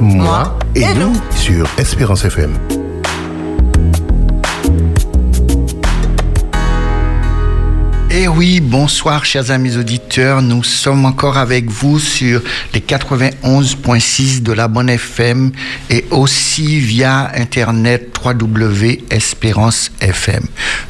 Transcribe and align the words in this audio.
moi 0.00 0.58
et 0.74 0.94
nous 0.98 1.14
sur 1.30 1.66
Espérance 1.78 2.24
FM. 2.24 2.79
Eh 8.22 8.28
oui, 8.28 8.60
bonsoir 8.60 9.24
chers 9.24 9.50
amis 9.50 9.78
auditeurs. 9.78 10.42
Nous 10.42 10.62
sommes 10.62 11.06
encore 11.06 11.38
avec 11.38 11.70
vous 11.70 11.98
sur 11.98 12.42
les 12.74 12.80
91.6 12.80 14.42
de 14.42 14.52
la 14.52 14.68
Bonne 14.68 14.90
FM 14.90 15.52
et 15.88 16.04
aussi 16.10 16.80
via 16.80 17.32
Internet 17.34 18.14
www.espérance 18.22 19.90
FM. 20.02 20.42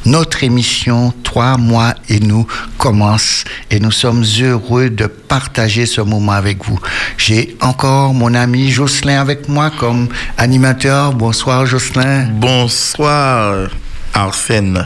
Notre 0.05 0.43
émission 0.43 1.13
Trois 1.23 1.55
mois 1.55 1.95
et 2.09 2.19
nous 2.19 2.45
commence 2.77 3.45
et 3.69 3.79
nous 3.79 3.91
sommes 3.91 4.25
heureux 4.41 4.89
de 4.89 5.05
partager 5.05 5.85
ce 5.85 6.01
moment 6.01 6.33
avec 6.33 6.65
vous. 6.65 6.81
J'ai 7.15 7.55
encore 7.61 8.13
mon 8.13 8.33
ami 8.33 8.69
Jocelyn 8.71 9.21
avec 9.21 9.47
moi 9.47 9.71
comme 9.79 10.09
animateur. 10.37 11.13
Bonsoir 11.13 11.65
Jocelyn. 11.65 12.25
Bonsoir 12.25 13.69
Arsène 14.13 14.85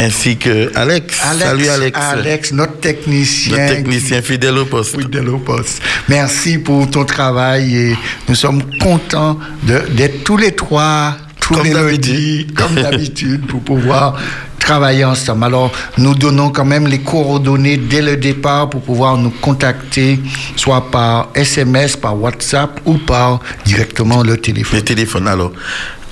ainsi 0.00 0.36
que 0.36 0.70
Alex. 0.76 1.16
Salut 1.38 1.68
Alex. 1.68 1.98
Alex, 1.98 2.52
notre 2.52 2.80
technicien. 2.80 3.56
Notre 3.56 3.74
technicien 3.74 4.22
fidèle 4.22 4.58
au 4.58 4.64
poste. 4.64 5.00
Fidèle 5.00 5.28
au 5.28 5.38
poste. 5.38 5.82
Merci 6.08 6.58
pour 6.58 6.88
ton 6.90 7.04
travail 7.04 7.76
et 7.76 7.96
nous 8.28 8.34
sommes 8.34 8.62
contents 8.78 9.38
d'être 9.62 10.24
tous 10.24 10.36
les 10.36 10.52
trois, 10.52 11.16
tous 11.40 11.54
comme 11.54 11.70
d'habitude, 11.70 12.54
comme 12.54 12.74
d'habitude, 12.82 13.46
pour 13.46 13.60
pouvoir 13.60 14.18
travailler 14.58 15.04
ensemble. 15.04 15.44
Alors, 15.44 15.72
nous 15.96 16.14
donnons 16.14 16.50
quand 16.50 16.64
même 16.64 16.86
les 16.86 16.98
coordonnées 16.98 17.78
dès 17.78 18.02
le 18.02 18.16
départ 18.16 18.68
pour 18.68 18.82
pouvoir 18.82 19.16
nous 19.16 19.30
contacter, 19.30 20.20
soit 20.56 20.90
par 20.90 21.30
SMS, 21.34 21.96
par 21.96 22.20
WhatsApp 22.20 22.78
ou 22.84 22.98
par 22.98 23.40
directement 23.64 24.22
le 24.22 24.36
téléphone. 24.36 24.80
Le 24.80 24.84
téléphone, 24.84 25.26
alors 25.26 25.52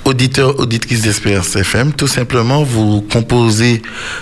auditeurs, 0.07 0.57
auditrices 0.59 1.01
d'Espérance 1.01 1.55
FM, 1.55 1.91
tout 1.93 2.07
simplement, 2.07 2.63
vous 2.63 3.01
composez 3.01 3.81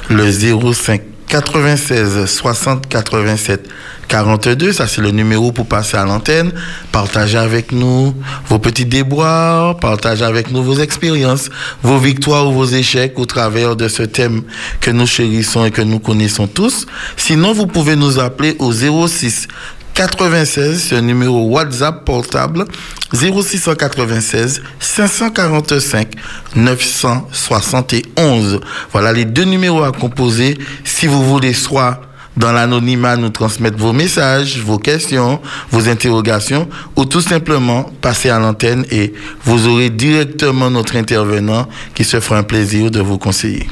le 0.09 0.31
05 0.31 1.02
96 1.27 2.25
60 2.25 2.88
87 2.88 3.67
42, 4.08 4.73
ça 4.73 4.88
c'est 4.88 5.02
le 5.02 5.09
numéro 5.11 5.52
pour 5.52 5.66
passer 5.67 5.97
à 5.97 6.05
l'antenne. 6.05 6.52
Partagez 6.92 7.38
avec 7.38 7.72
nous 7.72 8.14
vos 8.47 8.59
petits 8.59 8.86
déboires, 8.86 9.77
partagez 9.77 10.23
avec 10.23 10.52
nous 10.52 10.64
vos 10.64 10.80
expériences, 10.80 11.50
vos 11.81 11.97
victoires 11.97 12.47
ou 12.47 12.53
vos 12.53 12.66
échecs 12.66 13.17
au 13.17 13.25
travers 13.25 13.75
de 13.75 13.88
ce 13.88 14.03
thème 14.03 14.44
que 14.81 14.92
nous 14.92 15.08
chérissons 15.08 15.66
et 15.66 15.72
que 15.72 15.81
nous 15.81 15.99
connaissons 15.99 16.47
tous. 16.47 16.86
Sinon, 17.17 17.53
vous 17.53 17.67
pouvez 17.67 17.95
nous 17.95 18.20
appeler 18.20 18.55
au 18.59 18.72
06 18.72 19.47
96, 19.96 20.88
c'est 20.90 20.98
un 20.98 21.02
numéro 21.02 21.48
WhatsApp 21.48 22.04
portable 22.04 22.66
0696 23.14 24.62
545 24.78 26.10
971. 26.54 28.60
Voilà 28.92 29.14
les 29.14 29.23
deux 29.23 29.46
numéros 29.46 29.84
à 29.84 29.94
composer 29.94 30.58
si 30.84 31.08
vous 31.08 31.23
voulez 31.23 31.54
soit 31.54 32.02
dans 32.38 32.52
l'anonymat 32.52 33.16
nous 33.17 33.30
transmettre 33.30 33.78
vos 33.78 33.94
messages, 33.94 34.59
vos 34.59 34.78
questions, 34.78 35.39
vos 35.72 35.88
interrogations 35.88 36.67
ou 36.95 37.05
tout 37.05 37.22
simplement 37.22 37.83
passer 38.02 38.30
à 38.30 38.39
l'antenne 38.39 38.86
et 38.92 39.14
vous 39.44 39.67
aurez 39.67 39.89
directement 39.89 40.69
notre 40.69 40.95
intervenant 40.95 41.67
qui 41.94 42.03
se 42.03 42.19
fera 42.19 42.39
un 42.39 42.44
plaisir 42.44 42.92
de 42.92 43.00
vous 43.00 43.17
conseiller. 43.17 43.67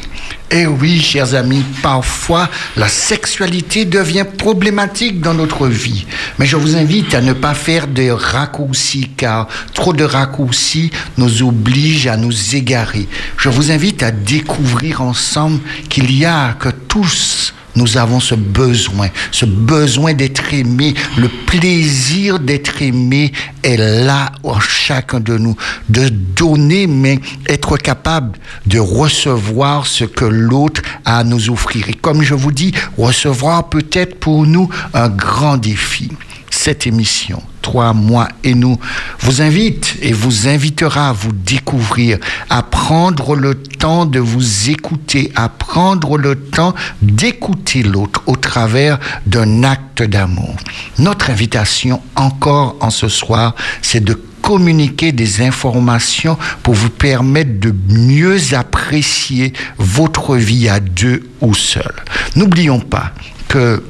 Eh 0.55 0.67
oui, 0.67 1.01
chers 1.01 1.33
amis, 1.33 1.63
parfois 1.81 2.47
la 2.77 2.87
sexualité 2.87 3.85
devient 3.85 4.25
problématique 4.37 5.19
dans 5.19 5.33
notre 5.33 5.67
vie. 5.67 6.05
Mais 6.37 6.45
je 6.45 6.57
vous 6.57 6.75
invite 6.75 7.15
à 7.15 7.21
ne 7.21 7.33
pas 7.33 7.55
faire 7.55 7.87
de 7.87 8.11
raccourcis, 8.11 9.09
car 9.17 9.47
trop 9.73 9.93
de 9.93 10.03
raccourcis 10.03 10.91
nous 11.17 11.41
obligent 11.41 12.07
à 12.07 12.17
nous 12.17 12.55
égarer. 12.55 13.07
Je 13.37 13.49
vous 13.49 13.71
invite 13.71 14.03
à 14.03 14.11
découvrir 14.11 15.01
ensemble 15.01 15.59
qu'il 15.89 16.15
y 16.15 16.23
a 16.23 16.53
que 16.53 16.69
tous 16.69 17.53
nous 17.75 17.97
avons 17.97 18.19
ce 18.19 18.35
besoin, 18.35 19.09
ce 19.31 19.45
besoin 19.45 20.13
d'être 20.13 20.53
aimé. 20.53 20.93
Le 21.17 21.27
plaisir 21.27 22.39
d'être 22.39 22.81
aimé 22.81 23.31
est 23.63 23.77
là 23.77 24.31
en 24.43 24.59
chacun 24.59 25.19
de 25.19 25.37
nous, 25.37 25.55
de 25.89 26.09
donner, 26.09 26.87
mais 26.87 27.19
être 27.47 27.77
capable 27.77 28.37
de 28.65 28.79
recevoir 28.79 29.87
ce 29.87 30.05
que 30.05 30.25
l'autre 30.25 30.81
a 31.05 31.19
à 31.19 31.23
nous 31.23 31.49
offrir. 31.49 31.89
Et 31.89 31.93
comme 31.93 32.21
je 32.23 32.33
vous 32.33 32.51
dis, 32.51 32.73
recevoir 32.97 33.69
peut 33.69 33.85
être 33.91 34.19
pour 34.19 34.45
nous 34.45 34.69
un 34.93 35.09
grand 35.09 35.57
défi 35.57 36.11
cette 36.49 36.87
émission, 36.87 37.41
Trois 37.63 37.93
mois 37.93 38.27
et 38.43 38.53
nous, 38.55 38.77
vous 39.21 39.41
invite 39.41 39.95
et 40.01 40.11
vous 40.11 40.49
invitera 40.49 41.09
à 41.09 41.13
vous 41.13 41.31
découvrir, 41.31 42.19
à 42.49 42.61
prendre 42.61 43.35
le 43.35 43.55
temps 43.55 44.05
de 44.05 44.19
vous 44.19 44.69
écouter, 44.69 45.31
à 45.35 45.47
prendre 45.47 46.17
le 46.17 46.35
temps 46.35 46.75
d'écouter 47.01 47.81
l'autre 47.81 48.21
au 48.27 48.35
travers 48.35 48.99
d'un 49.25 49.63
acte 49.63 50.03
d'amour. 50.03 50.55
Notre 50.99 51.29
invitation 51.29 52.01
encore 52.15 52.75
en 52.81 52.89
ce 52.89 53.07
soir, 53.07 53.55
c'est 53.81 54.03
de 54.03 54.19
communiquer 54.41 55.13
des 55.13 55.41
informations 55.41 56.37
pour 56.61 56.73
vous 56.73 56.89
permettre 56.89 57.59
de 57.61 57.73
mieux 57.87 58.53
apprécier 58.53 59.53
votre 59.77 60.35
vie 60.35 60.67
à 60.67 60.81
deux 60.81 61.29
ou 61.39 61.53
seul. 61.55 61.93
N'oublions 62.35 62.81
pas 62.81 63.13
que 63.47 63.81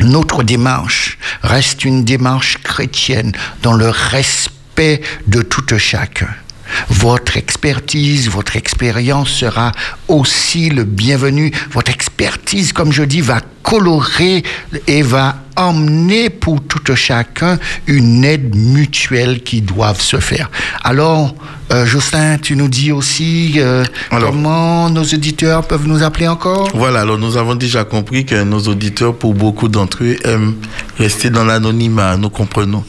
notre 0.00 0.42
démarche 0.42 1.18
reste 1.42 1.84
une 1.84 2.04
démarche 2.04 2.58
chrétienne 2.62 3.32
dans 3.62 3.74
le 3.74 3.88
respect 3.88 5.02
de 5.26 5.42
tout 5.42 5.64
chacun. 5.78 6.28
Votre 6.88 7.36
expertise, 7.36 8.28
votre 8.28 8.56
expérience 8.56 9.30
sera 9.30 9.72
aussi 10.08 10.70
le 10.70 10.84
bienvenu. 10.84 11.52
Votre 11.70 11.90
expertise, 11.90 12.72
comme 12.72 12.92
je 12.92 13.02
dis, 13.02 13.20
va 13.20 13.40
colorer 13.62 14.42
et 14.86 15.02
va 15.02 15.43
emmener 15.56 16.30
pour 16.30 16.62
tout 16.62 16.94
chacun 16.94 17.58
une 17.86 18.24
aide 18.24 18.54
mutuelle 18.54 19.42
qui 19.42 19.62
doit 19.62 19.94
se 19.94 20.18
faire. 20.18 20.50
Alors, 20.82 21.34
euh, 21.72 21.86
Justin, 21.86 22.36
tu 22.36 22.56
nous 22.56 22.68
dis 22.68 22.92
aussi 22.92 23.54
euh, 23.56 23.84
comment 24.10 24.90
nos 24.90 25.02
auditeurs 25.02 25.66
peuvent 25.66 25.88
nous 25.88 26.02
appeler 26.02 26.28
encore? 26.28 26.68
Voilà, 26.74 27.00
alors 27.00 27.16
nous 27.18 27.38
avons 27.38 27.54
déjà 27.54 27.84
compris 27.84 28.26
que 28.26 28.42
nos 28.44 28.60
auditeurs, 28.60 29.14
pour 29.14 29.34
beaucoup 29.34 29.68
d'entre 29.68 30.04
eux, 30.04 30.16
aiment 30.24 30.54
rester 30.98 31.30
dans 31.30 31.44
l'anonymat, 31.44 32.18
nous 32.18 32.28
comprenons. 32.28 32.84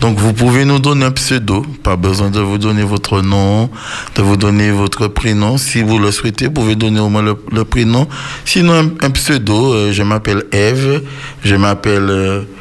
Donc 0.00 0.18
vous 0.18 0.32
pouvez 0.32 0.64
nous 0.64 0.78
donner 0.78 1.06
un 1.06 1.10
pseudo, 1.10 1.66
pas 1.82 1.96
besoin 1.96 2.30
de 2.30 2.40
vous 2.40 2.56
donner 2.58 2.84
votre 2.84 3.20
nom, 3.20 3.68
de 4.14 4.22
vous 4.22 4.36
donner 4.36 4.70
votre 4.70 5.08
prénom. 5.08 5.58
Si 5.58 5.82
vous 5.82 5.98
le 5.98 6.12
souhaitez, 6.12 6.46
vous 6.46 6.52
pouvez 6.52 6.76
donner 6.76 7.00
au 7.00 7.08
moins 7.08 7.22
le, 7.22 7.64
prénom. 7.64 8.06
Sinon, 8.44 8.92
un, 9.00 9.10
pseudo, 9.10 9.74
euh, 9.74 9.92
je 9.92 10.02
m'appelle 10.02 10.44
Eve, 10.52 11.02
je 11.44 11.56
m'appelle... 11.56 12.09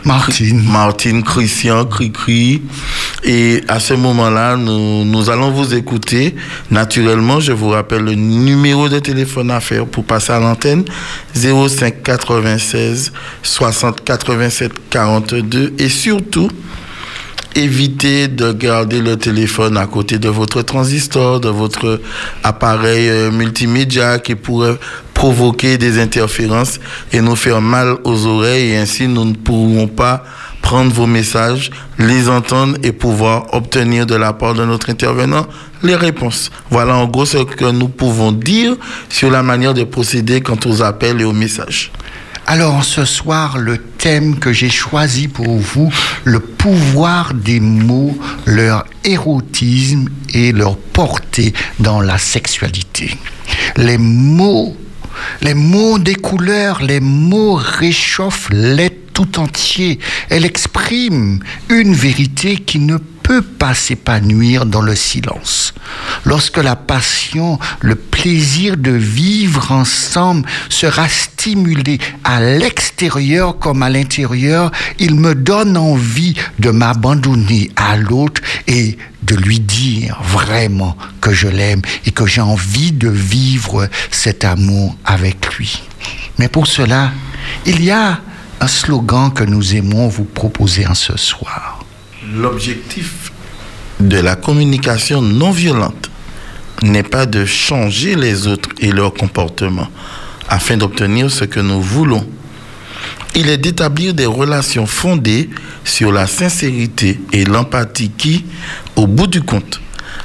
Martine. 0.06 0.64
Martine 0.64 1.24
Christian, 1.24 1.86
Cricri. 1.86 2.62
Et 3.24 3.62
à 3.68 3.80
ce 3.80 3.94
moment-là, 3.94 4.56
nous, 4.56 5.04
nous 5.06 5.30
allons 5.30 5.52
vous 5.52 5.74
écouter. 5.74 6.36
Naturellement, 6.72 7.40
je 7.40 7.52
vous 7.52 7.70
rappelle 7.70 8.04
le 8.04 8.14
numéro 8.16 8.90
de 8.90 9.00
téléphone 9.00 9.52
à 9.52 9.60
faire 9.60 9.86
pour 9.86 10.06
passer 10.06 10.32
à 10.32 10.40
l'antenne 10.40 10.86
05 11.36 12.02
96 12.04 13.12
60 13.44 14.04
87 14.04 14.72
42 14.90 15.74
et 15.78 15.90
surtout 15.90 16.50
évitez 17.60 18.28
de 18.28 18.52
garder 18.54 19.02
le 19.02 19.18
téléphone 19.18 19.78
à 19.78 19.86
côté 19.86 20.18
de 20.18 20.30
votre 20.30 20.62
transistor, 20.62 21.40
de 21.40 21.50
votre 21.50 22.02
appareil 22.44 23.10
euh, 23.10 23.32
multimédia 23.32 24.20
qui 24.20 24.36
pourrait 24.36 24.78
provoquer 25.14 25.78
des 25.78 26.00
interférences 26.00 26.80
et 27.12 27.20
nous 27.20 27.36
faire 27.36 27.62
mal 27.62 27.98
aux 28.06 28.26
oreilles 28.26 28.72
et 28.72 28.78
ainsi 28.78 29.08
nous 29.08 29.26
ne 29.26 29.34
pourrons 29.34 29.88
pas 29.88 30.24
prendre 30.62 30.94
vos 30.94 31.08
messages, 31.08 31.72
les 31.98 32.30
entendre 32.30 32.78
et 32.84 32.92
pouvoir 32.92 33.54
obtenir 33.54 34.06
de 34.06 34.16
la 34.16 34.34
part 34.34 34.54
de 34.54 34.64
notre 34.64 34.90
intervenant 34.90 35.46
les 35.84 35.96
réponses. 35.96 36.52
Voilà 36.70 36.96
en 36.96 37.08
gros 37.08 37.26
ce 37.26 37.40
que 37.40 37.72
nous 37.72 37.90
pouvons 37.90 38.32
dire 38.32 38.76
sur 39.10 39.30
la 39.30 39.44
manière 39.44 39.74
de 39.74 39.84
procéder 39.84 40.42
quant 40.42 40.60
aux 40.66 40.82
appels 40.82 41.20
et 41.22 41.26
aux 41.26 41.34
messages. 41.34 41.92
Alors 42.52 42.84
ce 42.84 43.06
soir, 43.06 43.60
le 43.60 43.78
thème 43.78 44.40
que 44.40 44.52
j'ai 44.52 44.72
choisi 44.72 45.28
pour 45.28 45.60
vous, 45.60 45.94
le 46.24 46.40
pouvoir 46.40 47.36
des 47.36 47.60
mots, 47.60 48.18
leur 48.48 48.86
érotisme 49.04 50.08
et 50.34 50.52
leur 50.52 50.76
portée 50.76 51.54
dans 51.80 52.02
la 52.02 52.18
sexualité. 52.18 53.16
Les 53.78 54.00
mots, 54.00 54.76
les 55.44 55.54
mots 55.54 56.00
des 56.00 56.16
couleurs, 56.16 56.82
les 56.82 57.00
mots 57.00 57.54
réchauffent 57.54 58.50
les 58.50 58.90
tout 59.20 59.38
entier. 59.40 60.00
Elle 60.30 60.46
exprime 60.46 61.40
une 61.68 61.94
vérité 61.94 62.56
qui 62.56 62.80
ne 62.80 62.98
peut 62.98 63.42
pas 63.42 63.74
s'épanouir 63.74 64.66
dans 64.66 64.82
le 64.82 64.96
silence. 64.96 65.74
Lorsque 66.24 66.58
la 66.58 66.78
passion, 66.78 67.60
le 67.82 67.96
plaisir 67.96 68.78
de 68.78 68.92
vivre 68.92 69.74
ensemble 69.74 70.48
sera 70.70 71.10
stimulé 71.10 72.00
à 72.24 72.40
l'extérieur 72.40 73.60
comme 73.60 73.84
à 73.84 73.90
l'intérieur, 73.90 74.72
il 75.00 75.16
me 75.16 75.36
donne 75.36 75.76
envie 75.76 76.36
de 76.60 76.70
m'abandonner 76.70 77.72
à 77.76 77.98
l'autre 77.98 78.42
et 78.68 78.98
de 79.24 79.36
lui 79.36 79.60
dire 79.60 80.18
vraiment 80.24 80.96
que 81.20 81.34
je 81.34 81.50
l'aime 81.50 81.82
et 82.06 82.12
que 82.12 82.26
j'ai 82.26 82.42
envie 82.42 82.94
de 82.94 83.10
vivre 83.10 83.90
cet 84.12 84.46
amour 84.46 84.96
avec 85.04 85.58
lui. 85.58 85.84
Mais 86.38 86.48
pour 86.48 86.68
cela, 86.68 87.12
il 87.66 87.84
y 87.84 87.92
a 87.92 88.22
un 88.62 88.68
slogan 88.68 89.32
que 89.34 89.44
nous 89.44 89.76
aimons 89.76 90.08
vous 90.08 90.26
proposer 90.26 90.86
en 90.88 90.96
ce 90.96 91.18
soir. 91.18 91.80
L'objectif 92.36 93.32
de 94.00 94.18
la 94.18 94.36
communication 94.36 95.22
non 95.22 95.52
violente 95.52 96.10
n'est 96.84 97.04
pas 97.04 97.26
de 97.26 97.46
changer 97.46 98.16
les 98.16 98.48
autres 98.48 98.70
et 98.80 98.92
leur 98.92 99.14
comportement 99.14 99.88
afin 100.48 100.78
d'obtenir 100.78 101.30
ce 101.30 101.46
que 101.46 101.60
nous 101.60 101.82
voulons. 101.82 102.26
Il 103.36 103.50
est 103.50 103.58
d'établir 103.58 104.14
des 104.14 104.26
relations 104.26 104.88
fondées 104.88 105.50
sur 105.84 106.12
la 106.12 106.28
sincérité 106.28 107.20
et 107.32 107.46
l'empathie 107.46 108.10
qui, 108.10 108.46
au 108.96 109.08
bout 109.08 109.28
du 109.28 109.42
compte, 109.42 109.80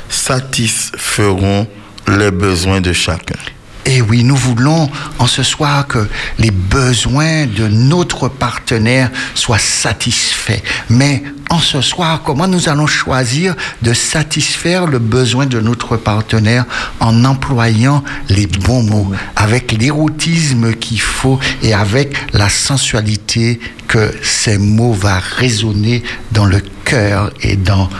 satisferont 0.08 1.66
les 2.08 2.30
besoins 2.30 2.80
de 2.80 2.92
chacun. 2.92 3.38
Et 3.86 4.00
oui, 4.00 4.24
nous 4.24 4.36
voulons 4.36 4.90
en 5.18 5.26
ce 5.26 5.42
soir 5.42 5.86
que 5.86 6.08
les 6.38 6.50
besoins 6.50 7.46
de 7.46 7.68
notre 7.68 8.28
partenaire 8.28 9.10
soient 9.34 9.58
satisfaits. 9.58 10.62
Mais 10.88 11.22
en 11.50 11.58
ce 11.58 11.80
soir, 11.82 12.22
comment 12.24 12.48
nous 12.48 12.68
allons 12.68 12.86
choisir 12.86 13.54
de 13.82 13.92
satisfaire 13.92 14.86
le 14.86 14.98
besoin 14.98 15.46
de 15.46 15.60
notre 15.60 15.96
partenaire 15.96 16.64
en 17.00 17.24
employant 17.24 18.02
les 18.28 18.46
bons 18.46 18.82
mots, 18.82 19.12
avec 19.36 19.72
l'érotisme 19.72 20.74
qu'il 20.74 21.00
faut 21.00 21.38
et 21.62 21.74
avec 21.74 22.16
la 22.32 22.48
sensualité 22.48 23.60
que 23.86 24.14
ces 24.22 24.56
mots 24.58 24.92
vont 24.92 25.20
résonner 25.36 26.02
dans 26.32 26.46
le 26.46 26.62
cœur 26.84 27.30
et 27.42 27.56
dans 27.56 27.90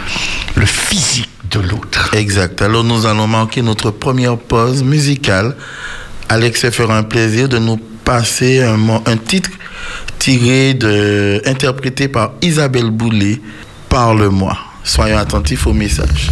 le 0.55 0.65
physique? 0.65 1.29
L'autre. 1.61 2.13
Exact. 2.13 2.61
Alors 2.61 2.83
nous 2.83 3.05
allons 3.05 3.27
marquer 3.27 3.61
notre 3.61 3.91
première 3.91 4.37
pause 4.37 4.83
musicale. 4.83 5.55
Alex 6.29 6.61
se 6.61 6.71
fera 6.71 6.97
un 6.97 7.03
plaisir 7.03 7.49
de 7.49 7.59
nous 7.59 7.77
passer 7.77 8.63
un, 8.63 8.77
un 9.05 9.17
titre 9.17 9.51
tiré 10.19 10.73
de, 10.73 11.41
interprété 11.45 12.07
par 12.07 12.33
Isabelle 12.41 12.89
Boulet, 12.89 13.39
Parle-moi. 13.89 14.57
Soyons 14.83 15.17
attentifs 15.17 15.67
au 15.67 15.73
message. 15.73 16.31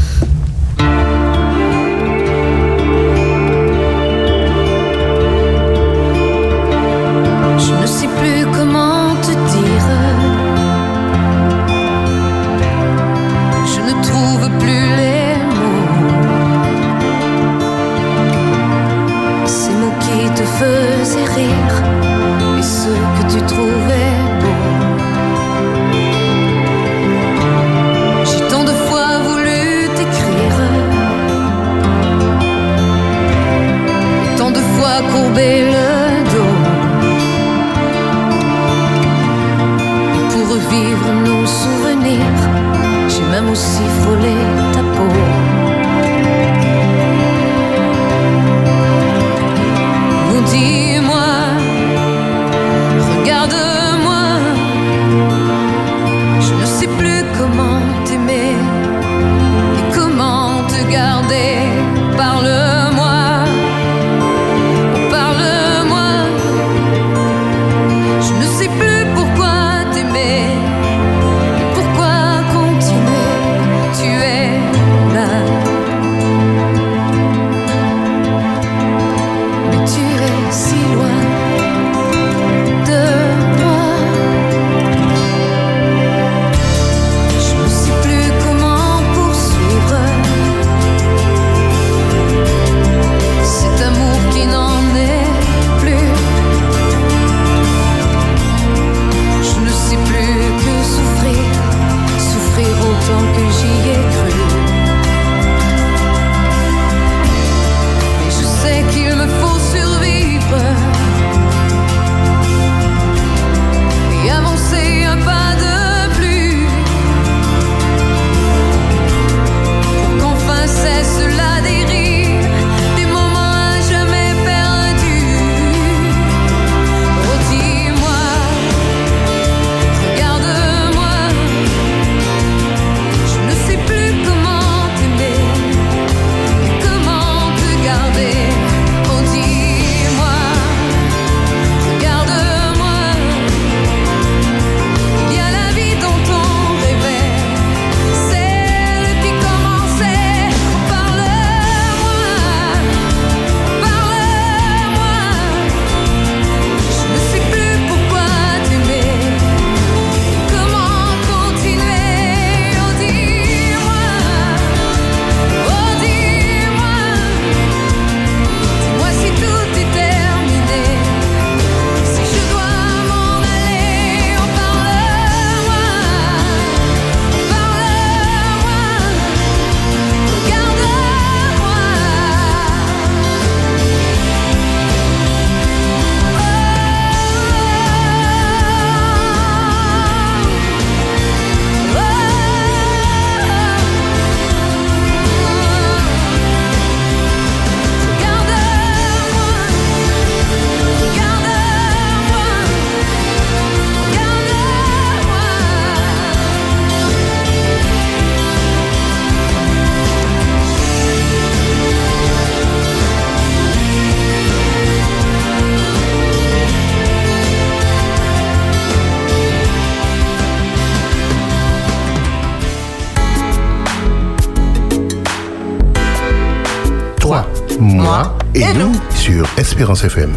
Espérance 229.84 230.06
FM. 230.06 230.32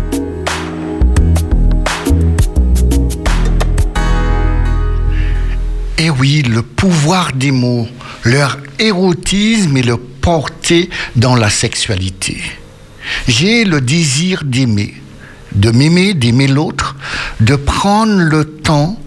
Eh 5.98 6.10
oui, 6.10 6.42
le 6.42 6.62
pouvoir 6.62 7.32
des 7.32 7.52
mots, 7.52 7.86
leur 8.24 8.58
érotisme 8.80 9.76
et 9.76 9.84
leur 9.84 10.00
portée 10.00 10.90
dans 11.14 11.36
la 11.36 11.48
sexualité. 11.48 12.42
J'ai 13.28 13.64
le 13.64 13.80
désir 13.80 14.42
d'aimer, 14.44 14.96
de 15.52 15.70
m'aimer, 15.70 16.14
d'aimer 16.14 16.48
l'autre, 16.48 16.96
de 17.38 17.54
prendre 17.54 18.16
le 18.18 18.46
temps 18.46 18.98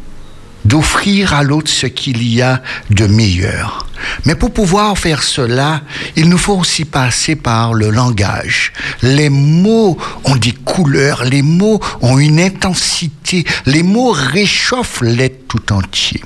d'offrir 0.64 1.34
à 1.34 1.44
l'autre 1.44 1.70
ce 1.70 1.86
qu'il 1.88 2.24
y 2.24 2.42
a 2.42 2.64
de 2.92 3.08
meilleur. 3.08 3.89
Mais 4.26 4.36
pour 4.36 4.54
pouvoir 4.54 4.98
faire 4.98 5.24
cela, 5.24 5.82
il 6.16 6.30
nous 6.30 6.38
faut 6.38 6.58
aussi 6.58 6.86
passer 6.86 7.36
par 7.36 7.74
le 7.74 7.90
langage. 7.90 8.74
Les 9.02 9.30
mots 9.30 9.98
ont 10.26 10.36
des 10.36 10.52
couleurs, 10.52 11.24
les 11.26 11.42
mots 11.42 11.80
ont 12.02 12.18
une 12.18 12.40
intensité, 12.40 13.46
les 13.66 13.84
mots 13.84 14.12
réchauffent 14.12 15.02
l'être 15.02 15.48
tout 15.48 15.74
entier. 15.74 16.22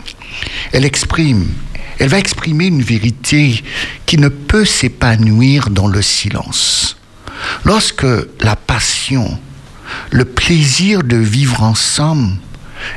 Elle 0.72 0.86
exprime, 0.86 1.46
elle 2.00 2.10
va 2.10 2.20
exprimer 2.20 2.68
une 2.68 2.82
vérité 2.82 3.64
qui 4.06 4.18
ne 4.18 4.30
peut 4.30 4.66
s'épanouir 4.66 5.70
dans 5.70 5.88
le 5.88 6.02
silence. 6.02 6.98
Lorsque 7.66 8.06
la 8.42 8.56
passion, 8.56 9.38
le 10.12 10.26
plaisir 10.26 11.04
de 11.04 11.18
vivre 11.18 11.62
ensemble 11.64 12.38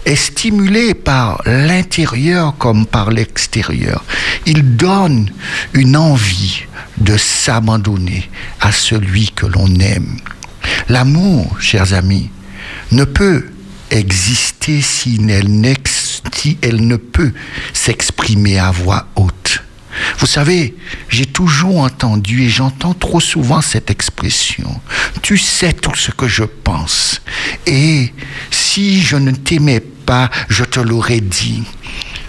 est 0.04 0.16
stimulé 0.16 0.94
par 0.94 1.42
l'intérieur 1.46 2.56
comme 2.58 2.86
par 2.86 3.10
l'extérieur, 3.10 4.04
il 4.46 4.76
donne 4.76 5.30
une 5.72 5.96
envie 5.96 6.62
de 6.98 7.16
s'abandonner 7.16 8.28
à 8.60 8.72
celui 8.72 9.30
que 9.30 9.46
l'on 9.46 9.74
aime. 9.80 10.16
L'amour, 10.88 11.56
chers 11.60 11.92
amis, 11.92 12.30
ne 12.92 13.04
peut 13.04 13.46
exister 13.90 14.80
si 14.80 15.20
elle, 15.28 15.74
si 16.32 16.58
elle 16.62 16.86
ne 16.86 16.96
peut 16.96 17.32
s'exprimer 17.72 18.58
à 18.58 18.70
voix 18.70 19.06
haute. 19.16 19.65
Vous 20.18 20.26
savez, 20.26 20.74
j'ai 21.08 21.26
toujours 21.26 21.78
entendu 21.78 22.42
et 22.42 22.48
j'entends 22.48 22.94
trop 22.94 23.20
souvent 23.20 23.60
cette 23.60 23.90
expression. 23.90 24.80
Tu 25.22 25.38
sais 25.38 25.72
tout 25.72 25.94
ce 25.94 26.10
que 26.10 26.28
je 26.28 26.44
pense. 26.44 27.22
Et 27.66 28.12
si 28.50 29.02
je 29.02 29.16
ne 29.16 29.30
t'aimais 29.32 29.80
pas, 29.80 30.30
je 30.48 30.64
te 30.64 30.80
l'aurais 30.80 31.20
dit. 31.20 31.64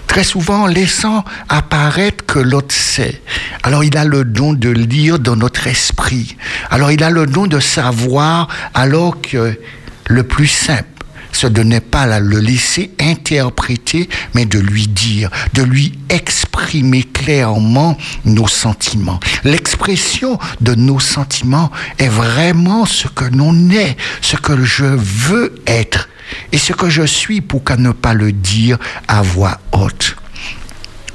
Très 0.06 0.24
souvent, 0.24 0.66
laissant 0.66 1.24
apparaître 1.48 2.24
que 2.24 2.38
l'autre 2.38 2.74
sait. 2.74 3.20
Alors 3.62 3.84
il 3.84 3.96
a 3.96 4.04
le 4.04 4.24
don 4.24 4.54
de 4.54 4.70
lire 4.70 5.18
dans 5.18 5.36
notre 5.36 5.66
esprit. 5.66 6.36
Alors 6.70 6.90
il 6.90 7.04
a 7.04 7.10
le 7.10 7.26
don 7.26 7.46
de 7.46 7.60
savoir 7.60 8.48
alors 8.72 9.20
que 9.20 9.58
le 10.06 10.22
plus 10.22 10.46
simple, 10.46 10.88
ce 11.32 11.46
n'est 11.46 11.80
pas 11.80 12.02
à 12.02 12.20
le 12.20 12.38
laisser 12.38 12.90
interpréter, 13.00 14.08
mais 14.34 14.46
de 14.46 14.58
lui 14.58 14.88
dire, 14.88 15.30
de 15.54 15.62
lui 15.62 15.98
exprimer 16.08 17.02
clairement 17.02 17.96
nos 18.24 18.48
sentiments. 18.48 19.20
L'expression 19.44 20.38
de 20.60 20.74
nos 20.74 21.00
sentiments 21.00 21.70
est 21.98 22.08
vraiment 22.08 22.86
ce 22.86 23.08
que 23.08 23.24
l'on 23.24 23.70
est, 23.70 23.96
ce 24.20 24.36
que 24.36 24.64
je 24.64 24.84
veux 24.84 25.54
être 25.66 26.08
et 26.52 26.58
ce 26.58 26.72
que 26.72 26.88
je 26.88 27.02
suis 27.04 27.40
pour 27.40 27.64
qu'à 27.64 27.76
ne 27.76 27.92
pas 27.92 28.14
le 28.14 28.32
dire 28.32 28.78
à 29.06 29.22
voix 29.22 29.60
haute. 29.72 30.16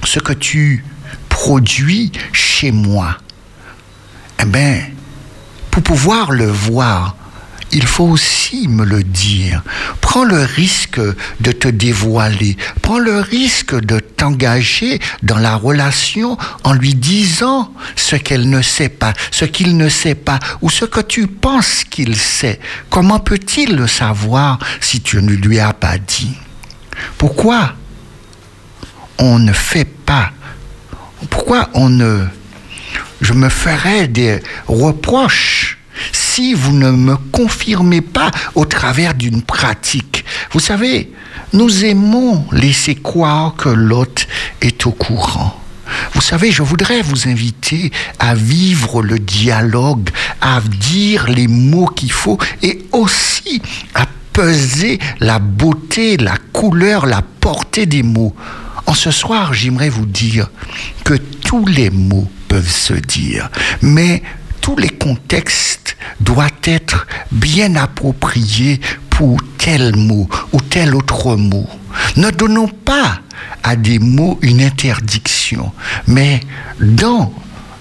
Ce 0.03 0.19
que 0.19 0.33
tu 0.33 0.83
produis 1.29 2.11
chez 2.31 2.71
moi, 2.71 3.17
eh 4.41 4.45
bien, 4.45 4.81
pour 5.71 5.83
pouvoir 5.83 6.31
le 6.31 6.47
voir, 6.47 7.15
il 7.73 7.87
faut 7.87 8.05
aussi 8.05 8.67
me 8.67 8.85
le 8.85 9.03
dire. 9.03 9.63
Prends 9.99 10.23
le 10.23 10.43
risque 10.43 11.01
de 11.39 11.51
te 11.51 11.67
dévoiler. 11.67 12.55
Prends 12.81 12.99
le 12.99 13.19
risque 13.19 13.75
de 13.75 13.99
t'engager 13.99 14.99
dans 15.23 15.39
la 15.39 15.55
relation 15.55 16.37
en 16.63 16.73
lui 16.73 16.93
disant 16.93 17.73
ce 17.95 18.15
qu'elle 18.15 18.49
ne 18.49 18.61
sait 18.61 18.89
pas, 18.89 19.13
ce 19.31 19.45
qu'il 19.45 19.75
ne 19.75 19.89
sait 19.89 20.15
pas, 20.15 20.39
ou 20.61 20.69
ce 20.69 20.85
que 20.85 21.01
tu 21.01 21.27
penses 21.27 21.83
qu'il 21.83 22.15
sait. 22.15 22.59
Comment 22.89 23.19
peut-il 23.19 23.75
le 23.75 23.87
savoir 23.87 24.59
si 24.79 25.01
tu 25.01 25.21
ne 25.21 25.33
lui 25.33 25.59
as 25.59 25.73
pas 25.73 25.97
dit? 25.97 26.37
Pourquoi 27.17 27.73
on 29.17 29.39
ne 29.39 29.53
fait 29.53 29.85
pas? 29.85 30.31
Pourquoi 31.29 31.69
on 31.73 31.89
ne... 31.89 32.25
Je 33.21 33.33
me 33.33 33.49
ferais 33.49 34.07
des 34.07 34.41
reproches 34.67 35.79
si 36.11 36.53
vous 36.53 36.73
ne 36.73 36.91
me 36.91 37.15
confirmez 37.31 38.01
pas 38.01 38.31
au 38.55 38.65
travers 38.65 39.13
d'une 39.13 39.41
pratique. 39.41 40.25
Vous 40.51 40.59
savez, 40.59 41.11
nous 41.53 41.85
aimons 41.85 42.45
laisser 42.51 42.95
croire 42.95 43.55
que 43.55 43.69
l'autre 43.69 44.23
est 44.61 44.85
au 44.85 44.91
courant. 44.91 45.59
Vous 46.13 46.21
savez, 46.21 46.51
je 46.51 46.63
voudrais 46.63 47.01
vous 47.01 47.27
inviter 47.27 47.91
à 48.19 48.33
vivre 48.35 49.01
le 49.01 49.19
dialogue, 49.19 50.09
à 50.41 50.61
dire 50.61 51.27
les 51.29 51.47
mots 51.47 51.87
qu'il 51.87 52.11
faut 52.11 52.37
et 52.61 52.83
aussi 52.91 53.61
à 53.93 54.05
peser 54.31 54.99
la 55.19 55.39
beauté, 55.39 56.17
la 56.17 56.37
couleur, 56.51 57.05
la 57.05 57.21
portée 57.21 57.85
des 57.85 58.03
mots. 58.03 58.35
En 58.85 58.93
ce 58.93 59.11
soir, 59.11 59.53
j'aimerais 59.53 59.89
vous 59.89 60.05
dire 60.05 60.49
que 61.03 61.13
tous 61.13 61.65
les 61.65 61.89
mots 61.89 62.29
peuvent 62.47 62.69
se 62.69 62.93
dire, 62.93 63.49
mais 63.81 64.23
tous 64.63 64.77
les 64.77 64.89
contextes 64.89 65.97
doivent 66.21 66.49
être 66.63 67.05
bien 67.33 67.75
appropriés 67.75 68.79
pour 69.09 69.37
tel 69.57 69.93
mot 69.97 70.29
ou 70.53 70.61
tel 70.61 70.95
autre 70.95 71.35
mot. 71.35 71.67
Ne 72.15 72.31
donnons 72.31 72.69
pas 72.69 73.19
à 73.61 73.75
des 73.75 73.99
mots 73.99 74.39
une 74.41 74.61
interdiction, 74.61 75.73
mais 76.07 76.39
dans 76.79 77.33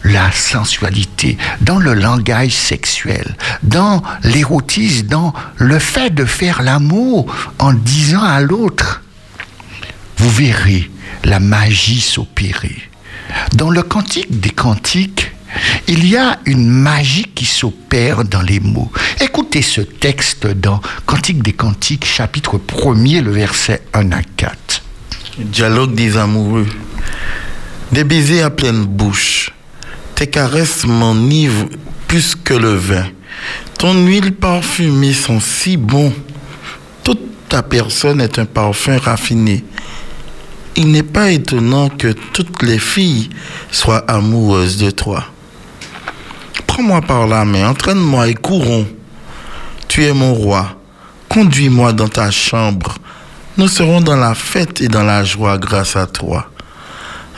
la 0.02 0.32
sensualité, 0.32 1.38
dans 1.60 1.78
le 1.78 1.94
langage 1.94 2.50
sexuel, 2.50 3.36
dans 3.62 4.02
l'érotisme, 4.24 5.06
dans 5.06 5.32
le 5.58 5.78
fait 5.78 6.10
de 6.10 6.24
faire 6.24 6.62
l'amour 6.62 7.32
en 7.60 7.72
disant 7.72 8.24
à 8.24 8.40
l'autre, 8.40 9.02
vous 10.16 10.30
verrez 10.30 10.90
la 11.22 11.38
magie 11.38 12.00
s'opérer. 12.00 12.76
Dans 13.54 13.70
le 13.70 13.84
cantique 13.84 14.40
des 14.40 14.50
cantiques, 14.50 15.31
il 15.88 16.06
y 16.06 16.16
a 16.16 16.38
une 16.46 16.68
magie 16.68 17.26
qui 17.34 17.44
s'opère 17.44 18.24
dans 18.24 18.42
les 18.42 18.60
mots. 18.60 18.90
Écoutez 19.20 19.62
ce 19.62 19.80
texte 19.80 20.46
dans 20.46 20.80
Cantique 21.06 21.42
des 21.42 21.52
Cantiques, 21.52 22.04
chapitre 22.04 22.58
1er, 22.58 23.22
le 23.22 23.30
verset 23.32 23.82
1 23.92 24.12
à 24.12 24.22
4. 24.22 24.82
Dialogue 25.38 25.94
des 25.94 26.16
amoureux. 26.16 26.66
Des 27.90 28.04
baisers 28.04 28.42
à 28.42 28.50
pleine 28.50 28.84
bouche. 28.84 29.50
Tes 30.14 30.26
caresses 30.26 30.86
m'enivrent 30.86 31.68
plus 32.08 32.34
que 32.34 32.54
le 32.54 32.74
vin. 32.74 33.06
Ton 33.78 34.06
huile 34.06 34.32
parfumée 34.32 35.12
sent 35.12 35.40
si 35.40 35.76
bon. 35.76 36.12
Toute 37.02 37.48
ta 37.48 37.62
personne 37.62 38.20
est 38.20 38.38
un 38.38 38.44
parfum 38.44 38.98
raffiné. 38.98 39.64
Il 40.76 40.90
n'est 40.90 41.02
pas 41.02 41.30
étonnant 41.30 41.88
que 41.90 42.12
toutes 42.32 42.62
les 42.62 42.78
filles 42.78 43.28
soient 43.70 44.10
amoureuses 44.10 44.78
de 44.78 44.90
toi. 44.90 45.26
Prends-moi 46.72 47.02
par 47.02 47.26
la 47.26 47.44
main, 47.44 47.68
entraîne-moi 47.68 48.28
et 48.28 48.34
courons. 48.34 48.86
Tu 49.88 50.06
es 50.06 50.14
mon 50.14 50.32
roi. 50.32 50.74
Conduis-moi 51.28 51.92
dans 51.92 52.08
ta 52.08 52.30
chambre. 52.30 52.96
Nous 53.58 53.68
serons 53.68 54.00
dans 54.00 54.16
la 54.16 54.34
fête 54.34 54.80
et 54.80 54.88
dans 54.88 55.02
la 55.02 55.22
joie 55.22 55.58
grâce 55.58 55.96
à 55.96 56.06
toi. 56.06 56.50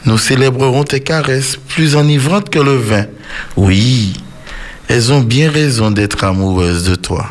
Nous 0.05 0.19
célébrerons 0.19 0.85
tes 0.85 1.01
caresses 1.01 1.57
plus 1.57 1.97
enivrantes 1.97 2.49
que 2.49 2.61
le 2.61 2.77
vin. 2.77 3.07
Oui, 3.57 4.13
elles 4.87 5.13
ont 5.13 5.23
bien 5.23 5.51
raison 5.51 5.91
d'être 5.91 6.23
amoureuses 6.23 6.85
de 6.85 6.95
toi. 6.95 7.27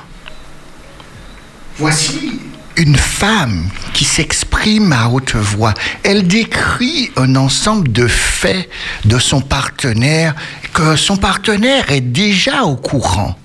Voici 1.78 2.42
une 2.78 2.96
femme 2.96 3.70
qui 3.94 4.06
s'exprime 4.06 4.92
à 4.92 5.10
haute 5.10 5.36
voix. 5.36 5.74
Elle 6.04 6.28
décrit 6.28 7.12
un 7.16 7.36
ensemble 7.36 7.92
de 7.92 8.08
faits 8.08 8.70
de 9.06 9.20
son 9.20 9.42
partenaire 9.42 10.36
que 10.74 10.96
son 10.96 11.18
partenaire 11.18 11.92
est 11.92 12.02
déjà 12.02 12.64
au 12.64 12.76
courant. 12.76 13.38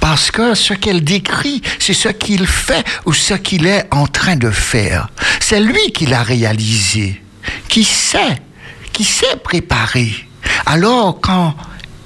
Parce 0.00 0.30
que 0.30 0.54
ce 0.54 0.74
qu'elle 0.74 1.02
décrit, 1.02 1.62
c'est 1.78 1.94
ce 1.94 2.08
qu'il 2.08 2.46
fait 2.46 2.84
ou 3.06 3.12
ce 3.12 3.34
qu'il 3.34 3.66
est 3.66 3.86
en 3.90 4.06
train 4.06 4.36
de 4.36 4.50
faire. 4.50 5.08
C'est 5.40 5.60
lui 5.60 5.92
qui 5.92 6.06
l'a 6.06 6.22
réalisé, 6.22 7.22
qui 7.68 7.84
sait, 7.84 8.40
qui 8.92 9.04
sait 9.04 9.36
préparer? 9.42 10.12
Alors 10.66 11.20
quand 11.20 11.54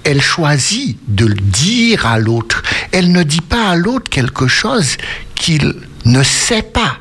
elle 0.05 0.23
choisit 0.23 0.99
de 1.07 1.27
le 1.27 1.35
dire 1.35 2.07
à 2.07 2.19
l'autre, 2.19 2.63
elle 2.93 3.13
ne 3.13 3.23
dit 3.23 3.43
pas 3.43 3.71
à 3.71 3.77
l'autre 3.77 4.09
quelque 4.09 4.49
chose 4.49 4.97
qu'il 5.35 5.75
ne 6.05 6.23
sait 6.23 6.63
pas, 6.63 6.97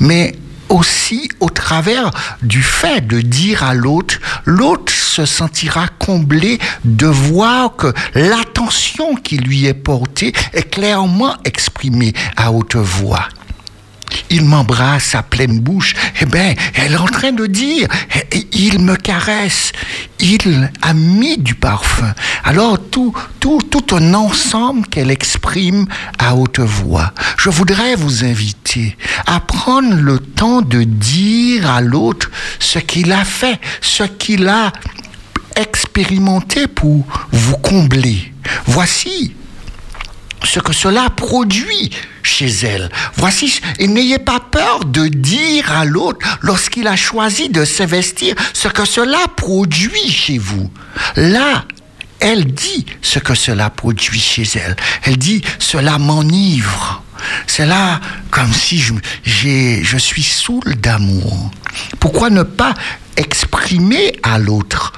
mais 0.00 0.34
aussi 0.68 1.28
au 1.40 1.48
travers 1.48 2.10
du 2.42 2.62
fait 2.62 3.06
de 3.06 3.20
dire 3.20 3.62
à 3.62 3.74
l'autre, 3.74 4.16
l'autre 4.44 4.92
se 4.92 5.24
sentira 5.24 5.88
comblé 5.98 6.58
de 6.84 7.06
voir 7.06 7.76
que 7.76 7.92
l'attention 8.14 9.14
qui 9.14 9.38
lui 9.38 9.66
est 9.66 9.74
portée 9.74 10.32
est 10.52 10.70
clairement 10.70 11.36
exprimée 11.44 12.12
à 12.36 12.52
haute 12.52 12.76
voix. 12.76 13.28
Il 14.30 14.44
m'embrasse 14.44 15.14
à 15.14 15.22
pleine 15.22 15.60
bouche. 15.60 15.94
Eh 16.20 16.26
bien, 16.26 16.54
elle 16.74 16.92
est 16.92 16.96
en 16.96 17.06
train 17.06 17.32
de 17.32 17.46
dire, 17.46 17.88
il 18.52 18.78
me 18.80 18.96
caresse, 18.96 19.72
il 20.20 20.70
a 20.82 20.94
mis 20.94 21.38
du 21.38 21.54
parfum. 21.54 22.12
Alors, 22.44 22.78
tout, 22.90 23.14
tout, 23.40 23.60
tout 23.70 23.94
un 23.94 24.14
ensemble 24.14 24.86
qu'elle 24.86 25.10
exprime 25.10 25.86
à 26.18 26.34
haute 26.34 26.60
voix. 26.60 27.12
Je 27.38 27.50
voudrais 27.50 27.94
vous 27.94 28.24
inviter 28.24 28.96
à 29.26 29.40
prendre 29.40 29.94
le 29.94 30.18
temps 30.18 30.62
de 30.62 30.82
dire 30.82 31.70
à 31.70 31.80
l'autre 31.80 32.30
ce 32.58 32.78
qu'il 32.78 33.12
a 33.12 33.24
fait, 33.24 33.60
ce 33.80 34.04
qu'il 34.04 34.48
a 34.48 34.72
expérimenté 35.56 36.66
pour 36.66 37.04
vous 37.32 37.56
combler. 37.56 38.32
Voici 38.66 39.34
ce 40.44 40.60
que 40.60 40.72
cela 40.72 41.10
produit 41.10 41.90
chez 42.28 42.50
elle. 42.62 42.90
Voici, 43.16 43.60
et 43.78 43.88
n'ayez 43.88 44.18
pas 44.18 44.40
peur 44.40 44.84
de 44.84 45.08
dire 45.08 45.72
à 45.72 45.84
l'autre, 45.84 46.24
lorsqu'il 46.42 46.86
a 46.86 46.96
choisi 46.96 47.48
de 47.48 47.64
s'investir, 47.64 48.34
ce 48.52 48.68
que 48.68 48.84
cela 48.84 49.18
produit 49.36 50.10
chez 50.10 50.38
vous. 50.38 50.70
Là, 51.16 51.64
elle 52.20 52.52
dit 52.52 52.86
ce 53.02 53.18
que 53.18 53.34
cela 53.34 53.70
produit 53.70 54.20
chez 54.20 54.46
elle. 54.54 54.76
Elle 55.02 55.16
dit, 55.16 55.42
cela 55.58 55.98
m'enivre. 55.98 57.02
C'est 57.46 57.66
là 57.66 58.00
comme 58.30 58.52
si 58.52 58.78
je, 58.78 58.94
je 59.24 59.98
suis 59.98 60.22
saoul 60.22 60.76
d'amour. 60.76 61.50
Pourquoi 61.98 62.30
ne 62.30 62.42
pas 62.42 62.74
exprimer 63.16 64.12
à 64.22 64.38
l'autre 64.38 64.92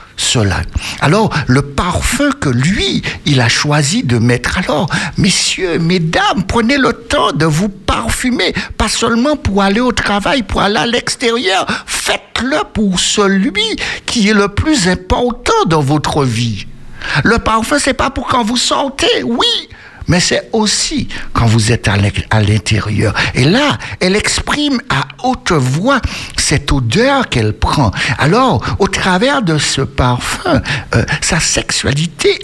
Alors, 1.01 1.31
le 1.47 1.63
parfum 1.63 2.31
que 2.33 2.49
lui, 2.49 3.03
il 3.27 3.41
a 3.41 3.49
choisi 3.49 4.03
de 4.03 4.19
mettre. 4.19 4.59
Alors, 4.59 4.89
messieurs, 5.17 5.79
mesdames, 5.79 6.45
prenez 6.47 6.79
le 6.79 6.93
temps 6.93 7.33
de 7.33 7.47
vous 7.47 7.69
parfumer, 7.69 8.53
pas 8.77 8.89
seulement 8.89 9.37
pour 9.37 9.63
aller 9.63 9.81
au 9.81 9.93
travail, 9.93 10.43
pour 10.43 10.61
aller 10.63 10.77
à 10.77 10.87
l'extérieur. 10.87 11.67
Faites-le 11.87 12.59
pour 12.73 13.01
celui 13.01 13.77
qui 14.07 14.29
est 14.29 14.35
le 14.35 14.49
plus 14.49 14.89
important 14.89 15.65
dans 15.67 15.83
votre 15.83 16.25
vie. 16.25 16.67
Le 17.25 17.39
parfum, 17.39 17.79
c'est 17.79 17.95
pas 17.95 18.11
pour 18.11 18.27
quand 18.27 18.45
vous 18.45 18.57
sortez, 18.57 19.23
oui, 19.25 19.69
mais 20.11 20.19
c'est 20.19 20.51
aussi 20.53 21.07
quand 21.33 21.47
vous 21.47 21.71
êtes 21.71 21.89
à 21.89 22.43
l'intérieur. 22.43 23.15
Et 23.35 23.45
là, 23.45 23.79
elle 24.01 24.17
exprime 24.17 24.81
à 24.91 25.07
haute 25.23 25.53
voix 25.53 26.01
cette 26.37 26.73
odeur 26.73 27.29
qu'elle 27.29 27.53
prend. 27.53 27.93
Alors, 28.19 28.61
au 28.81 28.89
travers 28.89 29.41
de 29.41 29.57
ce 29.57 29.83
parfum, 29.83 30.61
euh, 30.97 31.05
sa 31.21 31.39
sexualité 31.39 32.41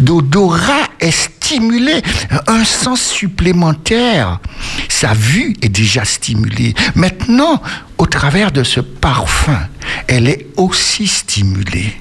d'odorat 0.00 0.88
est 0.98 1.12
stimulée, 1.12 2.02
un 2.48 2.64
sens 2.64 3.00
supplémentaire. 3.00 4.40
Sa 4.88 5.14
vue 5.14 5.54
est 5.62 5.68
déjà 5.68 6.04
stimulée. 6.04 6.74
Maintenant, 6.96 7.62
au 7.98 8.06
travers 8.06 8.50
de 8.50 8.64
ce 8.64 8.80
parfum, 8.80 9.60
elle 10.08 10.28
est 10.28 10.48
aussi 10.56 11.06
stimulée. 11.06 11.94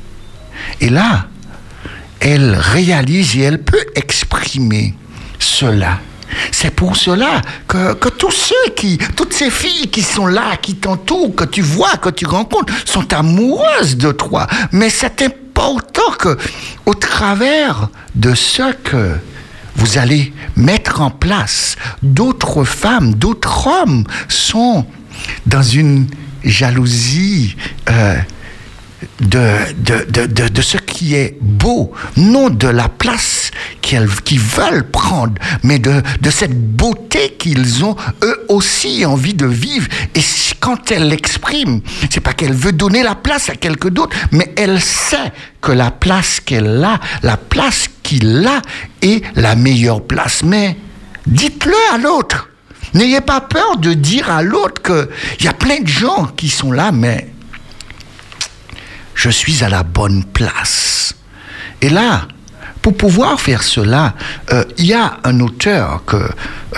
Et 0.82 0.90
là, 0.90 1.28
elle 2.20 2.56
réalise 2.56 3.38
et 3.38 3.42
elle 3.42 3.62
peut 3.62 3.86
exprimer 3.96 4.94
cela. 5.40 6.00
C'est 6.52 6.72
pour 6.72 6.96
cela 6.96 7.42
que, 7.68 7.94
que, 7.94 8.10
tous 8.10 8.32
ceux 8.32 8.72
qui, 8.76 9.00
toutes 9.16 9.34
ces 9.34 9.50
filles 9.50 9.88
qui 9.90 10.02
sont 10.04 10.28
là, 10.28 10.58
qui 10.62 10.76
t'entourent, 10.76 11.36
que 11.36 11.46
tu 11.46 11.62
vois, 11.62 11.98
que 11.98 12.10
tu 12.10 12.26
rencontres, 12.26 12.74
sont 12.86 13.14
amoureuses 13.14 13.98
de 13.98 14.12
toi. 14.12 14.48
Mais 14.72 14.90
c'est 14.90 15.22
important 15.24 16.12
que, 16.20 16.38
au 16.86 16.94
travers 16.94 17.90
de 18.16 18.36
ce 18.36 18.74
que 18.74 19.16
vous 19.76 19.98
allez 19.98 20.34
mettre 20.56 21.02
en 21.02 21.10
place, 21.10 21.78
d'autres 22.04 22.64
femmes, 22.64 23.16
d'autres 23.16 23.68
hommes 23.68 24.04
sont 24.28 24.86
dans 25.46 25.64
une 25.64 26.08
jalousie 26.44 27.56
euh, 27.90 28.16
de, 29.22 29.74
de, 29.78 30.26
de, 30.26 30.48
de, 30.48 30.62
ce 30.62 30.78
qui 30.78 31.16
est 31.16 31.38
beau, 31.42 31.94
non 32.18 32.50
de 32.50 32.68
la 32.68 32.90
place 32.90 33.52
qu'ils 33.82 34.40
veulent 34.40 34.90
prendre, 34.90 35.34
mais 35.64 35.80
de, 35.80 36.02
de 36.22 36.30
cette 36.30 36.58
beauté 36.76 37.36
qu'ils 37.38 37.84
ont 37.84 37.96
eux 38.24 38.46
aussi 38.50 39.06
envie 39.06 39.34
de 39.34 39.46
vivre. 39.46 39.88
Et 40.16 40.22
quand 40.60 40.92
elle 40.92 41.08
l'exprime, 41.08 41.82
c'est 42.10 42.20
pas 42.20 42.34
qu'elle 42.34 42.54
veut 42.54 42.72
donner 42.72 43.04
la 43.04 43.16
place 43.16 43.50
à 43.50 43.56
quelqu'un 43.56 43.90
d'autre, 43.90 44.16
mais 44.32 44.54
elle 44.56 44.82
sait 44.82 45.32
que 45.62 45.72
la 45.72 45.92
place 45.92 46.40
qu'elle 46.40 46.84
a, 46.84 47.00
la 47.24 47.38
place 47.38 47.90
qu'il 48.04 48.46
a, 48.46 48.62
est 49.02 49.24
la 49.36 49.56
meilleure 49.56 50.02
place. 50.02 50.44
Mais 50.44 50.78
dites-le 51.26 51.76
à 51.94 51.98
l'autre. 51.98 52.50
N'ayez 52.94 53.22
pas 53.22 53.42
peur 53.42 53.78
de 53.78 53.94
dire 53.94 54.30
à 54.32 54.42
l'autre 54.42 54.82
qu'il 54.82 55.46
y 55.46 55.48
a 55.48 55.54
plein 55.54 55.80
de 55.82 55.88
gens 55.88 56.26
qui 56.36 56.50
sont 56.50 56.72
là, 56.72 56.92
mais 56.92 57.30
je 59.20 59.30
suis 59.30 59.66
à 59.66 59.70
la 59.70 59.84
bonne 59.84 60.24
place. 60.24 61.14
Et 61.82 61.90
là, 61.90 62.26
pour 62.82 62.96
pouvoir 62.96 63.42
faire 63.42 63.64
cela, 63.64 64.16
euh, 64.54 64.64
il 64.78 64.86
y 64.86 64.94
a 64.94 65.18
un 65.26 65.42
auteur 65.42 66.04
que 66.06 66.16
euh, 66.16 66.30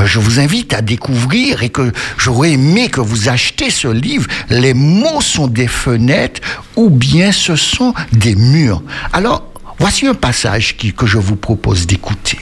je 0.05 0.17
vous 0.17 0.39
invite 0.39 0.73
à 0.73 0.81
découvrir 0.81 1.61
et 1.61 1.69
que 1.69 1.91
j'aurais 2.17 2.53
aimé 2.53 2.89
que 2.89 2.99
vous 2.99 3.29
achetiez 3.29 3.69
ce 3.69 3.89
livre. 3.89 4.25
Les 4.49 4.73
mots 4.73 5.21
sont 5.21 5.45
des 5.45 5.67
fenêtres 5.67 6.41
ou 6.75 6.89
bien 6.89 7.31
ce 7.31 7.55
sont 7.55 7.93
des 8.11 8.33
murs. 8.33 8.81
Alors, 9.13 9.53
voici 9.77 10.07
un 10.07 10.15
passage 10.15 10.77
que 10.77 11.05
je 11.05 11.19
vous 11.19 11.35
propose 11.35 11.85
d'écouter. 11.85 12.39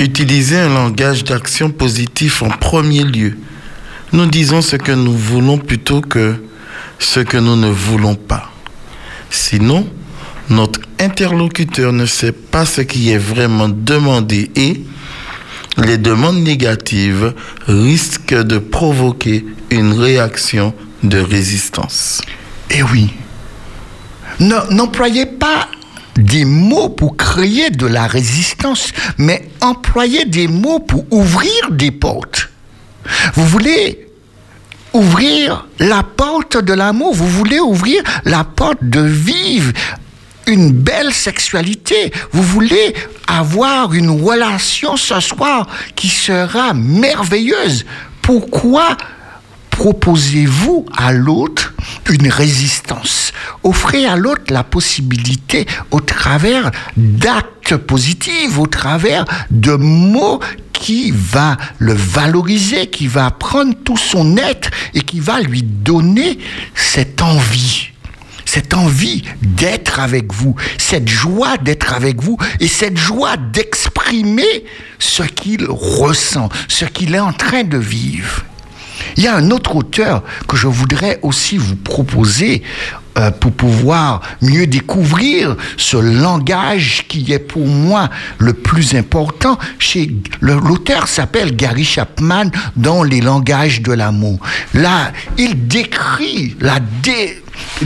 Utilisez 0.00 0.58
un 0.58 0.70
langage 0.70 1.22
d'action 1.22 1.70
positif 1.70 2.42
en 2.42 2.48
premier 2.48 3.04
lieu. 3.04 3.38
Nous 4.12 4.26
disons 4.26 4.60
ce 4.60 4.74
que 4.74 4.90
nous 4.90 5.16
voulons 5.16 5.58
plutôt 5.58 6.00
que 6.00 6.42
ce 6.98 7.20
que 7.20 7.36
nous 7.36 7.54
ne 7.54 7.68
voulons 7.68 8.16
pas. 8.16 8.50
Sinon, 9.30 9.86
notre 10.48 10.80
interlocuteur 11.00 11.92
ne 11.92 12.06
sait 12.06 12.32
pas 12.32 12.64
ce 12.64 12.80
qui 12.80 13.10
est 13.10 13.18
vraiment 13.18 13.68
demandé 13.68 14.50
et 14.56 14.82
les 15.78 15.98
demandes 15.98 16.42
négatives 16.42 17.34
risquent 17.66 18.42
de 18.42 18.58
provoquer 18.58 19.44
une 19.70 19.92
réaction 19.92 20.74
de 21.02 21.18
résistance. 21.18 22.22
Eh 22.70 22.82
oui. 22.82 23.12
N'employez 24.40 25.26
pas 25.26 25.68
des 26.16 26.44
mots 26.44 26.88
pour 26.88 27.16
créer 27.16 27.70
de 27.70 27.86
la 27.86 28.06
résistance, 28.06 28.92
mais 29.18 29.48
employez 29.60 30.24
des 30.24 30.48
mots 30.48 30.80
pour 30.80 31.04
ouvrir 31.10 31.70
des 31.70 31.90
portes. 31.90 32.50
Vous 33.34 33.46
voulez 33.46 34.05
ouvrir 34.96 35.66
la 35.78 36.02
porte 36.02 36.56
de 36.56 36.72
l'amour, 36.72 37.14
vous 37.14 37.28
voulez 37.28 37.60
ouvrir 37.60 38.02
la 38.24 38.44
porte 38.44 38.82
de 38.82 39.00
vivre 39.00 39.72
une 40.46 40.72
belle 40.72 41.12
sexualité, 41.12 42.12
vous 42.32 42.42
voulez 42.42 42.94
avoir 43.26 43.92
une 43.92 44.10
relation 44.22 44.96
ce 44.96 45.20
soir 45.20 45.66
qui 45.96 46.08
sera 46.08 46.72
merveilleuse. 46.72 47.84
Pourquoi 48.22 48.96
proposez-vous 49.76 50.86
à 50.96 51.12
l'autre 51.12 51.74
une 52.08 52.28
résistance? 52.28 53.32
Offrez 53.62 54.06
à 54.06 54.16
l'autre 54.16 54.50
la 54.50 54.64
possibilité 54.64 55.66
au 55.90 56.00
travers 56.00 56.70
d'actes 56.96 57.76
positifs, 57.76 58.58
au 58.58 58.66
travers 58.66 59.26
de 59.50 59.72
mots 59.72 60.40
qui 60.72 61.12
va 61.14 61.58
le 61.78 61.92
valoriser, 61.92 62.86
qui 62.86 63.06
va 63.06 63.30
prendre 63.30 63.74
tout 63.84 63.98
son 63.98 64.38
être 64.38 64.70
et 64.94 65.02
qui 65.02 65.20
va 65.20 65.40
lui 65.40 65.62
donner 65.62 66.38
cette 66.74 67.22
envie 67.22 67.90
cette 68.48 68.74
envie 68.74 69.22
d'être 69.42 69.98
avec 69.98 70.32
vous, 70.32 70.54
cette 70.78 71.08
joie 71.08 71.58
d'être 71.58 71.92
avec 71.92 72.22
vous 72.22 72.38
et 72.60 72.68
cette 72.68 72.96
joie 72.96 73.36
d'exprimer 73.36 74.64
ce 75.00 75.24
qu'il 75.24 75.66
ressent, 75.68 76.48
ce 76.68 76.84
qu'il 76.84 77.16
est 77.16 77.20
en 77.20 77.32
train 77.32 77.64
de 77.64 77.76
vivre. 77.76 78.44
Il 79.16 79.24
y 79.24 79.28
a 79.28 79.34
un 79.36 79.50
autre 79.50 79.76
auteur 79.76 80.22
que 80.48 80.56
je 80.56 80.66
voudrais 80.66 81.18
aussi 81.22 81.56
vous 81.56 81.76
proposer 81.76 82.62
euh, 83.18 83.30
pour 83.30 83.52
pouvoir 83.52 84.20
mieux 84.42 84.66
découvrir 84.66 85.56
ce 85.78 85.96
langage 85.96 87.06
qui 87.08 87.32
est 87.32 87.38
pour 87.38 87.66
moi 87.66 88.10
le 88.38 88.52
plus 88.52 88.94
important. 88.94 89.58
Chez 89.78 90.14
l'auteur 90.40 91.08
s'appelle 91.08 91.56
Gary 91.56 91.84
Chapman 91.84 92.50
dans 92.76 93.02
les 93.02 93.22
langages 93.22 93.80
de 93.80 93.92
l'amour. 93.92 94.38
Là, 94.74 95.12
il 95.38 95.66
décrit 95.66 96.56
la 96.60 96.78
dé 97.02 97.42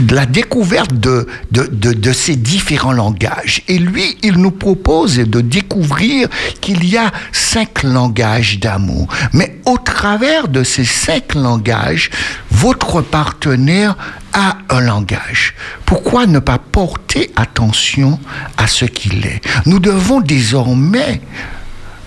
la 0.09 0.25
découverte 0.25 0.93
de, 0.93 1.27
de, 1.51 1.67
de, 1.71 1.93
de, 1.93 2.11
ces 2.13 2.35
différents 2.35 2.91
langages. 2.91 3.61
Et 3.67 3.77
lui, 3.77 4.17
il 4.23 4.37
nous 4.37 4.51
propose 4.51 5.17
de 5.17 5.41
découvrir 5.41 6.27
qu'il 6.61 6.85
y 6.85 6.97
a 6.97 7.11
cinq 7.31 7.83
langages 7.83 8.59
d'amour. 8.59 9.07
Mais 9.33 9.59
au 9.65 9.77
travers 9.77 10.47
de 10.47 10.63
ces 10.63 10.85
cinq 10.85 11.35
langages, 11.35 12.09
votre 12.49 13.01
partenaire 13.01 13.95
a 14.33 14.57
un 14.69 14.81
langage. 14.81 15.55
Pourquoi 15.85 16.25
ne 16.25 16.39
pas 16.39 16.57
porter 16.57 17.31
attention 17.35 18.19
à 18.57 18.67
ce 18.67 18.85
qu'il 18.85 19.25
est? 19.25 19.41
Nous 19.65 19.79
devons 19.79 20.21
désormais 20.21 21.21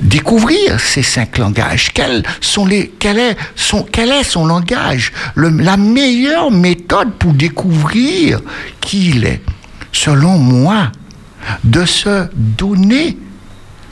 découvrir 0.01 0.81
ces 0.81 1.03
cinq 1.03 1.39
langages. 1.39 1.91
Quel 1.93 2.25
est 3.19 3.37
son 4.25 4.47
langage? 4.47 5.13
La 5.37 5.77
meilleure 5.77 6.51
méthode 6.51 7.13
pour 7.15 7.33
découvrir 7.33 8.41
qui 8.81 9.11
il 9.11 9.25
est, 9.25 9.41
selon 9.93 10.39
moi, 10.39 10.91
de 11.63 11.85
se 11.85 12.27
donner 12.35 13.19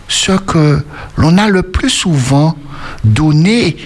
ce 0.08 0.32
que 0.32 0.84
l'on 1.16 1.38
a 1.38 1.48
le 1.48 1.62
plus 1.62 1.90
souvent 1.90 2.56
donné 3.04 3.76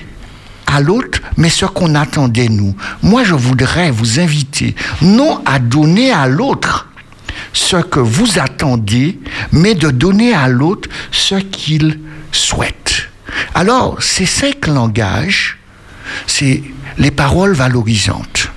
à 0.67 0.81
l'autre, 0.81 1.21
mais 1.37 1.49
ce 1.49 1.65
qu'on 1.67 1.95
attendait 1.95 2.49
nous. 2.49 2.75
Moi, 3.03 3.23
je 3.23 3.35
voudrais 3.35 3.91
vous 3.93 4.19
inviter 4.19 4.75
non 5.01 5.41
à 5.47 5.59
donner 5.61 6.11
à 6.11 6.27
l'autre 6.27 6.89
ce 7.53 7.77
que 7.77 8.01
vous 8.01 8.39
attendez, 8.39 9.19
mais 9.53 9.75
de 9.75 9.91
donner 9.91 10.35
à 10.35 10.49
l'autre 10.49 10.89
ce 11.11 11.37
qu'il 11.37 12.01
souhaite. 12.33 13.09
Alors, 13.55 14.03
ces 14.03 14.27
cinq 14.27 14.67
langages, 14.67 15.59
c'est 16.27 16.63
les 16.99 17.11
paroles 17.11 17.53
valorisantes, 17.55 18.51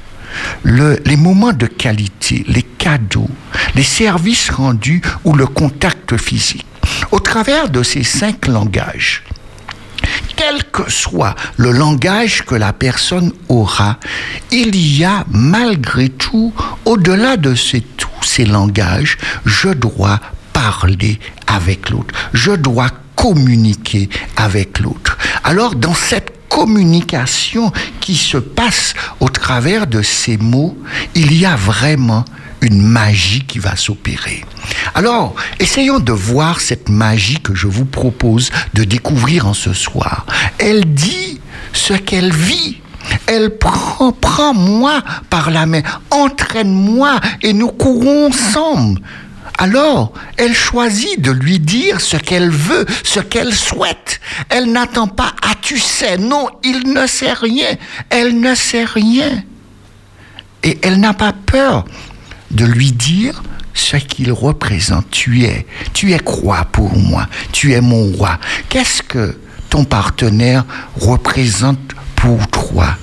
le, 0.63 0.99
les 1.06 1.17
moments 1.17 1.54
de 1.54 1.65
qualité, 1.65 2.45
les 2.47 2.63
cadeaux, 2.63 3.30
les 3.75 3.84
services 3.84 4.49
rendus 4.49 5.02
ou 5.23 5.34
le 5.34 5.47
contact 5.47 6.17
physique. 6.17 6.65
Au 7.12 7.19
travers 7.19 7.69
de 7.69 7.84
ces 7.84 8.04
cinq 8.04 8.47
langages, 8.47 9.23
quel 10.39 10.63
que 10.71 10.89
soit 10.89 11.36
le 11.58 11.71
langage 11.71 12.45
que 12.45 12.56
la 12.56 12.71
personne 12.71 13.34
aura, 13.49 13.99
il 14.52 14.73
y 14.73 15.04
a 15.04 15.25
malgré 15.30 16.08
tout, 16.08 16.54
au-delà 16.86 17.36
de 17.36 17.56
ces, 17.56 17.82
tous 17.82 18.23
ces 18.23 18.45
langages, 18.45 19.17
je 19.45 19.67
dois 19.67 20.21
parler 20.54 21.19
avec 21.45 21.89
l'autre. 21.89 22.15
Je 22.34 22.52
dois 22.52 22.89
communiquer 23.17 24.10
avec 24.38 24.80
l'autre. 24.80 25.17
Alors, 25.43 25.75
dans 25.75 25.93
cette 25.93 26.32
communication 26.47 27.73
qui 27.99 28.15
se 28.15 28.38
passe 28.38 28.93
au 29.19 29.28
travers 29.28 29.88
de 29.88 30.02
ces 30.02 30.38
mots, 30.38 30.78
il 31.15 31.34
y 31.38 31.45
a 31.45 31.58
vraiment 31.58 32.23
une 32.62 32.82
magie 32.82 33.43
qui 33.45 33.60
va 33.60 33.76
s'opérer. 33.76 34.43
Alors, 34.95 35.36
essayons 35.60 36.00
de 36.00 36.12
voir 36.12 36.60
cette 36.60 36.89
magie 36.89 37.39
que 37.39 37.56
je 37.56 37.67
vous 37.67 37.86
propose 37.86 38.52
de 38.74 38.84
découvrir 38.84 39.48
en 39.48 39.54
ce 39.54 39.74
soir. 39.74 40.26
Elle 40.58 40.93
dit 40.93 41.39
ce 41.74 41.93
qu'elle 41.93 42.34
vit. 42.34 42.82
Elle 43.26 43.58
prend, 43.58 44.12
prends-moi 44.12 45.02
par 45.30 45.50
la 45.50 45.65
main, 45.65 45.82
entraîne-moi 46.12 47.19
et 47.41 47.54
nous 47.54 47.69
courons 47.69 48.28
ensemble. 48.28 49.02
Alors, 49.58 50.13
elle 50.38 50.54
choisit 50.54 51.19
de 51.22 51.32
lui 51.32 51.60
dire 51.60 52.00
ce 52.00 52.17
qu'elle 52.17 52.50
veut, 52.50 52.86
ce 53.04 53.19
qu'elle 53.19 53.54
souhaite. 53.54 54.22
Elle 54.50 54.72
n'attend 54.72 55.08
pas 55.08 55.34
Ah, 55.41 55.54
tu 55.62 55.78
sais, 55.80 56.17
non, 56.17 56.48
il 56.63 56.93
ne 56.93 57.06
sait 57.08 57.34
rien. 57.34 57.76
Elle 58.10 58.39
ne 58.39 58.56
sait 58.56 58.86
rien. 58.86 59.43
Et 60.63 60.78
elle 60.82 61.00
n'a 61.00 61.13
pas 61.13 61.34
peur 61.34 61.86
de 62.51 62.65
lui 62.65 62.91
dire 62.91 63.43
ce 63.73 63.97
qu'il 63.97 64.31
représente. 64.31 65.09
Tu 65.12 65.43
es, 65.43 65.65
tu 65.93 66.13
es 66.13 66.19
quoi 66.19 66.65
pour 66.71 66.95
moi? 66.97 67.27
Tu 67.51 67.73
es 67.73 67.81
mon 67.81 68.12
roi. 68.12 68.39
Qu'est-ce 68.69 69.01
que 69.03 69.38
ton 69.69 69.85
partenaire 69.85 70.65
représente 70.95 71.79
pour 72.15 72.47
toi? 72.47 72.97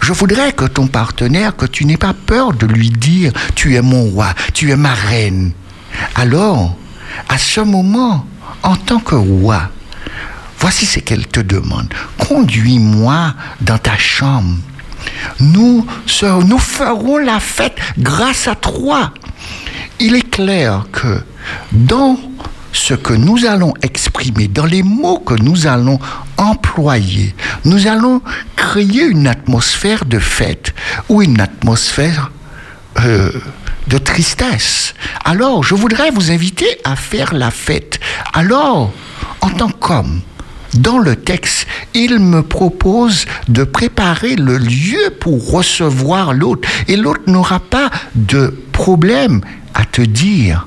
Je 0.00 0.12
voudrais 0.12 0.52
que 0.52 0.66
ton 0.66 0.86
partenaire, 0.86 1.56
que 1.56 1.66
tu 1.66 1.84
n'aies 1.84 1.96
pas 1.96 2.14
peur 2.14 2.52
de 2.52 2.66
lui 2.66 2.90
dire, 2.90 3.32
tu 3.54 3.74
es 3.74 3.82
mon 3.82 4.04
roi, 4.10 4.32
tu 4.54 4.70
es 4.70 4.76
ma 4.76 4.94
reine. 4.94 5.52
Alors, 6.14 6.76
à 7.28 7.38
ce 7.38 7.60
moment, 7.60 8.24
en 8.62 8.76
tant 8.76 9.00
que 9.00 9.14
roi, 9.14 9.70
voici 10.60 10.86
ce 10.86 11.00
qu'elle 11.00 11.26
te 11.26 11.40
demande. 11.40 11.92
Conduis-moi 12.18 13.34
dans 13.60 13.78
ta 13.78 13.96
chambre. 13.96 14.56
Nous, 15.40 15.86
ferons 16.58 17.18
la 17.18 17.40
fête 17.40 17.76
grâce 17.98 18.48
à 18.48 18.54
toi. 18.54 19.12
Il 20.00 20.14
est 20.14 20.30
clair 20.30 20.86
que 20.92 21.22
dans 21.72 22.18
ce 22.72 22.94
que 22.94 23.14
nous 23.14 23.46
allons 23.46 23.72
exprimer, 23.82 24.48
dans 24.48 24.66
les 24.66 24.82
mots 24.82 25.18
que 25.18 25.34
nous 25.34 25.66
allons 25.66 25.98
employer, 26.36 27.34
nous 27.64 27.86
allons 27.86 28.20
créer 28.54 29.04
une 29.04 29.26
atmosphère 29.26 30.04
de 30.04 30.18
fête 30.18 30.74
ou 31.08 31.22
une 31.22 31.40
atmosphère 31.40 32.30
euh, 33.00 33.30
de 33.88 33.98
tristesse. 33.98 34.94
Alors, 35.24 35.62
je 35.62 35.74
voudrais 35.74 36.10
vous 36.10 36.30
inviter 36.30 36.66
à 36.84 36.96
faire 36.96 37.32
la 37.34 37.50
fête. 37.50 37.98
Alors, 38.32 38.92
en 39.40 39.50
tant 39.50 39.70
qu'homme, 39.70 40.20
dans 40.76 40.98
le 40.98 41.16
texte, 41.16 41.66
il 41.94 42.18
me 42.18 42.42
propose 42.42 43.26
de 43.48 43.64
préparer 43.64 44.36
le 44.36 44.58
lieu 44.58 45.10
pour 45.20 45.50
recevoir 45.50 46.34
l'autre. 46.34 46.68
Et 46.88 46.96
l'autre 46.96 47.22
n'aura 47.26 47.60
pas 47.60 47.90
de 48.14 48.54
problème 48.72 49.40
à 49.74 49.84
te 49.84 50.02
dire, 50.02 50.66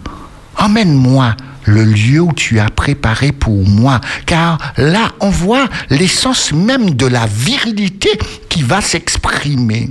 emmène-moi 0.57 1.35
le 1.65 1.83
lieu 1.83 2.21
où 2.21 2.33
tu 2.33 2.59
as 2.59 2.69
préparé 2.69 3.31
pour 3.31 3.67
moi. 3.67 4.01
Car 4.25 4.57
là, 4.77 5.11
on 5.19 5.29
voit 5.29 5.67
l'essence 5.89 6.51
même 6.51 6.91
de 6.91 7.05
la 7.05 7.25
virilité 7.25 8.09
qui 8.49 8.63
va 8.63 8.81
s'exprimer. 8.81 9.89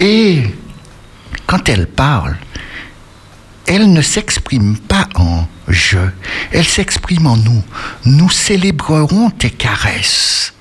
Et 0.00 0.42
quand 1.46 1.68
elle 1.68 1.86
parle, 1.86 2.36
elle 3.66 3.92
ne 3.92 4.02
s'exprime 4.02 4.76
pas 4.76 5.08
en 5.14 5.46
je, 5.68 5.98
elle 6.52 6.64
s'exprime 6.64 7.26
en 7.26 7.36
nous. 7.36 7.64
Nous 8.04 8.30
célébrerons 8.30 9.30
tes 9.30 9.50
caresses. 9.50 10.52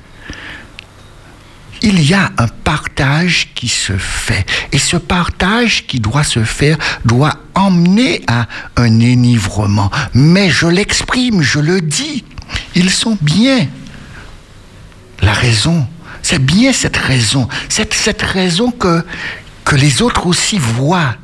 Il 1.82 2.02
y 2.02 2.14
a 2.14 2.32
un 2.38 2.48
partage 2.48 3.50
qui 3.54 3.68
se 3.68 3.94
fait. 3.98 4.46
Et 4.72 4.80
ce 4.80 4.98
partage 4.98 5.86
qui 5.86 6.00
doit 6.00 6.24
se 6.24 6.44
faire 6.44 6.78
doit 7.04 7.36
emmener 7.54 8.24
à 8.28 8.48
un 8.78 9.00
énivrement. 9.00 9.92
Mais 10.14 10.50
je 10.50 10.66
l'exprime, 10.66 11.42
je 11.44 11.60
le 11.60 11.82
dis. 11.82 12.24
Ils 12.74 12.90
sont 12.90 13.18
bien. 13.22 13.68
La 15.22 15.34
raison, 15.34 15.88
c'est 16.24 16.44
bien 16.44 16.74
cette 16.74 16.98
raison. 16.98 17.48
C'est 17.70 17.94
cette 17.94 18.24
raison 18.24 18.72
que, 18.72 19.06
que 19.64 19.76
les 19.76 20.02
autres 20.02 20.26
aussi 20.26 20.58
voient. 20.58 21.16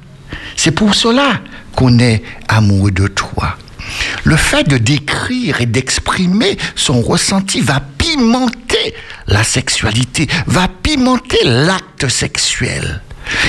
C'est 0.55 0.71
pour 0.71 0.93
cela 0.93 1.41
est 1.89 2.21
amoureux 2.47 2.91
de 2.91 3.07
toi. 3.07 3.57
Le 4.23 4.35
fait 4.35 4.67
de 4.67 4.77
décrire 4.77 5.61
et 5.61 5.65
d'exprimer 5.65 6.57
son 6.75 7.01
ressenti 7.01 7.61
va 7.61 7.81
pimenter 7.97 8.93
la 9.27 9.43
sexualité, 9.43 10.27
va 10.47 10.67
pimenter 10.67 11.39
l'acte 11.43 12.07
sexuel. 12.07 13.01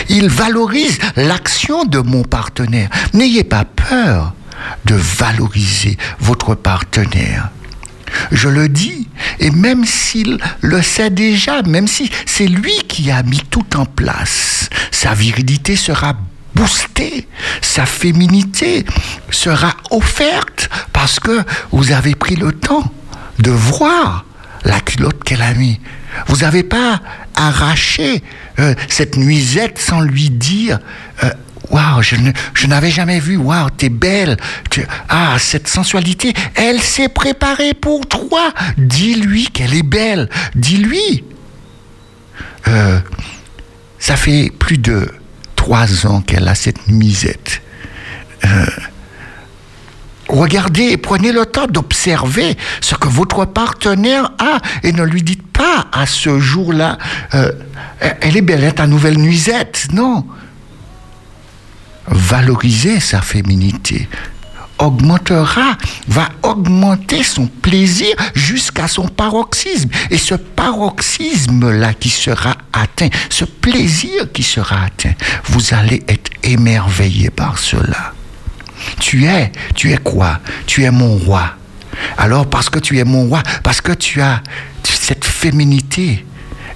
Il 0.09 0.29
valorise 0.29 0.99
l'action 1.17 1.85
de 1.85 1.99
mon 1.99 2.23
partenaire. 2.23 2.89
N'ayez 3.15 3.45
pas 3.45 3.65
peur 3.65 4.35
de 4.85 4.95
valoriser 4.95 5.99
votre 6.21 6.55
partenaire. 6.55 7.51
Je 8.31 8.49
le 8.49 8.69
dis, 8.69 9.09
et 9.41 9.51
même 9.51 9.85
s'il 9.85 10.39
le 10.61 10.83
sait 10.83 11.11
déjà, 11.11 11.63
même 11.63 11.89
si 11.89 12.11
c'est 12.27 12.47
lui 12.47 12.75
qui 12.87 13.11
a 13.11 13.23
mis 13.23 13.43
tout 13.51 13.77
en 13.77 13.87
place, 13.87 14.69
sa 14.91 15.15
virilité 15.15 15.77
sera 15.77 16.15
boostée, 16.55 17.29
sa 17.61 17.87
féminité 17.87 18.85
sera 19.31 19.75
offerte 19.91 20.69
parce 20.93 21.19
que 21.21 21.43
vous 21.71 21.93
avez 21.93 22.15
pris 22.15 22.37
le 22.37 22.53
temps 22.53 22.85
de 23.39 23.51
voir 23.51 24.25
la 24.65 24.81
culotte 24.81 25.23
qu'elle 25.25 25.43
a 25.43 25.55
mis. 25.55 25.81
Vous 26.27 26.39
n'avez 26.39 26.63
pas 26.63 27.01
arraché 27.35 28.23
euh, 28.59 28.75
cette 28.89 29.17
nuisette 29.17 29.79
sans 29.79 30.01
lui 30.01 30.31
dire 30.31 30.79
euh, 31.25 31.31
Waouh, 31.71 32.03
je, 32.03 32.17
je 32.53 32.67
n'avais 32.67 32.91
jamais 32.91 33.19
vu, 33.19 33.37
waouh, 33.37 33.71
t'es 33.71 33.89
belle. 33.89 34.37
ah, 35.09 35.37
cette 35.39 35.69
sensualité, 35.69 36.35
elle 36.55 36.81
s'est 36.81 37.09
préparée 37.09 37.73
pour 37.73 38.07
toi. 38.07 38.53
Dis-lui 38.77 39.47
qu'elle 39.47 39.73
est 39.75 39.83
belle. 39.83 40.29
Dis-lui. 40.55 41.25
Euh, 42.69 42.99
ça 43.99 44.17
fait 44.17 44.53
plus 44.59 44.77
de 44.79 45.09
trois 45.63 46.07
ans 46.07 46.23
qu'elle 46.23 46.49
a 46.49 46.57
cette 46.57 46.89
nuisette. 46.89 47.63
Euh, 48.45 48.67
regardez, 50.29 50.97
prenez 50.97 51.31
le 51.31 51.47
temps 51.47 51.69
d'observer 51.69 52.57
ce 52.81 52.97
que 52.97 53.07
votre 53.07 53.45
partenaire 53.45 54.33
a 54.41 54.59
et 54.83 54.91
ne 54.91 55.05
lui 55.05 55.23
dites 55.23 55.47
pas 55.47 55.87
à 55.93 56.05
ce 56.07 56.41
jour-là, 56.41 56.99
euh, 57.35 57.53
elle 58.01 58.37
est 58.37 58.43
belle, 58.43 58.75
ta 58.75 58.89
nouvelle 58.89 59.19
nuisette. 59.19 59.87
Non. 59.93 60.27
valoriser 62.09 62.99
sa 62.99 63.21
féminité 63.23 64.09
augmentera, 64.79 65.77
va 66.09 66.29
augmenter 66.43 67.23
son 67.23 67.47
plaisir 67.47 68.15
jusqu'à 68.35 68.89
son 68.89 69.09
paroxysme. 69.09 69.89
Et 70.11 70.19
ce 70.19 70.35
paroxysme-là 70.35 71.95
qui 71.95 72.09
sera 72.09 72.57
atteint, 72.73 73.09
ce 73.31 73.45
plaisir 73.45 74.31
qui 74.33 74.43
sera 74.43 74.85
atteint, 74.85 75.15
vous 75.45 75.75
allez 75.75 76.03
être 76.09 76.31
émerveillé 76.43 77.31
par 77.31 77.59
cela. 77.59 78.13
Tu 78.99 79.27
es, 79.27 79.53
tu 79.75 79.93
es 79.93 79.99
quoi? 79.99 80.41
Tu 80.67 80.85
es 80.85 80.91
mon 80.91 81.17
roi. 81.17 81.55
Alors 82.19 82.49
parce 82.49 82.69
que 82.69 82.79
tu 82.79 82.99
es 82.99 83.05
mon 83.05 83.29
roi, 83.29 83.43
parce 83.63 83.81
que 83.81 83.93
tu 83.93 84.21
as 84.21 84.43
cette 84.83 85.25
féminité, 85.25 86.25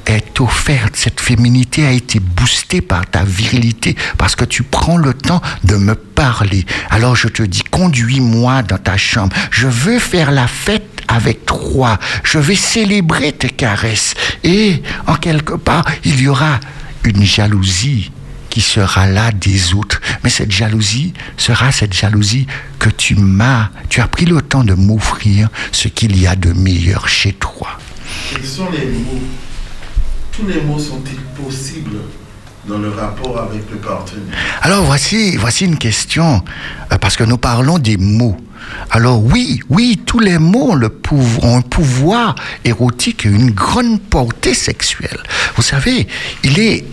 est 0.09 0.41
offerte, 0.41 0.97
cette 0.97 1.21
féminité 1.21 1.87
a 1.87 1.93
été 1.93 2.21
boostée 2.21 2.81
par 2.81 3.07
ta 3.07 3.25
virilité, 3.25 3.97
parce 4.19 4.37
que 4.37 4.45
tu 4.45 4.63
prends 4.63 4.97
le 4.97 5.15
temps 5.15 5.43
de 5.65 5.77
me 5.77 5.95
parler. 5.95 6.65
Alors 6.91 7.17
je 7.17 7.29
te 7.29 7.43
dis, 7.43 7.63
conduis-moi 7.63 8.63
dans 8.63 8.79
ta 8.79 8.97
chambre. 8.97 9.35
Je 9.51 9.67
veux 9.67 9.99
faire 9.99 10.31
la 10.31 10.47
fête 10.47 11.03
avec 11.09 11.47
toi. 11.47 11.99
Je 12.25 12.39
vais 12.39 12.55
célébrer 12.55 13.33
tes 13.33 13.51
caresses. 13.51 14.15
Et 14.45 14.83
en 15.07 15.17
quelque 15.17 15.55
part, 15.55 15.85
il 16.05 16.21
y 16.21 16.29
aura 16.29 16.61
une 17.05 17.25
jalousie 17.25 18.11
qui 18.51 18.61
sera 18.61 19.07
là 19.07 19.33
des 19.33 19.75
autres. 19.75 20.01
Mais 20.25 20.31
cette 20.31 20.51
jalousie 20.51 21.13
sera 21.37 21.73
cette 21.73 21.93
jalousie 21.93 22.47
que 22.79 22.89
tu 22.89 23.15
m'as, 23.15 23.71
tu 23.89 24.01
as 24.01 24.09
pris 24.09 24.25
le 24.25 24.41
temps 24.41 24.65
de 24.65 24.75
m'offrir 24.75 25.49
ce 25.73 25.89
qu'il 25.89 26.19
y 26.19 26.27
a 26.27 26.37
de 26.37 26.53
meilleur 26.53 27.09
chez 27.09 27.33
toi. 27.35 27.79
Quels 28.33 28.45
sont 28.45 28.71
les 28.71 28.87
mots 28.87 29.21
tous 30.37 30.47
les 30.47 30.61
mots 30.61 30.79
sont-ils 30.79 31.43
possibles 31.43 31.97
dans 32.69 32.79
le 32.79 32.91
rapport 32.91 33.41
avec 33.41 33.63
le 33.71 33.79
partenaire? 33.79 34.37
Alors 34.61 34.85
voici, 34.85 35.37
voici 35.37 35.65
une 35.65 35.79
question, 35.79 36.43
euh, 36.93 36.99
parce 36.99 37.17
que 37.17 37.25
nous 37.25 37.39
parlons 37.39 37.79
des 37.79 37.97
mots. 37.97 38.37
Alors 38.91 39.23
oui, 39.23 39.61
oui, 39.71 40.01
tous 40.05 40.19
les 40.19 40.39
mots 40.39 40.73
ont, 40.73 40.75
le 40.75 40.91
un 41.45 41.61
pouvoir 41.63 42.35
érotique 42.65 43.25
et 43.25 43.29
une 43.29 43.53
grande 43.53 44.01
portée 44.01 44.55
sexuelle. 44.55 45.21
Vous 45.55 45.63
savez, 45.63 46.07
il 46.43 46.59
est, 46.59 46.85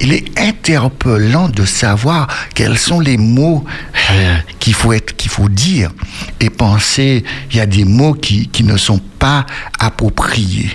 il 0.00 0.12
est 0.12 0.38
interpellant 0.38 1.48
de 1.48 1.64
savoir 1.66 2.26
quels 2.54 2.78
sont 2.78 2.98
les 2.98 3.18
mots 3.18 3.64
euh, 4.10 4.36
qu'il 4.58 4.74
faut, 4.74 4.92
être, 4.92 5.14
faut 5.28 5.48
dire 5.48 5.90
et 6.40 6.50
penser. 6.50 7.22
Il 7.50 7.58
y 7.58 7.60
a 7.60 7.66
des 7.66 7.84
mots 7.84 8.14
qui, 8.14 8.48
qui 8.48 8.64
ne 8.64 8.76
sont 8.76 9.00
pas 9.18 9.44
appropriés. 9.78 10.70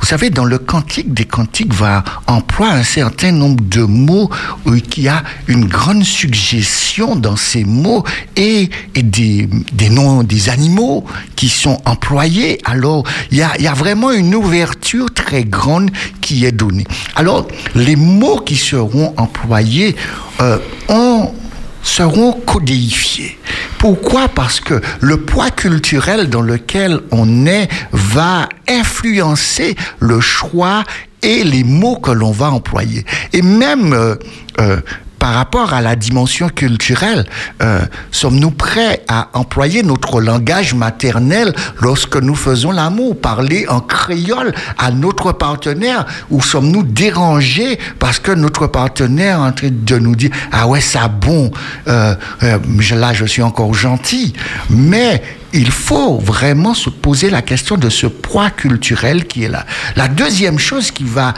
Vous 0.00 0.06
savez, 0.06 0.30
dans 0.30 0.44
le 0.44 0.58
cantique 0.58 1.12
des 1.12 1.24
cantiques 1.24 1.74
va 1.74 2.04
employer 2.26 2.72
un 2.72 2.82
certain 2.84 3.32
nombre 3.32 3.62
de 3.64 3.82
mots 3.82 4.30
euh, 4.66 4.78
qui 4.80 5.08
a 5.08 5.22
une 5.46 5.66
grande 5.66 6.04
suggestion 6.04 7.16
dans 7.16 7.36
ces 7.36 7.64
mots 7.64 8.04
et, 8.36 8.70
des, 8.94 9.48
noms 9.90 10.22
des 10.22 10.48
animaux 10.48 11.04
qui 11.36 11.48
sont 11.48 11.80
employés. 11.84 12.58
Alors, 12.64 13.04
il 13.30 13.38
y 13.38 13.42
a, 13.42 13.74
vraiment 13.74 14.10
une 14.10 14.34
ouverture 14.34 15.12
très 15.12 15.44
grande 15.44 15.90
qui 16.20 16.44
est 16.44 16.52
donnée. 16.52 16.86
Alors, 17.16 17.46
les 17.74 17.96
mots 17.96 18.40
qui 18.40 18.56
seront 18.56 19.14
employés 19.16 19.96
euh, 20.40 20.58
ont 20.88 21.32
seront 21.82 22.32
codéifiés. 22.32 23.38
Pourquoi? 23.78 24.28
Parce 24.28 24.60
que 24.60 24.80
le 25.00 25.18
poids 25.18 25.50
culturel 25.50 26.28
dans 26.28 26.42
lequel 26.42 27.00
on 27.10 27.46
est 27.46 27.68
va 27.92 28.48
influencer 28.68 29.76
le 30.00 30.20
choix 30.20 30.84
et 31.22 31.44
les 31.44 31.64
mots 31.64 31.96
que 31.96 32.10
l'on 32.10 32.30
va 32.30 32.50
employer. 32.50 33.04
Et 33.32 33.42
même 33.42 33.92
euh, 33.92 34.16
euh, 34.60 34.80
par 35.18 35.34
rapport 35.34 35.72
à 35.74 35.80
la 35.80 35.96
dimension 35.96 36.48
culturelle, 36.48 37.26
euh, 37.62 37.80
sommes-nous 38.10 38.50
prêts 38.50 39.02
à 39.08 39.28
employer 39.34 39.82
notre 39.82 40.20
langage 40.20 40.74
maternel 40.74 41.54
lorsque 41.80 42.16
nous 42.16 42.34
faisons 42.34 42.70
l'amour, 42.70 43.20
parler 43.20 43.66
en 43.68 43.80
créole 43.80 44.54
à 44.78 44.90
notre 44.90 45.32
partenaire, 45.32 46.06
ou 46.30 46.40
sommes-nous 46.40 46.82
dérangés 46.82 47.78
parce 47.98 48.18
que 48.18 48.32
notre 48.32 48.66
partenaire 48.66 49.38
est 49.38 49.48
en 49.48 49.52
train 49.52 49.70
de 49.70 49.98
nous 49.98 50.14
dire 50.14 50.30
ah 50.52 50.66
ouais 50.66 50.80
ça 50.80 51.08
bon, 51.08 51.50
euh, 51.88 52.14
euh, 52.42 52.58
là 52.92 53.12
je 53.12 53.24
suis 53.24 53.42
encore 53.42 53.74
gentil, 53.74 54.32
mais 54.70 55.22
il 55.52 55.70
faut 55.70 56.18
vraiment 56.18 56.74
se 56.74 56.90
poser 56.90 57.30
la 57.30 57.42
question 57.42 57.76
de 57.76 57.88
ce 57.88 58.06
poids 58.06 58.50
culturel 58.50 59.26
qui 59.26 59.44
est 59.44 59.48
là. 59.48 59.64
La 59.96 60.08
deuxième 60.08 60.58
chose 60.58 60.90
qui 60.90 61.04
va 61.04 61.34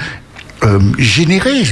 euh, 0.63 0.79
générer 0.99 1.63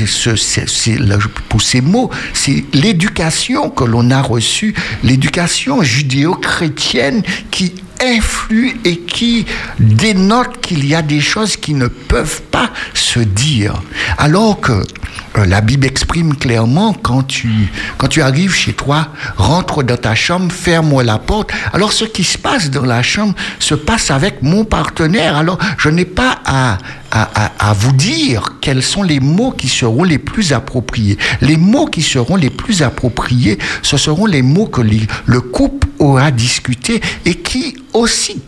pour 1.49 1.61
ces 1.61 1.81
mots, 1.81 2.11
c'est 2.33 2.65
l'éducation 2.73 3.69
que 3.69 3.85
l'on 3.85 4.11
a 4.11 4.23
reçue, 4.23 4.75
l'éducation 5.03 5.83
judéo-chrétienne 5.83 7.23
qui 7.51 7.75
influe 8.01 8.81
et 8.85 8.99
qui 9.01 9.47
dénote 9.79 10.61
qu'il 10.61 10.87
y 10.87 10.95
a 10.95 11.03
des 11.03 11.21
choses 11.21 11.57
qui 11.57 11.75
ne 11.75 11.89
peuvent 11.89 12.43
pas 12.43 12.71
se 12.95 13.21
dire. 13.21 13.83
Alors 14.17 14.61
que 14.61 14.73
euh, 14.73 15.45
la 15.47 15.61
Bible 15.61 15.87
exprime 15.87 16.37
clairement 16.37 16.93
quand 16.95 17.23
tu, 17.23 17.51
quand 17.97 18.09
tu 18.09 18.23
arrives 18.23 18.55
chez 18.55 18.73
toi, 18.73 19.09
rentre 19.37 19.83
dans 19.83 19.97
ta 19.97 20.15
chambre, 20.15 20.53
ferme 20.53 21.03
la 21.03 21.19
porte. 21.19 21.51
Alors 21.73 21.93
ce 21.93 22.05
qui 22.05 22.25
se 22.25 22.39
passe 22.39 22.71
dans 22.71 22.85
la 22.85 23.03
chambre 23.03 23.35
se 23.59 23.75
passe 23.75 24.11
avec 24.11 24.43
mon 24.43 24.65
partenaire. 24.65 25.37
Alors 25.37 25.59
je 25.77 25.89
n'ai 25.89 26.05
pas 26.05 26.39
à, 26.45 26.79
à, 27.11 27.71
à, 27.71 27.73
vous 27.73 27.93
dire 27.93 28.55
quels 28.61 28.83
sont 28.83 29.03
les 29.03 29.21
mots 29.21 29.53
qui 29.53 29.69
seront 29.69 30.05
les 30.05 30.19
plus 30.19 30.53
appropriés. 30.53 31.19
Les 31.41 31.57
mots 31.57 31.87
qui 31.87 32.03
seront 32.03 32.37
les 32.37 32.51
plus 32.51 32.83
appropriés, 32.83 33.59
ce 33.83 33.97
seront 33.97 34.27
les 34.27 34.43
mots 34.43 34.67
que 34.67 34.83
le 34.83 35.41
couple 35.41 35.89
aura 35.99 36.31
discuté 36.31 37.01
et 37.25 37.35
qui 37.35 37.77
aussi 37.93 38.43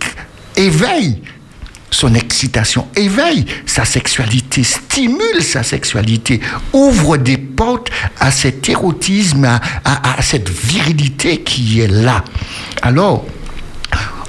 éveillent 0.57 1.21
son 1.91 2.15
excitation 2.15 2.87
éveille 2.97 3.45
sa 3.67 3.85
sexualité, 3.85 4.63
stimule 4.63 5.43
sa 5.43 5.63
sexualité, 5.63 6.41
ouvre 6.73 7.17
des 7.17 7.37
portes 7.37 7.91
à 8.19 8.31
cet 8.31 8.69
érotisme, 8.69 9.45
à, 9.45 10.23
cette 10.23 10.49
virilité 10.49 11.43
qui 11.43 11.81
est 11.81 11.89
là. 11.89 12.25
Alors, 12.83 13.27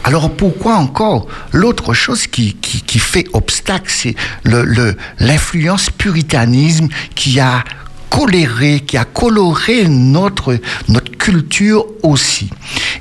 alors 0.03 0.31
pourquoi 0.31 0.75
encore 0.77 1.27
L'autre 1.51 1.93
chose 1.93 2.27
qui, 2.27 2.55
qui, 2.55 2.99
fait 2.99 3.25
obstacle, 3.33 3.89
c'est 3.89 4.15
l'influence 5.19 5.87
le, 5.87 5.91
puritanisme 5.91 6.87
qui 7.15 7.39
a 7.39 7.63
coloré, 8.09 8.81
qui 8.81 8.97
a 8.97 9.05
coloré 9.05 9.87
notre, 9.87 10.57
notre 10.89 11.11
culture 11.17 11.85
aussi. 12.03 12.49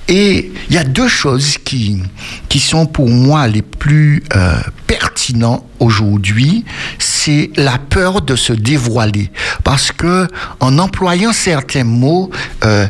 Et 0.08 0.52
il 0.68 0.74
y 0.74 0.78
a 0.78 0.84
deux 0.84 1.08
choses 1.08 1.56
qui, 1.64 2.02
qui 2.48 2.60
sont 2.60 2.86
pour 2.86 3.08
moi 3.08 3.48
les 3.48 3.62
plus 3.62 4.22
euh, 4.34 4.60
pertinents 4.86 5.66
aujourd'hui. 5.80 6.64
C'est 6.98 7.50
la 7.56 7.78
peur 7.78 8.22
de 8.22 8.36
se 8.36 8.52
dévoiler. 8.52 9.30
Parce 9.64 9.90
que 9.90 10.28
en 10.60 10.78
employant 10.78 11.32
certains 11.32 11.84
mots, 11.84 12.30
euh, 12.64 12.86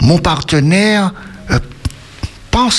mon 0.00 0.18
partenaire 0.18 1.12
euh, 1.50 1.58
pense 2.50 2.76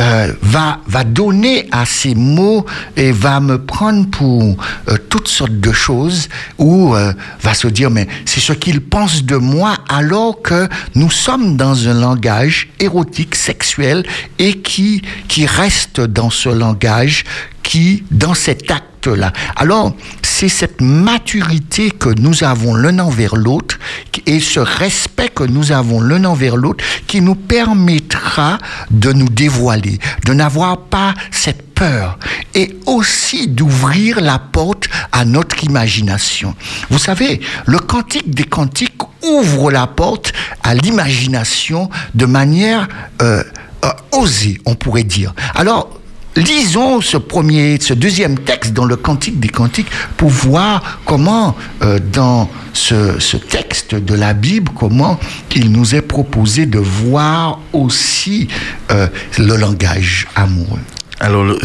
euh, 0.00 0.32
va, 0.42 0.80
va 0.88 1.04
donner 1.04 1.68
à 1.70 1.86
ces 1.86 2.16
mots 2.16 2.66
et 2.96 3.12
va 3.12 3.38
me 3.38 3.58
prendre 3.64 4.08
pour 4.10 4.56
euh, 4.88 4.96
toutes 5.08 5.28
sortes 5.28 5.60
de 5.60 5.70
choses 5.70 6.28
ou 6.58 6.96
euh, 6.96 7.12
va 7.40 7.54
se 7.54 7.68
dire 7.68 7.90
mais 7.90 8.08
c'est 8.24 8.40
ce 8.40 8.52
qu'il 8.52 8.80
pense 8.80 9.22
de 9.22 9.36
moi 9.36 9.76
alors 9.88 10.42
que 10.42 10.68
nous 10.96 11.10
sommes 11.10 11.56
dans 11.56 11.86
un 11.88 11.94
langage 11.94 12.70
érotique, 12.80 13.36
sexuel 13.36 14.04
et 14.40 14.58
qui, 14.58 15.02
qui 15.28 15.46
reste 15.46 16.00
dans 16.00 16.30
ce 16.30 16.48
langage 16.48 17.24
qui, 17.64 18.04
dans 18.12 18.34
cet 18.34 18.70
acte-là. 18.70 19.32
Alors, 19.56 19.94
c'est 20.22 20.48
cette 20.48 20.80
maturité 20.80 21.90
que 21.90 22.10
nous 22.20 22.44
avons 22.44 22.74
l'un 22.74 23.00
envers 23.00 23.34
l'autre 23.34 23.78
et 24.26 24.38
ce 24.38 24.60
respect 24.60 25.30
que 25.30 25.44
nous 25.44 25.72
avons 25.72 26.00
l'un 26.00 26.24
envers 26.24 26.56
l'autre 26.56 26.84
qui 27.06 27.20
nous 27.20 27.34
permettra 27.34 28.58
de 28.90 29.12
nous 29.12 29.28
dévoiler, 29.28 29.98
de 30.26 30.34
n'avoir 30.34 30.78
pas 30.78 31.14
cette 31.32 31.74
peur 31.74 32.18
et 32.54 32.76
aussi 32.86 33.48
d'ouvrir 33.48 34.20
la 34.20 34.38
porte 34.38 34.88
à 35.10 35.24
notre 35.24 35.64
imagination. 35.64 36.54
Vous 36.90 36.98
savez, 36.98 37.40
le 37.66 37.78
cantique 37.78 38.32
des 38.32 38.44
cantiques 38.44 39.02
ouvre 39.22 39.70
la 39.70 39.86
porte 39.86 40.32
à 40.62 40.74
l'imagination 40.74 41.90
de 42.14 42.26
manière 42.26 42.88
euh, 43.22 43.42
euh, 43.84 43.88
osée, 44.12 44.60
on 44.66 44.74
pourrait 44.74 45.04
dire. 45.04 45.34
Alors, 45.54 46.00
lisons 46.36 47.00
ce 47.00 47.16
premier, 47.16 47.78
ce 47.80 47.94
deuxième 47.94 48.38
texte 48.38 48.72
dans 48.72 48.84
le 48.84 48.96
Cantique 48.96 49.40
des 49.40 49.48
Cantiques 49.48 49.88
pour 50.16 50.30
voir 50.30 51.00
comment, 51.04 51.56
euh, 51.82 51.98
dans 52.12 52.50
ce, 52.72 53.36
texte 53.36 53.94
de 53.94 54.14
la 54.14 54.34
Bible, 54.34 54.70
comment 54.76 55.18
il 55.54 55.70
nous 55.70 55.94
est 55.94 56.02
proposé 56.02 56.66
de 56.66 56.78
voir 56.78 57.60
aussi 57.72 58.48
euh, 58.90 59.06
le 59.38 59.56
langage 59.56 60.26
amoureux. 60.34 60.80
Alors, 61.20 61.56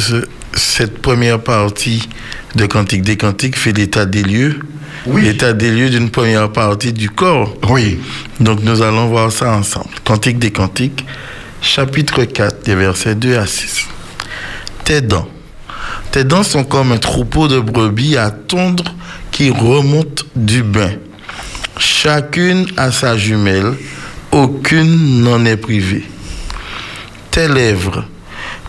cette 0.54 1.02
première 1.02 1.40
partie 1.40 2.08
de 2.56 2.66
Cantique 2.66 3.02
des 3.02 3.18
Cantiques 3.18 3.58
fait 3.58 3.74
l'état 3.74 4.06
des 4.06 4.24
lieux. 4.24 4.60
Oui. 5.06 5.24
L'état 5.24 5.54
des 5.54 5.72
lieux 5.72 5.90
d'une 5.90 6.10
première 6.10 6.52
partie 6.52 6.94
du 6.94 7.10
corps. 7.10 7.56
Oui. 7.70 8.00
Donc 8.40 8.62
nous 8.64 8.82
allons 8.82 9.08
voir 9.08 9.32
ça 9.32 9.52
ensemble. 9.54 9.90
Cantique 10.04 10.40
des 10.40 10.52
Cantiques, 10.52 11.06
chapitre 11.62 12.24
4, 12.26 12.64
des 12.66 12.76
versets 12.76 13.16
2 13.16 13.38
à 13.38 13.48
6. 13.48 13.88
Tes 14.90 15.02
dents. 15.02 16.42
Sont 16.42 16.64
comme 16.64 16.94
un 16.94 16.98
troupeau 16.98 17.48
de 17.48 17.60
brebis 17.60 18.18
à 18.18 18.32
tondre 18.32 18.96
qui 19.30 19.52
remonte 19.52 20.26
du 20.36 20.64
bain. 20.64 20.94
Chacune 21.78 22.66
a 22.76 22.92
sa 22.92 23.16
jumelle, 23.16 23.76
aucune 24.32 25.22
n'en 25.22 25.46
est 25.46 25.58
privée. 25.58 26.06
Tes 27.30 27.48
lèvres. 27.48 28.04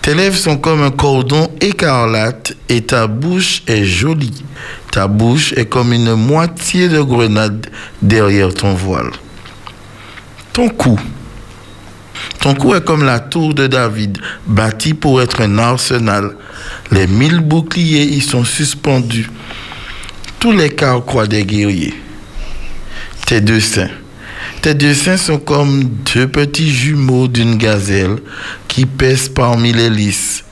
Tes 0.03 0.15
lèvres 0.15 0.37
sont 0.37 0.59
comme 0.59 0.83
un 0.83 0.91
cordon 0.91 1.51
écarlate 1.63 2.53
et 2.69 2.83
ta 2.83 3.07
bouche 3.07 3.63
est 3.67 3.85
jolie. 3.85 4.45
Ta 4.91 5.09
bouche 5.09 5.55
est 5.55 5.71
comme 5.71 5.95
une 5.95 6.17
moitié 6.17 6.89
de 6.89 7.01
grenade 7.01 7.67
derrière 8.03 8.53
ton 8.53 8.75
voile. 8.75 9.11
Ton 10.53 10.69
cou. 10.69 11.01
Ton 12.41 12.55
cou 12.55 12.75
est 12.75 12.85
comme 12.85 13.05
la 13.05 13.21
tour 13.21 13.55
de 13.55 13.67
David, 13.67 14.19
bâtie 14.47 14.95
pour 14.95 15.21
être 15.21 15.43
un 15.43 15.59
arsenal. 15.59 16.35
Les 16.91 17.07
mille 17.07 17.41
boucliers 17.41 18.05
y 18.05 18.21
sont 18.21 18.45
suspendus. 18.45 19.31
Tous 20.39 20.53
les 20.53 20.71
carquois 20.71 21.27
des 21.27 21.45
guerriers. 21.45 21.95
Tes 23.27 23.41
deux 23.41 23.61
seins. 23.61 23.91
Tes 24.63 24.75
deux 24.75 24.95
seins 24.95 25.17
sont 25.17 25.39
comme 25.39 25.85
deux 26.15 26.29
petits 26.29 26.71
jumeaux 26.71 27.29
d'une 27.29 27.57
gazelle 27.57 28.17
qui 28.69 28.87
pèsent 28.87 29.29
parmi 29.29 29.73
les 29.73 29.91
lys. 29.91 30.45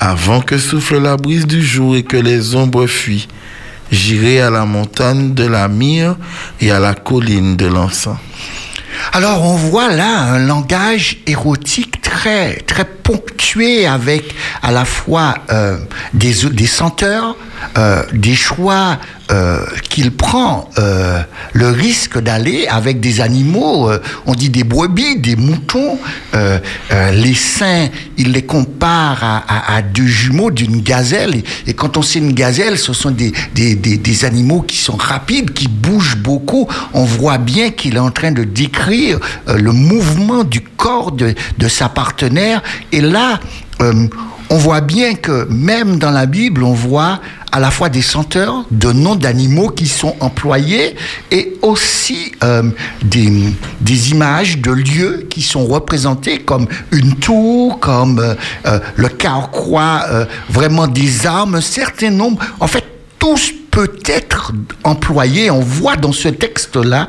Avant 0.00 0.40
que 0.40 0.58
souffle 0.58 0.98
la 1.00 1.16
brise 1.16 1.46
du 1.46 1.64
jour 1.64 1.96
et 1.96 2.02
que 2.02 2.16
les 2.16 2.54
ombres 2.54 2.86
fuient, 2.86 3.28
j'irai 3.90 4.40
à 4.40 4.50
la 4.50 4.64
montagne 4.64 5.34
de 5.34 5.46
la 5.46 5.68
myrrhe 5.68 6.16
et 6.60 6.70
à 6.70 6.78
la 6.78 6.94
colline 6.94 7.56
de 7.56 7.66
l'encens. 7.66 8.18
Alors 9.12 9.42
on 9.44 9.54
voit 9.54 9.88
là 9.88 10.20
un 10.20 10.38
langage 10.38 11.18
érotique 11.26 12.00
très 12.00 12.56
très 12.60 12.84
ponctué 13.04 13.86
avec 13.86 14.34
à 14.62 14.72
la 14.72 14.84
fois 14.84 15.34
euh, 15.52 15.78
des, 16.14 16.34
des 16.50 16.66
senteurs, 16.66 17.36
euh, 17.78 18.02
des 18.12 18.34
choix 18.34 18.98
euh, 19.30 19.64
qu'il 19.88 20.10
prend 20.10 20.68
euh, 20.78 21.20
le 21.54 21.68
risque 21.68 22.18
d'aller 22.20 22.66
avec 22.66 23.00
des 23.00 23.20
animaux, 23.22 23.88
euh, 23.90 23.98
on 24.26 24.34
dit 24.34 24.50
des 24.50 24.64
brebis, 24.64 25.18
des 25.18 25.34
moutons, 25.36 25.98
euh, 26.34 26.58
les 27.12 27.34
seins, 27.34 27.88
il 28.18 28.32
les 28.32 28.42
compare 28.42 29.22
à, 29.24 29.36
à- 29.48 29.76
à 29.76 29.82
deux 29.82 30.06
jumeaux 30.06 30.50
d'une 30.50 30.80
gazelle. 30.82 31.42
Et, 31.66 31.72
quand 31.72 31.96
on 31.96 32.02
sait 32.02 32.18
une 32.18 32.32
gazelle, 32.34 32.76
ce 32.78 32.92
sont 32.92 33.10
des, 33.10 33.32
des, 33.54 33.74
des- 33.76 33.96
des 33.96 34.24
animaux 34.26 34.60
qui 34.60 34.76
sont 34.76 34.96
rapides, 34.96 35.52
qui 35.54 35.68
bougent 35.68 36.16
beaucoup. 36.16 36.68
On 36.92 37.04
voit 37.04 37.38
bien 37.38 37.70
qu'il 37.70 37.96
est 37.96 38.00
en 38.00 38.10
train 38.10 38.32
de 38.32 38.44
décrire 38.44 39.18
le 39.46 39.72
mouvement 39.72 40.44
du 40.44 40.60
corps 40.60 41.12
de, 41.12 41.34
de 41.58 41.68
sa 41.68 41.88
partenaire. 41.88 42.62
Et 42.94 43.00
là, 43.00 43.40
euh, 43.82 44.06
on 44.50 44.56
voit 44.56 44.80
bien 44.80 45.14
que 45.14 45.48
même 45.50 45.98
dans 45.98 46.12
la 46.12 46.26
Bible, 46.26 46.62
on 46.62 46.74
voit 46.74 47.18
à 47.50 47.58
la 47.58 47.72
fois 47.72 47.88
des 47.88 48.02
senteurs, 48.02 48.64
de 48.70 48.92
noms 48.92 49.16
d'animaux 49.16 49.70
qui 49.70 49.88
sont 49.88 50.14
employés 50.20 50.94
et 51.32 51.54
aussi 51.62 52.30
euh, 52.44 52.62
des, 53.02 54.10
images 54.12 54.58
de 54.58 54.70
lieux 54.70 55.26
qui 55.28 55.42
sont 55.42 55.66
représentés 55.66 56.38
comme 56.38 56.68
une 56.92 57.16
tour, 57.16 57.80
comme 57.80 58.20
euh, 58.20 58.78
le 58.94 59.08
carquois, 59.08 60.04
vraiment 60.48 60.86
des 60.86 61.26
armes, 61.26 61.56
un 61.56 61.60
certain 61.60 62.10
nombre. 62.10 62.44
En 62.60 62.68
fait, 62.68 62.84
tous 63.18 63.52
peut 63.72 63.98
être 64.06 64.52
employés. 64.84 65.50
On 65.50 65.58
voit 65.58 65.96
dans 65.96 66.12
ce 66.12 66.28
texte-là 66.28 67.08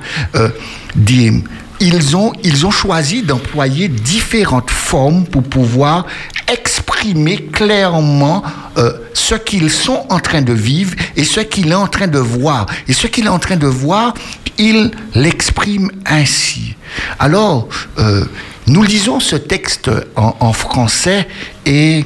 des 0.95 1.43
ils 1.79 2.15
ont, 2.15 2.31
ils 2.43 2.65
ont 2.65 2.71
choisi 2.71 3.21
d'employer 3.21 3.87
différentes 3.87 4.71
formes 4.71 5.25
pour 5.25 5.43
pouvoir 5.43 6.05
exprimer 6.51 7.37
clairement 7.37 8.43
euh, 8.77 8.93
ce 9.15 9.33
qu'ils 9.33 9.71
sont 9.71 10.05
en 10.09 10.19
train 10.19 10.43
de 10.43 10.53
vivre 10.53 10.93
et 11.15 11.23
ce 11.23 11.39
qu'il 11.39 11.71
est 11.71 11.75
en 11.75 11.87
train 11.87 12.07
de 12.07 12.19
voir. 12.19 12.67
Et 12.87 12.93
ce 12.93 13.07
qu'il 13.07 13.25
est 13.25 13.29
en 13.29 13.39
train 13.39 13.55
de 13.55 13.65
voir, 13.65 14.13
il 14.57 14.91
l'exprime 15.15 15.89
ainsi. 16.05 16.75
Alors, 17.19 17.67
euh, 17.97 18.25
nous 18.67 18.81
lisons 18.81 19.19
ce 19.19 19.35
texte 19.35 19.91
en, 20.15 20.53
français 20.53 21.27
et, 21.67 22.03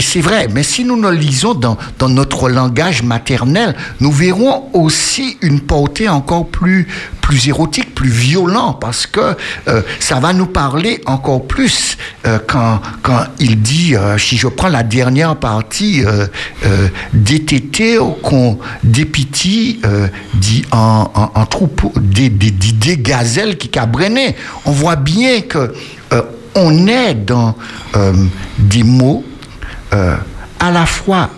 c'est 0.00 0.20
vrai, 0.20 0.46
mais 0.52 0.62
si 0.62 0.84
nous 0.84 1.00
le 1.00 1.10
lisons 1.10 1.54
dans, 1.54 1.76
notre 2.08 2.48
langage 2.48 3.02
maternel, 3.02 3.74
nous 3.98 4.12
verrons 4.12 4.68
aussi 4.74 5.38
une 5.40 5.60
portée 5.60 6.08
encore 6.08 6.46
plus, 6.46 6.86
plus 7.20 7.48
érotique, 7.48 7.96
plus 7.96 8.10
violent, 8.10 8.74
parce 8.74 9.06
que 9.06 9.36
euh, 9.68 9.82
ça 9.98 10.20
va 10.20 10.32
nous 10.32 10.46
parler 10.46 11.00
encore 11.06 11.46
plus 11.46 11.96
euh, 12.26 12.38
quand, 12.46 12.80
quand 13.02 13.24
il 13.40 13.60
dit, 13.60 13.94
si 14.18 14.36
je 14.36 14.46
prends 14.46 14.68
la 14.68 14.84
dernière 14.84 15.34
partie, 15.34 16.04
euh, 16.64 16.88
DTT 17.12 17.98
qu'on 18.22 18.58
dépiti, 18.82 19.80
dit 20.34 20.64
en, 20.70 21.46
troupeau, 21.46 21.92
des, 21.96 22.30
gazelles 22.98 23.56
qui 23.56 23.68
cabrenaient. 23.68 24.36
On 24.64 24.72
voit 24.72 24.96
bien 24.96 25.40
que 25.40 25.72
euh, 26.12 26.22
on 26.54 26.86
est 26.86 27.14
dans 27.14 27.56
euh, 27.96 28.12
des 28.58 28.82
mots 28.82 29.24
euh, 29.92 30.16
à 30.60 30.70
la 30.70 30.86
fois 30.86 31.30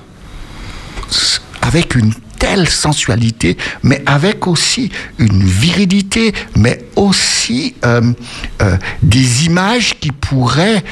avec 1.63 1.95
une 1.95 2.13
telle 2.39 2.69
sensualité, 2.69 3.57
mais 3.83 4.03
avec 4.07 4.47
aussi 4.47 4.91
une 5.19 5.43
virilité, 5.43 6.35
mais 6.57 6.85
aussi 6.95 7.75
des 9.03 9.47
images 9.47 9.95
qui 9.99 10.11
pourraient... 10.13 10.83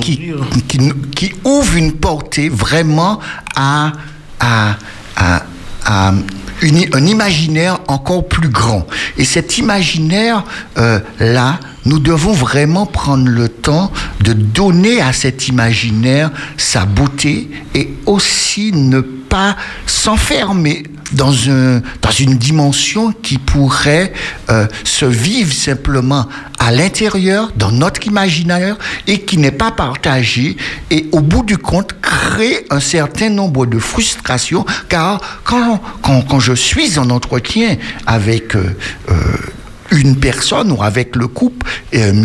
qui, 0.00 0.32
qui, 0.68 0.78
qui 1.14 1.32
ouvrent 1.44 1.76
une 1.76 1.92
portée 1.92 2.48
vraiment 2.48 3.20
à, 3.56 3.92
à, 4.40 4.76
à, 5.16 5.42
à 5.84 6.12
une- 6.62 6.88
un 6.94 7.06
imaginaire 7.06 7.80
encore 7.88 8.26
plus 8.28 8.48
grand. 8.48 8.86
Et 9.16 9.24
cet 9.24 9.58
imaginaire, 9.58 10.44
euh, 10.78 11.00
là, 11.18 11.58
nous 11.84 11.98
devons 11.98 12.32
vraiment 12.32 12.86
prendre 12.86 13.28
le 13.28 13.48
temps 13.48 13.92
de 14.20 14.32
donner 14.32 15.00
à 15.00 15.12
cet 15.12 15.48
imaginaire 15.48 16.30
sa 16.56 16.84
beauté 16.84 17.50
et 17.74 17.92
aussi 18.06 18.72
ne 18.72 19.00
pas 19.00 19.56
s'enfermer 19.86 20.84
dans, 21.12 21.50
un, 21.50 21.80
dans 22.00 22.10
une 22.10 22.36
dimension 22.36 23.12
qui 23.12 23.38
pourrait 23.38 24.12
euh, 24.50 24.66
se 24.84 25.04
vivre 25.04 25.52
simplement 25.52 26.26
à 26.58 26.70
l'intérieur, 26.70 27.50
dans 27.56 27.72
notre 27.72 28.06
imaginaire, 28.06 28.76
et 29.06 29.20
qui 29.20 29.36
n'est 29.36 29.50
pas 29.50 29.72
partagée, 29.72 30.56
et 30.90 31.08
au 31.12 31.20
bout 31.20 31.42
du 31.42 31.58
compte, 31.58 31.94
crée 32.00 32.64
un 32.70 32.80
certain 32.80 33.30
nombre 33.30 33.66
de 33.66 33.78
frustrations, 33.78 34.64
car 34.88 35.20
quand, 35.44 35.80
quand, 36.02 36.22
quand 36.22 36.40
je 36.40 36.52
suis 36.52 36.98
en 36.98 37.10
entretien 37.10 37.76
avec 38.06 38.54
euh, 38.54 38.76
euh, 39.10 39.14
une 39.92 40.16
personne 40.16 40.72
ou 40.72 40.82
avec 40.82 41.16
le 41.16 41.28
couple, 41.28 41.66
euh, 41.94 42.22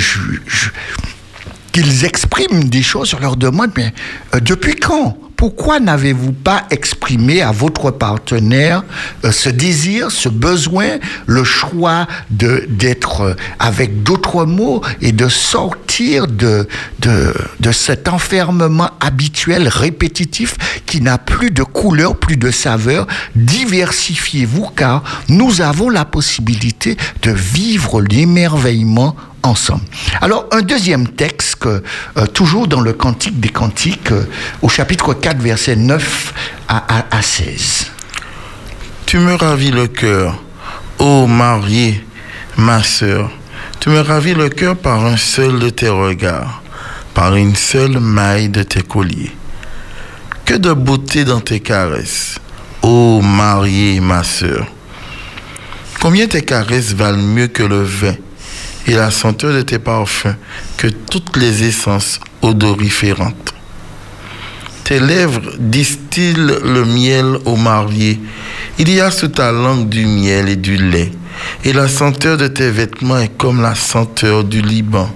qu'ils 1.71 2.05
expriment 2.05 2.63
des 2.63 2.81
choses, 2.81 3.11
je 3.11 3.17
leur 3.17 3.35
demande, 3.35 3.71
mais 3.75 3.93
euh, 4.33 4.39
depuis 4.39 4.75
quand? 4.75 5.17
Pourquoi 5.37 5.79
n'avez-vous 5.79 6.33
pas 6.33 6.63
exprimé 6.71 7.41
à 7.41 7.51
votre 7.51 7.91
partenaire 7.91 8.83
euh, 9.23 9.31
ce 9.31 9.49
désir, 9.49 10.11
ce 10.11 10.29
besoin, 10.29 10.97
le 11.27 11.43
choix 11.43 12.07
de 12.31 12.65
d'être 12.67 13.21
euh, 13.21 13.33
avec 13.59 14.03
d'autres 14.03 14.45
mots 14.45 14.81
et 14.99 15.11
de 15.11 15.29
sortir 15.29 16.27
de, 16.27 16.67
de, 16.99 17.33
de 17.59 17.71
cet 17.71 18.07
enfermement 18.09 18.89
habituel, 18.99 19.67
répétitif, 19.67 20.55
qui 20.85 21.01
n'a 21.01 21.19
plus 21.19 21.51
de 21.51 21.63
couleur, 21.63 22.17
plus 22.17 22.37
de 22.37 22.49
saveur? 22.49 23.05
Diversifiez-vous 23.35 24.69
car 24.75 25.03
nous 25.29 25.61
avons 25.61 25.89
la 25.89 26.05
possibilité 26.05 26.97
de 27.21 27.31
vivre 27.31 28.01
l'émerveillement 28.01 29.15
Alors, 30.21 30.45
un 30.51 30.61
deuxième 30.61 31.07
texte, 31.07 31.65
euh, 31.65 32.25
toujours 32.33 32.67
dans 32.67 32.81
le 32.81 32.93
Cantique 32.93 33.39
des 33.39 33.49
Cantiques, 33.49 34.11
euh, 34.11 34.25
au 34.61 34.69
chapitre 34.69 35.13
4, 35.13 35.39
verset 35.41 35.75
9 35.75 36.33
à, 36.67 36.99
à, 36.99 37.17
à 37.17 37.21
16. 37.21 37.91
Tu 39.05 39.19
me 39.19 39.35
ravis 39.35 39.71
le 39.71 39.87
cœur, 39.87 40.41
ô 40.99 41.27
mariée, 41.27 42.03
ma 42.57 42.83
sœur. 42.83 43.31
Tu 43.79 43.89
me 43.89 43.99
ravis 43.99 44.33
le 44.33 44.49
cœur 44.49 44.75
par 44.75 45.05
un 45.05 45.17
seul 45.17 45.59
de 45.59 45.69
tes 45.69 45.89
regards, 45.89 46.61
par 47.13 47.35
une 47.35 47.55
seule 47.55 47.99
maille 47.99 48.49
de 48.49 48.63
tes 48.63 48.81
colliers. 48.81 49.31
Que 50.45 50.55
de 50.55 50.73
beauté 50.73 51.23
dans 51.23 51.41
tes 51.41 51.59
caresses, 51.61 52.37
ô 52.81 53.21
mariée, 53.21 53.99
ma 54.01 54.23
sœur. 54.23 54.67
Combien 56.01 56.27
tes 56.27 56.41
caresses 56.41 56.93
valent 56.93 57.17
mieux 57.17 57.47
que 57.47 57.63
le 57.63 57.83
vin 57.83 58.15
et 58.87 58.93
la 58.93 59.11
senteur 59.11 59.53
de 59.53 59.61
tes 59.61 59.79
parfums 59.79 60.35
que 60.77 60.87
toutes 60.87 61.35
les 61.37 61.63
essences 61.63 62.19
odoriférantes. 62.41 63.53
Tes 64.85 65.01
lèvres 65.01 65.51
distillent 65.59 66.33
le 66.63 66.85
miel 66.85 67.37
au 67.43 67.57
marié. 67.57 68.19
Il 68.79 68.89
y 68.89 69.01
a 69.01 69.11
sous 69.11 69.27
ta 69.27 69.51
langue 69.51 69.89
du 69.89 70.05
miel 70.05 70.47
et 70.47 70.55
du 70.55 70.77
lait. 70.77 71.11
Et 71.65 71.73
la 71.73 71.89
senteur 71.89 72.37
de 72.37 72.47
tes 72.47 72.71
vêtements 72.71 73.19
est 73.19 73.37
comme 73.37 73.61
la 73.61 73.75
senteur 73.75 74.45
du 74.45 74.61
Liban. 74.61 75.13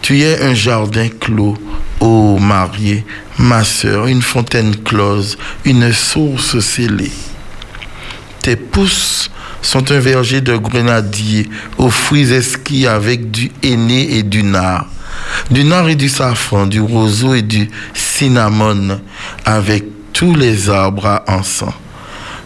Tu 0.00 0.22
es 0.22 0.40
un 0.40 0.54
jardin 0.54 1.08
clos, 1.08 1.58
ô 1.98 2.38
marié, 2.38 3.04
ma 3.38 3.64
sœur, 3.64 4.06
une 4.06 4.22
fontaine 4.22 4.76
close, 4.76 5.36
une 5.64 5.92
source 5.92 6.60
scellée. 6.60 7.10
Tes 8.40 8.54
pousses 8.54 9.28
sont 9.66 9.90
un 9.90 9.98
verger 9.98 10.40
de 10.40 10.56
grenadier 10.56 11.48
aux 11.76 11.90
fruits 11.90 12.32
esquis 12.32 12.86
avec 12.86 13.30
du 13.30 13.50
henné 13.62 14.16
et 14.16 14.22
du 14.22 14.42
nard 14.42 14.86
du 15.50 15.64
nord 15.64 15.88
et 15.88 15.96
du 15.96 16.08
safran, 16.08 16.66
du 16.66 16.80
roseau 16.80 17.34
et 17.34 17.42
du 17.42 17.68
cinnamon, 17.94 19.00
avec 19.44 19.84
tous 20.12 20.34
les 20.34 20.70
arbres 20.70 21.06
à 21.06 21.24
encens, 21.28 21.74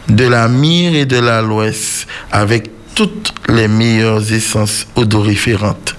de 0.08 0.24
la 0.24 0.48
myrrhe 0.48 0.94
et 0.94 1.06
de 1.06 1.18
l'aloès, 1.18 2.06
avec 2.30 2.70
toutes 2.94 3.32
les 3.48 3.68
meilleures 3.68 4.32
essences 4.32 4.86
odoriférantes. 4.96 5.94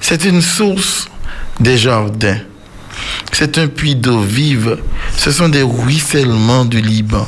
C'est 0.00 0.24
une 0.24 0.42
source 0.42 1.08
des 1.60 1.76
jardins. 1.76 2.38
C'est 3.32 3.58
un 3.58 3.68
puits 3.68 3.96
d'eau 3.96 4.20
vive. 4.20 4.78
Ce 5.16 5.30
sont 5.30 5.48
des 5.48 5.62
ruissellements 5.62 6.64
du 6.64 6.80
Liban. 6.80 7.26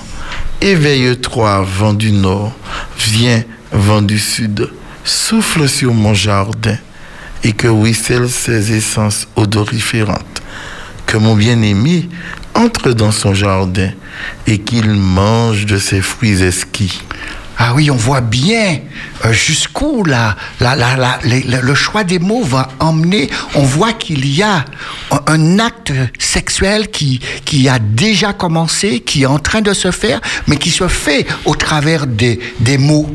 Éveille-toi, 0.60 1.62
vent 1.62 1.92
du 1.92 2.12
nord. 2.12 2.52
Viens, 2.98 3.44
vent 3.72 4.02
du 4.02 4.18
sud. 4.18 4.70
Souffle 5.04 5.68
sur 5.68 5.92
mon 5.92 6.14
jardin 6.14 6.76
et 7.44 7.52
que 7.52 7.68
ruissellent 7.68 8.30
ses 8.30 8.72
essences 8.72 9.28
odoriférantes. 9.36 10.42
Que 11.04 11.18
mon 11.18 11.34
bien-aimé 11.36 12.08
entre 12.54 12.92
dans 12.92 13.12
son 13.12 13.34
jardin 13.34 13.90
et 14.46 14.58
qu'il 14.58 14.88
mange 14.88 15.66
de 15.66 15.78
ses 15.78 16.00
fruits 16.00 16.42
esquis. 16.42 17.02
Ah 17.58 17.72
oui, 17.74 17.90
on 17.90 17.96
voit 17.96 18.20
bien 18.20 18.80
euh, 19.24 19.32
jusqu'où 19.32 20.04
le 20.04 21.74
choix 21.74 22.04
des 22.04 22.18
mots 22.18 22.42
va 22.42 22.68
emmener. 22.80 23.30
On 23.54 23.62
voit 23.62 23.94
qu'il 23.94 24.26
y 24.26 24.42
a 24.42 24.64
un 25.26 25.58
acte 25.58 25.92
sexuel 26.18 26.90
qui, 26.90 27.20
qui 27.44 27.68
a 27.68 27.78
déjà 27.78 28.34
commencé, 28.34 29.00
qui 29.00 29.22
est 29.22 29.26
en 29.26 29.38
train 29.38 29.62
de 29.62 29.72
se 29.72 29.90
faire, 29.90 30.20
mais 30.46 30.56
qui 30.56 30.70
se 30.70 30.86
fait 30.86 31.26
au 31.46 31.54
travers 31.54 32.06
des, 32.06 32.38
des 32.60 32.76
mots. 32.76 33.08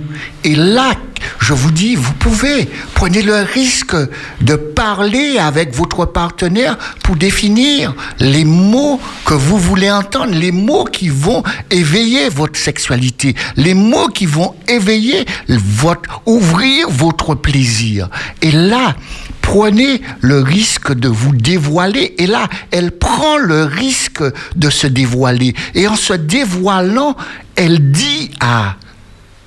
Et 0.43 0.55
là, 0.55 0.95
je 1.39 1.53
vous 1.53 1.71
dis, 1.71 1.95
vous 1.95 2.13
pouvez, 2.13 2.69
prenez 2.93 3.21
le 3.21 3.35
risque 3.35 3.95
de 4.41 4.55
parler 4.55 5.37
avec 5.37 5.75
votre 5.75 6.05
partenaire 6.05 6.77
pour 7.03 7.15
définir 7.15 7.93
les 8.19 8.45
mots 8.45 8.99
que 9.25 9.33
vous 9.33 9.57
voulez 9.57 9.91
entendre, 9.91 10.33
les 10.33 10.51
mots 10.51 10.85
qui 10.85 11.09
vont 11.09 11.43
éveiller 11.69 12.29
votre 12.29 12.59
sexualité, 12.59 13.35
les 13.55 13.73
mots 13.73 14.07
qui 14.07 14.25
vont 14.25 14.55
éveiller 14.67 15.25
votre, 15.47 16.21
ouvrir 16.25 16.89
votre 16.89 17.35
plaisir. 17.35 18.09
Et 18.41 18.51
là, 18.51 18.95
prenez 19.41 20.01
le 20.21 20.41
risque 20.41 20.93
de 20.93 21.07
vous 21.07 21.35
dévoiler. 21.35 22.15
Et 22.17 22.27
là, 22.27 22.47
elle 22.71 22.91
prend 22.91 23.37
le 23.37 23.65
risque 23.65 24.23
de 24.55 24.69
se 24.69 24.87
dévoiler. 24.87 25.53
Et 25.75 25.87
en 25.87 25.95
se 25.95 26.13
dévoilant, 26.13 27.15
elle 27.55 27.91
dit 27.91 28.31
à 28.39 28.75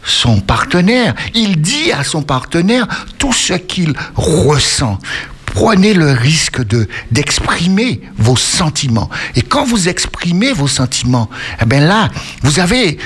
son 0.05 0.41
partenaire, 0.41 1.15
il 1.35 1.61
dit 1.61 1.93
à 1.93 2.05
son 2.05 2.23
partenaire 2.23 2.87
tout 3.19 3.33
ce 3.33 3.55
qu'il 3.55 3.95
ressent. 4.15 4.99
Prenez 5.47 5.95
le 5.95 6.11
risque 6.11 6.65
de 6.65 6.89
d'exprimer 7.13 8.01
vos 8.19 8.37
sentiments. 8.37 9.09
Et 9.37 9.43
quand 9.43 9.65
vous 9.65 9.89
exprimez 9.89 10.53
vos 10.53 10.67
sentiments, 10.67 11.31
eh 11.63 11.65
bien 11.65 11.81
là, 11.81 12.09
vous 12.43 12.59
avez 12.59 12.99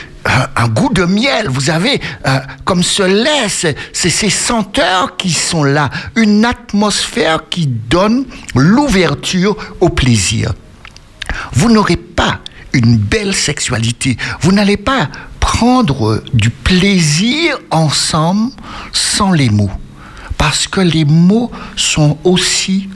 un, 0.57 0.69
goût 0.69 0.91
de 0.93 1.05
miel, 1.05 1.49
vous 1.49 1.71
avez 1.71 2.01
euh, 2.27 2.39
comme 2.65 2.83
ce 2.83 3.03
lait, 3.03 3.49
c'est 3.49 4.11
ces 4.11 4.31
senteurs 4.31 5.17
qui 5.17 5.31
sont 5.31 5.65
là, 5.65 5.91
une 6.17 6.45
atmosphère 6.45 7.49
qui 7.49 7.67
donne 7.67 8.25
l'ouverture 8.55 9.57
au 9.81 9.89
plaisir. 9.89 10.53
Vous 11.53 11.71
n'aurez 11.71 11.97
pas 11.97 12.41
une 12.73 12.97
belle 12.97 13.35
sexualité, 13.35 14.17
vous 14.41 14.53
n'allez 14.53 14.77
pas 14.77 15.09
prendre 15.41 16.23
du 16.35 16.51
plaisir 16.51 17.59
ensemble 17.71 18.53
sans 18.93 19.33
les 19.33 19.51
mots. 19.51 19.71
Parce 20.37 20.69
que 20.69 20.81
les 20.81 21.05
mots 21.05 21.51
sont 21.77 22.19
aussi 22.25 22.89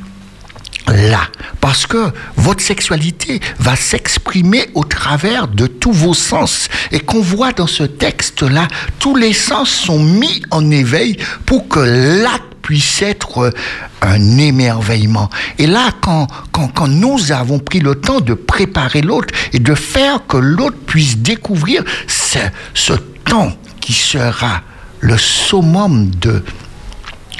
là. 0.86 1.28
Parce 1.60 1.86
que 1.86 2.12
votre 2.36 2.62
sexualité 2.62 3.40
va 3.58 3.76
s'exprimer 3.76 4.70
au 4.74 4.84
travers 4.84 5.48
de 5.48 5.66
tous 5.66 5.92
vos 5.92 6.14
sens. 6.14 6.68
Et 6.90 7.00
qu'on 7.00 7.20
voit 7.20 7.52
dans 7.52 7.66
ce 7.66 7.84
texte-là, 7.84 8.68
tous 8.98 9.16
les 9.16 9.32
sens 9.32 9.70
sont 9.70 10.02
mis 10.02 10.42
en 10.50 10.70
éveil 10.70 11.16
pour 11.46 11.68
que 11.68 11.80
l'acte 11.80 12.51
puisse 12.62 13.02
être 13.02 13.52
un 14.00 14.38
émerveillement. 14.38 15.28
Et 15.58 15.66
là, 15.66 15.90
quand, 16.00 16.26
quand, 16.52 16.68
quand 16.68 16.88
nous 16.88 17.32
avons 17.32 17.58
pris 17.58 17.80
le 17.80 17.96
temps 17.96 18.20
de 18.20 18.34
préparer 18.34 19.02
l'autre 19.02 19.34
et 19.52 19.58
de 19.58 19.74
faire 19.74 20.26
que 20.26 20.36
l'autre 20.36 20.78
puisse 20.86 21.18
découvrir 21.18 21.82
ce, 22.06 22.38
ce 22.74 22.92
temps 23.24 23.52
qui 23.80 23.92
sera 23.92 24.62
le 25.00 25.18
summum 25.18 26.10
de 26.10 26.42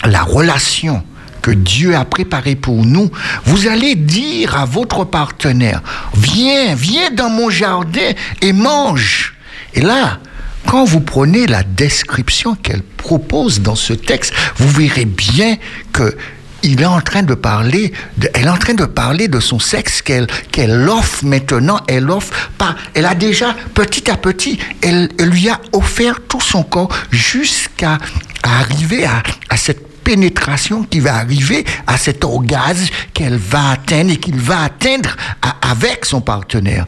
la 0.04 0.22
relation 0.22 1.04
que 1.42 1.50
Dieu 1.50 1.96
a 1.96 2.04
préparé 2.04 2.54
pour 2.54 2.84
nous, 2.84 3.10
vous 3.44 3.66
allez 3.66 3.94
dire 3.94 4.56
à 4.56 4.64
votre 4.64 5.04
partenaire, 5.04 5.82
viens, 6.14 6.74
viens 6.74 7.10
dans 7.10 7.30
mon 7.30 7.50
jardin 7.50 8.12
et 8.40 8.52
mange. 8.52 9.34
Et 9.74 9.80
là, 9.80 10.20
quand 10.66 10.84
vous 10.84 11.00
prenez 11.00 11.46
la 11.46 11.62
description 11.62 12.54
qu'elle 12.54 12.82
propose 12.82 13.60
dans 13.60 13.74
ce 13.74 13.92
texte, 13.92 14.32
vous 14.56 14.68
verrez 14.68 15.04
bien 15.04 15.56
que 15.92 16.16
il 16.62 16.80
est 16.80 16.86
en 16.86 17.00
train 17.00 17.22
de 17.22 17.34
parler, 17.34 17.92
de, 18.18 18.30
elle 18.34 18.44
est 18.44 18.50
en 18.50 18.56
train 18.56 18.74
de 18.74 18.84
parler 18.84 19.28
de 19.28 19.40
son 19.40 19.58
sexe 19.58 20.00
qu'elle 20.00 20.26
qu'elle 20.50 20.88
offre 20.88 21.24
maintenant. 21.24 21.80
Elle 21.88 22.10
offre 22.10 22.50
pas. 22.56 22.76
Elle 22.94 23.06
a 23.06 23.14
déjà 23.14 23.54
petit 23.74 24.10
à 24.10 24.16
petit, 24.16 24.58
elle, 24.80 25.08
lui 25.18 25.48
a 25.48 25.60
offert 25.72 26.20
tout 26.28 26.40
son 26.40 26.62
corps 26.62 26.94
jusqu'à 27.10 27.98
arriver 28.42 29.04
à, 29.04 29.22
à 29.48 29.56
cette 29.56 29.88
pénétration 30.02 30.84
qui 30.84 31.00
va 31.00 31.16
arriver 31.16 31.64
à 31.86 31.96
cet 31.96 32.24
orgasme 32.24 32.86
qu'elle 33.12 33.36
va 33.36 33.70
atteindre 33.70 34.12
et 34.12 34.16
qu'il 34.16 34.36
va 34.36 34.62
atteindre 34.62 35.16
avec 35.62 36.04
son 36.04 36.20
partenaire. 36.20 36.86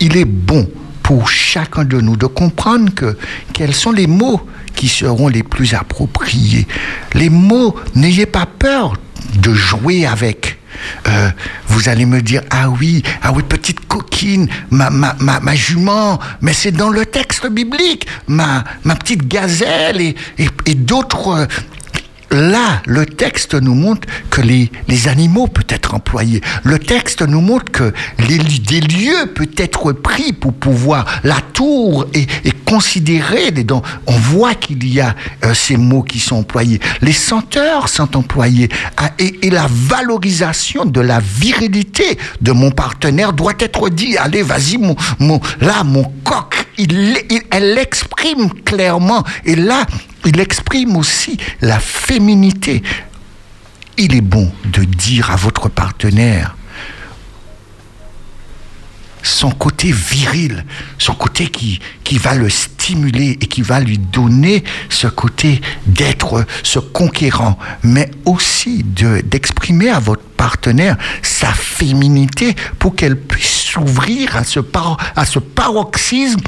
Il 0.00 0.16
est 0.16 0.24
bon 0.24 0.68
pour 1.06 1.28
chacun 1.28 1.84
de 1.84 2.00
nous 2.00 2.16
de 2.16 2.26
comprendre 2.26 2.92
que 2.92 3.16
quels 3.52 3.74
sont 3.74 3.92
les 3.92 4.08
mots 4.08 4.40
qui 4.74 4.88
seront 4.88 5.28
les 5.28 5.44
plus 5.44 5.72
appropriés. 5.74 6.66
Les 7.14 7.30
mots, 7.30 7.76
n'ayez 7.94 8.26
pas 8.26 8.44
peur 8.44 8.94
de 9.36 9.54
jouer 9.54 10.04
avec. 10.04 10.58
Euh, 11.06 11.30
vous 11.68 11.88
allez 11.88 12.06
me 12.06 12.20
dire, 12.22 12.42
ah 12.50 12.70
oui, 12.70 13.04
ah 13.22 13.30
oui, 13.32 13.44
petite 13.48 13.86
coquine, 13.86 14.48
ma, 14.70 14.90
ma, 14.90 15.14
ma, 15.20 15.54
jument, 15.54 16.18
mais 16.40 16.52
c'est 16.52 16.72
dans 16.72 16.90
le 16.90 17.06
texte 17.06 17.46
biblique, 17.46 18.08
ma, 18.26 18.64
ma 18.82 18.96
petite 18.96 19.28
gazelle 19.28 20.00
et, 20.00 20.16
et, 20.38 20.48
et 20.66 20.74
d'autres 20.74 21.46
là, 22.36 22.82
le 22.86 23.06
texte 23.06 23.54
nous 23.54 23.74
montre 23.74 24.06
que 24.30 24.40
les, 24.40 24.70
animaux 25.08 25.46
peuvent 25.46 25.64
être 25.68 25.94
employés. 25.94 26.40
Le 26.64 26.78
texte 26.78 27.22
nous 27.22 27.40
montre 27.40 27.70
que 27.70 27.92
les, 28.28 28.38
des 28.38 28.80
lieux 28.80 29.26
peuvent 29.34 29.46
être 29.56 29.92
pris 29.92 30.32
pour 30.32 30.52
pouvoir. 30.52 31.04
La 31.24 31.36
tour 31.52 32.06
considérée. 32.66 33.50
Dedans. 33.50 33.82
On 34.06 34.16
voit 34.16 34.54
qu'il 34.54 34.86
y 34.92 35.00
a 35.00 35.14
euh, 35.44 35.54
ces 35.54 35.76
mots 35.76 36.02
qui 36.02 36.18
sont 36.18 36.36
employés. 36.36 36.80
Les 37.00 37.12
senteurs 37.12 37.88
sont 37.88 38.16
employés. 38.16 38.68
Ah, 38.96 39.10
et, 39.18 39.46
et, 39.46 39.50
la 39.50 39.66
valorisation 39.70 40.84
de 40.84 41.00
la 41.00 41.20
virilité 41.20 42.18
de 42.40 42.52
mon 42.52 42.70
partenaire 42.70 43.32
doit 43.32 43.54
être 43.58 43.88
dit. 43.88 44.16
Allez, 44.18 44.42
vas-y, 44.42 44.78
mon, 44.78 44.96
là, 45.60 45.84
mon 45.84 46.04
coq. 46.24 46.66
Il, 46.78 47.16
elle 47.50 47.74
l'exprime 47.74 48.50
clairement. 48.64 49.24
Et 49.44 49.56
là, 49.56 49.86
il 50.26 50.40
exprime 50.40 50.96
aussi 50.96 51.38
la 51.60 51.78
féminité. 51.78 52.82
Il 53.96 54.14
est 54.14 54.20
bon 54.20 54.52
de 54.64 54.84
dire 54.84 55.30
à 55.30 55.36
votre 55.36 55.68
partenaire 55.68 56.56
son 59.22 59.50
côté 59.50 59.90
viril, 59.90 60.64
son 60.98 61.14
côté 61.14 61.48
qui, 61.48 61.80
qui 62.04 62.16
va 62.16 62.34
le 62.34 62.48
stimuler 62.48 63.38
et 63.40 63.46
qui 63.46 63.60
va 63.60 63.80
lui 63.80 63.98
donner 63.98 64.62
ce 64.88 65.08
côté 65.08 65.60
d'être 65.86 66.46
ce 66.62 66.78
conquérant, 66.78 67.58
mais 67.82 68.08
aussi 68.24 68.84
d'exprimer 68.84 69.90
à 69.90 69.98
votre 69.98 70.22
partenaire 70.22 70.96
sa 71.22 71.52
féminité 71.52 72.54
pour 72.78 72.94
qu'elle 72.94 73.18
puisse 73.18 73.62
s'ouvrir 73.62 74.36
à 74.36 74.42
à 75.16 75.24
ce 75.24 75.38
paroxysme 75.40 76.40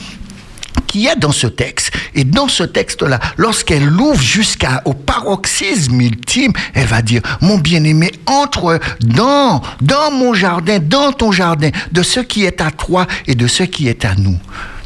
qui 0.89 1.07
est 1.07 1.17
dans 1.17 1.31
ce 1.31 1.47
texte. 1.47 1.93
Et 2.15 2.25
dans 2.25 2.49
ce 2.49 2.65
texte-là, 2.65 3.21
lorsqu'elle 3.37 3.85
l'ouvre 3.85 4.21
jusqu'au 4.21 4.95
paroxysme 4.95 6.01
ultime, 6.01 6.53
elle 6.75 6.87
va 6.87 7.03
dire, 7.03 7.23
mon 7.41 7.59
bien-aimé, 7.59 8.11
entre 8.27 8.81
dans, 9.01 9.63
dans 9.81 10.11
mon 10.11 10.35
jardin, 10.35 10.81
dans 10.81 11.13
ton 11.13 11.31
jardin, 11.31 11.71
de 11.93 12.03
ce 12.03 12.19
qui 12.19 12.45
est 12.45 12.61
à 12.61 12.73
toi 12.73 13.07
et 13.29 13.37
de 13.37 13.47
ce 13.47 13.63
qui 13.63 13.87
est 13.87 14.05
à 14.05 14.17
nous. 14.17 14.39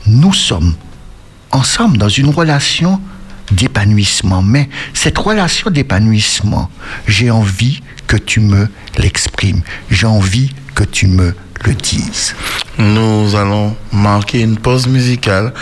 Nous 0.06 0.34
sommes 0.34 0.74
ensemble 1.52 1.96
dans 1.96 2.08
une 2.08 2.30
relation 2.30 3.00
d'épanouissement. 3.52 4.42
Mais 4.42 4.68
cette 4.94 5.18
relation 5.18 5.70
d'épanouissement, 5.70 6.70
j'ai 7.06 7.30
envie 7.30 7.82
que 8.06 8.16
tu 8.16 8.40
me 8.40 8.68
l'exprimes. 8.98 9.62
J'ai 9.90 10.06
envie 10.06 10.54
que 10.74 10.84
tu 10.84 11.06
me 11.06 11.34
Nous 12.78 13.36
allons 13.36 13.76
marquer 13.92 14.40
une 14.40 14.56
pause 14.56 14.86
musicale 14.86 15.52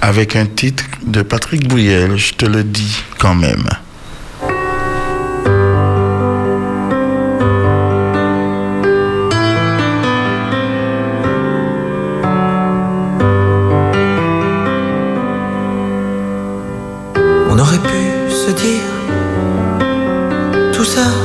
avec 0.00 0.36
un 0.36 0.46
titre 0.46 0.84
de 1.04 1.22
Patrick 1.22 1.68
Bouyel, 1.68 2.16
je 2.16 2.34
te 2.34 2.46
le 2.46 2.64
dis 2.64 2.96
quand 3.18 3.34
même. 3.34 3.68
Espérance 20.92 21.19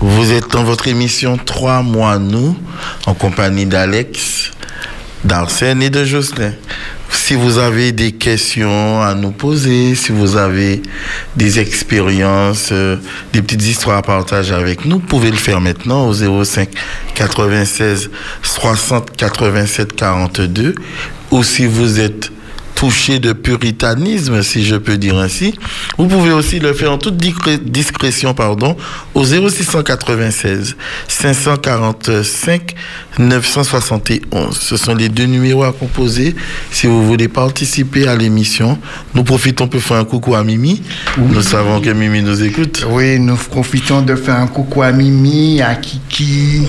Vous 0.00 0.32
êtes 0.32 0.48
dans 0.52 0.62
votre 0.62 0.86
émission 0.86 1.36
3 1.36 1.82
mois 1.82 2.18
nous, 2.18 2.56
en 3.06 3.14
compagnie 3.14 3.66
d'Alex, 3.66 4.52
d'Arsène 5.24 5.82
et 5.82 5.90
de 5.90 6.04
Jocelyn. 6.04 6.52
Si 7.10 7.34
vous 7.34 7.58
avez 7.58 7.90
des 7.90 8.12
questions 8.12 9.02
à 9.02 9.14
nous 9.14 9.32
poser, 9.32 9.96
si 9.96 10.12
vous 10.12 10.36
avez 10.36 10.82
des 11.34 11.58
expériences, 11.58 12.68
euh, 12.70 12.96
des 13.32 13.42
petites 13.42 13.64
histoires 13.64 13.96
à 13.96 14.02
partager 14.02 14.54
avec 14.54 14.84
nous, 14.84 14.98
vous 14.98 15.06
pouvez 15.06 15.30
le 15.30 15.36
faire 15.36 15.60
maintenant 15.60 16.06
au 16.06 16.12
05 16.12 16.68
96 17.14 18.10
60 18.42 19.16
87 19.16 19.96
42. 19.96 20.74
Ou 21.32 21.42
si 21.42 21.66
vous 21.66 21.98
êtes 21.98 22.30
touché 22.76 23.18
de 23.18 23.32
puritanisme, 23.32 24.42
si 24.42 24.64
je 24.64 24.76
peux 24.76 24.98
dire 24.98 25.16
ainsi, 25.18 25.54
vous 25.98 26.06
pouvez 26.06 26.30
aussi 26.30 26.60
le 26.60 26.72
faire 26.74 26.92
en 26.92 26.98
toute 26.98 27.16
discrétion, 27.16 28.34
pardon, 28.34 28.76
au 29.14 29.24
0696 29.24 30.76
545 31.08 32.74
971. 33.18 34.56
Ce 34.58 34.76
sont 34.76 34.94
les 34.94 35.08
deux 35.08 35.24
numéros 35.24 35.64
à 35.64 35.72
composer 35.72 36.36
si 36.70 36.86
vous 36.86 37.04
voulez 37.06 37.28
participer 37.28 38.06
à 38.06 38.14
l'émission. 38.14 38.78
Nous 39.14 39.24
profitons 39.24 39.68
pour 39.68 39.80
faire 39.80 39.96
un 39.96 40.04
coucou 40.04 40.34
à 40.34 40.44
Mimi. 40.44 40.82
Nous 41.16 41.42
savons 41.42 41.80
que 41.80 41.90
Mimi 41.90 42.22
nous 42.22 42.42
écoute. 42.44 42.86
Oui, 42.90 43.18
nous 43.18 43.36
profitons 43.36 44.02
de 44.02 44.14
faire 44.14 44.36
un 44.36 44.46
coucou 44.46 44.82
à 44.82 44.92
Mimi, 44.92 45.62
à 45.62 45.74
Kiki, 45.76 46.68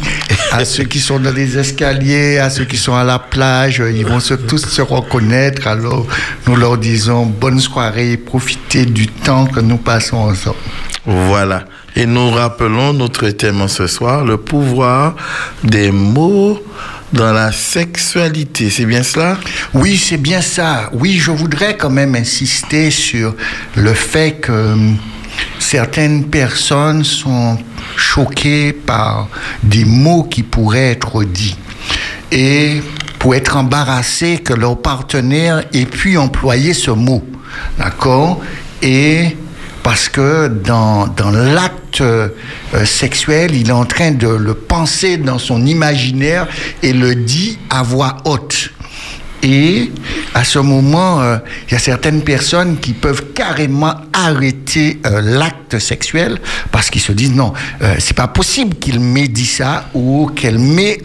à 0.58 0.66
ceux 0.66 0.86
qui 0.86 1.00
sont 1.00 1.20
dans 1.20 1.34
les 1.34 1.56
escaliers, 1.56 2.40
à 2.40 2.50
ceux 2.50 2.66
qui 2.66 2.78
sont 2.78 2.96
à 2.96 3.04
la 3.04 3.20
plage. 3.20 3.84
Ils 3.94 4.06
vont 4.06 4.20
se, 4.20 4.34
tous 4.34 4.66
se 4.66 4.82
reconnaître. 4.82 5.68
Alors, 5.68 6.08
nous 6.48 6.56
leur 6.56 6.80
disons 6.80 7.28
bonne 7.28 7.60
soirée, 7.60 8.18
profitez 8.18 8.88
du 8.88 9.06
temps 9.06 9.46
que 9.46 9.60
nous 9.60 9.78
passons 9.78 10.18
ensemble. 10.18 10.58
Voilà. 11.06 11.66
Et 11.96 12.08
nous 12.08 12.32
rappelons 12.32 12.92
notre 12.94 13.30
thème 13.30 13.68
ce 13.68 13.86
soir, 13.86 14.26
le 14.26 14.38
pouvoir 14.38 15.16
des 15.64 15.92
mots 15.92 16.60
dans 17.14 17.32
la 17.32 17.52
sexualité. 17.52 18.72
C'est 18.72 18.86
bien 18.86 19.04
cela? 19.04 19.38
Oui, 19.76 19.96
c'est 19.96 20.18
bien 20.18 20.42
ça. 20.42 20.90
Oui, 20.92 21.20
je 21.20 21.30
voudrais 21.30 21.78
quand 21.78 21.92
même 21.92 22.16
insister 22.16 22.90
sur 22.90 23.36
le 23.76 23.94
fait 23.94 24.40
que 24.42 24.74
certaines 25.60 26.26
personnes 26.26 27.04
sont 27.04 27.58
choquées 27.96 28.74
par 28.74 29.28
des 29.64 29.86
mots 29.86 30.24
qui 30.24 30.44
pourraient 30.44 30.92
être 30.92 31.24
dits. 31.24 31.58
Et 32.32 32.82
pour 33.20 33.36
être 33.36 33.58
embarrassées 33.58 34.38
que 34.38 34.54
leur 34.54 34.82
partenaire 34.82 35.64
ait 35.74 35.86
pu 35.86 36.18
employer 36.18 36.74
ce 36.74 36.92
mot. 36.92 37.24
D'accord? 37.78 38.42
Et 38.82 39.36
parce 39.84 40.10
que 40.10 40.48
dans, 40.48 41.08
l'acte 41.32 42.02
euh, 42.02 42.30
sexuel, 42.84 43.56
il 43.56 43.70
est 43.70 43.74
en 43.74 43.86
train 43.86 44.12
de 44.12 44.28
le 44.28 44.54
penser 44.54 45.18
dans 45.18 45.40
son 45.40 45.66
imaginaire 45.66 46.48
et 46.84 46.92
le 46.92 47.16
dit 47.16 47.58
à 47.70 47.84
voix 47.84 48.18
haute. 48.26 48.72
Et 49.44 49.92
à 50.34 50.44
ce 50.44 50.60
moment, 50.60 51.22
euh, 51.22 51.38
il 51.68 51.74
y 51.74 51.76
a 51.76 51.80
certaines 51.80 52.24
personnes 52.24 52.78
qui 52.80 52.94
peuvent 52.94 53.34
carrément 53.34 53.96
arrêter 54.14 55.00
euh, 55.06 55.22
l'acte 55.22 55.80
sexuel 55.80 56.40
parce 56.72 56.90
qu'ils 56.90 57.02
se 57.02 57.12
disent 57.12 57.34
non, 57.34 57.54
c'est 58.00 58.16
pas 58.16 58.28
possible 58.28 58.76
qu'il 58.76 59.00
m'ait 59.00 59.28
dit 59.28 59.46
ça 59.46 59.90
ou 59.94 60.32
qu'elle 60.36 60.60
m'ait 60.60 61.00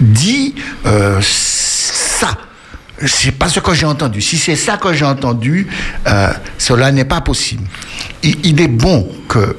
dit 0.00 0.54
ça 1.20 2.36
c'est 3.04 3.32
pas 3.32 3.48
ce 3.48 3.60
que 3.60 3.74
j'ai 3.74 3.86
entendu. 3.86 4.20
Si 4.20 4.38
c'est 4.38 4.56
ça 4.56 4.76
que 4.76 4.92
j'ai 4.92 5.04
entendu, 5.04 5.66
euh, 6.06 6.32
cela 6.58 6.92
n'est 6.92 7.04
pas 7.04 7.20
possible. 7.20 7.64
Il, 8.22 8.60
est 8.60 8.68
bon 8.68 9.08
que 9.28 9.38
euh, 9.38 9.56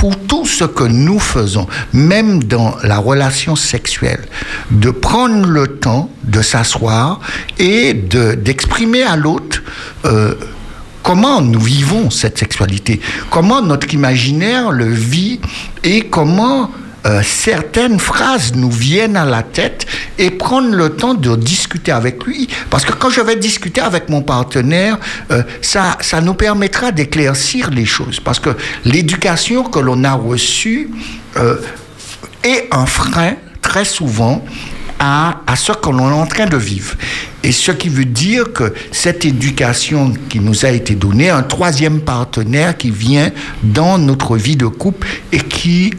pour 0.00 0.16
tout 0.16 0.46
ce 0.46 0.64
que 0.64 0.84
nous 0.84 1.18
faisons, 1.18 1.66
même 1.92 2.42
dans 2.44 2.74
la 2.82 2.96
relation 2.96 3.54
sexuelle, 3.54 4.26
de 4.70 4.90
prendre 4.90 5.46
le 5.46 5.66
temps 5.66 6.08
de 6.24 6.40
s'asseoir 6.40 7.20
et 7.58 7.92
d'exprimer 7.92 9.02
à 9.02 9.16
l'autre 9.16 9.62
euh, 10.06 10.34
comment 11.02 11.42
nous 11.42 11.60
vivons 11.60 12.08
cette 12.08 12.38
sexualité, 12.38 12.98
comment 13.28 13.60
notre 13.60 13.92
imaginaire 13.92 14.70
le 14.70 14.86
vit 14.86 15.38
et 15.84 16.06
comment 16.08 16.70
euh, 17.06 17.22
certaines 17.24 17.98
phrases 17.98 18.52
nous 18.54 18.70
viennent 18.70 19.16
à 19.16 19.24
la 19.24 19.42
tête 19.42 19.86
et 20.18 20.30
prendre 20.30 20.70
le 20.74 20.90
temps 20.90 21.14
de 21.14 21.34
discuter 21.36 21.92
avec 21.92 22.24
lui. 22.24 22.48
Parce 22.68 22.84
que 22.84 22.92
quand 22.92 23.10
je 23.10 23.20
vais 23.20 23.36
discuter 23.36 23.80
avec 23.80 24.08
mon 24.08 24.22
partenaire, 24.22 24.98
euh, 25.30 25.42
ça, 25.62 25.96
ça 26.00 26.20
nous 26.20 26.34
permettra 26.34 26.92
d'éclaircir 26.92 27.70
les 27.70 27.86
choses. 27.86 28.20
Parce 28.20 28.38
que 28.38 28.50
l'éducation 28.84 29.64
que 29.64 29.78
l'on 29.78 30.04
a 30.04 30.12
reçue 30.12 30.90
euh, 31.36 31.56
est 32.44 32.68
un 32.70 32.86
frein 32.86 33.34
très 33.62 33.84
souvent 33.84 34.44
à, 34.98 35.40
à, 35.46 35.56
ce 35.56 35.72
que 35.72 35.88
l'on 35.88 36.10
est 36.10 36.20
en 36.20 36.26
train 36.26 36.46
de 36.46 36.58
vivre. 36.58 36.94
Et 37.42 37.52
ce 37.52 37.72
qui 37.72 37.88
veut 37.88 38.04
dire 38.04 38.52
que 38.52 38.74
cette 38.92 39.24
éducation 39.24 40.12
qui 40.28 40.40
nous 40.40 40.66
a 40.66 40.68
été 40.70 40.94
donnée, 40.94 41.30
un 41.30 41.42
troisième 41.42 42.00
partenaire 42.00 42.76
qui 42.76 42.90
vient 42.90 43.30
dans 43.62 43.96
notre 43.96 44.36
vie 44.36 44.56
de 44.56 44.66
couple 44.66 45.08
et 45.32 45.38
qui 45.38 45.94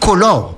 colore 0.00 0.56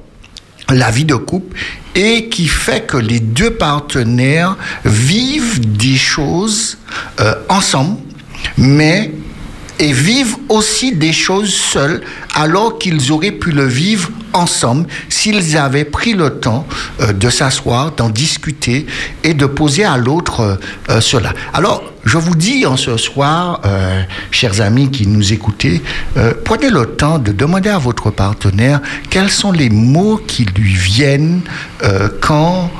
la 0.71 0.91
vie 0.91 1.05
de 1.05 1.14
couple 1.14 1.57
et 1.95 2.29
qui 2.29 2.47
fait 2.47 2.87
que 2.87 2.97
les 2.97 3.21
deux 3.21 3.51
partenaires 3.51 4.57
vivent 4.85 5.61
des 5.77 5.97
choses 5.97 6.79
euh, 7.21 7.35
ensemble, 7.49 7.99
mais 8.57 9.11
et 9.81 9.93
vivent 9.93 10.37
aussi 10.49 10.93
des 10.93 11.12
choses 11.12 11.55
seuls 11.55 12.03
alors 12.35 12.79
qu'ils 12.79 13.12
auraient 13.12 13.33
pu 13.33 13.53
le 13.53 13.64
vivre 13.66 14.11
ensemble 14.33 14.87
s'ils 15.09 15.57
avaient 15.57 15.85
pris 15.85 16.14
le 16.14 16.31
temps 16.31 16.66
euh, 17.01 17.12
de 17.12 17.31
s'asseoir, 17.31 17.93
d'en 17.93 18.11
discuter 18.11 18.87
et 19.24 19.35
de 19.35 19.47
poser 19.47 19.85
à 19.85 19.97
l'autre 19.97 20.41
euh, 20.41 20.55
euh, 20.91 21.01
cela. 21.01 21.33
Alors, 21.53 21.83
je 22.05 22.16
vous 22.16 22.35
dis 22.35 22.64
en 22.64 22.76
ce 22.79 22.97
soir, 22.97 23.61
chers 24.31 24.62
amis 24.62 24.91
qui 24.91 25.07
nous 25.07 25.35
écoutez, 25.35 25.83
prenez 26.43 26.70
le 26.70 26.87
temps 26.87 27.18
de 27.18 27.33
demander 27.33 27.68
à 27.68 27.76
votre 27.76 28.11
partenaire 28.11 28.81
quels 29.11 29.29
sont 29.29 29.53
les 29.53 29.68
mots 29.68 30.16
qui 30.16 30.47
lui 30.47 30.72
viennent 30.72 31.43
quand 32.22 32.70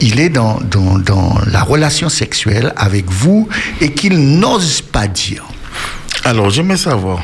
il 0.00 0.18
est 0.18 0.30
dans, 0.30 0.58
dans, 0.68 0.98
dans 0.98 1.38
la 1.46 1.62
relation 1.62 2.08
sexuelle 2.08 2.72
avec 2.76 3.08
vous 3.08 3.48
et 3.80 3.92
qu'il 3.92 4.18
n'ose 4.40 4.80
pas 4.80 5.06
dire. 5.06 5.44
Alors, 6.24 6.50
j'aimerais 6.50 6.78
savoir, 6.78 7.22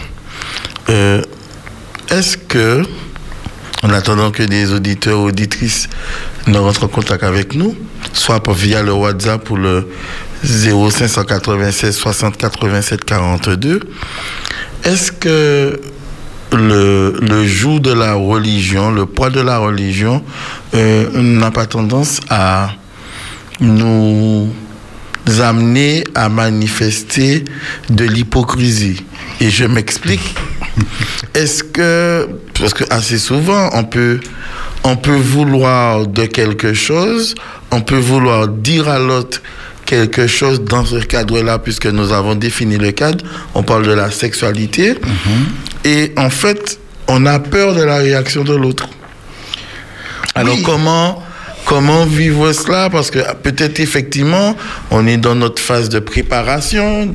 est-ce 0.86 2.36
que 2.36 2.84
en 3.82 3.90
attendant 3.90 4.30
que 4.30 4.42
des 4.42 4.72
auditeurs 4.72 5.20
auditrices 5.20 5.88
ne 6.46 6.58
rentrent 6.58 6.84
en 6.84 6.88
contact 6.88 7.24
avec 7.24 7.54
nous, 7.54 7.76
soit 8.12 8.42
via 8.52 8.82
le 8.82 8.92
WhatsApp 8.92 9.48
ou 9.50 9.56
le 9.56 9.88
0596 10.44 11.94
60 11.96 12.36
87 12.36 13.04
42. 13.04 13.80
Est-ce 14.84 15.12
que 15.12 15.80
le, 16.52 17.16
le 17.20 17.46
joug 17.46 17.80
de 17.80 17.92
la 17.92 18.14
religion, 18.14 18.90
le 18.90 19.06
poids 19.06 19.30
de 19.30 19.40
la 19.40 19.58
religion 19.58 20.22
euh, 20.74 21.08
n'a 21.14 21.50
pas 21.50 21.66
tendance 21.66 22.20
à 22.28 22.70
nous 23.60 24.52
amener 25.40 26.04
à 26.14 26.28
manifester 26.28 27.44
de 27.90 28.04
l'hypocrisie? 28.04 29.04
Et 29.40 29.50
je 29.50 29.64
m'explique. 29.64 30.34
Est-ce 31.34 31.64
que, 31.64 32.28
parce 32.58 32.74
que 32.74 32.84
assez 32.90 33.18
souvent, 33.18 33.70
on 33.72 33.84
peut, 33.84 34.20
on 34.84 34.96
peut 34.96 35.16
vouloir 35.16 36.06
de 36.06 36.26
quelque 36.26 36.74
chose, 36.74 37.34
on 37.70 37.80
peut 37.80 37.98
vouloir 37.98 38.48
dire 38.48 38.88
à 38.88 38.98
l'autre 38.98 39.42
quelque 39.84 40.26
chose 40.26 40.62
dans 40.62 40.84
ce 40.84 40.96
cadre-là, 40.96 41.58
puisque 41.58 41.86
nous 41.86 42.12
avons 42.12 42.34
défini 42.34 42.78
le 42.78 42.92
cadre, 42.92 43.24
on 43.54 43.62
parle 43.62 43.86
de 43.86 43.92
la 43.92 44.10
sexualité, 44.10 44.92
mm-hmm. 44.92 45.86
et 45.86 46.12
en 46.16 46.30
fait, 46.30 46.78
on 47.08 47.26
a 47.26 47.38
peur 47.38 47.74
de 47.74 47.82
la 47.82 47.96
réaction 47.96 48.44
de 48.44 48.54
l'autre. 48.54 48.88
Alors 50.34 50.56
comment 50.64 51.22
Comment 51.64 52.04
vivre 52.06 52.52
cela? 52.52 52.90
Parce 52.90 53.10
que 53.10 53.20
peut-être 53.34 53.80
effectivement, 53.80 54.56
on 54.90 55.06
est 55.06 55.16
dans 55.16 55.34
notre 55.34 55.62
phase 55.62 55.88
de 55.88 56.00
préparation, 56.00 57.14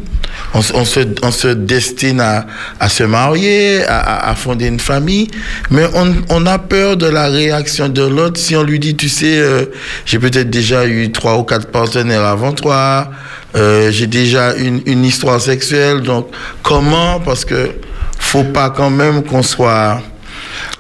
on, 0.54 0.62
se, 0.62 1.00
on 1.22 1.32
se, 1.32 1.48
destine 1.50 2.22
à, 2.22 2.48
à 2.80 2.90
se 2.90 3.04
marier, 3.04 3.84
à, 3.86 4.30
à, 4.30 4.36
fonder 4.36 4.68
une 4.68 4.80
famille, 4.80 5.28
mais 5.70 5.84
on, 5.94 6.16
on, 6.30 6.46
a 6.46 6.58
peur 6.60 6.96
de 6.96 7.08
la 7.08 7.28
réaction 7.28 7.90
de 7.90 8.04
l'autre. 8.04 8.40
Si 8.40 8.56
on 8.56 8.64
lui 8.64 8.80
dit, 8.80 8.96
tu 8.96 9.10
sais, 9.10 9.38
euh, 9.38 9.66
j'ai 10.06 10.20
peut-être 10.20 10.50
déjà 10.50 10.86
eu 10.88 11.12
trois 11.12 11.38
ou 11.38 11.44
quatre 11.44 11.68
partenaires 11.68 12.24
avant 12.24 12.54
toi, 12.54 13.12
euh, 13.56 13.92
j'ai 13.92 14.08
déjà 14.08 14.56
une, 14.56 14.82
une 14.86 15.04
histoire 15.04 15.42
sexuelle, 15.42 16.02
donc 16.02 16.28
comment? 16.64 17.20
Parce 17.20 17.44
que 17.44 17.72
faut 18.20 18.44
pas 18.44 18.70
quand 18.70 18.90
même 18.90 19.24
qu'on 19.24 19.44
soit 19.44 20.02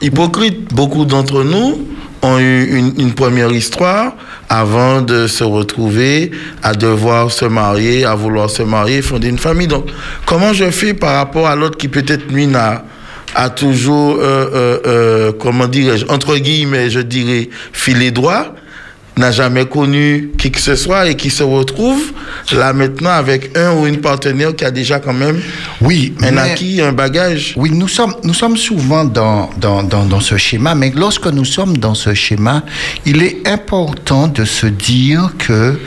hypocrite. 0.01 0.73
Beaucoup 0.73 1.05
d'entre 1.05 1.43
nous, 1.43 1.87
ont 2.21 2.39
eu 2.39 2.93
une, 2.97 3.13
première 3.13 3.51
histoire 3.51 4.15
avant 4.49 5.01
de 5.01 5.27
se 5.27 5.43
retrouver 5.43 6.31
à 6.63 6.73
devoir 6.73 7.31
se 7.31 7.45
marier, 7.45 8.05
à 8.05 8.15
vouloir 8.15 8.49
se 8.49 8.63
marier, 8.63 9.01
fonder 9.01 9.29
une 9.29 9.37
famille. 9.37 9.67
Donc, 9.67 9.87
comment 10.25 10.53
je 10.53 10.69
fais 10.71 10.93
par 10.93 11.15
rapport 11.15 11.47
à 11.47 11.55
l'autre 11.55 11.77
qui 11.77 11.87
peut-être 11.87 12.31
lui 12.31 12.47
n'a 12.47 12.83
a 13.35 13.49
toujours, 13.49 14.15
euh, 14.15 14.49
euh, 14.53 14.79
euh, 14.87 15.31
comment 15.37 15.67
dirais-je, 15.67 16.05
entre 16.07 16.37
guillemets, 16.37 16.89
je 16.89 17.01
dirais, 17.01 17.49
filé 17.71 18.11
droit 18.11 18.55
n'a 19.17 19.31
jamais 19.31 19.65
connu 19.65 20.31
qui 20.37 20.51
que 20.51 20.59
ce 20.59 20.75
soit 20.75 21.09
et 21.09 21.15
qui 21.15 21.29
se 21.29 21.43
retrouve 21.43 22.11
là 22.53 22.73
maintenant 22.73 23.09
avec 23.11 23.57
un 23.57 23.73
ou 23.73 23.87
une 23.87 23.99
partenaire 23.99 24.55
qui 24.55 24.65
a 24.65 24.71
déjà 24.71 24.99
quand 24.99 25.13
même 25.13 25.39
oui, 25.81 26.13
un 26.21 26.37
acquis, 26.37 26.81
un 26.81 26.91
bagage. 26.91 27.53
Oui, 27.57 27.71
nous 27.71 27.87
sommes, 27.87 28.15
nous 28.23 28.33
sommes 28.33 28.57
souvent 28.57 29.05
dans, 29.05 29.49
dans, 29.57 29.83
dans, 29.83 30.05
dans, 30.05 30.19
ce 30.19 30.37
schéma, 30.37 30.75
mais 30.75 30.91
lorsque 30.95 31.27
nous 31.27 31.45
sommes 31.45 31.77
dans 31.77 31.95
ce 31.95 32.13
schéma, 32.13 32.63
il 33.05 33.23
est 33.23 33.47
important 33.47 34.27
de 34.27 34.45
se 34.45 34.67
dire 34.67 35.31
que 35.37 35.79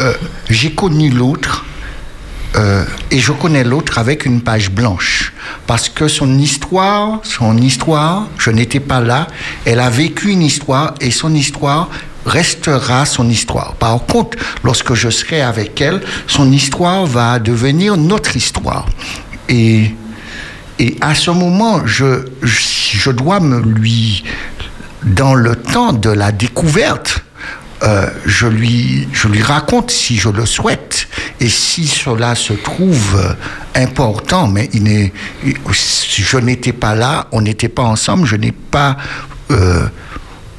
euh, 0.00 0.12
j'ai 0.48 0.70
connu 0.70 1.10
l'autre 1.10 1.64
euh, 2.56 2.84
et 3.10 3.18
je 3.18 3.32
connais 3.32 3.64
l'autre 3.64 3.98
avec 3.98 4.24
une 4.24 4.40
page 4.40 4.70
blanche. 4.70 5.32
Parce 5.66 5.88
que 5.88 6.08
son 6.08 6.38
histoire, 6.38 7.20
son 7.22 7.56
histoire, 7.58 8.28
je 8.38 8.50
n'étais 8.50 8.80
pas 8.80 9.00
là, 9.00 9.26
elle 9.64 9.80
a 9.80 9.90
vécu 9.90 10.30
une 10.30 10.42
histoire 10.42 10.94
et 11.00 11.10
son 11.10 11.34
histoire 11.34 11.90
restera 12.28 13.04
son 13.06 13.28
histoire. 13.28 13.74
Par 13.74 14.04
contre, 14.06 14.38
lorsque 14.62 14.94
je 14.94 15.10
serai 15.10 15.40
avec 15.40 15.80
elle, 15.80 16.00
son 16.26 16.52
histoire 16.52 17.06
va 17.06 17.38
devenir 17.38 17.96
notre 17.96 18.36
histoire. 18.36 18.86
Et, 19.48 19.94
et 20.78 20.96
à 21.00 21.14
ce 21.14 21.30
moment, 21.30 21.86
je, 21.86 22.26
je 22.42 23.10
dois 23.10 23.40
me 23.40 23.60
lui, 23.60 24.24
dans 25.04 25.34
le 25.34 25.56
temps 25.56 25.92
de 25.92 26.10
la 26.10 26.30
découverte, 26.30 27.24
euh, 27.82 28.08
je, 28.26 28.46
lui, 28.46 29.08
je 29.12 29.28
lui 29.28 29.40
raconte 29.40 29.92
si 29.92 30.16
je 30.16 30.28
le 30.28 30.46
souhaite 30.46 31.06
et 31.38 31.48
si 31.48 31.86
cela 31.86 32.34
se 32.34 32.52
trouve 32.52 33.36
important, 33.76 34.48
mais 34.48 34.68
il 34.72 35.12
je 35.70 36.38
n'étais 36.38 36.72
pas 36.72 36.96
là, 36.96 37.28
on 37.30 37.40
n'était 37.40 37.68
pas 37.68 37.84
ensemble, 37.84 38.26
je 38.26 38.34
n'ai 38.34 38.50
pas 38.50 38.96
euh, 39.52 39.86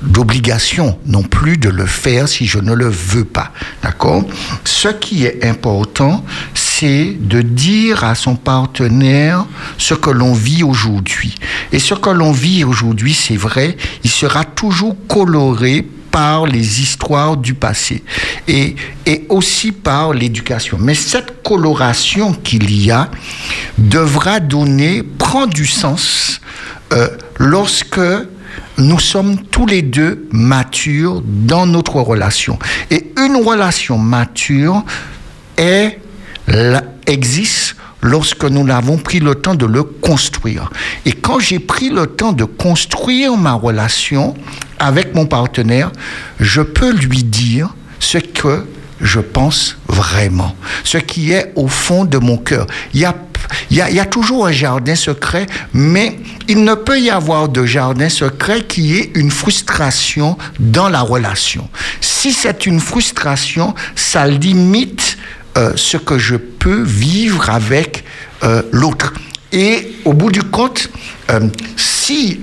d'obligation 0.01 0.97
non 1.05 1.23
plus 1.23 1.57
de 1.57 1.69
le 1.69 1.85
faire 1.85 2.27
si 2.27 2.45
je 2.45 2.59
ne 2.59 2.73
le 2.73 2.87
veux 2.87 3.25
pas. 3.25 3.51
D'accord? 3.83 4.23
Ce 4.63 4.87
qui 4.87 5.25
est 5.25 5.45
important, 5.45 6.23
c'est 6.53 7.15
de 7.19 7.41
dire 7.41 8.03
à 8.03 8.15
son 8.15 8.35
partenaire 8.35 9.45
ce 9.77 9.93
que 9.93 10.09
l'on 10.09 10.33
vit 10.33 10.63
aujourd'hui. 10.63 11.35
Et 11.71 11.79
ce 11.79 11.93
que 11.93 12.09
l'on 12.09 12.31
vit 12.31 12.63
aujourd'hui, 12.63 13.13
c'est 13.13 13.37
vrai, 13.37 13.75
il 14.03 14.09
sera 14.09 14.45
toujours 14.45 14.95
coloré 15.07 15.85
par 16.11 16.47
les 16.47 16.81
histoires 16.81 17.37
du 17.37 17.53
passé 17.53 18.03
et, 18.47 18.75
et 19.05 19.25
aussi 19.29 19.71
par 19.71 20.13
l'éducation. 20.13 20.77
Mais 20.79 20.95
cette 20.95 21.43
coloration 21.43 22.33
qu'il 22.33 22.83
y 22.83 22.89
a 22.89 23.11
devra 23.77 24.39
donner, 24.39 25.03
prend 25.03 25.45
du 25.45 25.67
sens 25.67 26.41
euh, 26.93 27.09
lorsque 27.37 27.99
nous 28.79 28.99
sommes 28.99 29.37
tous 29.37 29.65
les 29.65 29.81
deux 29.81 30.27
matures 30.31 31.21
dans 31.25 31.65
notre 31.65 31.97
relation. 31.97 32.57
Et 32.89 33.11
une 33.17 33.35
relation 33.35 33.97
mature 33.97 34.83
existe 37.05 37.75
lorsque 38.01 38.45
nous 38.45 38.71
avons 38.71 38.97
pris 38.97 39.19
le 39.19 39.35
temps 39.35 39.55
de 39.55 39.65
le 39.65 39.83
construire. 39.83 40.69
Et 41.05 41.11
quand 41.11 41.39
j'ai 41.39 41.59
pris 41.59 41.89
le 41.89 42.07
temps 42.07 42.31
de 42.31 42.45
construire 42.45 43.35
ma 43.35 43.53
relation 43.53 44.33
avec 44.79 45.13
mon 45.13 45.25
partenaire, 45.25 45.91
je 46.39 46.61
peux 46.61 46.93
lui 46.93 47.23
dire 47.23 47.75
ce 47.99 48.17
que 48.17 48.65
je 49.01 49.19
pense 49.19 49.77
vraiment, 49.87 50.55
ce 50.83 50.97
qui 50.97 51.31
est 51.31 51.51
au 51.55 51.67
fond 51.67 52.05
de 52.05 52.17
mon 52.17 52.37
cœur. 52.37 52.67
Il 52.93 53.01
y 53.01 53.05
a 53.05 53.15
il 53.71 53.77
y, 53.77 53.99
a, 53.99 54.05
toujours 54.05 54.47
un 54.47 54.51
jardin 54.51 54.95
secret, 54.95 55.45
mais 55.73 56.17
il 56.47 56.63
ne 56.63 56.73
peut 56.73 56.99
y 56.99 57.09
avoir 57.09 57.49
de 57.49 57.65
jardin 57.65 58.09
secret 58.09 58.63
qui 58.63 58.97
est 58.97 59.11
une 59.15 59.31
frustration 59.31 60.37
dans 60.59 60.89
la 60.89 61.01
relation. 61.01 61.69
Si 62.01 62.33
c'est 62.33 62.65
une 62.65 62.79
frustration, 62.79 63.75
ça 63.95 64.27
limite 64.27 65.17
euh, 65.57 65.73
ce 65.75 65.97
que 65.97 66.17
je 66.17 66.35
peux 66.35 66.81
vivre 66.81 67.49
avec 67.49 68.03
euh, 68.43 68.61
l'autre. 68.71 69.13
Et 69.51 69.93
au 70.05 70.13
bout 70.13 70.31
du 70.31 70.43
compte, 70.43 70.89
euh, 71.29 71.47
si 71.75 72.39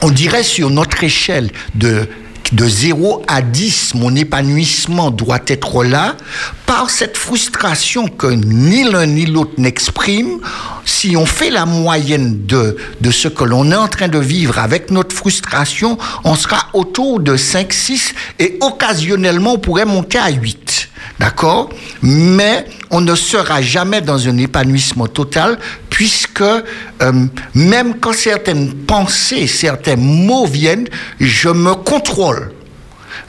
on 0.00 0.10
dirait 0.10 0.42
sur 0.42 0.70
notre 0.70 1.04
échelle 1.04 1.50
de 1.74 2.08
de 2.52 2.66
0 2.66 3.22
à 3.28 3.42
10, 3.42 3.94
mon 3.94 4.14
épanouissement 4.16 5.10
doit 5.10 5.40
être 5.46 5.84
là, 5.84 6.16
par 6.66 6.90
cette 6.90 7.16
frustration 7.16 8.08
que 8.08 8.26
ni 8.26 8.84
l'un 8.84 9.06
ni 9.06 9.26
l'autre 9.26 9.52
n'exprime, 9.58 10.38
si 10.84 11.16
on 11.16 11.26
fait 11.26 11.50
la 11.50 11.66
moyenne 11.66 12.46
de, 12.46 12.76
de 13.00 13.10
ce 13.10 13.28
que 13.28 13.44
l'on 13.44 13.70
est 13.70 13.76
en 13.76 13.88
train 13.88 14.08
de 14.08 14.18
vivre 14.18 14.58
avec 14.58 14.90
notre 14.90 15.14
frustration, 15.14 15.98
on 16.24 16.34
sera 16.34 16.68
autour 16.72 17.20
de 17.20 17.36
5, 17.36 17.72
6 17.72 18.14
et 18.38 18.58
occasionnellement 18.60 19.54
on 19.54 19.58
pourrait 19.58 19.84
monter 19.84 20.18
à 20.18 20.30
8. 20.30 20.87
D'accord? 21.18 21.70
Mais 22.02 22.66
on 22.90 23.00
ne 23.00 23.14
sera 23.14 23.60
jamais 23.60 24.00
dans 24.00 24.28
un 24.28 24.36
épanouissement 24.38 25.08
total 25.08 25.58
puisque 25.90 26.42
euh, 26.42 26.62
même 27.54 27.98
quand 27.98 28.12
certaines 28.12 28.72
pensées, 28.72 29.48
certains 29.48 29.96
mots 29.96 30.46
viennent, 30.46 30.88
je 31.18 31.48
me 31.48 31.74
contrôle. 31.74 32.52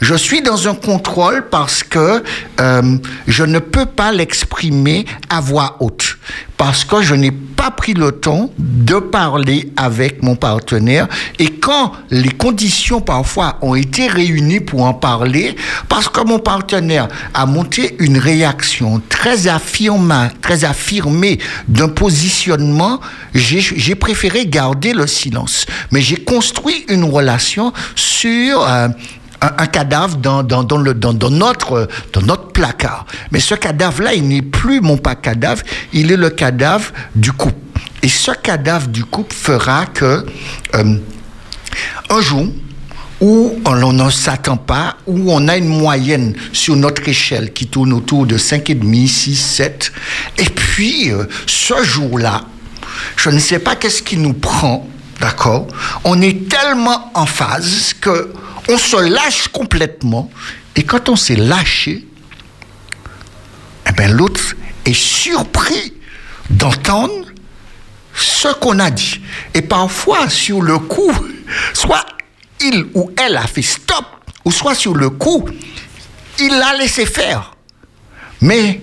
Je 0.02 0.16
suis 0.16 0.42
dans 0.42 0.68
un 0.68 0.76
contrôle 0.76 1.48
parce 1.50 1.84
que 1.84 2.24
euh, 2.60 2.98
je 3.28 3.44
ne 3.44 3.60
peux 3.60 3.86
pas 3.86 4.12
l'exprimer 4.12 5.06
à 5.30 5.42
voix 5.42 5.78
haute, 5.80 6.18
parce 6.58 6.84
que 6.84 7.02
je 7.02 7.16
n'ai 7.16 7.32
pas 7.32 7.72
pris 7.72 7.94
le 7.94 8.14
temps 8.14 8.50
de 8.58 8.96
parler 8.96 9.72
avec 9.76 10.24
mon 10.24 10.36
partenaire. 10.36 11.08
Et 11.40 11.48
quand 11.48 11.92
les 12.10 12.32
conditions 12.32 13.02
parfois 13.02 13.58
ont 13.62 13.76
été 13.76 14.08
réunies 14.08 14.62
pour 14.62 14.84
en 14.84 14.94
parler, 14.94 15.56
parce 15.90 16.08
que 16.08 16.22
mon 16.22 16.40
partenaire 16.40 17.08
a 17.34 17.46
monté 17.46 17.96
une 18.00 18.18
réaction 18.18 19.02
très 19.10 19.48
très 20.42 20.66
affirmée 20.66 21.40
d'un 21.68 21.90
positionnement, 21.90 23.00
j'ai 23.34 23.96
préféré 23.96 24.46
garder 24.46 24.94
le 24.94 25.08
silence. 25.08 25.66
Mais 25.92 26.02
j'ai 26.02 26.18
construit 26.18 26.86
une 26.88 27.04
relation 27.04 27.74
sur 27.96 28.68
euh, 28.68 28.88
un, 29.42 29.52
un, 29.58 29.68
cadavre 29.68 30.18
dans, 30.18 30.44
dans, 30.44 30.64
dans, 30.64 30.78
le, 30.78 30.94
dans, 30.94 31.14
dans, 31.14 31.30
notre, 31.30 31.88
dans 32.14 32.22
notre 32.22 32.48
placard. 32.48 33.06
Mais 33.32 33.40
ce 33.40 33.56
cadavre-là, 33.56 34.14
il 34.14 34.28
n'est 34.28 34.42
plus 34.42 34.82
mon 34.82 34.98
pas 34.98 35.16
cadavre, 35.16 35.64
il 35.94 36.12
est 36.12 36.18
le 36.18 36.30
cadavre 36.30 36.92
du 37.16 37.32
couple. 37.32 37.56
Et 38.02 38.10
ce 38.10 38.32
cadavre 38.32 38.88
du 38.88 39.04
couple 39.04 39.36
fera 39.36 39.86
que 39.86 40.26
euh, 40.76 40.98
un 42.10 42.22
jour, 42.22 42.48
où 43.22 43.62
on 43.66 43.94
ne 43.94 44.10
s'attend 44.10 44.58
pas, 44.58 44.96
où 45.06 45.32
on 45.32 45.48
a 45.48 45.58
une 45.58 45.68
moyenne 45.68 46.36
sur 46.54 46.76
notre 46.76 47.08
échelle 47.08 47.52
qui 47.52 47.68
tourne 47.68 47.92
autour 47.94 48.26
de 48.26 48.38
5,5, 48.38 49.08
6, 49.08 49.36
7. 49.36 49.92
Et 50.38 50.46
puis, 50.46 51.12
euh, 51.12 51.26
ce 51.46 51.84
jour-là, 51.84 52.42
je 53.18 53.30
ne 53.30 53.40
sais 53.40 53.60
pas 53.60 53.76
qu'est-ce 53.76 54.02
qui 54.02 54.18
nous 54.18 54.34
prend, 54.34 54.88
d'accord? 55.20 55.68
On 56.06 56.22
est 56.22 56.48
tellement 56.48 57.12
en 57.14 57.26
phase 57.26 57.94
que 58.00 58.34
on 58.70 58.78
se 58.78 58.98
lâche 58.98 59.48
complètement. 59.50 60.32
Et 60.76 60.84
quand 60.84 61.10
on 61.10 61.16
s'est 61.16 61.36
lâché, 61.36 62.06
eh 63.88 63.92
ben, 63.94 64.12
l'autre 64.12 64.56
est 64.86 64.94
surpris 64.94 65.94
d'entendre 66.50 67.26
ce 68.14 68.54
qu'on 68.54 68.80
a 68.80 68.92
dit. 68.92 69.22
Et 69.54 69.62
parfois, 69.62 70.30
sur 70.30 70.62
le 70.62 70.78
coup, 70.78 71.12
soit 71.74 72.06
il 72.62 72.88
ou 72.94 73.12
elle 73.18 73.38
a 73.38 73.48
fait 73.48 73.64
stop, 73.64 74.06
ou 74.46 74.52
soit 74.52 74.76
sur 74.76 74.94
le 74.96 75.10
coup, 75.10 75.46
il 76.40 76.50
l'a 76.50 76.78
laissé 76.78 77.06
faire. 77.06 77.56
Mais 78.42 78.82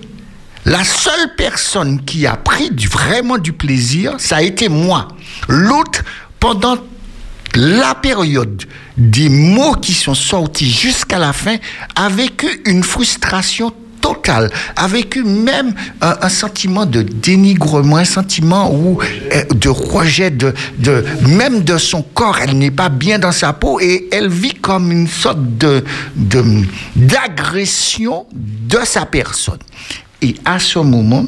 la 0.65 0.83
seule 0.83 1.35
personne 1.37 2.03
qui 2.03 2.27
a 2.27 2.35
pris 2.35 2.69
vraiment 2.91 3.37
du 3.37 3.53
plaisir, 3.53 4.15
ça 4.17 4.37
a 4.37 4.41
été 4.41 4.67
moi. 4.67 5.07
L'autre, 5.47 6.03
pendant 6.39 6.77
la 7.55 7.95
période 7.95 8.63
des 8.97 9.29
mots 9.29 9.75
qui 9.75 9.93
sont 9.93 10.15
sortis 10.15 10.69
jusqu'à 10.69 11.19
la 11.19 11.33
fin, 11.33 11.57
a 11.95 12.09
vécu 12.09 12.47
une 12.65 12.83
frustration 12.83 13.73
totale, 14.01 14.51
a 14.75 14.87
vécu 14.87 15.23
même 15.23 15.73
un, 16.01 16.29
sentiment 16.29 16.85
de 16.85 17.01
dénigrement, 17.01 17.97
un 17.97 18.05
sentiment 18.05 18.71
où, 18.73 18.99
euh, 19.01 19.43
de 19.53 19.69
rejet, 19.69 20.29
de, 20.29 20.53
de, 20.77 21.03
même 21.27 21.63
de 21.63 21.77
son 21.77 22.01
corps, 22.01 22.37
elle 22.39 22.57
n'est 22.57 22.71
pas 22.71 22.89
bien 22.89 23.19
dans 23.19 23.31
sa 23.31 23.53
peau 23.53 23.79
et 23.79 24.07
elle 24.11 24.29
vit 24.29 24.53
comme 24.53 24.91
une 24.91 25.07
sorte 25.07 25.57
de, 25.57 25.83
de, 26.15 26.43
d'agression 26.95 28.25
de 28.33 28.79
sa 28.85 29.05
personne. 29.05 29.59
Et 30.21 30.35
à 30.45 30.59
ce 30.59 30.79
moment, 30.79 31.25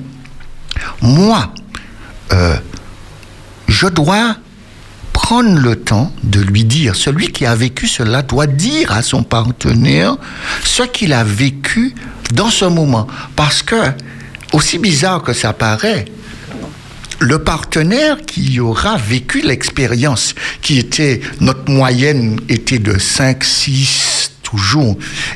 moi, 1.01 1.51
euh, 2.33 2.55
je 3.67 3.87
dois 3.87 4.35
prendre 5.29 5.59
le 5.59 5.75
temps 5.75 6.11
de 6.23 6.41
lui 6.41 6.65
dire, 6.65 6.95
celui 6.95 7.27
qui 7.31 7.45
a 7.45 7.53
vécu 7.53 7.87
cela 7.87 8.23
doit 8.23 8.47
dire 8.47 8.91
à 8.91 9.03
son 9.03 9.21
partenaire 9.21 10.17
ce 10.63 10.81
qu'il 10.81 11.13
a 11.13 11.23
vécu 11.23 11.93
dans 12.33 12.49
ce 12.49 12.65
moment. 12.65 13.05
Parce 13.35 13.61
que, 13.61 13.75
aussi 14.53 14.79
bizarre 14.79 15.21
que 15.21 15.33
ça 15.33 15.53
paraît, 15.53 16.05
le 17.19 17.37
partenaire 17.43 18.17
qui 18.25 18.59
aura 18.59 18.97
vécu 18.97 19.41
l'expérience, 19.41 20.33
qui 20.63 20.79
était, 20.79 21.21
notre 21.41 21.69
moyenne 21.69 22.39
était 22.49 22.79
de 22.79 22.97
5, 22.97 23.43
6, 23.43 24.08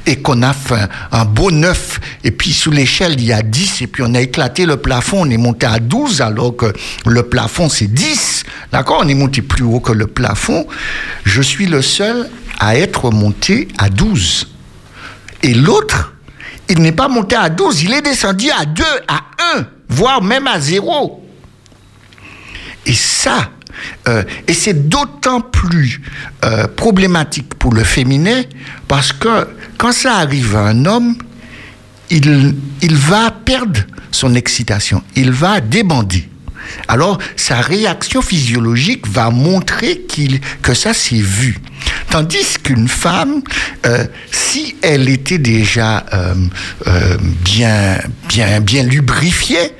et 0.05 0.18
qu'on 0.18 0.41
a 0.41 0.53
fait 0.53 0.76
un, 0.76 0.89
un 1.11 1.26
beau 1.26 1.51
neuf, 1.51 1.99
et 2.24 2.32
puis 2.32 2.53
sous 2.53 2.72
l'échelle, 2.72 3.14
il 3.14 3.26
y 3.26 3.34
a 3.34 3.41
10, 3.41 3.82
et 3.82 3.88
puis 3.88 4.03
on 4.05 4.14
a 4.16 4.22
éclaté 4.22 4.66
le 4.66 4.78
plafond, 4.78 5.22
on 5.22 5.30
est 5.30 5.38
monté 5.38 5.66
à 5.66 5.80
12, 5.80 6.22
alors 6.22 6.55
que 6.55 6.74
le 7.05 7.24
plafond, 7.24 7.70
c'est 7.70 7.88
10. 7.88 8.43
D'accord? 8.72 9.01
On 9.03 9.07
est 9.07 9.14
monté 9.14 9.41
plus 9.41 9.64
haut 9.64 9.80
que 9.80 9.93
le 9.93 10.07
plafond. 10.07 10.68
Je 11.24 11.41
suis 11.41 11.66
le 11.66 11.82
seul 11.82 12.30
à 12.59 12.78
être 12.78 13.11
monté 13.11 13.68
à 13.78 13.89
12. 13.89 14.49
Et 15.43 15.53
l'autre, 15.53 16.14
il 16.70 16.80
n'est 16.80 16.91
pas 16.91 17.07
monté 17.07 17.36
à 17.36 17.49
12, 17.49 17.84
il 17.84 17.93
est 17.93 18.01
descendu 18.01 18.49
à 18.51 18.66
2, 18.66 18.84
à 19.07 19.22
1, 19.57 19.66
voire 19.89 20.22
même 20.22 20.47
à 20.47 20.59
0. 20.59 21.24
Et 22.86 22.93
ça, 22.93 23.49
euh, 24.07 24.24
et 24.47 24.53
c'est 24.53 24.88
d'autant 24.88 25.41
plus 25.41 26.01
euh, 26.43 26.67
problématique 26.67 27.53
pour 27.55 27.74
le 27.74 27.84
féminin 27.84 28.43
parce 28.88 29.13
que 29.13 29.47
quand 29.78 29.91
ça 29.91 30.15
arrive 30.17 30.55
à 30.55 30.67
un 30.67 30.86
homme, 30.86 31.15
il, 32.09 32.55
il 32.82 32.95
va 32.95 33.32
perdre 33.32 33.82
son 34.11 34.36
excitation, 34.36 35.01
il 35.15 35.32
va 35.32 35.59
débander. 35.59 36.30
Alors, 36.88 37.17
sa 37.36 37.61
réaction 37.61 38.21
physiologique 38.21 39.07
va 39.07 39.30
montrer 39.30 40.01
qu'il, 40.01 40.39
que 40.61 40.74
ça 40.74 40.93
s'est 40.93 41.15
vu. 41.15 41.57
Tandis 42.14 42.60
qu'une 42.62 42.88
femme, 42.88 43.42
euh, 43.88 44.06
si 44.32 44.76
elle 44.84 45.10
était 45.10 45.40
déjà 45.40 46.06
euh, 46.14 46.36
euh, 46.86 47.18
bien, 47.44 47.98
bien, 48.30 48.60
bien 48.62 48.84
lubrifiée, 48.84 49.74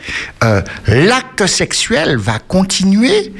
l'acte 0.88 1.46
sexuel 1.46 2.18
va 2.18 2.40
continuer 2.40 3.34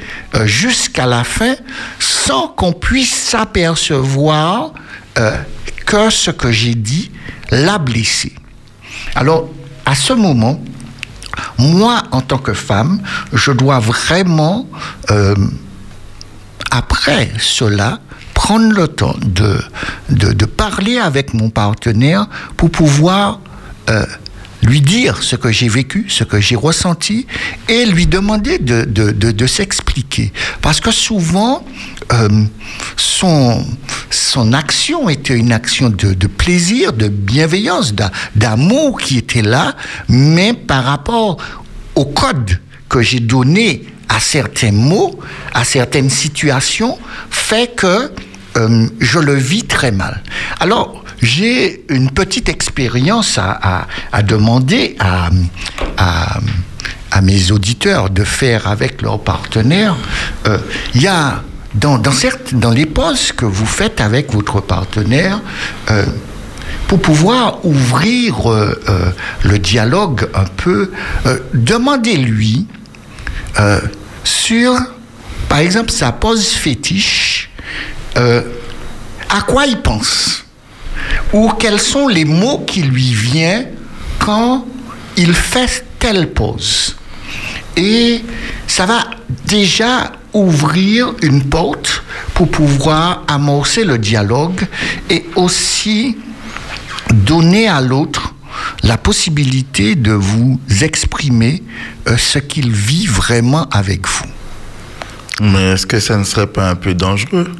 jusqu'à 0.44 1.06
la 1.06 1.24
fin 1.24 1.56
sans 1.98 2.46
qu'on 2.46 2.72
puisse 2.72 3.12
s'apercevoir 3.12 4.72
que 5.84 6.10
ce 6.10 6.30
que 6.30 6.52
j'ai 6.52 6.76
dit 6.76 7.10
l'a 7.50 7.78
blessé. 7.78 8.32
Alors, 9.16 9.50
à 9.84 9.96
ce 9.96 10.12
moment, 10.12 10.62
moi, 11.58 12.04
en 12.12 12.20
tant 12.20 12.38
que 12.38 12.54
femme, 12.54 13.02
je 13.32 13.50
dois 13.50 13.80
vraiment, 13.80 14.68
après 16.70 17.32
cela, 17.38 17.98
prendre 18.34 18.72
le 18.74 18.88
temps 18.88 19.16
de, 19.24 19.58
de, 20.10 20.44
parler 20.44 20.98
avec 20.98 21.32
mon 21.34 21.50
partenaire 21.50 22.26
pour 22.56 22.70
pouvoir 22.70 23.40
euh, 23.88 24.04
lui 24.62 24.80
dire 24.80 25.22
ce 25.22 25.36
que 25.36 25.50
j'ai 25.52 25.68
vécu, 25.68 26.06
ce 26.08 26.24
que 26.24 26.40
j'ai 26.40 26.56
ressenti, 26.56 27.26
et 27.68 27.86
lui 27.86 28.06
demander 28.06 28.58
de, 28.58 28.84
de, 28.84 29.10
de, 29.12 29.46
s'expliquer. 29.46 30.32
Parce 30.62 30.80
que 30.80 30.90
souvent, 30.90 31.64
euh, 32.12 32.28
son, 32.96 33.64
son 34.10 34.52
action 34.52 35.08
était 35.08 35.36
une 35.36 35.52
action 35.52 35.90
de, 35.90 36.14
de 36.14 36.26
plaisir, 36.26 36.92
de 36.92 37.08
bienveillance, 37.08 37.94
d'a- 37.94 38.10
d'amour 38.34 39.00
qui 39.00 39.18
était 39.18 39.42
là, 39.42 39.76
mais 40.08 40.54
par 40.54 40.84
rapport 40.84 41.36
au 41.94 42.04
code 42.06 42.58
que 42.88 43.02
j'ai 43.02 43.20
donné 43.20 43.84
à 44.08 44.20
certains 44.20 44.72
mots, 44.72 45.18
à 45.52 45.64
certaines 45.64 46.10
situations, 46.10 46.98
fait 47.30 47.74
que 47.74 48.10
euh, 48.56 48.86
je 49.00 49.18
le 49.18 49.34
vis 49.34 49.64
très 49.64 49.90
mal. 49.90 50.22
Alors, 50.60 51.04
j'ai 51.20 51.84
une 51.88 52.10
petite 52.10 52.48
expérience 52.48 53.38
à, 53.38 53.86
demander 54.22 54.96
à, 55.00 55.30
mes 57.22 57.52
auditeurs 57.52 58.10
de 58.10 58.24
faire 58.24 58.66
avec 58.68 59.00
leurs 59.00 59.20
partenaires. 59.20 59.96
Euh, 60.46 60.58
Il 60.94 61.02
y 61.02 61.06
a, 61.06 61.42
dans, 61.74 61.98
dans, 61.98 62.70
les 62.70 62.86
pauses 62.86 63.32
que 63.32 63.44
vous 63.44 63.66
faites 63.66 64.00
avec 64.00 64.32
votre 64.32 64.60
partenaire, 64.60 65.40
euh, 65.90 66.04
pour 66.86 67.00
pouvoir 67.00 67.64
ouvrir 67.64 68.36
le 69.42 69.58
dialogue 69.58 70.28
un 70.34 70.44
peu, 70.44 70.92
demandez-lui 71.54 72.66
euh, 73.58 73.80
sur, 74.22 74.76
par 75.48 75.58
exemple, 75.58 75.90
sa 75.90 76.12
pose 76.12 76.48
fétiche, 76.48 77.50
euh, 78.16 78.42
à 79.30 79.42
quoi 79.42 79.66
il 79.66 79.80
pense? 79.80 80.44
Ou 81.32 81.50
quels 81.58 81.80
sont 81.80 82.08
les 82.08 82.24
mots 82.24 82.64
qui 82.66 82.82
lui 82.82 83.12
viennent 83.12 83.68
quand 84.18 84.66
il 85.16 85.34
fait 85.34 85.84
telle 85.98 86.32
pose? 86.32 86.96
Et 87.76 88.24
ça 88.66 88.86
va 88.86 89.04
déjà 89.46 90.12
ouvrir 90.32 91.14
une 91.22 91.44
porte 91.44 92.02
pour 92.34 92.50
pouvoir 92.50 93.22
amorcer 93.28 93.84
le 93.84 93.98
dialogue 93.98 94.66
et 95.10 95.24
aussi 95.36 96.16
donner 97.12 97.68
à 97.68 97.80
l'autre 97.80 98.34
la 98.82 98.96
possibilité 98.98 99.94
de 99.94 100.12
vous 100.12 100.60
exprimer 100.82 101.62
euh, 102.08 102.16
ce 102.16 102.38
qu'il 102.38 102.70
vit 102.70 103.06
vraiment 103.06 103.68
avec 103.70 104.06
vous. 104.06 104.26
Mais 105.42 105.72
est-ce 105.72 105.86
que 105.86 105.98
ça 106.00 106.16
ne 106.16 106.24
serait 106.24 106.46
pas 106.46 106.70
un 106.70 106.74
peu 106.74 106.94
dangereux? 106.94 107.50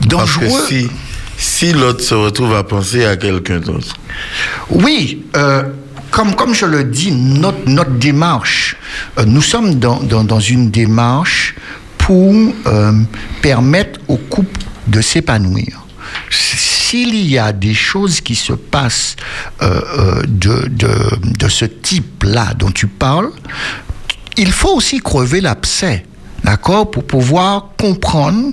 Parce 0.00 0.36
que 0.36 0.44
Dangereux? 0.44 0.66
si, 0.68 0.88
si 1.36 1.72
l'autre 1.72 2.02
se 2.02 2.14
retrouve 2.14 2.54
à 2.54 2.64
penser 2.64 3.04
à 3.04 3.16
quelqu'un 3.16 3.60
d'autre. 3.60 3.96
Oui, 4.70 5.24
euh, 5.36 5.62
comme, 6.10 6.34
comme 6.34 6.54
je 6.54 6.66
le 6.66 6.84
dis, 6.84 7.12
notre, 7.12 7.68
notre 7.68 7.92
démarche, 7.92 8.76
euh, 9.18 9.24
nous 9.24 9.42
sommes 9.42 9.76
dans, 9.76 10.02
dans, 10.02 10.24
dans 10.24 10.40
une 10.40 10.70
démarche 10.70 11.54
pour 11.98 12.34
permettre 13.42 13.98
au 14.06 14.16
couple 14.16 14.60
de 14.86 15.00
s'épanouir. 15.00 15.84
S'il 16.88 17.28
y 17.28 17.36
a 17.36 17.52
des 17.52 17.74
choses 17.74 18.20
qui 18.20 18.36
se 18.36 18.52
passent 18.52 19.16
euh, 19.60 19.80
euh, 19.98 20.22
de, 20.28 20.68
de, 20.68 20.88
de 21.36 21.48
ce 21.48 21.64
type-là 21.64 22.54
dont 22.56 22.70
tu 22.70 22.86
parles, 22.86 23.30
il 24.36 24.52
faut 24.52 24.76
aussi 24.76 25.00
crever 25.00 25.40
l'abcès, 25.40 26.06
d'accord, 26.44 26.88
pour 26.88 27.04
pouvoir 27.04 27.70
comprendre 27.76 28.52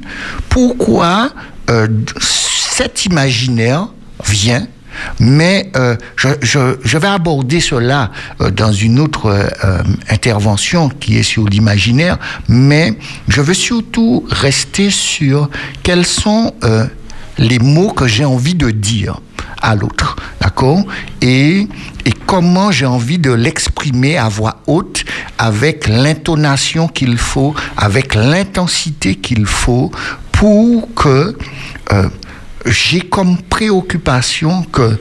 pourquoi 0.49 1.31
euh, 1.69 1.87
cet 2.19 3.05
imaginaire 3.05 3.89
vient. 4.25 4.65
Mais 5.19 5.71
je, 6.15 6.97
vais 6.97 7.07
aborder 7.07 7.59
cela 7.59 8.11
dans 8.51 8.71
une 8.71 8.99
autre 8.99 9.49
intervention 10.09 10.89
qui 10.89 11.17
est 11.17 11.23
sur 11.23 11.45
l'imaginaire, 11.45 12.19
mais 12.47 12.95
je 13.27 13.41
veux 13.41 13.55
surtout 13.55 14.23
rester 14.29 14.91
sur 14.91 15.49
quels 15.81 16.05
sont 16.05 16.53
les 17.37 17.59
mots 17.59 17.91
que 17.91 18.07
j'ai 18.07 18.25
envie 18.25 18.55
de 18.55 18.71
dire 18.71 19.19
à 19.61 19.75
l'autre, 19.75 20.15
d'accord? 20.41 20.83
Et, 21.21 21.67
comment 22.25 22.71
j'ai 22.71 22.85
envie 22.85 23.19
de 23.19 23.31
l'exprimer 23.31 24.17
à 24.17 24.27
voix 24.27 24.61
haute 24.65 25.05
avec 25.37 25.87
l'intonation 25.87 26.87
qu'il 26.87 27.17
faut, 27.17 27.53
avec 27.77 28.15
l'intensité 28.15 29.15
qu'il 29.15 29.45
faut 29.45 29.91
pour 30.31 30.93
que 30.95 31.37
euh, 31.91 32.09
j'ai 32.65 33.01
comme 33.01 33.37
préoccupation 33.37 34.63
que 34.63 34.99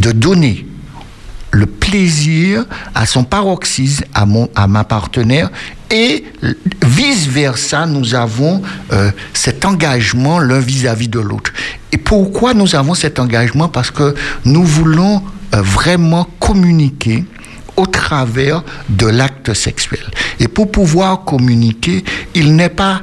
de 0.00 0.12
donner 0.12 0.66
le 1.52 1.66
plaisir 1.66 2.64
à 2.94 3.06
son 3.06 3.24
paroxysme, 3.24 4.04
à, 4.14 4.26
mon, 4.26 4.48
à 4.54 4.66
ma 4.66 4.84
partenaire, 4.84 5.50
et 5.92 6.24
vice-versa, 6.82 7.86
nous 7.86 8.14
avons 8.14 8.62
euh, 8.92 9.10
cet 9.34 9.64
engagement 9.64 10.38
l'un 10.40 10.58
vis-à-vis 10.58 11.08
de 11.08 11.20
l'autre. 11.20 11.52
Et 11.92 11.98
pourquoi 11.98 12.54
nous 12.54 12.74
avons 12.74 12.94
cet 12.94 13.20
engagement? 13.20 13.68
Parce 13.68 13.90
que 13.90 14.14
nous 14.46 14.64
voulons 14.64 15.22
euh, 15.54 15.60
vraiment 15.60 16.26
communiquer 16.40 17.24
au 17.76 17.86
travers 17.86 18.64
de 18.88 19.06
l'acte 19.06 19.52
sexuel. 19.52 20.04
Et 20.40 20.48
pour 20.48 20.70
pouvoir 20.70 21.24
communiquer, 21.24 22.02
il 22.34 22.56
n'est 22.56 22.70
pas 22.70 23.02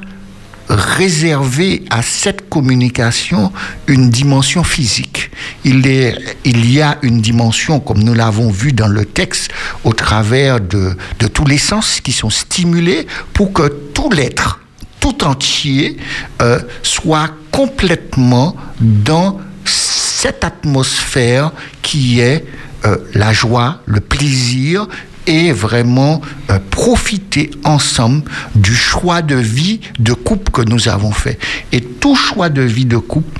réservé 0.69 1.83
à 1.89 2.01
cette 2.01 2.47
communication 2.47 3.51
une 3.87 4.09
dimension 4.09 4.63
physique. 4.63 5.31
Il, 5.65 5.85
y 5.85 6.81
a 6.81 6.97
une 7.01 7.21
dimension, 7.21 7.79
comme 7.79 8.03
nous 8.03 8.13
l'avons 8.13 8.51
vu 8.51 8.71
dans 8.71 8.87
le 8.87 9.05
texte, 9.05 9.51
au 9.83 9.93
travers 9.93 10.61
de, 10.61 10.95
de 11.19 11.27
tous 11.27 11.45
les 11.45 11.57
sens 11.57 12.01
qui 12.01 12.11
sont 12.11 12.29
stimulés 12.29 13.07
pour 13.33 13.51
que 13.51 13.67
tout 13.93 14.11
l'être, 14.11 14.59
tout 14.99 15.23
entier, 15.23 15.97
euh, 16.41 16.59
soit 16.83 17.31
complètement 17.51 18.55
dans 18.79 19.39
cette 19.65 20.43
atmosphère 20.43 21.51
qui 21.81 22.19
est 22.19 22.45
euh, 22.85 22.97
la 23.13 23.33
joie, 23.33 23.81
le 23.85 23.99
plaisir 23.99 24.87
et 25.29 25.51
vraiment 25.51 26.21
euh, 26.49 26.57
profiter 26.71 27.51
ensemble 27.63 28.23
du 28.55 28.75
choix 28.75 29.21
de 29.21 29.35
vie 29.35 29.79
de 29.99 30.13
couple 30.13 30.51
que 30.51 30.63
nous 30.63 30.89
avons 30.89 31.11
fait. 31.11 31.37
Et 31.71 31.81
tout 31.81 32.15
choix 32.15 32.49
de 32.49 32.63
vie 32.63 32.85
de 32.85 32.97
couple 32.97 33.39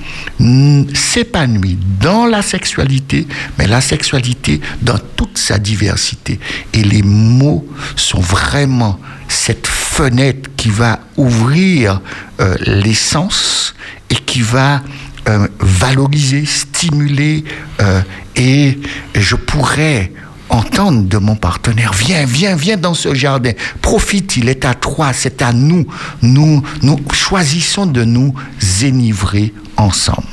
s'épanouit 0.94 1.78
dans 2.00 2.26
la 2.26 2.42
sexualité, 2.42 3.26
mais 3.58 3.66
la 3.66 3.80
sexualité 3.80 4.60
dans 4.82 4.98
toute 5.16 5.36
sa 5.36 5.58
diversité. 5.58 6.38
Et 6.72 6.84
les 6.84 7.02
mots 7.02 7.66
sont 7.96 8.20
vraiment 8.20 8.98
cette 9.26 9.66
fenêtre 9.66 10.48
qui 10.56 10.70
va 10.70 11.00
ouvrir 11.16 12.00
euh, 12.40 12.56
les 12.66 12.94
sens 12.94 13.74
et 14.10 14.14
qui 14.14 14.42
va 14.42 14.82
euh, 15.28 15.48
valoriser, 15.58 16.46
stimuler 16.46 17.44
euh, 17.80 18.00
et 18.36 18.78
je 19.14 19.36
pourrais 19.36 20.12
entendre 20.50 21.02
de 21.04 21.18
mon 21.18 21.36
partenaire, 21.36 21.92
viens, 21.92 22.24
viens, 22.24 22.56
viens 22.56 22.76
dans 22.76 22.94
ce 22.94 23.14
jardin, 23.14 23.52
profite, 23.80 24.36
il 24.36 24.48
est 24.48 24.64
à 24.64 24.74
toi, 24.74 25.12
c'est 25.12 25.42
à 25.42 25.52
nous, 25.52 25.86
nous, 26.22 26.62
nous 26.82 26.98
choisissons 27.12 27.86
de 27.86 28.04
nous 28.04 28.34
énivrer 28.82 29.52
ensemble. 29.76 30.26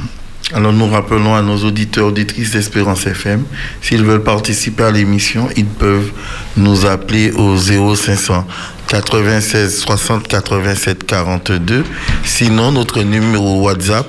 Alors 0.54 0.72
nous 0.72 0.88
rappelons 0.88 1.36
à 1.36 1.42
nos 1.42 1.58
auditeurs, 1.58 2.08
auditrices 2.08 2.52
d'Espérance 2.52 3.06
FM, 3.06 3.44
s'ils 3.82 4.04
veulent 4.04 4.24
participer 4.24 4.84
à 4.84 4.92
l'émission, 4.92 5.50
ils 5.58 5.66
peuvent 5.66 6.10
nous 6.56 6.86
appeler 6.86 7.32
au 7.34 7.58
0500 7.58 8.46
96 8.88 9.80
60 9.82 10.28
87 10.30 11.06
42. 11.06 11.84
Sinon, 12.24 12.72
notre 12.72 13.02
numéro 13.02 13.62
WhatsApp 13.64 14.08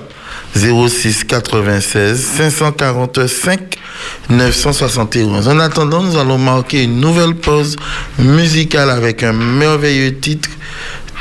06 0.55 1.25
96 1.25 2.17
545 2.39 3.61
971. 4.31 5.49
En 5.49 5.59
attendant, 5.59 6.03
nous 6.03 6.17
allons 6.19 6.39
marquer 6.39 6.85
une 6.85 7.01
nouvelle 7.01 7.35
pause 7.35 7.77
musicale 8.19 8.91
avec 8.91 9.23
un 9.23 9.33
merveilleux 9.33 10.19
titre 10.19 10.51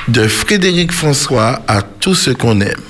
de 0.07 0.27
Frédéric 0.27 0.91
François 0.91 1.61
à 1.67 1.81
tout 1.81 2.15
ce 2.15 2.31
qu'on 2.31 2.61
aime. 2.61 2.81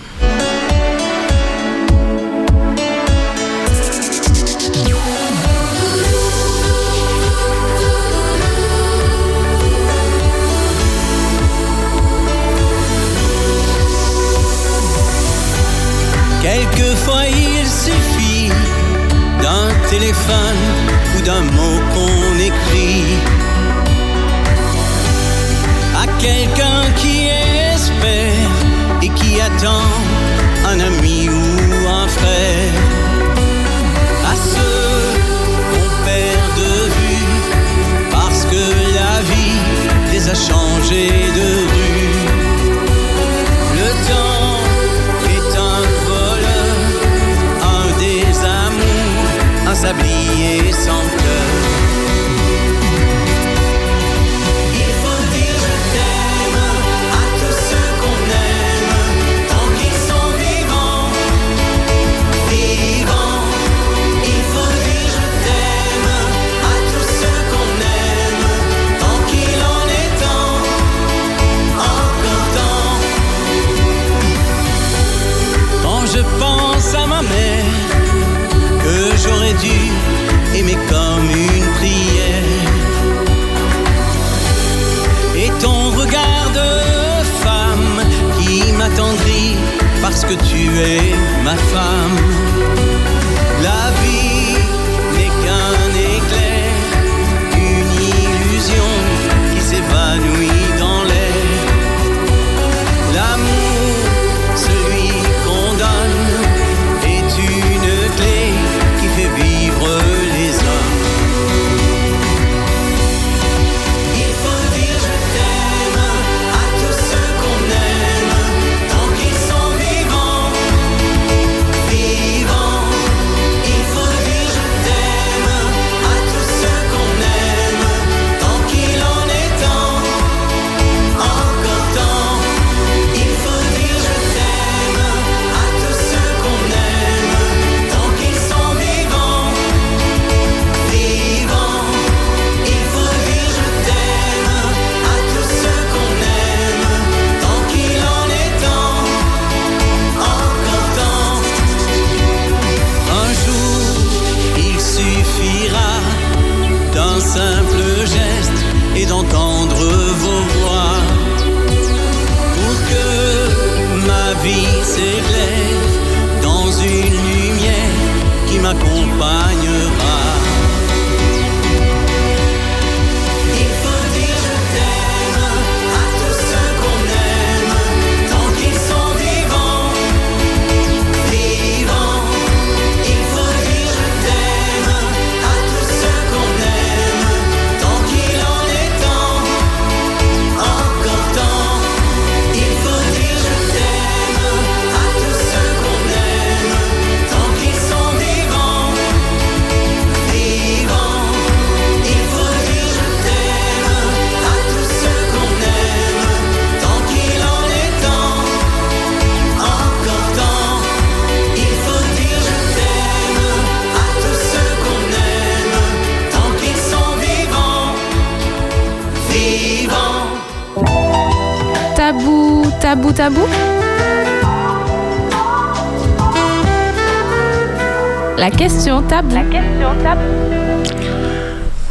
La 229.10 229.22
question 229.22 230.04
tabou. 230.04 230.22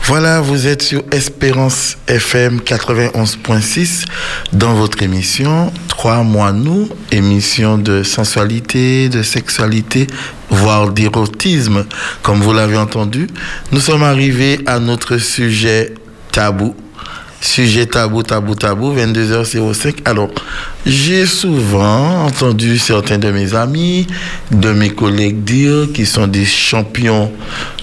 Voilà, 0.03 0.43
vous 0.43 0.67
êtes 0.67 0.83
sur 0.83 1.03
Espérance 1.11 1.97
FM 2.07 2.59
91.6 2.59 4.05
dans 4.53 4.75
votre 4.75 5.03
émission 5.03 5.73
Trois 5.89 6.23
mois 6.23 6.53
nous, 6.53 6.91
émission 7.11 7.79
de 7.79 8.03
sensualité, 8.03 9.09
de 9.09 9.23
sexualité, 9.23 10.09
voire 10.51 10.91
d'érotisme, 10.91 11.87
comme 12.23 12.41
vous 12.41 12.53
l'avez 12.53 12.77
entendu. 12.77 13.29
Nous 13.73 13.81
sommes 13.81 14.03
arrivés 14.03 14.61
à 14.67 14.79
notre 14.79 15.17
sujet 15.17 15.95
tabou. 16.33 16.77
Sujet 17.41 17.87
tabou, 17.87 18.23
tabou, 18.23 18.55
tabou, 18.55 18.95
22h05. 18.95 19.97
Alors, 20.05 20.31
j'ai 20.85 21.27
souvent 21.27 22.25
entendu 22.25 22.79
certains 22.79 23.19
de 23.19 23.31
mes 23.31 23.55
amis, 23.55 24.07
de 24.51 24.73
mes 24.73 24.91
collègues 24.91 25.43
dire 25.45 25.89
qu'ils 25.93 26.07
sont 26.07 26.27
des 26.27 26.45
champions 26.45 27.33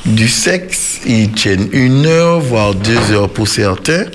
du 0.06 0.28
sexe. 0.28 1.00
Ils 1.06 1.32
tiennent 1.32 1.70
une 1.72 2.06
heure, 2.06 2.40
voire 2.40 2.74
deux 2.74 3.12
heures 3.12 3.30
pour 3.30 3.48
certains. 3.48 4.06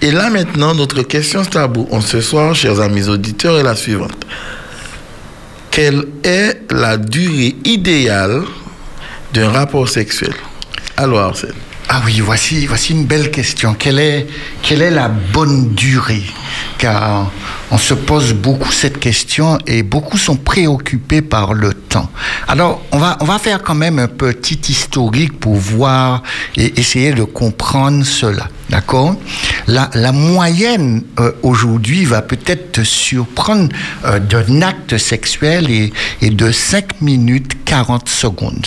Et 0.00 0.10
là 0.10 0.30
maintenant, 0.30 0.74
notre 0.74 1.02
question 1.02 1.44
tabou 1.44 1.86
en 1.90 2.00
ce 2.00 2.20
soir, 2.20 2.54
chers 2.54 2.80
amis 2.80 3.08
auditeurs, 3.08 3.58
est 3.58 3.62
la 3.62 3.76
suivante. 3.76 4.26
quelle 5.70 6.06
est 6.24 6.62
la 6.70 6.96
durée 6.96 7.54
idéale 7.64 8.44
d'un 9.34 9.50
rapport 9.50 9.88
sexuel? 9.90 10.32
Alors, 10.96 11.20
Arsène. 11.20 11.65
Ah 11.98 12.02
oui, 12.04 12.20
voici, 12.20 12.66
voici 12.66 12.92
une 12.92 13.06
belle 13.06 13.30
question. 13.30 13.72
Quelle 13.72 13.98
est, 13.98 14.26
quelle 14.60 14.82
est 14.82 14.90
la 14.90 15.08
bonne 15.08 15.72
durée? 15.72 16.24
Car 16.76 17.30
on 17.70 17.78
se 17.78 17.94
pose 17.94 18.34
beaucoup 18.34 18.70
cette 18.70 18.98
question 19.00 19.56
et 19.66 19.82
beaucoup 19.82 20.18
sont 20.18 20.36
préoccupés 20.36 21.22
par 21.22 21.54
le 21.54 21.72
Alors, 22.48 22.82
on 22.92 22.98
va, 22.98 23.16
on 23.20 23.24
va 23.24 23.38
faire 23.38 23.62
quand 23.62 23.74
même 23.74 23.98
un 23.98 24.08
petit 24.08 24.60
historique 24.68 25.38
pour 25.38 25.54
voir 25.54 26.22
et 26.56 26.78
essayer 26.78 27.12
de 27.12 27.24
comprendre 27.24 28.04
cela. 28.04 28.48
D'accord? 28.68 29.14
La, 29.68 29.90
la 29.94 30.10
moyenne 30.10 31.02
euh, 31.20 31.30
aujourd'hui 31.42 32.04
va 32.04 32.20
peut-être 32.20 32.82
surprendre 32.82 33.68
euh, 34.04 34.18
d'un 34.18 34.60
acte 34.62 34.98
sexuel 34.98 35.70
et, 35.70 35.92
de 36.30 36.50
5 36.50 37.00
minutes 37.00 37.64
40 37.64 38.08
secondes. 38.08 38.66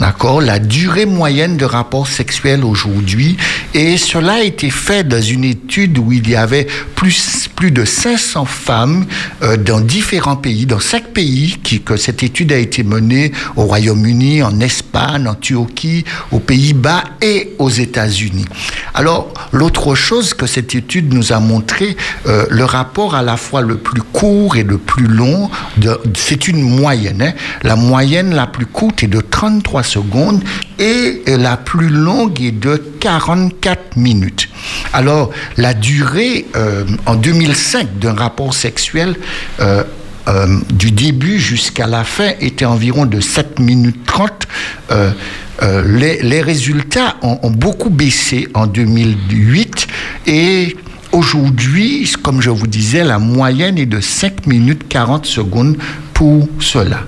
D'accord? 0.00 0.40
La 0.40 0.58
durée 0.58 1.06
moyenne 1.06 1.56
de 1.56 1.64
rapport 1.64 2.08
sexuel 2.08 2.64
aujourd'hui. 2.64 3.36
Et 3.72 3.98
cela 3.98 4.34
a 4.34 4.40
été 4.40 4.70
fait 4.70 5.06
dans 5.06 5.22
une 5.22 5.44
étude 5.44 5.98
où 5.98 6.10
il 6.10 6.28
y 6.28 6.34
avait 6.34 6.66
plus, 6.96 7.48
plus 7.54 7.70
de 7.70 7.84
500 7.84 8.46
femmes 8.46 9.06
euh, 9.42 9.56
dans 9.56 9.80
différents 9.80 10.36
pays, 10.36 10.66
dans 10.66 10.80
cinq 10.80 11.12
pays, 11.12 11.56
qui, 11.62 11.82
que 11.82 11.96
cette 11.96 12.24
étude 12.24 12.52
a 12.52 12.58
été 12.66 12.82
menée 12.82 13.32
au 13.56 13.62
Royaume-Uni, 13.62 14.42
en 14.42 14.58
Espagne, 14.60 15.26
en 15.28 15.34
Turquie, 15.34 16.04
aux 16.32 16.40
Pays-Bas 16.40 17.04
et 17.22 17.54
aux 17.58 17.70
États-Unis. 17.70 18.44
Alors, 18.94 19.32
l'autre 19.52 19.94
chose 19.94 20.34
que 20.34 20.46
cette 20.46 20.74
étude 20.74 21.12
nous 21.14 21.32
a 21.32 21.38
montré, 21.38 21.96
euh, 22.26 22.46
le 22.50 22.64
rapport 22.64 23.14
à 23.14 23.22
la 23.22 23.36
fois 23.36 23.60
le 23.60 23.76
plus 23.76 24.02
court 24.02 24.56
et 24.56 24.62
le 24.64 24.78
plus 24.78 25.06
long, 25.06 25.50
c'est 26.14 26.48
une 26.48 26.62
moyenne. 26.62 27.22
hein. 27.22 27.32
La 27.62 27.76
moyenne 27.76 28.34
la 28.34 28.46
plus 28.46 28.66
courte 28.66 29.02
est 29.04 29.08
de 29.08 29.20
33 29.20 29.82
secondes 29.82 30.42
et 30.78 31.22
la 31.26 31.56
plus 31.56 31.88
longue 31.88 32.40
est 32.42 32.52
de 32.52 32.76
44 33.00 33.96
minutes. 33.96 34.48
Alors, 34.92 35.30
la 35.56 35.74
durée 35.74 36.46
euh, 36.56 36.84
en 37.06 37.14
2005 37.14 37.98
d'un 37.98 38.14
rapport 38.14 38.54
sexuel 38.54 39.16
euh, 39.60 39.84
euh, 40.28 40.58
du 40.70 40.90
début 40.90 41.38
jusqu'à 41.38 41.86
la 41.86 42.02
fin 42.02 42.32
était 42.40 42.64
environ 42.64 43.06
de 43.06 43.20
7 43.20 43.60
minutes 43.60 44.04
30. 44.06 44.30
Euh, 44.90 45.10
euh, 45.62 46.20
les, 46.22 46.42
résultats 46.42 47.16
ont, 47.22 47.38
ont 47.42 47.50
beaucoup 47.50 47.90
baissé 47.90 48.48
en 48.54 48.66
2008 48.66 49.86
et 50.26 50.76
aujourd'hui, 51.12 52.12
comme 52.22 52.42
je 52.42 52.50
vous 52.50 52.66
disais, 52.66 53.04
la 53.04 53.18
moyenne 53.18 53.78
est 53.78 53.86
de 53.86 54.00
5 54.00 54.46
minutes 54.46 54.88
40 54.88 55.26
secondes 55.26 55.78
pour 56.12 56.48
cela. 56.58 57.00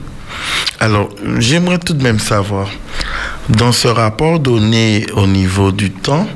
Alors, 0.81 1.09
j'aimerais 1.39 1.79
tout 1.79 1.95
de 1.95 2.03
même 2.03 2.21
savoir, 2.21 2.71
dans 3.49 3.73
ce 3.73 3.89
rapport 3.89 4.39
donné 4.39 5.07
au 5.15 5.27
niveau 5.27 5.73
du 5.73 5.91
temps, 5.91 6.29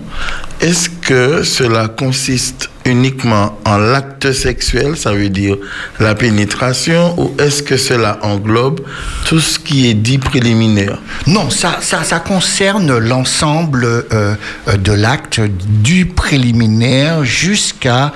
est-ce 0.62 0.88
que 0.88 1.42
cela 1.42 1.88
consiste 1.88 2.68
uniquement 2.84 3.58
en 3.64 3.78
l'acte 3.78 4.32
sexuel, 4.32 4.96
ça 4.96 5.12
veut 5.12 5.28
dire 5.28 5.56
la 6.00 6.16
pénétration, 6.16 7.14
ou 7.20 7.32
est-ce 7.40 7.62
que 7.62 7.76
cela 7.76 8.18
englobe 8.22 8.80
tout 9.24 9.38
ce 9.38 9.58
qui 9.60 9.88
est 9.88 9.94
dit 9.94 10.18
préliminaire? 10.18 10.98
Non, 11.28 11.48
ça, 11.50 11.78
ça, 11.80 12.18
concerne 12.18 12.98
l'ensemble 12.98 13.84
euh, 14.12 14.34
de 14.78 14.92
l'acte 14.92 15.40
du 15.82 16.06
préliminaire 16.06 17.24
jusqu'à 17.24 18.12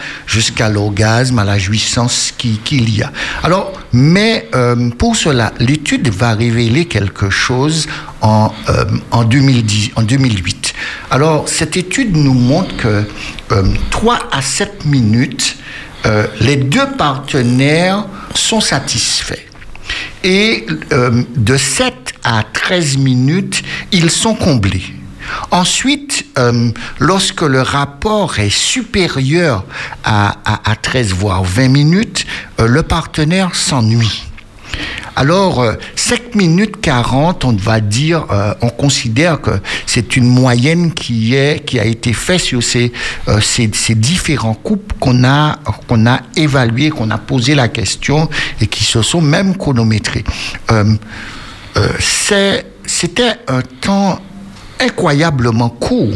l'orgasme, 0.73 1.39
à 1.39 1.45
la 1.45 1.59
jouissance 1.59 2.33
qui- 2.37 2.59
qu'il 2.65 2.91
y 2.97 3.03
a. 3.03 3.13
Alors, 3.45 3.73
mais 3.93 4.49
euh, 4.55 4.91
pour 4.99 5.15
cela, 5.17 5.53
l'étude 5.61 6.09
va 6.09 6.33
révéler 6.35 6.87
quelque 6.87 7.31
chose 7.31 7.87
en, 8.21 8.53
euh, 8.69 8.85
en, 9.13 9.25
2010, 9.25 9.91
en 9.97 10.03
2008. 10.03 10.75
Alors, 11.11 11.49
cette 11.49 11.77
étude 11.77 12.17
nous 12.17 12.35
montre 12.37 12.77
que 12.77 13.05
euh, 13.53 13.63
3 13.91 14.19
à 14.33 14.43
7 14.43 14.85
minutes, 14.85 15.57
euh, 16.05 16.27
les 16.41 16.57
deux 16.57 16.87
partenaires 16.97 18.07
sont 18.35 18.61
satisfaits. 18.61 19.43
Et 20.25 20.67
euh, 20.93 21.23
de 21.37 21.57
7 21.57 21.95
à 22.25 22.43
13 22.53 22.99
minutes, 22.99 23.63
ils 23.93 24.11
sont 24.11 24.35
comblés. 24.35 24.83
Ensuite, 25.51 26.27
euh, 26.39 26.71
lorsque 26.99 27.43
le 27.43 27.63
rapport 27.63 28.39
est 28.39 28.51
supérieur 28.51 29.65
à, 30.05 30.37
à, 30.45 30.71
à 30.71 30.77
13 30.77 31.13
voire 31.13 31.45
20 31.45 31.69
minutes, 31.69 32.27
euh, 32.61 32.67
le 32.67 32.83
partenaire 32.83 33.55
s'ennuie. 33.55 34.25
Alors, 35.19 35.63
euh, 35.63 35.73
5 35.95 36.35
minutes 36.35 36.81
40, 36.81 37.45
on 37.47 37.53
va 37.53 37.81
dire, 37.81 38.27
euh, 38.31 38.53
on 38.61 38.69
considère 38.69 39.41
que 39.41 39.53
c'est 39.87 40.17
une 40.17 40.27
moyenne 40.29 40.93
qui, 40.93 41.35
est, 41.35 41.65
qui 41.65 41.81
a 41.81 41.85
été 41.87 42.13
faite 42.13 42.41
sur 42.41 42.63
ces, 42.63 42.93
euh, 43.29 43.41
ces, 43.41 43.71
ces 43.73 43.95
différents 43.95 44.55
couples 44.55 44.95
qu'on 45.01 45.25
a, 45.25 45.59
qu'on 45.89 46.07
a 46.07 46.21
qu'on 46.95 47.11
a 47.11 47.19
posé 47.19 47.55
la 47.55 47.69
question 47.69 48.29
et 48.61 48.67
qui 48.67 48.85
se 48.85 49.01
sont 49.01 49.23
même 49.23 49.57
chronométrés. 49.57 50.25
Euh, 50.71 50.95
C'était 52.85 53.33
un 53.49 53.63
temps 53.81 54.21
incroyablement 54.81 55.71
court, 55.71 56.13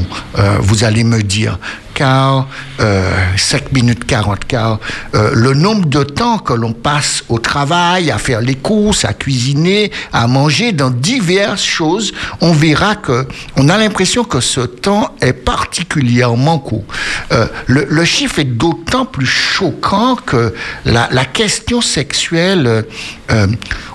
vous 0.61 0.85
allez 0.85 1.05
me 1.05 1.23
dire, 1.23 1.59
car 2.01 2.49
euh, 2.81 3.13
5 3.37 3.73
minutes 3.73 4.07
40, 4.07 4.47
car 4.47 4.79
euh, 5.15 5.33
le 5.35 5.53
nombre 5.53 5.87
de 5.87 6.03
temps 6.03 6.39
que 6.39 6.55
l'on 6.55 6.73
passe 6.73 7.25
au 7.29 7.39
travail, 7.39 8.11
à 8.11 8.17
faire 8.17 8.41
les 8.41 8.55
courses, 8.55 9.05
à 9.05 9.13
cuisiner, 9.13 9.93
à 10.11 10.27
manger 10.27 10.73
dans 10.73 10.89
diverses 10.89 11.63
choses, 11.63 12.15
on 12.41 12.53
verra 12.53 12.97
que 12.97 13.27
on 13.57 13.69
a 13.69 13.77
l'impression 13.77 14.25
que 14.25 14.41
ce 14.41 14.63
temps 14.63 15.15
est 15.21 15.35
particulièrement 15.35 16.59
court. 16.59 16.85
Euh, 17.33 17.47
le, 17.67 18.05
chiffre 18.07 18.39
est 18.39 18.45
d'autant 18.45 19.05
plus 19.05 19.27
choquant 19.27 20.17
que 20.17 20.55
la, 20.87 21.07
question 21.27 21.83
sexuelle 21.83 22.87
euh, 23.31 23.47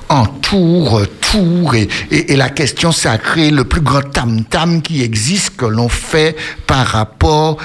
entoure 0.09 1.01
tout 1.19 1.71
et, 1.73 1.87
et, 2.11 2.35
la 2.35 2.49
question 2.49 2.91
sacrée, 2.91 3.49
le 3.49 3.63
plus 3.63 3.81
grand 3.81 4.01
tam-tam 4.01 4.81
qui 4.81 5.01
existe 5.01 5.57
que 5.57 5.65
l'on 5.65 5.89
fait 5.89 6.35
par 6.67 6.85
rapport 6.85 7.57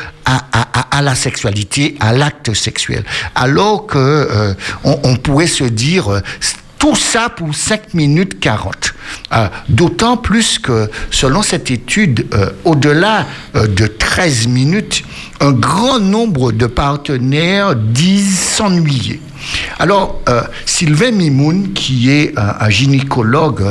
à, 0.90 1.02
la 1.02 1.14
sexualité, 1.14 1.96
à 2.00 2.12
l'acte 2.12 2.54
sexuel. 2.54 3.04
Alors 3.34 3.86
que 3.86 3.98
euh, 3.98 4.54
pourrait 5.22 5.46
se 5.46 5.64
dire 5.64 6.12
euh, 6.12 6.20
tout 6.78 6.96
ça 6.96 7.28
pour 7.28 7.54
5 7.54 7.94
minutes 7.94 8.40
40. 8.40 8.94
Euh, 9.32 9.48
D'autant 9.68 10.16
plus 10.16 10.58
que, 10.58 10.90
selon 11.10 11.42
cette 11.42 11.70
étude, 11.70 12.26
au-delà 12.64 13.26
de 13.54 13.86
13 13.86 14.46
minutes, 14.48 15.04
un 15.40 15.52
grand 15.52 15.98
nombre 15.98 16.52
de 16.52 16.66
partenaires 16.66 17.76
disent 17.76 18.38
s'ennuyer. 18.38 19.20
Alors, 19.78 20.20
Sylvain 20.64 21.10
Mimoun, 21.10 21.72
qui 21.74 22.10
est 22.10 22.32
un, 22.38 22.70
gynécologue 22.70 23.64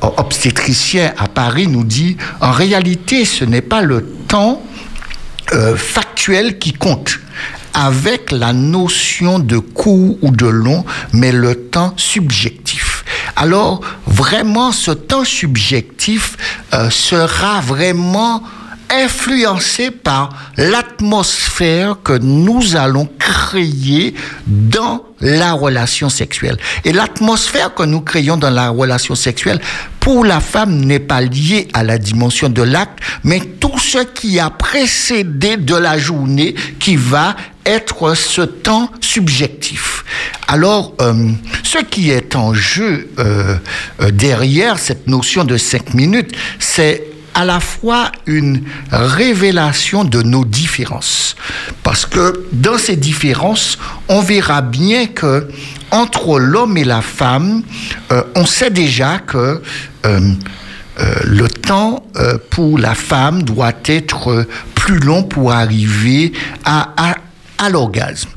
obstétricien 0.00 1.12
à 1.18 1.28
Paris, 1.28 1.68
nous 1.68 1.84
dit, 1.84 2.16
en 2.40 2.50
réalité, 2.50 3.24
ce 3.24 3.44
n'est 3.44 3.60
pas 3.62 3.82
le 3.82 4.04
temps 4.26 4.62
euh, 5.54 5.76
factuel 5.76 6.58
qui 6.58 6.72
compte 6.72 7.18
avec 7.74 8.30
la 8.30 8.52
notion 8.52 9.38
de 9.38 9.58
court 9.58 10.18
ou 10.22 10.30
de 10.30 10.46
long, 10.46 10.84
mais 11.12 11.32
le 11.32 11.54
temps 11.54 11.94
subjectif. 11.96 13.04
Alors, 13.36 13.80
vraiment, 14.06 14.72
ce 14.72 14.90
temps 14.90 15.24
subjectif 15.24 16.36
euh, 16.74 16.90
sera 16.90 17.60
vraiment 17.60 18.42
influencé 18.92 19.90
par 19.90 20.30
l'atmosphère 20.56 21.96
que 22.04 22.18
nous 22.18 22.76
allons 22.76 23.08
créer 23.18 24.14
dans 24.46 25.04
la 25.20 25.52
relation 25.52 26.08
sexuelle. 26.08 26.58
Et 26.84 26.92
l'atmosphère 26.92 27.74
que 27.74 27.84
nous 27.84 28.00
créons 28.00 28.36
dans 28.36 28.50
la 28.50 28.68
relation 28.68 29.14
sexuelle, 29.14 29.60
pour 30.00 30.24
la 30.24 30.40
femme, 30.40 30.84
n'est 30.84 30.98
pas 30.98 31.20
liée 31.20 31.68
à 31.72 31.84
la 31.84 31.96
dimension 31.96 32.48
de 32.48 32.62
l'acte, 32.62 32.98
mais 33.22 33.40
tout 33.40 33.78
ce 33.78 33.98
qui 33.98 34.40
a 34.40 34.50
précédé 34.50 35.56
de 35.56 35.76
la 35.76 35.96
journée 35.96 36.54
qui 36.80 36.96
va 36.96 37.36
être 37.64 38.16
ce 38.16 38.42
temps 38.42 38.90
subjectif. 39.00 40.04
Alors, 40.48 40.94
euh, 41.00 41.30
ce 41.62 41.78
qui 41.78 42.10
est 42.10 42.34
en 42.34 42.52
jeu 42.52 43.08
euh, 43.18 43.56
euh, 44.00 44.10
derrière 44.10 44.78
cette 44.78 45.06
notion 45.06 45.44
de 45.44 45.56
cinq 45.56 45.94
minutes, 45.94 46.32
c'est 46.58 47.11
à 47.34 47.44
la 47.44 47.60
fois 47.60 48.12
une 48.26 48.62
révélation 48.90 50.04
de 50.04 50.22
nos 50.22 50.44
différences. 50.44 51.36
Parce 51.82 52.06
que 52.06 52.46
dans 52.52 52.78
ces 52.78 52.96
différences, 52.96 53.78
on 54.08 54.20
verra 54.20 54.62
bien 54.62 55.06
que 55.06 55.48
entre 55.90 56.38
l'homme 56.38 56.76
et 56.76 56.84
la 56.84 57.02
femme, 57.02 57.62
euh, 58.10 58.22
on 58.34 58.46
sait 58.46 58.70
déjà 58.70 59.18
que 59.18 59.62
euh, 60.06 60.20
euh, 61.00 61.14
le 61.24 61.48
temps 61.48 62.04
pour 62.50 62.78
la 62.78 62.94
femme 62.94 63.42
doit 63.42 63.72
être 63.86 64.46
plus 64.74 64.98
long 64.98 65.22
pour 65.22 65.52
arriver 65.52 66.32
à 66.64 67.68
l'orgasme. 67.70 68.30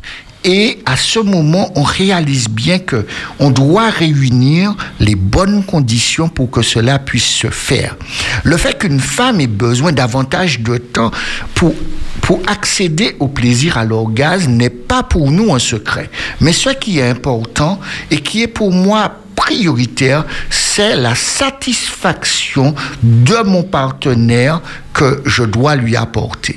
Et 0.48 0.78
à 0.86 0.96
ce 0.96 1.18
moment, 1.18 1.72
on 1.76 1.82
réalise 1.82 2.48
bien 2.48 2.78
que 2.78 3.08
on 3.40 3.50
doit 3.50 3.90
réunir 3.90 4.76
les 5.00 5.16
bonnes 5.16 5.66
conditions 5.66 6.30
pour 6.30 6.52
que 6.52 6.62
cela 6.62 7.00
puisse 7.00 7.26
se 7.26 7.48
faire. 7.48 7.98
Le 8.44 8.56
fait 8.56 8.78
qu'une 8.78 9.00
femme 9.00 9.42
ait 9.42 9.48
besoin 9.48 9.92
davantage 9.92 10.60
de 10.60 10.78
temps 10.78 11.12
pour 11.56 11.74
pour 12.22 12.40
accéder 12.48 13.16
au 13.20 13.28
plaisir 13.28 13.78
à 13.78 13.86
l'orgasme 13.86 14.52
n'est 14.52 14.72
pas 14.72 15.04
pour 15.04 15.32
nous 15.32 15.54
un 15.54 15.60
secret. 15.60 16.10
Mais 16.42 16.54
ce 16.54 16.70
qui 16.70 16.98
est 16.98 17.08
important 17.08 17.80
et 18.10 18.18
qui 18.18 18.42
est 18.42 18.48
pour 18.48 18.72
moi 18.72 19.12
prioritaire, 19.36 20.26
c'est 20.50 20.96
la 20.96 21.14
satisfaction 21.14 22.74
de 23.04 23.44
mon 23.44 23.62
partenaire 23.62 24.62
que 24.94 25.22
je 25.26 25.44
dois 25.44 25.76
lui 25.76 25.96
apporter. 25.96 26.56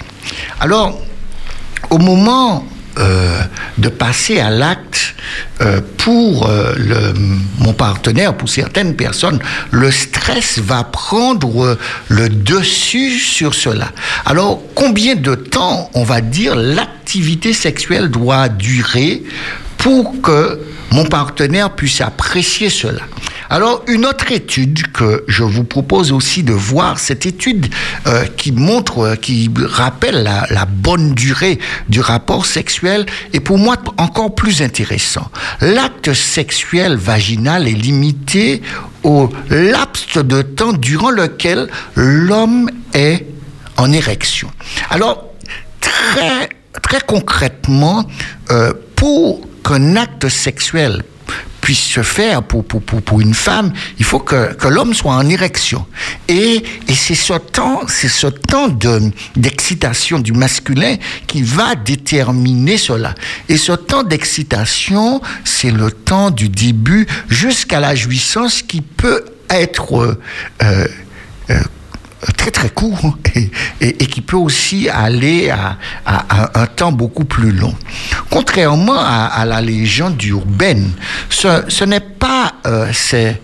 Alors, 0.60 0.98
au 1.90 1.98
moment 1.98 2.65
euh, 2.99 3.41
de 3.79 3.89
passer 3.89 4.41
à 4.41 4.51
l'acte 4.51 5.15
euh, 5.61 5.81
pour 5.99 6.49
euh, 6.49 6.75
mon 7.59 7.73
partenaire, 7.73 8.35
pour 8.35 8.49
certaines 8.49 8.97
personnes, 8.97 9.39
le 9.70 9.91
stress 9.91 10.59
va 10.59 10.83
prendre 10.85 11.79
le 12.09 12.29
dessus 12.29 13.19
sur 13.19 13.55
cela. 13.55 13.93
Alors, 14.27 14.61
combien 14.75 15.15
de 15.15 15.35
temps, 15.37 15.91
on 15.95 16.03
va 16.03 16.20
dire, 16.20 16.57
l'activité 16.57 17.53
sexuelle 17.53 18.09
doit 18.09 18.49
durer 18.49 19.23
pour 19.78 20.20
que 20.20 20.60
mon 20.90 21.05
partenaire 21.05 21.70
puisse 21.70 22.00
apprécier 22.00 22.70
cela. 22.70 23.02
Alors, 23.50 23.82
une 23.88 24.05
autre 24.05 24.30
étude 24.30 24.92
que 24.92 25.24
je 25.26 25.42
vous 25.42 25.64
propose 25.64 26.12
aussi 26.12 26.42
de 26.42 26.52
voir, 26.52 26.98
cette 26.98 27.24
étude 27.24 27.72
euh, 28.06 28.26
qui 28.36 28.52
montre, 28.52 28.98
euh, 28.98 29.16
qui 29.16 29.48
rappelle 29.59 30.22
la, 30.22 30.46
la 30.50 30.66
bonne 30.66 31.14
durée 31.14 31.59
du 31.88 32.00
rapport 32.00 32.44
sexuel, 32.44 33.06
est 33.32 33.40
pour 33.40 33.56
moi 33.56 33.76
encore 33.96 34.34
plus 34.34 34.60
intéressant. 34.60 35.30
L'acte 35.62 36.12
sexuel 36.12 36.96
vaginal 36.96 37.66
est 37.68 37.72
limité 37.72 38.60
au 39.02 39.30
laps 39.48 40.18
de 40.18 40.42
temps 40.42 40.74
durant 40.74 41.10
lequel 41.10 41.68
l'homme 41.94 42.70
est 42.92 43.24
en 43.78 43.90
érection. 43.92 44.50
Alors, 44.90 45.24
très, 45.80 46.50
très 46.82 47.00
concrètement, 47.00 48.05
euh, 48.50 48.74
pour 48.94 49.48
qu'un 49.69 49.97
acte 49.97 50.28
sexuel 50.28 51.03
puisse 51.61 51.82
se 51.82 52.03
faire 52.03 52.43
pour, 52.43 52.65
pour, 52.65 52.81
pour, 52.81 53.20
une 53.20 53.35
femme, 53.35 53.74
il 53.99 54.05
faut 54.07 54.20
que, 54.20 54.55
que 54.55 54.69
l'homme 54.69 54.95
soit 54.95 55.12
en 55.12 55.28
érection. 55.28 55.85
Et, 56.27 56.65
et 56.89 56.95
c'est 56.95 57.15
ce 57.15 57.35
temps, 57.35 57.82
c'est 57.86 58.09
ce 58.09 58.28
temps 58.28 58.69
de, 58.69 59.11
d'excitation 59.36 60.19
du 60.19 60.32
masculin 60.32 60.97
qui 61.27 61.43
va 61.43 61.74
déterminer 61.74 62.78
cela. 62.78 63.15
Et 63.51 63.59
ce 63.59 63.73
temps 63.73 64.03
d'excitation, 64.03 65.20
c'est 65.45 65.70
le 65.70 65.90
temps 65.90 66.31
du 66.31 66.49
début 66.49 67.07
jusqu'à 67.28 67.81
la 67.81 67.95
jouissance 67.95 68.62
qui 68.62 68.81
peut 68.81 69.27
être 69.51 70.16
euh, 70.62 70.89
euh, 71.51 71.61
très 72.36 72.51
très 72.51 72.70
court 72.70 73.16
et, 73.35 73.51
et- 73.81 74.07
qui 74.07 74.20
peut 74.20 74.36
aussi 74.36 74.89
aller 74.89 75.51
à, 75.51 75.77
un 76.55 76.66
temps 76.66 76.93
beaucoup 76.93 77.24
plus 77.24 77.53
long. 77.53 77.74
Contrairement 78.31 78.99
à, 78.99 79.45
la 79.45 79.61
légende 79.61 80.23
urbaine, 80.24 80.90
ce, 81.31 81.65
ce 81.69 81.85
n'est 81.85 82.01
pas 82.01 82.55
euh, 82.66 82.90
ces 82.93 83.36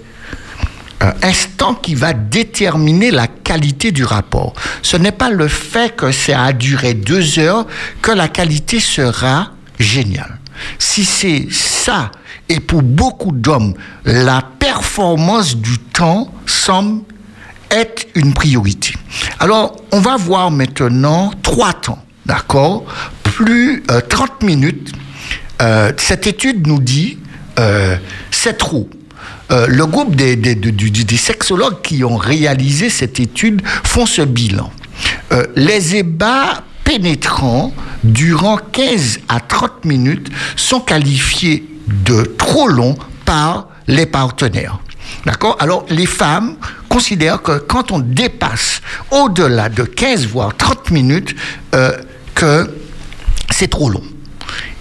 euh, 1.03 1.11
instant 1.23 1.75
qui 1.75 1.95
va 1.95 2.13
déterminer 2.13 3.11
la 3.11 3.27
qualité 3.27 3.93
du 3.93 4.05
rapport. 4.05 4.55
Ce 4.83 4.97
n'est 4.97 5.13
pas 5.13 5.31
le 5.31 5.49
fait 5.49 5.95
que 5.95 6.11
ça 6.13 6.43
a 6.45 6.53
duré 6.53 6.95
deux 6.95 7.39
heures 7.39 7.67
que 8.03 8.11
la 8.13 8.29
qualité 8.29 8.81
sera 8.81 9.51
géniale. 9.79 10.39
Si 10.79 11.05
c'est 11.05 11.49
ça, 11.51 12.11
et 12.49 12.61
pour 12.61 12.83
beaucoup 12.83 13.33
d'hommes, 13.33 13.75
la 14.05 14.43
performance 14.59 15.57
du 15.57 15.79
temps 15.79 16.33
semble 16.47 17.03
une 18.15 18.33
priorité. 18.35 18.95
Alors, 19.41 19.77
on 19.93 20.01
va 20.01 20.17
voir 20.17 20.51
maintenant 20.51 21.33
trois 21.43 21.73
temps, 21.73 22.03
d'accord? 22.27 22.85
Plus 23.23 23.83
euh, 23.91 24.01
30 24.01 24.43
minutes. 24.43 24.93
Euh, 25.63 25.93
cette 25.97 26.27
étude 26.27 26.67
nous 26.67 26.81
dit 26.81 27.19
euh, 27.59 27.97
c'est 28.31 28.59
trop. 28.59 28.89
Euh, 29.51 29.67
le 29.69 29.87
groupe 29.87 30.17
des, 30.17 30.37
des- 30.37 30.55
de- 30.55 30.71
du- 30.71 30.91
des 31.05 31.17
sexologues 31.17 31.81
qui 31.83 32.03
ont 32.05 32.17
réalisé 32.17 32.91
cette 32.91 33.21
étude 33.21 33.63
font 33.85 34.07
ce 34.07 34.23
bilan. 34.23 34.71
Euh, 35.33 35.45
les 35.57 35.97
ébats 35.97 36.63
pénétrants 36.85 37.73
durant 38.05 38.57
15 38.57 39.21
à 39.29 39.41
30 39.41 39.85
minutes 39.85 40.29
sont 40.57 40.81
qualifiés 40.81 41.65
de 41.89 42.23
trop 42.39 42.69
longs 42.69 42.97
par 43.25 43.69
les 43.87 44.07
partenaires. 44.07 44.79
D'accord? 45.27 45.57
Alors, 45.61 45.85
les 45.91 46.07
femmes 46.07 46.57
considèrent 46.95 47.43
que 47.43 47.59
quand 47.59 47.91
on 47.91 47.99
dépasse 47.99 48.81
au-delà 49.11 49.69
de 49.69 49.83
15 49.83 50.29
voire 50.29 50.57
30 50.57 50.93
minutes, 50.93 51.35
euh, 51.75 51.91
que 52.37 52.71
c'est 53.51 53.67
trop 53.67 53.91
long. 53.91 54.05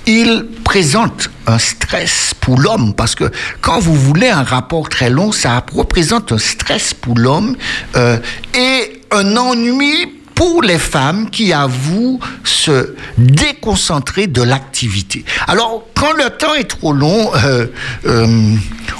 Il 0.06 0.46
présente 0.64 1.32
un 1.48 1.58
stress 1.58 2.36
pour 2.40 2.60
l'homme 2.60 2.94
parce 2.94 3.16
que 3.16 3.32
quand 3.62 3.80
vous 3.80 3.96
voulez 3.96 4.30
un 4.30 4.44
rapport 4.44 4.90
très 4.90 5.10
long, 5.10 5.32
ça 5.32 5.66
représente 5.74 6.32
un 6.32 6.38
stress 6.38 6.94
pour 6.94 7.18
l'homme 7.18 7.56
euh, 7.96 8.20
et 8.54 9.02
un 9.10 9.36
ennui 9.36 10.20
pour 10.36 10.62
les 10.62 10.78
femmes 10.78 11.32
qui 11.32 11.52
avouent 11.52 12.20
se 12.44 12.94
déconcentrer 13.18 14.28
de 14.28 14.44
l'activité. 14.44 15.26
Alors, 15.48 15.84
quand 15.96 16.14
le 16.14 16.30
temps 16.30 16.54
est 16.54 16.70
trop 16.70 16.94
long, 16.94 17.32
euh, 17.44 17.66
euh, 18.06 18.56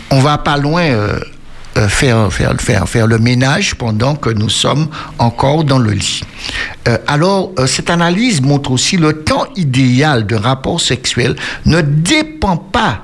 on 0.10 0.20
va 0.20 0.40
pas 0.40 0.58
loin 0.58 0.84
euh, 1.76 1.88
faire, 1.88 2.32
faire, 2.32 2.54
faire, 2.62 2.88
faire 2.88 3.08
le 3.08 3.18
ménage 3.18 3.74
pendant 3.74 4.16
que 4.16 4.30
nous 4.30 4.50
sommes 4.50 4.90
encore 5.18 5.64
dans 5.64 5.80
le 5.80 5.90
lit. 5.90 6.22
Euh, 6.88 7.00
alors, 7.08 7.52
euh, 7.58 7.66
cette 7.66 7.90
analyse 7.90 8.44
montre 8.44 8.70
aussi 8.70 8.96
le 8.96 9.24
temps 9.24 9.48
idéal 9.56 10.28
d'un 10.28 10.40
rapport 10.40 10.80
sexuel 10.80 11.36
ne 11.66 11.82
dépend 11.82 12.58
pas, 12.58 13.02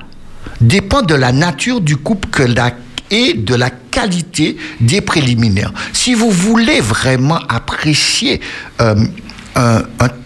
dépend 0.60 1.02
de 1.02 1.16
la 1.16 1.32
nature 1.32 1.80
du 1.80 1.96
couple 1.96 2.28
et 3.10 3.34
de 3.34 3.56
la 3.56 3.70
qualité 3.70 4.56
des 4.80 5.00
préliminaires. 5.00 5.72
Si 5.92 6.14
vous 6.14 6.30
voulez 6.30 6.80
vraiment 6.80 7.40
apprécier 7.48 8.40
un, 8.78 8.94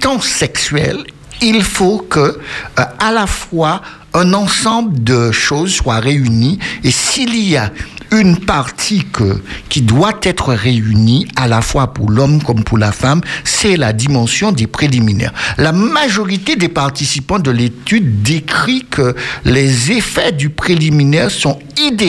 temps 0.01 0.21
sexuel, 0.21 0.99
il 1.41 1.63
faut 1.63 2.07
que 2.11 2.39
à 2.77 3.11
la 3.11 3.27
fois 3.27 3.81
un 4.13 4.35
ensemble 4.35 5.03
de 5.03 5.33
choses 5.33 5.73
soient 5.73 5.99
réunies 5.99 6.59
et 6.85 6.91
s'il 6.91 7.35
y 7.37 7.57
a 7.57 7.71
une 8.21 8.39
partie 8.39 9.05
qui 9.69 9.83
doit 9.83 10.19
être 10.23 10.55
réunie 10.55 11.27
à 11.37 11.49
la 11.49 11.61
fois 11.61 11.89
pour 11.93 12.11
l'homme 12.11 12.43
comme 12.43 12.65
pour 12.65 12.79
la 12.79 12.93
femme, 12.93 13.21
c'est 13.45 13.77
la 13.77 13.93
dimension 13.93 14.53
des 14.53 14.67
préliminaires. 14.67 15.33
La 15.59 15.73
majorité 15.73 16.57
des 16.57 16.69
participants 16.69 17.39
de 17.39 17.51
l'étude 17.51 18.23
décrit 18.23 18.85
que 18.91 19.15
les 19.45 19.93
effets 19.93 20.33
du 20.33 20.51
préliminaire 20.51 21.31
sont 21.31 21.59
idéaux 21.79 22.05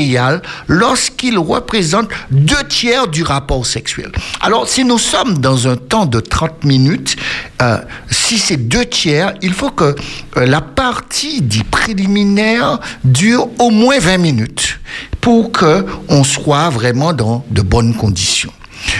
lorsqu'ils 0.67 1.37
représentent 1.37 2.09
deux 2.31 2.63
tiers 2.69 3.07
du 3.07 3.23
rapport 3.23 3.65
sexuel. 3.65 4.11
Alors, 4.41 4.67
si 4.67 4.83
nous 4.85 4.97
sommes 4.97 5.39
dans 5.39 5.67
un 5.67 5.75
temps 5.75 6.05
de 6.05 6.19
30 6.19 6.63
minutes, 6.63 7.15
euh, 7.61 7.77
si 8.09 8.37
c'est 8.37 8.57
deux 8.57 8.85
tiers, 8.85 9.33
il 9.41 9.53
faut 9.53 9.71
que 9.71 9.95
euh, 10.37 10.45
la 10.45 10.61
partie 10.61 11.41
du 11.41 11.63
préliminaire 11.63 12.79
dure 13.03 13.47
au 13.59 13.69
moins 13.69 13.99
20 13.99 14.17
minutes 14.17 14.79
pour 15.21 15.51
que 15.51 15.85
on 16.09 16.23
soit 16.23 16.69
vraiment 16.69 17.13
dans 17.13 17.45
de 17.49 17.61
bonnes 17.61 17.95
conditions. 17.95 18.51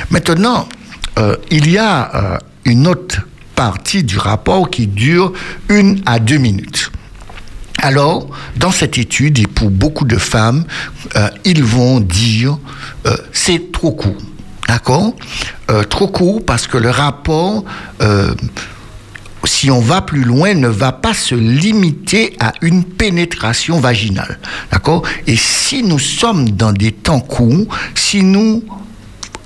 Maintenant, 0.10 0.68
euh, 1.18 1.36
il 1.52 1.70
y 1.70 1.78
a 1.78 2.16
euh, 2.16 2.38
une 2.66 2.88
autre 2.88 3.22
partie 3.56 4.04
du 4.04 4.18
rapport 4.18 4.70
qui 4.70 4.88
dure 4.88 5.32
une 5.70 6.02
à 6.06 6.20
deux 6.20 6.38
minutes. 6.38 6.92
Alors, 7.82 8.30
dans 8.58 8.72
cette 8.72 8.98
étude, 8.98 9.40
et 9.40 9.48
pour 9.48 9.70
beaucoup 9.70 10.06
de 10.06 10.18
femmes, 10.18 10.66
euh, 11.16 11.30
ils 11.46 11.64
vont 11.64 12.00
dire 12.00 12.58
c'est 13.32 13.72
trop 13.72 13.92
court. 13.92 14.18
D'accord? 14.68 15.14
Trop 15.90 16.08
court 16.08 16.44
parce 16.44 16.66
que 16.66 16.80
le 16.80 16.90
rapport, 16.90 17.64
si 19.46 19.72
on 19.72 19.80
va 19.80 20.02
plus 20.02 20.24
loin, 20.24 20.54
ne 20.54 20.68
va 20.68 20.92
pas 20.92 21.14
se 21.14 21.36
limiter 21.36 22.36
à 22.40 22.54
une 22.62 22.84
pénétration 22.84 23.80
vaginale. 23.80 24.40
D'accord? 24.72 25.04
Et 25.28 25.36
si 25.36 25.84
nous 25.84 26.00
sommes 26.00 26.50
dans 26.52 26.72
des 26.72 26.92
temps 26.92 27.20
courts, 27.20 27.68
si 27.96 28.24
nous 28.24 28.64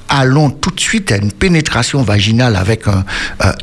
allons 0.09 0.49
tout 0.49 0.71
de 0.71 0.80
suite 0.80 1.11
à 1.11 1.17
une 1.17 1.31
pénétration 1.31 2.01
vaginale 2.01 2.55
avec 2.55 2.88
euh, 2.88 3.01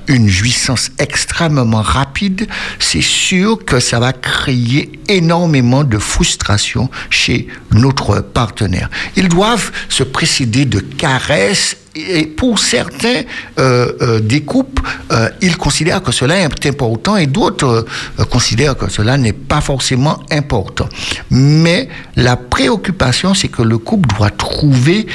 une 0.06 0.28
jouissance 0.28 0.90
extrêmement 0.98 1.82
rapide, 1.82 2.46
c'est 2.78 3.02
sûr 3.02 3.64
que 3.64 3.80
ça 3.80 3.98
va 3.98 4.12
créer 4.12 4.92
énormément 5.08 5.84
de 5.84 5.98
frustration 5.98 6.88
chez 7.10 7.48
notre 7.72 8.20
partenaire. 8.20 8.88
Ils 9.16 9.28
doivent 9.28 9.72
se 9.88 10.04
précéder 10.04 10.64
de 10.64 10.78
caresses 10.78 11.76
et 11.96 12.26
pour 12.26 12.58
certains 12.58 13.22
euh, 13.58 13.92
euh, 14.00 14.20
des 14.20 14.42
couples, 14.42 14.82
euh, 15.10 15.28
ils 15.40 15.56
considèrent 15.56 16.02
que 16.02 16.12
cela 16.12 16.38
est 16.38 16.66
important 16.66 17.16
et 17.16 17.26
d'autres 17.26 17.86
considèrent 18.30 18.76
que 18.76 18.90
cela 18.90 19.16
n'est 19.16 19.32
pas 19.32 19.60
forcément 19.60 20.20
important. 20.30 20.88
Mais 21.30 21.88
la 22.16 22.36
préoccupation, 22.36 23.34
c'est 23.34 23.48
que 23.48 23.62
le 23.62 23.78
couple 23.78 24.14
doit 24.16 24.30
trouver 24.30 25.06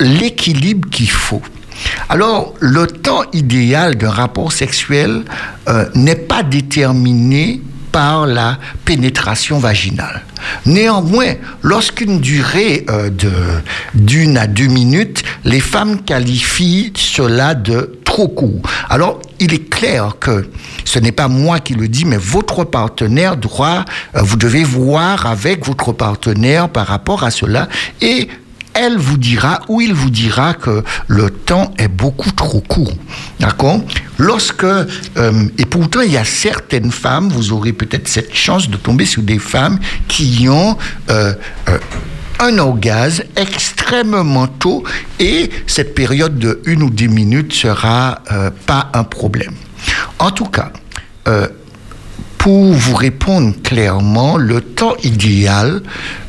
l'équilibre 0.00 0.88
qu'il 0.90 1.10
faut. 1.10 1.42
Alors, 2.08 2.54
le 2.60 2.86
temps 2.86 3.22
idéal 3.32 3.96
d'un 3.96 4.10
rapport 4.10 4.52
sexuel 4.52 5.22
n'est 5.94 6.16
pas 6.16 6.42
déterminé 6.42 7.60
par 7.98 8.28
la 8.28 8.58
pénétration 8.84 9.58
vaginale. 9.58 10.22
Néanmoins, 10.66 11.32
lorsqu'une 11.64 12.20
durée 12.20 12.86
euh, 12.88 13.10
de 13.10 13.32
d'une 13.92 14.38
à 14.38 14.46
deux 14.46 14.68
minutes, 14.68 15.24
les 15.44 15.58
femmes 15.58 16.02
qualifient 16.04 16.92
cela 16.94 17.56
de 17.56 17.98
trop 18.04 18.28
court. 18.28 18.62
Alors, 18.88 19.20
il 19.40 19.52
est 19.52 19.68
clair 19.68 20.14
que 20.20 20.48
ce 20.84 21.00
n'est 21.00 21.10
pas 21.10 21.26
moi 21.26 21.58
qui 21.58 21.74
le 21.74 21.88
dis, 21.88 22.04
mais 22.04 22.18
votre 22.18 22.62
partenaire 22.62 23.36
doit, 23.36 23.84
euh, 24.14 24.20
vous 24.22 24.36
devez 24.36 24.62
voir 24.62 25.26
avec 25.26 25.66
votre 25.66 25.90
partenaire 25.90 26.68
par 26.68 26.86
rapport 26.86 27.24
à 27.24 27.32
cela 27.32 27.66
et 28.00 28.28
elle 28.78 28.96
vous 28.96 29.18
dira 29.18 29.60
ou 29.68 29.80
il 29.80 29.92
vous 29.92 30.08
dira 30.08 30.54
que 30.54 30.84
le 31.08 31.30
temps 31.30 31.74
est 31.78 31.88
beaucoup 31.88 32.30
trop 32.30 32.60
court. 32.60 32.92
D'accord? 33.40 33.80
Lorsque, 34.18 34.64
euh, 34.64 34.86
et 35.58 35.66
pourtant 35.66 36.00
il 36.00 36.12
y 36.12 36.16
a 36.16 36.24
certaines 36.24 36.92
femmes, 36.92 37.28
vous 37.28 37.52
aurez 37.52 37.72
peut-être 37.72 38.06
cette 38.06 38.34
chance 38.34 38.70
de 38.70 38.76
tomber 38.76 39.04
sur 39.04 39.22
des 39.22 39.40
femmes 39.40 39.80
qui 40.06 40.48
ont 40.48 40.78
euh, 41.10 41.34
euh, 41.68 41.78
un 42.38 42.56
orgasme 42.58 43.24
extrêmement 43.34 44.46
tôt 44.46 44.84
et 45.18 45.50
cette 45.66 45.96
période 45.96 46.38
de 46.38 46.62
une 46.64 46.84
ou 46.84 46.90
deux 46.90 47.08
minutes 47.08 47.52
sera 47.52 48.22
pas 48.64 48.90
un 48.94 49.02
problème. 49.02 49.54
En 50.20 50.30
tout 50.30 50.46
cas, 50.46 50.70
pour 52.38 52.72
vous 52.72 52.94
répondre 52.94 53.54
clairement, 53.62 54.36
le 54.36 54.60
temps 54.60 54.96
idéal 55.02 55.82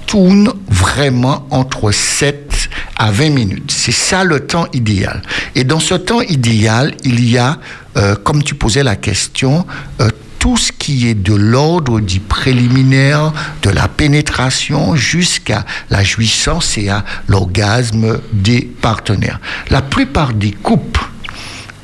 tourne 0.07 0.51
vraiment 0.67 1.47
entre 1.51 1.91
7 1.91 2.69
à 2.97 3.11
20 3.11 3.29
minutes. 3.29 3.71
C'est 3.71 3.91
ça 3.91 4.23
le 4.23 4.41
temps 4.41 4.67
idéal. 4.73 5.21
Et 5.55 5.63
dans 5.63 5.79
ce 5.79 5.93
temps 5.93 6.21
idéal, 6.21 6.95
il 7.03 7.29
y 7.29 7.37
a, 7.37 7.59
euh, 7.95 8.15
comme 8.15 8.43
tu 8.43 8.55
posais 8.55 8.83
la 8.83 8.95
question, 8.95 9.65
euh, 10.01 10.09
tout 10.39 10.57
ce 10.57 10.71
qui 10.71 11.07
est 11.07 11.13
de 11.13 11.35
l'ordre 11.35 11.99
du 11.99 12.19
préliminaire, 12.19 13.31
de 13.61 13.69
la 13.69 13.87
pénétration 13.87 14.95
jusqu'à 14.95 15.65
la 15.89 16.03
jouissance 16.03 16.77
et 16.77 16.89
à 16.89 17.03
l'orgasme 17.27 18.19
des 18.33 18.61
partenaires. 18.61 19.39
La 19.69 19.81
plupart 19.81 20.33
des 20.33 20.51
couples 20.51 21.07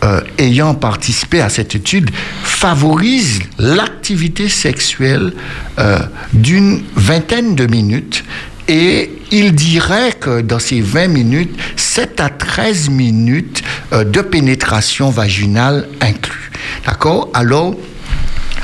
euh, 0.06 0.22
ayant 0.38 0.74
participé 0.76 1.42
à 1.42 1.50
cette 1.50 1.76
étude 1.76 2.12
favorisent 2.44 3.40
l'activité 3.58 4.48
sexuelle 4.50 5.34
euh, 5.80 6.00
d'une 6.34 6.84
vingtaine 6.96 7.56
de 7.56 7.66
minutes 7.66 8.24
et 8.68 9.12
il 9.32 9.54
dirait 9.54 10.14
que 10.14 10.42
dans 10.42 10.60
ces 10.60 10.82
20 10.82 11.08
minutes, 11.08 11.56
7 11.76 12.20
à 12.22 12.30
13 12.30 12.90
minutes 12.90 13.62
euh, 13.94 14.04
de 14.04 14.22
pénétration 14.22 15.10
vaginale 15.10 15.88
inclus. 16.02 16.52
D'accord? 16.86 17.30
Alors, 17.34 17.76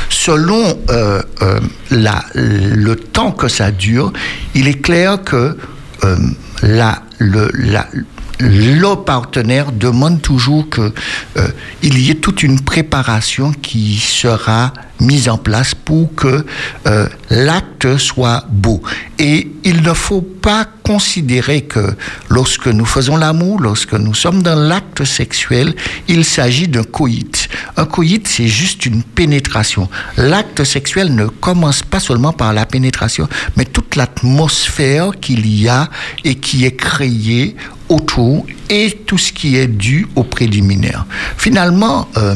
selon 0.10 0.78
la- 1.90 2.24
le 2.36 2.96
temps 2.96 3.32
que 3.32 3.48
ça 3.48 3.72
dure, 3.72 4.12
il 4.56 4.68
est 4.68 4.82
clair 4.82 5.24
que 5.24 5.58
la, 6.64 7.04
le, 7.20 7.50
la- 7.54 7.88
le 8.42 8.96
partenaire 8.96 9.72
demande 9.72 10.22
toujours 10.22 10.70
que 10.70 10.94
euh, 11.38 11.48
y 11.84 12.12
ait 12.12 12.16
toute 12.16 12.44
une 12.44 12.60
préparation 12.60 13.52
qui 13.52 13.98
sera 13.98 14.74
mise 15.02 15.28
en 15.28 15.38
place 15.38 15.74
pour 15.76 16.14
que 16.16 16.46
euh, 16.88 17.08
l'acte 17.30 17.98
soit 17.98 18.46
beau. 18.50 18.82
Et 19.20 19.52
il 19.64 19.82
ne 19.82 19.94
faut 19.94 20.22
pas 20.22 20.66
considérer 20.84 21.62
que 21.62 21.96
lorsque 22.30 22.68
nous 22.68 22.86
faisons 22.86 23.18
l'amour, 23.18 23.60
lorsque 23.60 23.94
nous 23.94 24.14
sommes 24.14 24.42
dans 24.42 24.56
l'acte 24.56 25.04
sexuel, 25.04 25.76
il 26.08 26.26
s'agit 26.26 26.68
d'un 26.68 26.84
coït. 26.84 27.50
Un 27.78 27.86
coït, 27.86 28.28
c'est 28.28 28.48
juste 28.48 28.86
une 28.86 29.04
pénétration. 29.04 29.90
L'acte 30.18 30.64
sexuel 30.64 31.14
ne 31.14 31.28
commence 31.28 31.84
pas 31.84 32.00
seulement 32.00 32.34
par 32.34 32.54
la 32.54 32.66
pénétration, 32.66 33.28
mais 33.58 33.66
toute 33.66 33.96
l'atmosphère 33.96 35.12
qu'il 35.20 35.48
y 35.48 35.68
a 35.68 35.90
et 36.24 36.36
qui 36.36 36.66
est 36.66 36.76
créée 36.76 37.56
autour 37.92 38.46
et 38.70 38.92
tout 39.06 39.18
ce 39.18 39.34
qui 39.34 39.58
est 39.58 39.68
dû 39.68 40.08
au 40.16 40.24
préliminaire. 40.24 41.06
Finalement, 41.38 42.08
euh, 42.18 42.36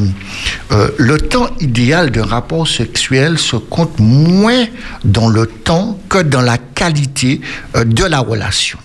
euh, 0.72 0.90
le 0.98 1.18
temps 1.18 1.48
idéal 1.60 2.10
d'un 2.10 2.26
rapport 2.26 2.55
sexuel 2.64 3.38
se 3.38 3.56
compte 3.56 3.98
moins 3.98 4.66
dans 5.04 5.28
le 5.28 5.46
temps 5.46 5.98
que 6.08 6.18
dans 6.18 6.40
la 6.40 6.58
qualité 6.58 7.40
euh, 7.76 7.84
de 7.84 8.04
la 8.04 8.20
relation. 8.20 8.78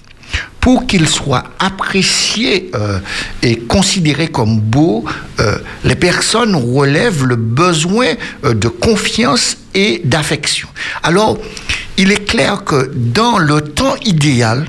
Pour 0.60 0.85
qu'il 0.85 1.07
soit 1.07 1.43
apprécié 1.60 2.69
euh, 2.76 2.99
et 3.41 3.57
considéré 3.57 4.27
comme 4.27 4.60
beau, 4.60 5.03
euh, 5.39 5.57
les 5.84 5.95
personnes 5.95 6.56
relèvent 6.56 7.26
le 7.26 7.35
besoin 7.35 8.14
de 8.43 8.68
confiance 8.68 9.57
et 9.73 10.02
d'affection. 10.03 10.68
Alors, 11.02 11.39
il 11.98 12.11
est 12.11 12.26
clair 12.26 12.64
que 12.64 12.91
dans 12.93 13.39
le 13.39 13.61
temps 13.61 13.95
idéal, 14.06 14.68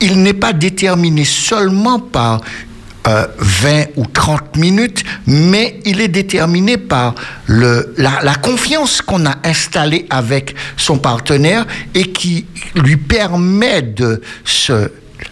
il 0.00 0.22
n'est 0.22 0.34
pas 0.34 0.52
déterminé 0.52 1.24
seulement 1.24 1.98
par 1.98 2.40
euh, 3.06 3.26
20 3.38 3.84
ou 3.96 4.06
30 4.06 4.56
minutes, 4.56 5.04
mais 5.26 5.80
il 5.84 6.00
est 6.00 6.08
déterminé 6.08 6.76
par 6.78 7.14
le, 7.46 7.94
la, 7.98 8.20
la 8.22 8.34
confiance 8.34 9.02
qu'on 9.02 9.26
a 9.26 9.36
installée 9.44 10.06
avec 10.10 10.54
son 10.76 10.98
partenaire 10.98 11.66
et 11.94 12.04
qui 12.12 12.46
lui 12.74 12.96
permet 12.96 13.82
de 13.82 14.22
se 14.44 14.90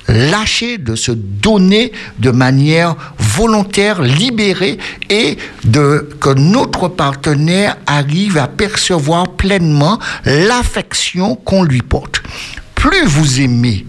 lâcher, 0.08 0.78
de 0.78 0.94
se 0.96 1.12
donner 1.12 1.92
de 2.18 2.30
manière 2.30 2.96
volontaire, 3.18 4.02
libérée 4.02 4.78
et 5.08 5.38
de 5.64 6.08
que 6.20 6.30
notre 6.30 6.88
partenaire 6.88 7.76
arrive 7.86 8.38
à 8.38 8.48
percevoir 8.48 9.28
pleinement 9.32 9.98
l'affection 10.24 11.36
qu'on 11.36 11.62
lui 11.62 11.82
porte. 11.82 12.22
Plus 12.74 13.04
vous 13.06 13.40
aimez 13.40 13.86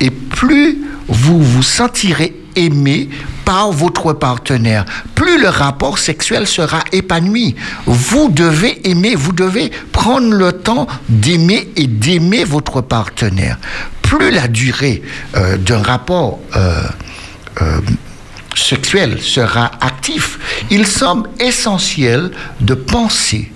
et 0.00 0.10
plus 0.10 0.78
vous 1.08 1.42
vous 1.42 1.62
sentirez 1.62 2.34
aimé 2.56 3.08
par 3.44 3.70
votre 3.70 4.12
partenaire, 4.12 4.84
plus 5.14 5.40
le 5.40 5.48
rapport 5.48 5.98
sexuel 5.98 6.46
sera 6.46 6.80
épanoui. 6.92 7.54
Vous 7.86 8.28
devez 8.28 8.88
aimer, 8.88 9.14
vous 9.14 9.32
devez 9.32 9.70
prendre 9.92 10.32
le 10.32 10.52
temps 10.52 10.86
d'aimer 11.08 11.68
et 11.76 11.86
d'aimer 11.86 12.44
votre 12.44 12.80
partenaire. 12.80 13.58
Plus 14.02 14.30
la 14.30 14.48
durée 14.48 15.02
euh, 15.36 15.56
d'un 15.56 15.82
rapport 15.82 16.40
euh, 16.56 16.82
euh, 17.62 17.80
sexuel 18.54 19.20
sera 19.20 19.70
actif, 19.80 20.38
il 20.70 20.86
semble 20.86 21.28
essentiel 21.38 22.30
de 22.60 22.74
penser 22.74 23.52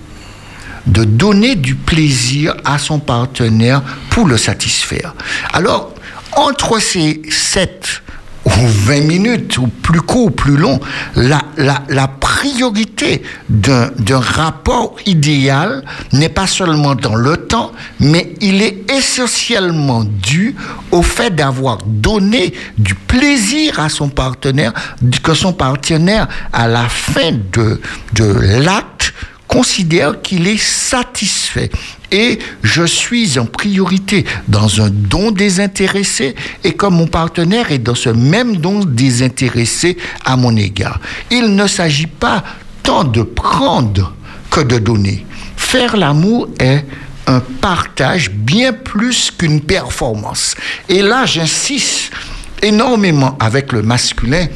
de 0.87 1.03
donner 1.03 1.55
du 1.55 1.75
plaisir 1.75 2.55
à 2.65 2.79
son 2.79 2.99
partenaire 2.99 3.83
pour 4.09 4.27
le 4.27 4.37
satisfaire. 4.37 5.13
Alors, 5.53 5.93
entre 6.33 6.79
ces 6.79 7.21
7 7.29 8.01
ou 8.01 8.10
20 8.57 9.01
minutes, 9.01 9.57
ou 9.57 9.67
plus 9.67 10.01
court, 10.01 10.25
ou 10.25 10.29
plus 10.31 10.57
long, 10.57 10.79
la, 11.15 11.41
la, 11.57 11.83
la 11.89 12.07
priorité 12.07 13.21
d'un 13.49 14.19
rapport 14.19 14.95
idéal 15.05 15.83
n'est 16.13 16.29
pas 16.29 16.47
seulement 16.47 16.95
dans 16.95 17.15
le 17.15 17.37
temps, 17.37 17.71
mais 17.99 18.33
il 18.41 18.61
est 18.61 18.91
essentiellement 18.91 20.03
dû 20.03 20.55
au 20.91 21.01
fait 21.01 21.35
d'avoir 21.35 21.77
donné 21.85 22.53
du 22.77 22.95
plaisir 22.95 23.79
à 23.79 23.89
son 23.89 24.09
partenaire, 24.09 24.73
que 25.23 25.33
son 25.33 25.53
partenaire, 25.53 26.27
à 26.51 26.67
la 26.67 26.87
fin 26.89 27.31
de, 27.31 27.79
de 28.13 28.25
l'acte, 28.63 29.13
considère 29.47 30.21
qu'il 30.21 30.47
est 30.47 30.61
satisfait. 30.61 31.69
Et 32.11 32.39
je 32.61 32.83
suis 32.83 33.39
en 33.39 33.45
priorité 33.45 34.25
dans 34.47 34.81
un 34.81 34.89
don 34.89 35.31
désintéressé 35.31 36.35
et 36.63 36.73
comme 36.73 36.95
mon 36.95 37.07
partenaire 37.07 37.71
est 37.71 37.79
dans 37.79 37.95
ce 37.95 38.09
même 38.09 38.57
don 38.57 38.83
désintéressé 38.83 39.97
à 40.25 40.35
mon 40.35 40.55
égard. 40.57 40.99
Il 41.29 41.55
ne 41.55 41.67
s'agit 41.67 42.07
pas 42.07 42.43
tant 42.83 43.03
de 43.03 43.23
prendre 43.23 44.13
que 44.49 44.61
de 44.61 44.77
donner. 44.77 45.25
Faire 45.55 45.95
l'amour 45.95 46.49
est 46.59 46.85
un 47.27 47.39
partage 47.39 48.29
bien 48.29 48.73
plus 48.73 49.31
qu'une 49.31 49.61
performance. 49.61 50.55
Et 50.89 51.01
là, 51.01 51.25
j'insiste 51.25 52.11
énormément 52.61 53.37
avec 53.39 53.71
le 53.71 53.81
masculin 53.81 54.47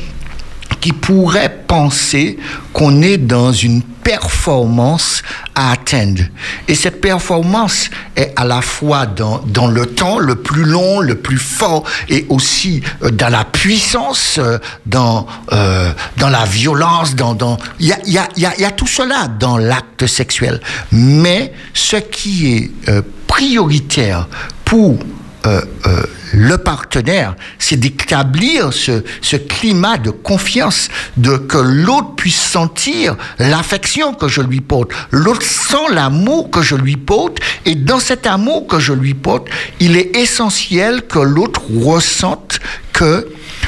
qui 0.82 0.92
pourrait 0.92 1.64
penser 1.68 2.38
qu'on 2.74 3.02
est 3.02 3.18
dans 3.18 3.52
une 3.52 3.82
performance 4.06 5.24
à 5.56 5.72
atteindre. 5.72 6.22
Et 6.68 6.76
cette 6.76 7.02
performance 7.02 7.90
est 8.16 8.32
à 8.36 8.46
la 8.46 8.62
fois 8.62 9.06
dans, 9.08 9.40
dans 9.48 9.68
le 9.68 9.88
temps 9.88 10.20
le 10.20 10.36
plus 10.36 10.64
long, 10.64 11.00
le 11.00 11.16
plus 11.16 11.40
fort, 11.40 11.84
et 12.08 12.26
aussi 12.30 12.82
euh, 13.02 13.10
dans 13.10 13.30
la 13.30 13.44
puissance, 13.44 14.38
euh, 14.38 14.60
dans, 14.86 15.26
euh, 15.52 15.92
dans 16.18 16.30
la 16.30 16.46
violence, 16.46 17.16
dans... 17.16 17.34
dans- 17.34 17.58
Il 17.80 17.88
y, 17.88 17.94
a, 17.94 18.00
y, 18.06 18.18
a, 18.18 18.28
y, 18.38 18.62
y 18.62 18.66
a 18.66 18.72
tout 18.72 18.88
cela 18.88 19.28
dans 19.28 19.58
l'acte 19.58 20.06
sexuel. 20.06 20.62
Mais 20.92 21.52
ce 21.74 21.98
qui 21.98 22.54
est 22.56 22.72
euh, 22.90 23.02
prioritaire 23.28 24.28
pour 24.64 24.98
euh, 25.46 25.62
euh, 25.86 26.04
le 26.34 26.58
partenaire, 26.58 27.36
c'est 27.60 27.78
d'établir 27.78 28.74
ce, 28.74 29.02
climat 29.36 29.98
de 29.98 30.10
confiance, 30.10 30.90
de 31.18 31.38
que 31.38 31.58
l'autre 31.58 32.16
puisse 32.16 32.42
sentir 32.42 33.16
l'affection 33.38 34.14
que 34.14 34.28
je 34.28 34.42
lui 34.42 34.60
porte. 34.60 34.90
L'autre 35.12 35.44
sent 35.44 35.94
l'amour 35.94 36.50
que 36.50 36.62
je 36.62 36.76
lui 36.76 36.98
porte, 36.98 37.38
et 37.66 37.76
dans 37.76 38.00
cet 38.00 38.28
amour 38.28 38.68
que 38.68 38.80
je 38.80 38.92
lui 38.92 39.14
porte, 39.14 39.48
il 39.80 39.96
est 39.96 40.16
essentiel 40.16 41.04
que 41.04 41.20
l'autre 41.20 41.62
ressente 41.80 42.60
que 42.92 43.28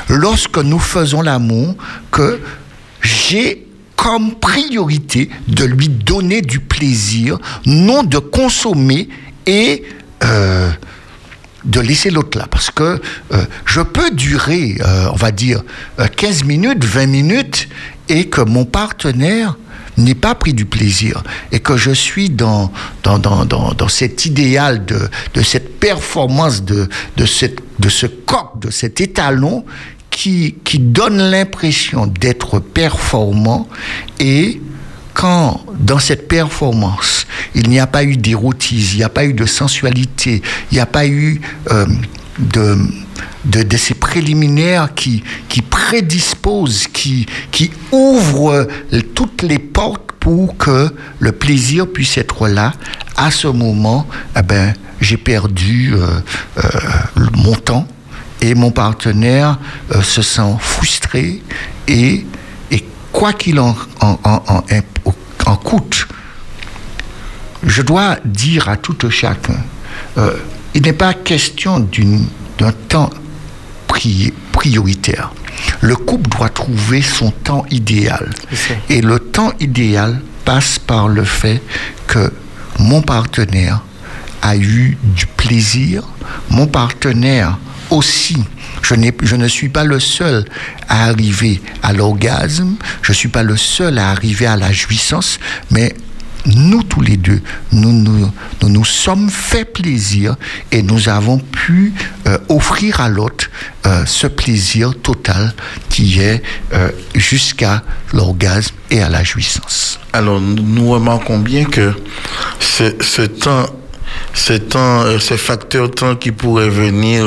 lorsque 0.10 0.58
nous 0.58 0.80
faisons 0.80 1.22
l'amour, 1.22 1.76
que 2.12 2.40
j'ai 3.02 3.68
comme 3.96 4.36
priorité 4.36 5.30
de 5.48 5.66
lui 5.66 5.90
donner 5.90 6.42
du 6.42 6.60
plaisir, 6.60 7.38
non 7.66 8.04
de 8.04 8.18
consommer 8.18 9.10
et 9.46 9.84
euh, 10.24 10.72
de 11.64 11.80
laisser 11.80 12.10
l'autre 12.10 12.38
là. 12.38 12.48
Parce 12.50 12.72
que 12.72 13.02
euh, 13.34 13.46
je 13.66 13.82
peux 13.82 14.12
durer, 14.12 14.78
euh, 14.82 15.10
on 15.12 15.16
va 15.16 15.32
dire, 15.32 15.64
euh, 16.00 16.08
15 16.08 16.44
minutes, 16.44 16.84
20 16.84 17.06
minutes, 17.08 17.68
et 18.10 18.28
que 18.28 18.42
mon 18.42 18.66
partenaire 18.66 19.58
n'ait 19.98 20.16
pas 20.16 20.36
pris 20.36 20.54
du 20.54 20.66
plaisir, 20.66 21.24
et 21.52 21.60
que 21.60 21.76
je 21.76 21.92
suis 21.92 22.30
dans, 22.30 22.72
dans, 23.04 23.18
dans, 23.18 23.46
dans, 23.46 23.74
dans 23.74 23.88
cet 23.88 24.26
idéal 24.26 24.86
de, 24.86 25.10
de 25.34 25.42
cette 25.42 25.80
performance, 25.80 26.64
de, 26.64 26.88
de, 27.18 27.26
cette, 27.26 27.60
de 27.80 27.90
ce 27.90 28.06
coq, 28.06 28.60
de 28.62 28.70
cet 28.70 29.02
étalon 29.02 29.66
qui, 30.12 30.56
qui 30.64 30.80
donne 30.80 31.18
l'impression 31.18 32.08
d'être 32.08 32.60
performant 32.60 33.68
et 34.20 34.62
quand 35.18 35.66
dans 35.80 35.98
cette 35.98 36.28
performance, 36.28 37.26
il 37.56 37.70
n'y 37.70 37.80
a 37.80 37.88
pas 37.88 38.04
eu 38.04 38.18
d'érotisme, 38.18 38.92
il 38.94 38.98
n'y 38.98 39.04
a 39.04 39.10
pas 39.10 39.26
eu 39.26 39.34
de 39.34 39.48
sensualité, 39.48 40.44
il 40.72 40.76
n'y 40.76 40.80
a 40.80 40.86
pas 40.86 41.08
eu 41.08 41.42
euh, 41.72 41.88
de, 42.38 42.78
de, 43.46 43.78
ces 43.78 43.96
préliminaires 43.96 44.94
qui, 44.94 45.24
qui 45.50 45.64
prédisposent, 45.64 46.86
qui, 46.86 47.26
qui 47.50 47.72
ouvrent 47.92 48.68
toutes 49.16 49.42
les 49.42 49.58
portes 49.58 50.12
pour 50.20 50.56
que 50.56 50.94
le 51.18 51.32
plaisir 51.32 51.88
puisse 51.88 52.16
être 52.20 52.48
là, 52.48 52.74
à 53.16 53.32
ce 53.32 53.48
moment, 53.48 54.06
eh 54.38 54.44
ben, 54.44 54.76
j'ai 55.02 55.18
perdu 55.18 55.96
euh, 55.96 56.06
euh, 56.64 56.70
mon 57.34 57.56
temps 57.56 57.88
et 58.40 58.54
mon 58.54 58.70
partenaire 58.70 59.58
se 60.04 60.22
sent 60.22 60.58
frustré 60.60 61.42
et 61.88 62.24
quoi 63.12 63.34
qu'il 63.34 63.60
en, 63.60 63.76
en, 64.02 64.20
en, 64.24 64.44
en, 64.50 64.64
en 65.46 65.56
coûte, 65.56 66.08
je 67.64 67.82
dois 67.82 68.18
dire 68.26 68.70
à 68.70 68.78
tout 68.78 68.98
chacun, 69.10 69.58
euh, 70.18 70.34
il 70.74 70.84
n'est 70.84 70.94
pas 70.94 71.14
question 71.14 71.80
d'un 71.80 72.72
temps 72.88 73.10
pri- 73.88 74.34
prioritaire. 74.52 75.32
Le 75.82 75.96
couple 75.96 76.30
doit 76.30 76.50
trouver 76.50 77.02
son 77.02 77.32
temps 77.32 77.66
idéal. 77.72 78.30
Et 78.90 79.02
le 79.02 79.20
temps 79.20 79.54
idéal 79.60 80.22
passe 80.46 80.78
par 80.78 81.08
le 81.08 81.24
fait 81.24 81.62
que 82.06 82.32
mon 82.80 83.02
partenaire 83.02 83.82
a 84.44 84.56
eu 84.56 84.98
du 85.04 85.26
plaisir, 85.26 86.04
mon 86.52 86.68
partenaire 86.68 87.58
aussi. 87.90 88.38
Je, 88.82 88.96
ne 89.36 89.48
suis 89.48 89.70
pas 89.70 89.84
le 89.84 90.00
seul 90.00 90.46
à 90.88 91.06
arriver 91.06 91.62
à 91.84 91.94
l'orgasme, 91.94 92.76
je 93.02 93.12
ne 93.12 93.16
suis 93.16 93.30
pas 93.30 93.44
le 93.44 93.58
seul 93.58 93.98
à 93.98 94.10
arriver 94.10 94.46
à 94.46 94.56
la 94.56 94.72
jouissance, 94.72 95.40
mais 95.72 95.96
nous 96.56 96.84
tous 96.84 97.02
les 97.02 97.18
deux, 97.18 97.42
nous 97.72 97.92
nous, 97.92 98.32
nous, 98.62 98.70
nous 98.70 98.86
sommes 98.86 99.30
fait 99.30 99.66
plaisir 99.66 100.36
et 100.72 100.82
nous 100.82 101.10
avons 101.10 101.40
pu 101.40 101.94
euh, 102.26 102.38
offrir 102.50 103.02
à 103.02 103.10
l'autre 103.10 103.50
euh, 103.86 104.06
ce 104.06 104.28
plaisir 104.28 104.94
total 105.02 105.54
qui 105.90 106.20
est 106.20 106.42
euh, 106.74 106.90
jusqu'à 107.16 107.84
l'orgasme 108.14 108.76
et 108.92 109.02
à 109.02 109.10
la 109.10 109.24
jouissance. 109.24 110.00
Alors, 110.14 110.40
nous, 110.40 110.90
remarquons 110.90 111.40
bien 111.40 111.66
que 111.66 111.94
ce 112.60 113.22
temps, 113.24 113.66
ce 114.34 114.54
temps, 114.54 115.02
euh, 115.04 115.20
ce 115.20 115.36
facteur 115.36 115.92
temps 115.92 116.16
qui 116.16 116.32
pourrait 116.32 116.70
venir 116.70 117.26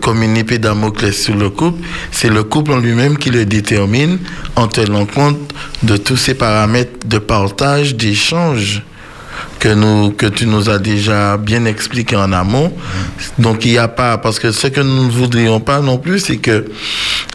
comme 0.00 0.22
une 0.22 0.36
épée 0.36 0.58
Damoclès 0.58 1.12
sur 1.12 1.34
le 1.34 1.50
couple, 1.50 1.82
c'est 2.12 2.28
le 2.28 2.44
couple 2.44 2.72
en 2.72 2.78
lui-même 2.78 3.18
qui 3.18 3.30
le 3.30 3.44
détermine 3.44 4.18
en 4.54 4.68
tenant 4.68 5.06
compte 5.06 5.38
de 5.82 5.96
tous 5.96 6.16
ces 6.16 6.34
paramètres 6.34 7.06
de 7.06 7.18
partage, 7.18 7.96
d'échange 7.96 8.82
que 9.58 9.68
nous 9.68 10.10
que 10.12 10.26
tu 10.26 10.46
nous 10.46 10.68
as 10.68 10.78
déjà 10.78 11.36
bien 11.36 11.64
expliqué 11.64 12.16
en 12.16 12.32
amont. 12.32 12.72
Donc 13.38 13.64
il 13.64 13.72
n'y 13.72 13.78
a 13.78 13.88
pas 13.88 14.18
parce 14.18 14.38
que 14.38 14.52
ce 14.52 14.66
que 14.68 14.80
nous 14.80 15.06
ne 15.06 15.10
voudrions 15.10 15.60
pas 15.60 15.80
non 15.80 15.98
plus, 15.98 16.20
c'est 16.20 16.36
que 16.36 16.66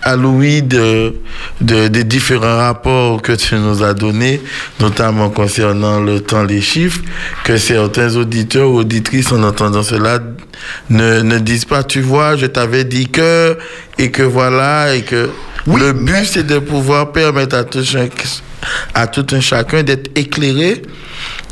à 0.03 0.15
l'ouïe 0.15 0.61
de, 0.61 1.15
de 1.61 1.87
des 1.87 2.03
différents 2.03 2.57
rapports 2.57 3.21
que 3.21 3.33
tu 3.33 3.55
nous 3.55 3.83
as 3.83 3.93
donnés, 3.93 4.41
notamment 4.79 5.29
concernant 5.29 5.99
le 5.99 6.19
temps, 6.21 6.43
les 6.43 6.61
chiffres, 6.61 7.01
que 7.43 7.57
certains 7.57 8.15
auditeurs 8.15 8.69
ou 8.69 8.77
auditrices 8.79 9.31
en 9.31 9.43
entendant 9.43 9.83
cela 9.83 10.19
ne, 10.89 11.21
ne 11.21 11.39
disent 11.39 11.65
pas, 11.65 11.83
tu 11.83 12.01
vois, 12.01 12.35
je 12.35 12.45
t'avais 12.45 12.83
dit 12.83 13.07
que 13.07 13.57
et 13.97 14.11
que 14.11 14.23
voilà 14.23 14.95
et 14.95 15.01
que 15.01 15.29
Oui, 15.67 15.79
le 15.79 15.93
mais- 15.93 16.11
but 16.11 16.25
c'est 16.25 16.45
de 16.45 16.59
pouvoir 16.59 17.11
permettre 17.11 17.55
à 17.55 17.63
tout 17.63 17.83
chaque 17.83 18.25
à 18.93 19.07
tout 19.07 19.25
un 19.31 19.41
chacun 19.41 19.81
d'être 19.81 20.11
éclairé 20.15 20.83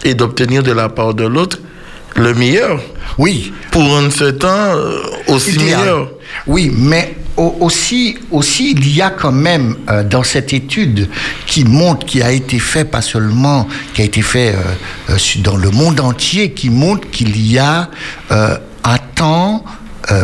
et 0.03 0.13
d'obtenir 0.13 0.63
de 0.63 0.71
la 0.71 0.89
part 0.89 1.13
de 1.13 1.26
l'autre 1.26 1.59
le 2.15 2.34
meilleur 2.34 2.81
Oui, 3.17 3.53
pour 3.71 3.84
rendre 3.84 4.11
ce 4.11 4.26
temps 4.31 4.47
euh, 4.76 4.99
aussi 5.27 5.51
idéal. 5.51 5.80
meilleur. 5.80 6.11
Oui, 6.47 6.71
mais 6.76 7.15
au- 7.38 7.55
aussi, 7.61 8.17
aussi, 8.31 8.71
il 8.71 8.95
y 8.95 9.01
a 9.01 9.09
quand 9.11 9.31
même 9.31 9.76
euh, 9.89 10.03
dans 10.03 10.23
cette 10.23 10.51
étude 10.53 11.07
qui 11.45 11.63
montre, 11.65 12.05
qui 12.05 12.21
a 12.21 12.31
été 12.31 12.59
fait 12.59 12.84
pas 12.85 13.01
seulement, 13.01 13.67
qui 13.93 14.01
a 14.01 14.05
été 14.05 14.21
fait 14.21 14.55
euh, 15.09 15.15
dans 15.43 15.55
le 15.55 15.69
monde 15.69 15.99
entier, 15.99 16.51
qui 16.51 16.69
montre 16.69 17.09
qu'il 17.11 17.39
y 17.39 17.57
a 17.59 17.89
euh, 18.31 18.57
un 18.84 18.97
temps 19.15 19.63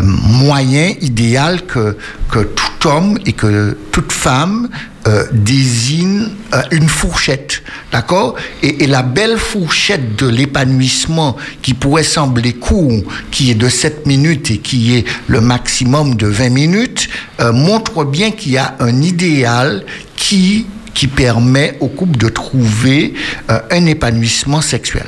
moyen, 0.01 0.93
idéal 1.01 1.61
que, 1.67 1.95
que 2.31 2.39
tout 2.39 2.87
homme 2.87 3.19
et 3.25 3.33
que 3.33 3.77
toute 3.91 4.11
femme 4.11 4.67
euh, 5.07 5.25
désigne 5.31 6.29
euh, 6.53 6.61
une 6.71 6.89
fourchette, 6.89 7.63
d'accord? 7.91 8.35
Et, 8.61 8.87
la 8.87 9.01
belle 9.01 9.37
fourchette 9.37 10.15
de 10.15 10.27
l'épanouissement 10.27 11.35
qui 11.61 11.73
pourrait 11.73 12.03
sembler 12.03 12.53
court, 12.53 13.03
qui 13.31 13.51
est 13.51 13.55
de 13.55 13.69
7 13.69 14.05
minutes 14.05 14.51
et 14.51 14.57
qui 14.57 14.95
est 14.95 15.05
le 15.27 15.41
maximum 15.41 16.15
de 16.15 16.27
20 16.27 16.49
minutes, 16.49 17.09
euh, 17.39 17.51
montre 17.51 18.03
bien 18.03 18.31
qu'il 18.31 18.53
y 18.53 18.57
a 18.57 18.75
un 18.79 19.01
idéal 19.01 19.83
qui 20.15 20.67
qui 20.93 21.07
permet 21.07 21.75
au 21.81 21.89
couple 21.89 22.17
de 22.17 22.29
trouver 22.29 23.15
un 23.49 23.85
épanouissement 23.85 24.61
sexuel. 24.61 25.03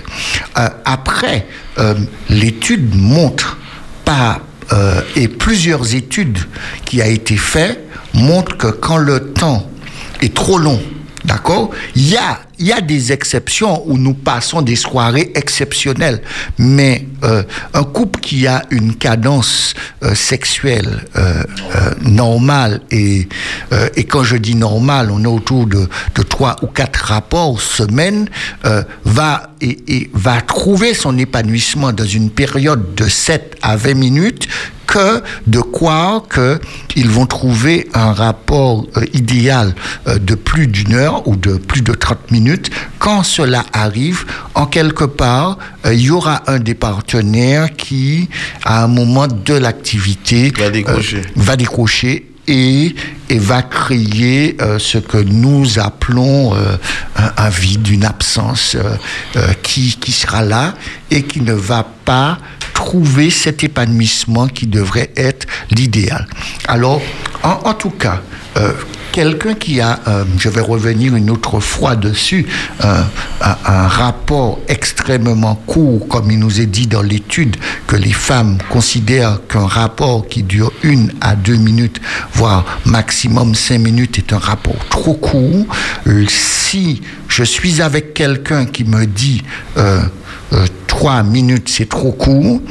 Après, 0.83 1.47
l'étude 2.27 2.93
montre 2.93 3.57
euh, 4.73 5.01
et 5.15 5.27
plusieurs 5.27 5.95
études 5.95 6.39
qui 6.85 7.01
a 7.01 7.07
été 7.07 7.37
fait 7.37 7.85
montrent 8.13 8.57
que 8.57 8.67
quand 8.67 8.97
le 8.97 9.31
temps 9.31 9.69
est 10.21 10.33
trop 10.33 10.57
long, 10.57 10.79
d'accord, 11.25 11.71
il 11.95 12.09
y 12.09 12.17
a 12.17 12.39
y 12.59 12.71
a 12.71 12.81
des 12.81 13.11
exceptions 13.11 13.83
où 13.87 13.97
nous 13.97 14.13
passons 14.13 14.61
des 14.61 14.75
soirées 14.75 15.31
exceptionnelles, 15.35 16.21
mais 16.57 17.05
euh, 17.23 17.43
un 17.73 17.83
couple 17.83 18.19
qui 18.19 18.47
a 18.47 18.63
une 18.71 18.95
cadence 18.95 19.73
euh, 20.03 20.15
sexuelle 20.15 21.05
euh, 21.15 21.43
normale 22.01 22.81
et 22.91 23.27
et 23.95 24.05
quand 24.05 24.23
je 24.23 24.37
dis 24.37 24.55
normale, 24.55 25.11
on 25.11 25.23
est 25.23 25.27
autour 25.27 25.67
de 25.67 25.87
de 26.15 26.23
trois 26.23 26.55
ou 26.61 26.67
quatre 26.67 27.05
rapports 27.05 27.61
semaine 27.61 28.29
va 29.05 29.49
et 29.61 30.09
va 30.13 30.41
trouver 30.41 30.93
son 30.93 31.17
épanouissement 31.17 31.91
dans 31.91 32.05
une 32.05 32.29
période 32.29 32.95
de 32.95 33.07
7 33.07 33.57
à 33.61 33.75
20 33.75 33.93
minutes 33.95 34.47
que 34.87 35.21
de 35.45 35.59
croire 35.59 36.23
qu'ils 36.87 37.09
vont 37.09 37.25
trouver 37.25 37.87
un 37.93 38.13
rapport 38.13 38.85
euh, 38.97 39.05
idéal 39.13 39.75
euh, 40.07 40.17
de 40.17 40.33
plus 40.35 40.67
d'une 40.67 40.93
heure 40.95 41.27
ou 41.27 41.35
de 41.35 41.57
plus 41.57 41.81
de 41.81 41.93
30 41.93 42.31
minutes. 42.31 42.71
Quand 42.99 43.23
cela 43.23 43.63
arrive, 43.73 44.25
en 44.55 44.65
quelque 44.65 45.03
part, 45.03 45.57
euh, 45.85 45.93
il 45.93 46.01
y 46.01 46.09
aura 46.09 46.41
un 46.47 46.59
des 46.59 46.73
partenaires 46.73 47.75
qui, 47.75 48.29
à 48.63 48.83
un 48.83 48.87
moment 48.87 49.27
de 49.27 49.53
l'activité, 49.53 50.51
Va 50.57 50.69
décrocher. 50.69 51.17
euh, 51.17 51.21
va 51.35 51.55
décrocher 51.55 52.25
et, 52.47 52.95
va 53.29 53.61
créer 53.61 54.55
euh, 54.61 54.79
ce 54.79 54.97
que 54.97 55.17
nous 55.17 55.79
appelons 55.79 56.55
euh, 56.55 56.77
un, 57.15 57.49
vide, 57.49 57.87
une 57.87 58.05
absence 58.05 58.75
euh, 58.75 59.53
qui, 59.63 59.97
qui 59.99 60.11
sera 60.11 60.41
là 60.41 60.73
et 61.11 61.23
qui 61.23 61.41
ne 61.41 61.53
va 61.53 61.85
pas 62.05 62.37
trouver 62.73 63.29
cet 63.29 63.63
épanouissement 63.63 64.47
qui 64.47 64.65
devrait 64.67 65.11
être 65.17 65.45
l'idéal. 65.71 66.27
Alors, 66.67 67.01
en, 67.43 67.59
en 67.65 67.73
tout 67.73 67.89
cas, 67.89 68.21
quelqu'un 69.17 69.55
qui 69.55 69.81
a, 69.81 69.99
euh, 70.07 70.25
je 70.37 70.47
vais 70.47 70.61
revenir 70.61 71.15
une 71.15 71.31
autre 71.31 71.59
fois 71.59 71.95
dessus, 71.95 72.45
euh, 72.85 73.01
un, 73.41 73.87
rapport 73.87 74.59
extrêmement 74.67 75.55
court, 75.55 76.07
comme 76.07 76.29
il 76.29 76.37
nous 76.37 76.61
est 76.61 76.67
dit 76.67 76.85
dans 76.85 77.01
l'étude, 77.01 77.55
que 77.87 77.95
les 77.95 78.13
femmes 78.13 78.59
considèrent 78.69 79.39
qu'un 79.47 79.65
rapport 79.65 80.27
qui 80.27 80.43
dure 80.43 80.71
une 80.83 81.11
à 81.19 81.35
deux 81.35 81.55
minutes, 81.55 81.99
voire 82.33 82.63
maximum 82.85 83.55
cinq 83.55 83.79
minutes, 83.79 84.19
est 84.19 84.33
un 84.33 84.37
rapport 84.37 84.85
trop 84.91 85.15
court. 85.15 85.65
Si 86.27 87.01
je 87.27 87.43
suis 87.43 87.81
avec 87.81 88.13
quelqu'un 88.13 88.67
qui 88.67 88.83
me 88.83 89.07
dit 89.07 89.41
euh, 89.77 89.99
trois 90.85 91.23
minutes, 91.23 91.69
c'est 91.69 91.89
trop 91.89 92.11
court, 92.11 92.61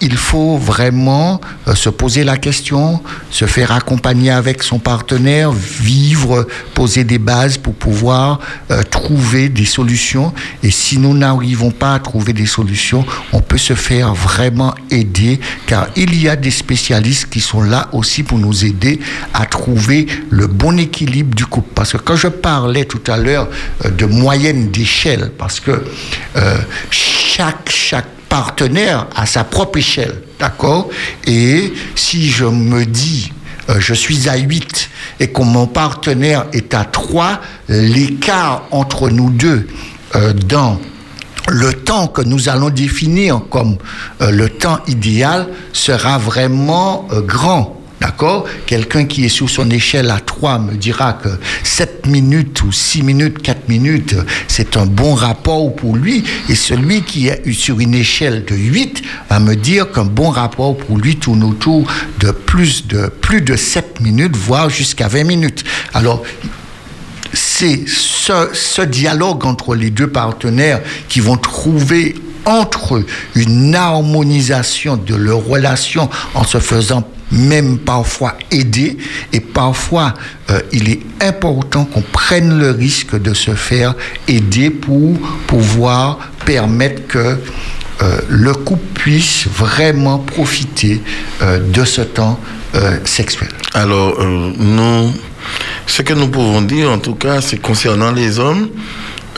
il 0.00 0.16
faut 0.16 0.56
vraiment 0.56 1.40
euh, 1.66 1.74
se 1.74 1.88
poser 1.88 2.24
la 2.24 2.36
question, 2.36 3.02
se 3.30 3.46
faire 3.46 3.72
accompagner 3.72 4.30
avec 4.30 4.62
son 4.62 4.78
partenaire, 4.78 5.50
vivre, 5.52 6.46
poser 6.74 7.04
des 7.04 7.18
bases 7.18 7.58
pour 7.58 7.74
pouvoir 7.74 8.40
euh, 8.70 8.82
trouver 8.82 9.48
des 9.48 9.64
solutions. 9.64 10.32
Et 10.62 10.70
si 10.70 10.98
nous 10.98 11.14
n'arrivons 11.14 11.70
pas 11.70 11.94
à 11.94 11.98
trouver 11.98 12.32
des 12.32 12.46
solutions, 12.46 13.04
on 13.32 13.40
peut 13.40 13.58
se 13.58 13.74
faire 13.74 14.14
vraiment 14.14 14.74
aider, 14.90 15.40
car 15.66 15.88
il 15.96 16.20
y 16.20 16.28
a 16.28 16.36
des 16.36 16.50
spécialistes 16.50 17.28
qui 17.28 17.40
sont 17.40 17.62
là 17.62 17.88
aussi 17.92 18.22
pour 18.22 18.38
nous 18.38 18.64
aider 18.64 19.00
à 19.34 19.46
trouver 19.46 20.06
le 20.30 20.46
bon 20.46 20.78
équilibre 20.78 21.34
du 21.34 21.46
couple. 21.46 21.70
Parce 21.74 21.92
que 21.92 21.98
quand 21.98 22.16
je 22.16 22.28
parlais 22.28 22.84
tout 22.84 23.02
à 23.10 23.16
l'heure 23.16 23.48
euh, 23.84 23.90
de 23.90 24.06
moyenne 24.06 24.70
d'échelle, 24.70 25.32
parce 25.36 25.60
que 25.60 25.84
chaque 26.90 27.70
chaque 27.70 28.17
partenaire 28.28 29.06
à 29.14 29.26
sa 29.26 29.44
propre 29.44 29.78
échelle, 29.78 30.22
d'accord? 30.38 30.88
Et 31.26 31.72
si 31.94 32.28
je 32.28 32.44
me 32.44 32.84
dis, 32.84 33.32
euh, 33.70 33.76
je 33.78 33.94
suis 33.94 34.28
à 34.28 34.36
8 34.36 34.90
et 35.20 35.28
que 35.28 35.42
mon 35.42 35.66
partenaire 35.66 36.46
est 36.52 36.74
à 36.74 36.84
3, 36.84 37.40
l'écart 37.68 38.64
entre 38.70 39.10
nous 39.10 39.30
deux 39.30 39.66
euh, 40.16 40.32
dans 40.32 40.80
le 41.48 41.72
temps 41.72 42.08
que 42.08 42.22
nous 42.22 42.48
allons 42.48 42.70
définir 42.70 43.40
comme 43.50 43.76
euh, 44.20 44.30
le 44.30 44.48
temps 44.48 44.80
idéal 44.86 45.48
sera 45.72 46.18
vraiment 46.18 47.08
grand. 47.26 47.77
D'accord? 48.00 48.46
Quelqu'un 48.66 49.06
qui 49.06 49.24
est 49.24 49.28
sur 49.28 49.50
son 49.50 49.70
échelle 49.70 50.10
à 50.10 50.20
3 50.20 50.60
me 50.60 50.76
dira 50.76 51.14
que 51.14 51.28
7 51.64 52.06
minutes 52.06 52.62
ou 52.62 52.70
6 52.70 53.02
minutes, 53.02 53.42
4 53.42 53.68
minutes, 53.68 54.14
c'est 54.46 54.76
un 54.76 54.86
bon 54.86 55.14
rapport 55.14 55.74
pour 55.74 55.96
lui. 55.96 56.22
Et 56.48 56.54
celui 56.54 57.02
qui 57.02 57.26
est 57.26 57.52
sur 57.52 57.80
une 57.80 57.94
échelle 57.94 58.44
de 58.44 58.54
8 58.54 59.02
va 59.30 59.40
me 59.40 59.56
dire 59.56 59.90
qu'un 59.90 60.04
bon 60.04 60.30
rapport 60.30 60.76
pour 60.76 60.98
lui 60.98 61.16
tourne 61.16 61.42
autour 61.42 61.90
de 62.20 62.30
plus 62.30 62.86
de, 62.86 63.08
plus 63.08 63.40
de 63.40 63.56
7 63.56 64.00
minutes, 64.00 64.36
voire 64.36 64.70
jusqu'à 64.70 65.08
20 65.08 65.24
minutes. 65.24 65.64
Alors, 65.92 66.22
c'est 67.32 67.88
ce, 67.88 68.48
ce 68.52 68.82
dialogue 68.82 69.44
entre 69.44 69.74
les 69.74 69.90
deux 69.90 70.08
partenaires 70.08 70.80
qui 71.08 71.20
vont 71.20 71.36
trouver 71.36 72.14
entre 72.44 72.96
eux 72.96 73.06
une 73.34 73.74
harmonisation 73.74 74.96
de 74.96 75.14
leur 75.14 75.44
relation 75.44 76.08
en 76.34 76.44
se 76.44 76.58
faisant 76.58 77.04
même 77.30 77.78
parfois 77.78 78.34
aider 78.50 78.96
et 79.32 79.40
parfois 79.40 80.14
euh, 80.50 80.60
il 80.72 80.88
est 80.88 81.00
important 81.20 81.84
qu'on 81.84 82.00
prenne 82.00 82.58
le 82.58 82.70
risque 82.70 83.20
de 83.20 83.34
se 83.34 83.52
faire 83.52 83.94
aider 84.26 84.70
pour 84.70 85.18
pouvoir 85.46 86.18
permettre 86.44 87.06
que 87.06 87.36
euh, 88.00 88.20
le 88.28 88.54
couple 88.54 88.84
puisse 88.94 89.46
vraiment 89.46 90.18
profiter 90.18 91.02
euh, 91.42 91.58
de 91.58 91.84
ce 91.84 92.02
temps 92.02 92.38
sexuel. 93.06 93.48
Alors, 93.72 94.22
nous, 94.22 95.10
ce 95.86 96.02
que 96.02 96.12
nous 96.12 96.28
pouvons 96.28 96.60
dire, 96.60 96.90
en 96.90 96.98
tout 96.98 97.14
cas, 97.14 97.40
c'est 97.40 97.56
concernant 97.56 98.12
les 98.12 98.38
hommes, 98.38 98.68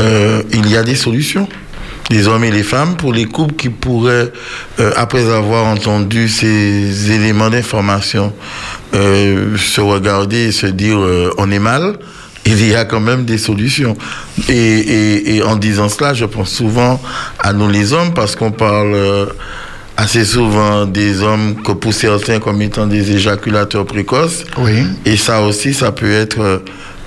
il 0.00 0.68
y 0.68 0.76
a 0.76 0.82
des 0.82 0.96
solutions. 0.96 1.48
Les 2.10 2.26
hommes 2.26 2.42
et 2.44 2.50
les 2.50 2.64
femmes, 2.64 2.96
pour 2.96 3.12
les 3.12 3.24
couples 3.24 3.54
qui 3.54 3.68
pourraient, 3.68 4.32
euh, 4.80 4.90
après 4.96 5.30
avoir 5.32 5.66
entendu 5.66 6.28
ces 6.28 7.12
éléments 7.12 7.50
d'information, 7.50 8.32
euh, 8.94 9.56
se 9.56 9.80
regarder 9.80 10.48
et 10.48 10.52
se 10.52 10.66
dire 10.66 10.98
euh, 10.98 11.32
on 11.38 11.50
est 11.52 11.60
mal, 11.60 11.98
il 12.46 12.66
y 12.66 12.74
a 12.74 12.84
quand 12.84 13.00
même 13.00 13.24
des 13.24 13.38
solutions. 13.38 13.96
Et, 14.48 14.54
et, 14.54 15.36
et 15.36 15.42
en 15.44 15.54
disant 15.54 15.88
cela, 15.88 16.12
je 16.12 16.24
pense 16.24 16.50
souvent 16.50 17.00
à 17.38 17.52
nous 17.52 17.68
les 17.68 17.92
hommes 17.92 18.12
parce 18.12 18.34
qu'on 18.34 18.50
parle 18.50 18.96
assez 19.96 20.24
souvent 20.24 20.86
des 20.86 21.22
hommes 21.22 21.62
que 21.62 21.72
pour 21.72 21.92
certains 21.92 22.40
comme 22.40 22.60
étant 22.62 22.86
des 22.86 23.12
éjaculateurs 23.12 23.84
précoces. 23.84 24.44
Oui. 24.58 24.82
Et 25.04 25.16
ça 25.16 25.42
aussi, 25.42 25.74
ça 25.74 25.92
peut 25.92 26.10
être 26.10 26.62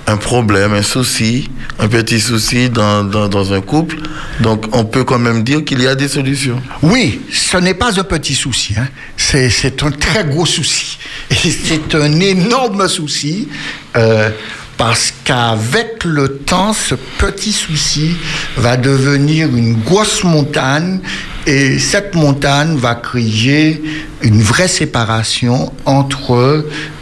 un 0.06 0.16
problème, 0.16 0.74
un 0.74 0.82
souci, 0.82 1.48
un 1.78 1.88
petit 1.88 2.20
souci 2.20 2.68
dans, 2.68 3.52
un 3.52 3.60
couple. 3.60 3.96
Donc 4.40 4.66
on 4.72 4.84
peut 4.84 5.04
quand 5.04 5.18
même 5.18 5.42
dire 5.42 5.64
qu'il 5.64 5.82
y 5.82 5.86
a 5.86 5.94
des 5.94 6.08
solutions. 6.08 6.60
Oui, 6.82 7.20
ce 7.30 7.56
n'est 7.56 7.74
pas 7.74 7.98
un 7.98 8.04
petit 8.04 8.34
souci, 8.34 8.74
hein. 8.78 8.86
c'est, 9.16 9.82
un 9.82 9.90
très 9.90 10.24
gros 10.24 10.46
souci. 10.46 10.98
C'est 11.30 11.94
un 11.94 12.20
énorme 12.20 12.88
souci 12.88 13.48
euh, 13.96 14.30
parce 14.76 15.12
qu'avec 15.24 16.04
le 16.04 16.38
temps, 16.38 16.72
ce 16.72 16.94
petit 17.18 17.52
souci 17.52 18.16
va 18.56 18.76
devenir 18.76 19.48
une 19.54 19.80
grosse 19.82 20.24
montagne 20.24 21.00
et 21.46 21.78
cette 21.78 22.14
montagne 22.14 22.76
va 22.76 22.94
créer 22.94 23.82
une 24.22 24.40
vraie 24.40 24.68
séparation 24.68 25.72
entre 25.84 26.32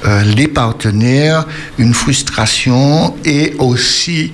euh, 0.04 0.22
les 0.34 0.48
partenaires, 0.48 1.46
une 1.78 1.94
frustration 1.94 3.14
et 3.24 3.54
aussi 3.58 4.32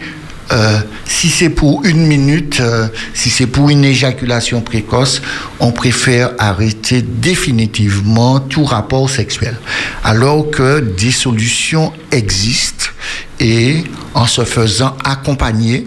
euh, 0.50 0.78
si 1.04 1.28
c'est 1.28 1.50
pour 1.50 1.84
une 1.84 2.06
minute, 2.06 2.60
euh, 2.60 2.88
si 3.12 3.28
c'est 3.28 3.46
pour 3.46 3.68
une 3.68 3.84
éjaculation 3.84 4.62
précoce, 4.62 5.20
on 5.60 5.72
préfère 5.72 6.30
arrêter 6.38 7.02
définitivement 7.02 8.40
tout 8.40 8.64
rapport 8.64 9.10
sexuel. 9.10 9.56
Alors 10.04 10.50
que 10.50 10.80
des 10.80 11.10
solutions 11.10 11.92
existent 12.12 12.86
et 13.40 13.84
en 14.14 14.26
se 14.26 14.44
faisant 14.44 14.96
accompagner, 15.04 15.86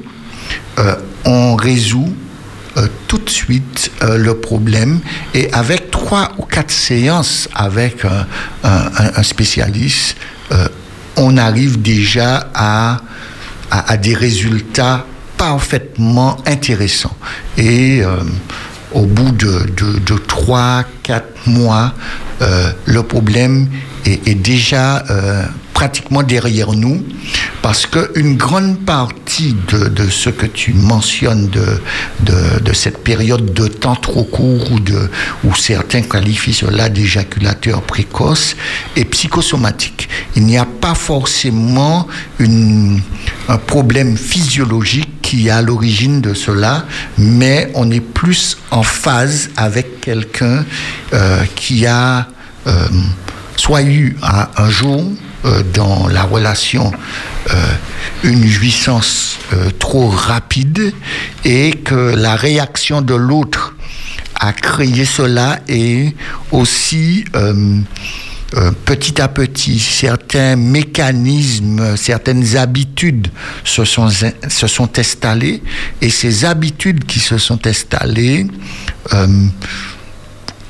euh, 0.77 0.95
on 1.25 1.55
résout 1.55 2.13
tout 3.05 3.17
de 3.17 3.29
suite 3.29 3.91
le 4.01 4.33
problème 4.35 5.01
et 5.33 5.51
avec 5.51 5.91
trois 5.91 6.31
ou 6.37 6.43
quatre 6.43 6.71
séances 6.71 7.49
avec 7.53 8.05
un, 8.63 9.23
spécialiste, 9.23 10.15
on 11.17 11.35
arrive 11.35 11.81
déjà 11.81 12.49
à, 12.55 13.01
à, 13.71 13.97
des 13.97 14.13
résultats 14.13 15.05
parfaitement 15.37 16.37
intéressants. 16.45 17.15
Et 17.57 18.03
euh, 18.03 18.17
au 18.93 19.05
bout 19.05 19.31
de, 19.31 19.65
de, 19.77 19.99
de 19.99 20.17
trois, 20.17 20.83
quatre 21.03 21.47
mois, 21.47 21.93
euh, 22.41 22.71
le 22.85 23.03
problème 23.03 23.69
est, 24.05 24.27
est 24.27 24.35
déjà 24.35 25.03
euh, 25.09 25.45
pratiquement 25.73 26.23
derrière 26.23 26.73
nous 26.73 27.03
parce 27.61 27.85
qu'une 27.85 28.37
grande 28.37 28.79
partie 28.79 29.55
de, 29.67 29.87
de 29.87 30.09
ce 30.09 30.29
que 30.29 30.45
tu 30.45 30.73
mentionnes 30.73 31.49
de, 31.49 31.79
de, 32.21 32.59
de 32.59 32.73
cette 32.73 33.03
période 33.03 33.53
de 33.53 33.67
temps 33.67 33.95
trop 33.95 34.23
court 34.23 34.71
ou 34.71 34.79
de, 34.79 35.09
où 35.43 35.53
certains 35.55 36.01
qualifient 36.01 36.53
cela 36.53 36.89
d'éjaculateur 36.89 37.81
précoce 37.81 38.55
est 38.95 39.05
psychosomatique. 39.05 40.09
Il 40.35 40.45
n'y 40.45 40.57
a 40.57 40.65
pas 40.65 40.95
forcément 40.95 42.07
une, 42.39 43.01
un 43.47 43.57
problème 43.57 44.17
physiologique 44.17 45.21
qui 45.21 45.47
est 45.47 45.51
à 45.51 45.61
l'origine 45.61 46.19
de 46.21 46.33
cela, 46.33 46.85
mais 47.17 47.71
on 47.75 47.89
est 47.91 48.01
plus 48.01 48.57
en 48.71 48.83
phase 48.83 49.49
avec 49.55 50.01
quelqu'un 50.01 50.65
euh, 51.13 51.43
qui 51.55 51.85
a 51.85 52.27
euh, 52.67 52.87
soit 53.55 53.83
eu 53.83 54.17
un, 54.23 54.47
un 54.57 54.69
jour 54.69 55.03
euh, 55.43 55.63
dans 55.73 56.07
la 56.07 56.21
relation 56.23 56.91
euh, 57.49 57.55
une 58.23 58.45
jouissance 58.45 59.39
euh, 59.53 59.71
trop 59.79 60.07
rapide 60.07 60.93
et 61.43 61.71
que 61.71 62.13
la 62.15 62.35
réaction 62.35 63.01
de 63.01 63.15
l'autre 63.15 63.73
a 64.39 64.53
créé 64.53 65.03
cela 65.03 65.59
et 65.67 66.15
aussi 66.51 67.25
petit 68.85 69.21
à 69.21 69.27
petit, 69.27 69.79
certains 69.79 70.55
mécanismes, 70.55 71.95
certaines 71.95 72.57
habitudes 72.57 73.27
se 73.63 73.85
sont, 73.85 74.09
se 74.09 74.67
sont 74.67 74.99
installées 74.99 75.61
et 76.01 76.09
ces 76.09 76.43
habitudes 76.45 77.05
qui 77.05 77.19
se 77.19 77.37
sont 77.37 77.65
installées 77.67 78.47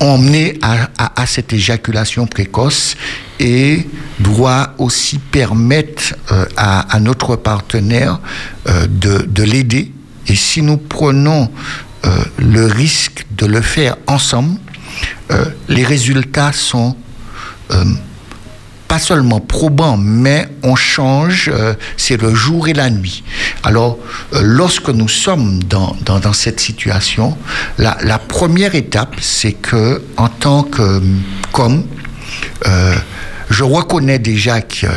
emmener 0.01 0.57
à, 0.61 0.89
à- 1.15 1.25
cette 1.25 1.53
éjaculation 1.53 2.27
précoce 2.27 2.95
et 3.39 3.87
doit 4.19 4.73
aussi 4.77 5.19
permettre 5.19 6.15
euh, 6.31 6.45
à, 6.57 6.99
notre 6.99 7.35
partenaire 7.35 8.19
euh, 8.67 8.87
de, 8.87 9.19
de 9.27 9.43
l'aider. 9.43 9.91
Et 10.27 10.35
si 10.35 10.61
nous 10.61 10.77
prenons 10.77 11.49
euh, 12.05 12.23
le 12.37 12.65
risque 12.65 13.25
de 13.37 13.45
le 13.45 13.61
faire 13.61 13.95
ensemble, 14.07 14.59
les 15.69 15.85
résultats 15.85 16.51
sont 16.51 16.97
pas 18.91 18.99
seulement 18.99 19.39
probant, 19.39 19.95
mais 19.95 20.49
on 20.63 20.75
change, 20.75 21.49
euh, 21.53 21.75
c'est 21.95 22.21
le 22.21 22.35
jour 22.35 22.67
et 22.67 22.73
la 22.73 22.89
nuit. 22.89 23.23
Alors, 23.63 23.97
euh, 24.33 24.41
lorsque 24.43 24.89
nous 24.89 25.07
sommes 25.07 25.63
dans, 25.63 25.95
dans, 26.03 26.19
dans 26.19 26.33
cette 26.33 26.59
situation, 26.59 27.37
la, 27.77 27.97
la 28.03 28.19
première 28.19 28.75
étape, 28.75 29.15
c'est 29.21 29.53
que, 29.53 30.01
en 30.17 30.27
tant 30.27 30.63
que 30.63 31.01
qu'homme, 31.53 31.85
euh, 32.67 32.93
je 33.49 33.63
reconnais 33.63 34.19
déjà 34.19 34.59
que 34.59 34.87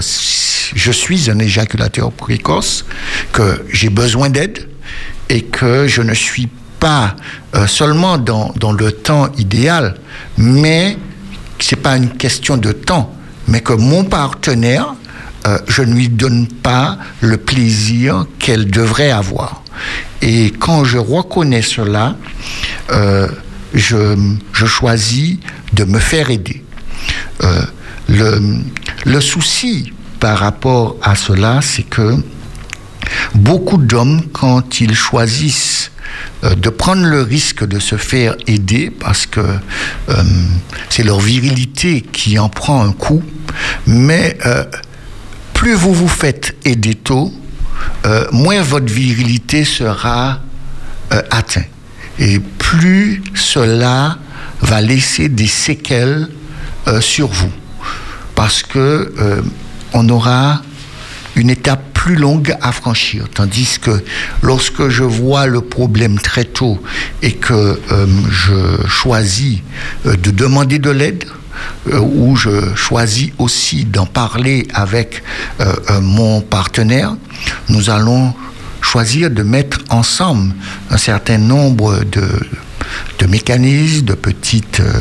je 0.74 0.90
suis 0.90 1.30
un 1.30 1.38
éjaculateur 1.38 2.10
précoce, 2.10 2.84
que 3.32 3.64
j'ai 3.72 3.90
besoin 3.90 4.28
d'aide 4.28 4.68
et 5.28 5.42
que 5.42 5.86
je 5.86 6.02
ne 6.02 6.14
suis 6.14 6.48
pas 6.80 7.14
euh, 7.54 7.68
seulement 7.68 8.18
dans, 8.18 8.52
dans 8.58 8.72
le 8.72 8.90
temps 8.90 9.30
idéal, 9.38 9.94
mais 10.36 10.98
c'est 11.60 11.76
pas 11.76 11.96
une 11.96 12.10
question 12.10 12.56
de 12.56 12.72
temps, 12.72 13.13
mais 13.48 13.60
que 13.60 13.72
mon 13.72 14.04
partenaire, 14.04 14.94
euh, 15.46 15.58
je 15.68 15.82
ne 15.82 15.94
lui 15.94 16.08
donne 16.08 16.46
pas 16.46 16.98
le 17.20 17.36
plaisir 17.36 18.26
qu'elle 18.38 18.70
devrait 18.70 19.10
avoir. 19.10 19.62
Et 20.22 20.50
quand 20.58 20.84
je 20.84 20.98
reconnais 20.98 21.62
cela, 21.62 22.16
euh, 22.92 23.28
je, 23.74 24.16
choisis 24.64 25.38
de 25.72 25.84
me 25.84 25.98
faire 25.98 26.30
aider. 26.30 26.64
Euh, 27.42 27.62
le, 28.08 29.20
souci 29.20 29.92
par 30.20 30.38
rapport 30.38 30.96
à 31.02 31.14
cela, 31.14 31.60
c'est 31.60 31.82
que 31.82 32.16
beaucoup 33.34 33.76
d'hommes, 33.76 34.22
quand 34.32 34.80
ils 34.80 34.94
choisissent 34.94 35.90
de 36.42 36.68
prendre 36.70 37.04
le 37.04 37.22
risque 37.22 37.64
de 37.66 37.78
se 37.78 37.96
faire 37.96 38.36
aider 38.46 38.90
parce 38.90 39.26
que 39.26 39.40
euh, 39.40 40.22
c'est 40.90 41.02
leur 41.02 41.20
virilité 41.20 42.02
qui 42.02 42.38
en 42.38 42.48
prend 42.48 42.84
un 42.84 42.92
coup, 42.92 43.22
mais 43.86 44.38
euh, 44.46 44.64
plus 45.54 45.74
vous 45.74 45.94
vous 45.94 46.08
faites 46.08 46.56
aider 46.64 46.94
tôt, 46.94 47.32
euh, 48.06 48.26
moins 48.32 48.62
votre 48.62 48.92
virilité 48.92 49.64
sera 49.64 50.40
euh, 51.12 51.22
atteinte. 51.30 51.68
Et 52.18 52.38
plus 52.38 53.22
cela 53.34 54.18
va 54.60 54.80
laisser 54.80 55.28
des 55.28 55.46
séquelles 55.46 56.28
euh, 56.86 57.00
sur 57.00 57.28
vous. 57.28 57.50
Parce 58.34 58.62
que 58.62 59.12
euh, 59.18 59.42
on 59.92 60.08
aura 60.08 60.62
une 61.36 61.50
étape 61.50 61.92
plus 61.94 62.16
longue 62.16 62.54
à 62.60 62.72
franchir. 62.72 63.26
Tandis 63.32 63.78
que 63.80 64.02
lorsque 64.42 64.88
je 64.88 65.04
vois 65.04 65.46
le 65.46 65.60
problème 65.60 66.18
très 66.18 66.44
tôt 66.44 66.82
et 67.22 67.32
que 67.32 67.80
euh, 67.92 68.06
je 68.30 68.86
choisis 68.86 69.58
euh, 70.06 70.16
de 70.16 70.30
demander 70.30 70.78
de 70.78 70.90
l'aide, 70.90 71.24
euh, 71.92 71.98
ou 71.98 72.36
je 72.36 72.74
choisis 72.74 73.30
aussi 73.38 73.84
d'en 73.84 74.06
parler 74.06 74.66
avec 74.74 75.22
euh, 75.60 76.00
mon 76.00 76.40
partenaire, 76.40 77.16
nous 77.68 77.90
allons 77.90 78.34
choisir 78.80 79.30
de 79.30 79.42
mettre 79.42 79.78
ensemble 79.90 80.54
un 80.90 80.96
certain 80.96 81.38
nombre 81.38 82.04
de, 82.04 82.26
de 83.18 83.26
mécanismes, 83.26 84.04
de 84.04 84.14
petites, 84.14 84.80
euh, 84.80 84.92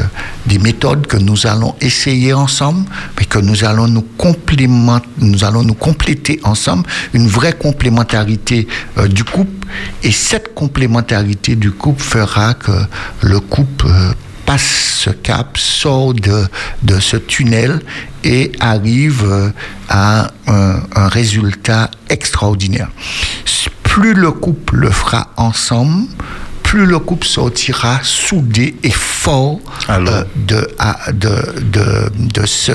des 0.46 0.60
méthodes 0.60 1.08
que 1.08 1.18
nous 1.18 1.48
allons 1.48 1.76
essayer 1.82 2.34
ensemble, 2.34 2.86
mais 3.18 3.26
que 3.26 3.40
nous 3.40 3.64
allons 3.64 3.88
nous 3.88 4.06
complémenter, 4.18 5.08
nous 5.20 5.44
allons 5.44 5.64
nous 5.64 5.74
compléter 5.74 6.40
ensemble, 6.44 6.88
une 7.14 7.28
vraie 7.28 7.54
complémentarité 7.54 8.68
euh, 8.98 9.08
du 9.08 9.24
couple. 9.24 9.68
Et 10.04 10.12
cette 10.12 10.54
complémentarité 10.54 11.56
du 11.56 11.72
couple 11.72 12.02
fera 12.02 12.54
que 12.54 12.72
le 13.22 13.40
couple 13.40 13.88
euh, 13.88 14.14
passe 14.46 15.00
ce 15.04 15.10
cap, 15.10 15.58
sort 15.58 16.14
de, 16.14 17.00
ce 17.00 17.18
tunnel 17.18 17.82
et 18.24 18.52
arrive 18.60 19.52
à 19.90 20.32
un 20.48 21.08
résultat 21.08 21.90
extraordinaire. 22.10 22.90
Plus 23.84 24.16
le 24.16 24.32
couple 24.32 24.78
le 24.78 24.90
fera 24.90 25.30
ensemble, 25.38 26.08
plus 26.74 26.88
le 26.88 26.98
couple 26.98 27.28
sortira 27.28 28.00
soudé 28.02 28.74
et 28.82 28.90
fort 28.90 29.60
euh, 30.10 30.24
de, 30.36 30.68
à- 30.80 31.12
de, 31.12 31.30
de, 31.62 32.10
de 32.18 32.46
ce 32.48 32.72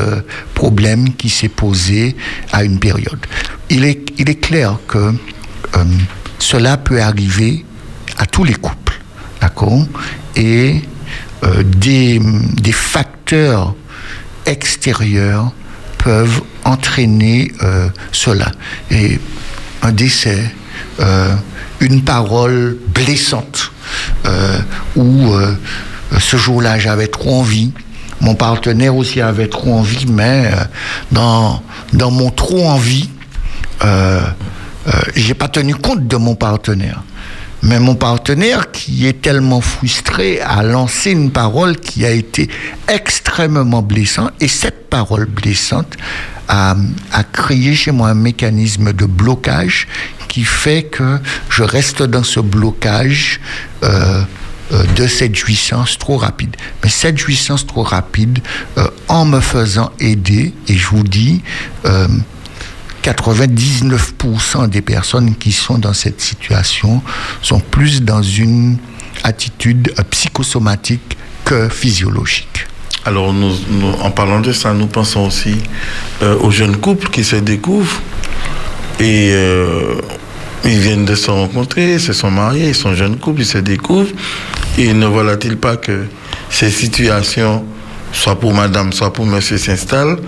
problème 0.55 1.15
qui 1.17 1.29
s'est 1.29 1.49
posé 1.49 2.15
à 2.53 2.63
une 2.63 2.79
période. 2.79 3.19
Il 3.71 3.85
est, 3.85 4.01
il 4.17 4.31
est 4.31 4.37
clair 4.39 4.79
que 4.87 4.99
euh, 4.99 5.85
cela 6.39 6.77
peut 6.77 7.03
arriver 7.03 7.65
à 8.19 8.27
tous 8.27 8.45
les 8.45 8.55
couples, 8.55 9.01
d'accord? 9.41 9.85
Et 10.37 10.81
euh, 11.43 11.65
des, 11.65 12.21
des 12.21 12.71
facteurs 12.73 13.75
extérieurs 14.47 15.51
peuvent 16.05 16.41
entraîner 16.65 17.51
euh, 17.65 17.89
cela. 18.13 18.53
Et 18.93 19.19
un 19.83 19.91
décès, 19.91 20.55
euh, 21.01 21.35
une 21.81 22.03
parole 22.03 22.77
blessante, 22.95 23.73
euh, 24.27 24.59
ou 24.97 25.33
euh, 25.33 25.55
ce 26.19 26.37
jour-là 26.37 26.79
j'avais 26.79 27.07
trop 27.07 27.41
envie, 27.41 27.73
mon 28.21 28.35
partenaire 28.35 28.97
aussi 28.97 29.21
avait 29.21 29.49
trop 29.49 29.73
envie, 29.75 30.07
mais 30.07 30.51
euh, 30.53 30.65
dans, 31.13 31.63
dans 31.93 32.11
mon 32.11 32.31
trop 32.31 32.67
envie, 32.67 33.09
j'ai 35.15 35.35
pas 35.35 35.49
tenu 35.49 35.75
compte 35.75 36.07
de 36.09 36.17
mon 36.17 36.35
partenaire. 36.35 37.03
Mais 37.63 37.81
mon 37.81 37.95
partenaire, 37.97 38.71
qui 38.71 39.07
est 39.07 39.21
tellement 39.21 39.61
frustré, 39.61 40.41
a 40.41 40.63
lancé 40.63 41.11
une 41.11 41.31
parole 41.31 41.77
qui 41.77 42.05
a 42.05 42.11
été 42.11 42.49
extrêmement 42.87 43.83
blessante. 43.83 44.33
Et 44.41 44.49
cette 44.49 44.89
parole 44.89 45.27
blessante 45.27 45.97
a 46.49 47.25
créé 47.33 47.75
chez 47.75 47.91
moi 47.91 48.09
un 48.09 48.15
mécanisme 48.15 48.93
de 48.93 49.05
blocage 49.05 49.87
qui 50.29 50.45
fait 50.45 50.85
que 50.85 51.19
je 51.51 51.63
reste 51.63 52.03
dans 52.03 52.23
ce 52.23 52.41
blocage 52.41 53.41
euh, 53.83 54.23
euh, 54.73 54.85
de 54.97 55.07
cette 55.07 55.35
jouissance 55.35 55.97
trop 55.97 56.19
rapide. 56.19 56.55
Mais 56.85 56.91
cette 56.91 57.17
jouissance 57.17 57.67
trop 57.67 57.83
rapide, 57.83 58.41
euh, 58.77 58.87
en 59.09 59.25
me 59.25 59.41
faisant 59.41 59.91
aider, 59.99 60.53
et 60.69 60.75
je 60.75 60.87
vous 60.89 61.05
dis, 61.05 61.41
euh, 61.87 62.07
99% 63.03 64.69
des 64.69 64.83
personnes 64.83 65.37
qui 65.37 65.53
sont 65.53 65.79
dans 65.79 65.95
cette 65.95 66.21
situation 66.21 67.03
sont 67.41 67.61
plus 67.61 68.03
dans 68.03 68.23
une 68.23 68.77
attitude 69.25 69.95
psychosomatique 70.11 71.17
que 71.47 71.71
physiologique. 71.71 72.67
Alors, 73.09 73.33
nous, 73.33 73.55
en 74.03 74.11
parlant 74.11 74.41
de 74.41 74.53
ça, 74.53 74.75
nous 74.75 74.87
pensons 74.87 75.29
aussi 75.29 75.57
euh, 76.23 76.37
aux 76.41 76.51
jeunes 76.51 76.77
couples 76.77 77.09
qui 77.09 77.25
se 77.25 77.37
découvrent 77.37 78.03
et 79.01 79.31
euh, 79.33 79.95
ils 80.63 80.79
viennent 80.79 81.07
de 81.07 81.15
se 81.15 81.31
rencontrer, 81.31 81.95
ils 81.95 82.01
se 82.01 82.13
sont 82.13 82.31
mariés, 82.31 82.69
ils 82.69 82.75
sont 82.75 82.95
jeunes 82.95 83.17
couples, 83.17 83.41
ils 83.41 83.47
se 83.47 83.57
découvrent. 83.57 84.13
Et 84.77 84.93
ne 84.93 85.07
voilà-t-il 85.07 85.57
pas 85.57 85.79
que 85.79 86.05
ces 86.51 86.69
situations, 86.69 87.65
soit 88.13 88.39
pour 88.39 88.53
madame, 88.53 88.93
soit 88.93 89.15
pour 89.15 89.25
monsieur, 89.25 89.57
s'installent. 89.57 90.19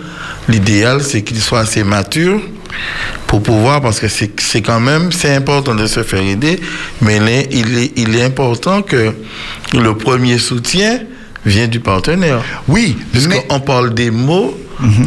L'idéal, 0.49 1.03
c'est 1.03 1.21
qu'ils 1.21 1.43
soient 1.43 1.61
assez 1.61 1.85
matures 1.85 2.41
pour 3.27 3.43
pouvoir, 3.43 3.83
parce 3.83 4.01
que 4.01 4.09
c'est 4.09 4.63
quand 4.63 4.81
même, 4.81 5.13
c'est 5.13 5.35
important 5.35 5.75
de 5.75 5.87
se 5.87 6.03
faire 6.03 6.23
aider, 6.23 6.59
mais 7.03 7.47
il 7.53 8.17
est 8.17 8.25
important 8.25 8.81
que 8.81 9.13
le 9.75 9.95
premier 9.99 10.39
soutien 10.39 11.01
vient 11.45 11.69
du 11.69 11.81
partenaire. 11.81 12.43
Oui, 12.69 12.97
Parce 13.13 13.27
mais 13.27 13.45
qu'on 13.49 13.61
parle 13.61 13.95
des 13.95 14.11
mots, 14.11 14.55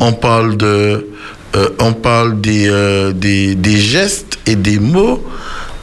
on 0.01 0.14
parle 0.14 0.57
de, 0.57 1.07
euh, 1.55 1.69
on 1.80 1.93
parle 1.93 2.39
des, 2.41 2.68
euh, 2.68 3.11
des, 3.11 3.55
des 3.55 3.77
gestes 3.77 4.39
et 4.47 4.55
des 4.55 4.80
mots 4.80 5.23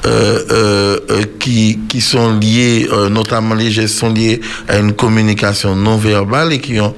euh, 0.07 0.97
qui, 1.39 1.79
qui 1.89 2.01
sont 2.01 2.39
liés, 2.39 2.89
notamment 3.11 3.55
les 3.55 3.71
gestes 3.71 3.99
sont 3.99 4.13
liés 4.13 4.41
à 4.69 4.79
une 4.79 4.93
communication 4.95 5.77
non 5.77 5.97
verbale 5.97 6.53
et 6.55 6.59
qui 6.61 6.81
ont, 6.81 6.95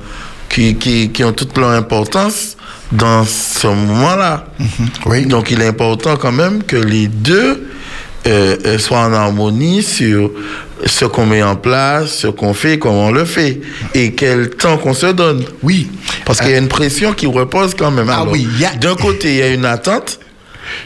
qui, 0.49 0.77
qui, 0.77 1.11
qui 1.11 1.25
ont 1.25 1.33
toute 1.33 1.57
leur 1.59 1.71
importance 1.71 2.57
dans 2.91 3.25
ce 3.25 3.67
moment-là. 3.67 4.47
oui. 5.07 5.27
Donc 5.27 5.51
il 5.51 5.61
est 5.61 5.67
important 5.69 6.17
quand 6.17 6.33
même 6.33 6.63
que 6.63 6.77
les 6.77 7.09
deux 7.09 7.67
soient 8.79 9.07
en 9.07 9.13
harmonie 9.13 9.83
sur 9.83 10.31
ce 10.87 11.05
qu'on 11.05 11.27
met 11.27 11.43
en 11.43 11.57
place, 11.57 12.19
ce 12.19 12.27
qu'on 12.29 12.55
fait, 12.55 12.79
comment 12.79 13.07
on 13.07 13.13
le 13.13 13.25
fait 13.25 13.61
et 13.95 14.13
quel 14.15 14.51
temps 14.51 14.79
qu'on 14.79 14.95
se 14.95 15.07
donne. 15.07 15.45
oui, 15.63 15.89
Parce 16.25 16.41
qu'il 16.41 16.51
y 16.51 16.55
a 16.55 16.59
une 16.59 16.69
pression 16.69 17.13
qui 17.13 17.27
repose 17.27 17.75
quand 17.75 17.91
même. 17.91 18.09
Ah 18.11 18.21
Alors, 18.23 18.33
oui, 18.33 18.47
il 18.55 18.61
y 18.61 18.65
a- 18.65 18.75
D'un 18.75 18.95
côté, 18.97 19.31
il 19.31 19.37
y 19.39 19.43
a 19.43 19.49
une 19.49 19.65
attente 19.65 20.19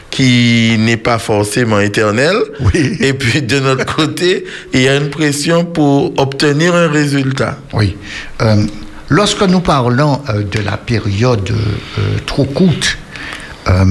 qui 0.09 0.75
n'est 0.79 0.97
pas 0.97 1.17
forcément 1.19 1.79
éternel. 1.79 2.35
Oui. 2.59 2.97
Et 2.99 3.13
puis 3.13 3.41
de 3.41 3.59
notre 3.59 3.85
côté, 3.95 4.45
il 4.73 4.81
y 4.81 4.87
a 4.87 4.95
une 4.97 5.09
pression 5.09 5.65
pour 5.65 6.13
obtenir 6.19 6.75
un 6.75 6.89
résultat. 6.89 7.57
Oui. 7.73 7.95
Euh, 8.41 8.63
lorsque 9.09 9.43
nous 9.43 9.61
parlons 9.61 10.21
euh, 10.29 10.43
de 10.43 10.59
la 10.61 10.77
période 10.77 11.49
euh, 11.51 12.01
trop 12.25 12.45
courte, 12.45 12.97
euh, 13.69 13.85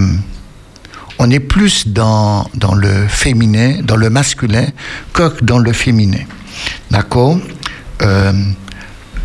on 1.19 1.31
est 1.31 1.41
plus 1.41 1.89
dans, 1.89 2.49
le 2.75 3.07
féminin, 3.09 3.81
dans 3.83 3.97
le 3.97 4.11
masculin, 4.11 4.67
que 5.13 5.33
dans 5.43 5.59
le 5.59 5.73
féminin. 5.73 6.25
D'accord? 6.91 7.39
Euh, 8.03 8.33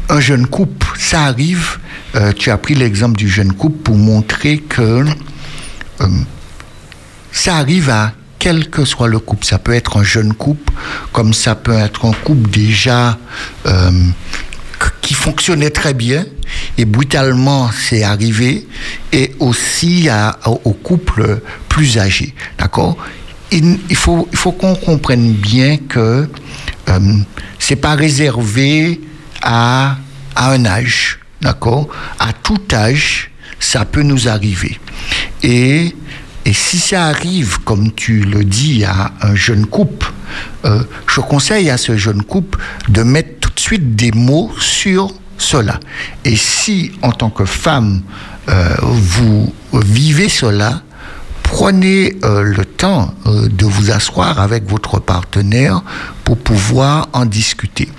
Un 0.10 0.20
jeune 0.20 0.48
couple, 0.48 0.88
ça 0.98 1.24
arrive, 1.24 1.80
euh, 2.16 2.34
tu 2.34 2.52
as 2.52 2.58
pris 2.58 2.76
l'exemple 2.76 3.18
du 3.18 3.30
jeune 3.30 3.54
couple 3.54 3.78
pour 3.78 3.96
montrer 3.96 4.58
que 4.58 5.06
euh, 6.02 6.08
ça 7.32 7.56
arrive 7.56 7.90
à 7.90 8.12
quel 8.38 8.70
que 8.70 8.84
soit 8.84 9.08
le 9.08 9.20
couple. 9.20 9.46
Ça 9.46 9.58
peut 9.58 9.74
être 9.74 9.96
un 9.98 10.04
jeune 10.04 10.34
couple, 10.34 10.74
comme 11.14 11.34
ça 11.34 11.56
peut 11.56 11.78
être 11.78 12.06
un 12.06 12.12
couple 12.12 12.50
déjà 12.50 13.18
qui 15.02 15.14
fonctionnait 15.14 15.72
très 15.72 15.94
bien 15.94 16.26
et 16.78 16.86
brutalement 16.86 17.72
c'est 17.72 18.04
arrivé, 18.04 18.68
et 19.12 19.34
aussi 19.40 20.10
à, 20.10 20.40
au, 20.46 20.62
au 20.66 20.72
couple 20.74 21.42
plus 21.68 21.98
âgé. 21.98 22.34
D'accord? 22.58 22.98
Il, 23.52 23.78
faut, 23.96 24.30
il 24.32 24.38
faut 24.38 24.54
qu'on 24.54 24.76
comprenne 24.76 25.34
bien 25.34 25.78
que 25.78 26.30
euh, 26.88 27.00
c'est 27.60 27.76
pas 27.76 27.96
réservé 27.96 29.02
à, 29.42 29.98
à 30.36 30.52
un 30.52 30.66
âge. 30.66 31.20
D'accord? 31.42 31.90
À 32.20 32.32
tout 32.32 32.62
âge, 32.72 33.32
ça 33.60 33.84
peut 33.84 34.04
nous 34.04 34.30
arriver. 34.30 34.80
Et, 35.44 35.94
et 36.46 36.54
si 36.54 36.80
ça 36.80 37.08
arrive, 37.08 37.60
comme 37.66 37.92
tu 37.92 38.22
le 38.22 38.46
dis, 38.46 38.86
à 38.86 39.12
un 39.22 39.36
jeune 39.36 39.66
couple, 39.66 40.14
euh, 40.64 40.84
je 41.08 41.20
conseille 41.20 41.70
à 41.70 41.78
ce 41.78 41.98
jeune 41.98 42.24
couple 42.24 42.58
de 42.88 43.04
mettre 43.04 43.41
suite 43.62 43.96
des 43.96 44.12
mots 44.12 44.52
sur 44.60 45.14
cela. 45.38 45.80
Et 46.26 46.36
si, 46.36 46.92
en 47.02 47.12
tant 47.12 47.30
que 47.30 47.46
femme, 47.46 48.02
euh, 48.50 48.76
vous 48.82 49.54
vivez 49.74 50.30
cela, 50.30 50.82
prenez 51.44 52.18
euh, 52.24 52.42
le 52.42 52.66
temps 52.66 53.14
euh, 53.28 53.48
de 53.48 53.66
vous 53.66 53.92
asseoir 53.92 54.40
avec 54.40 54.68
votre 54.68 55.00
partenaire 55.00 55.84
pour 56.24 56.38
pouvoir 56.38 57.10
en 57.14 57.26
discuter. 57.26 57.90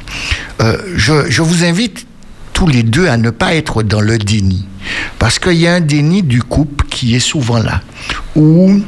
Je, 0.94 1.28
je 1.28 1.42
vous 1.42 1.64
invite 1.64 2.06
tous 2.52 2.68
les 2.68 2.84
deux 2.84 3.08
à 3.08 3.16
ne 3.16 3.30
pas 3.30 3.54
être 3.54 3.82
dans 3.82 4.00
le 4.00 4.18
déni. 4.18 4.66
Parce 5.18 5.40
qu'il 5.40 5.54
y 5.54 5.66
a 5.66 5.74
un 5.74 5.80
déni 5.80 6.22
du 6.22 6.42
couple 6.42 6.86
qui 6.88 7.16
est 7.16 7.20
souvent 7.20 7.58
là, 7.58 7.80
où 8.36 8.80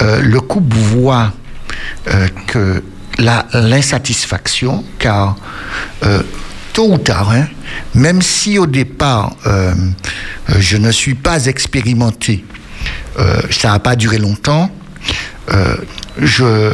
le 0.00 0.40
couple 0.40 0.76
voit 0.76 1.32
que 2.48 2.82
l'insatisfaction, 3.18 4.84
car 4.98 5.36
euh, 6.04 6.22
tôt 6.72 6.92
ou 6.92 6.98
tard, 6.98 7.30
hein, 7.30 7.46
même 7.94 8.20
si 8.20 8.58
au 8.58 8.66
départ 8.66 9.34
euh, 9.46 9.74
euh, 10.50 10.54
je 10.58 10.76
ne 10.76 10.90
suis 10.92 11.14
pas 11.14 11.46
expérimenté, 11.46 12.44
euh, 13.18 13.40
ça 13.50 13.70
n'a 13.70 13.78
pas 13.78 13.96
duré 13.96 14.18
longtemps, 14.18 14.70
euh, 15.52 15.76
je, 16.18 16.72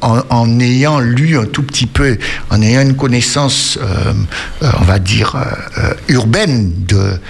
en, 0.00 0.20
en 0.30 0.60
ayant 0.60 1.00
lu 1.00 1.38
un 1.38 1.46
tout 1.46 1.62
petit 1.62 1.86
peu, 1.86 2.18
en 2.50 2.60
ayant 2.62 2.82
une 2.82 2.96
connaissance, 2.96 3.78
euh, 3.80 4.12
on 4.80 4.84
va 4.84 4.98
dire, 4.98 5.36
urbaine, 6.08 6.72
de, 6.86 7.20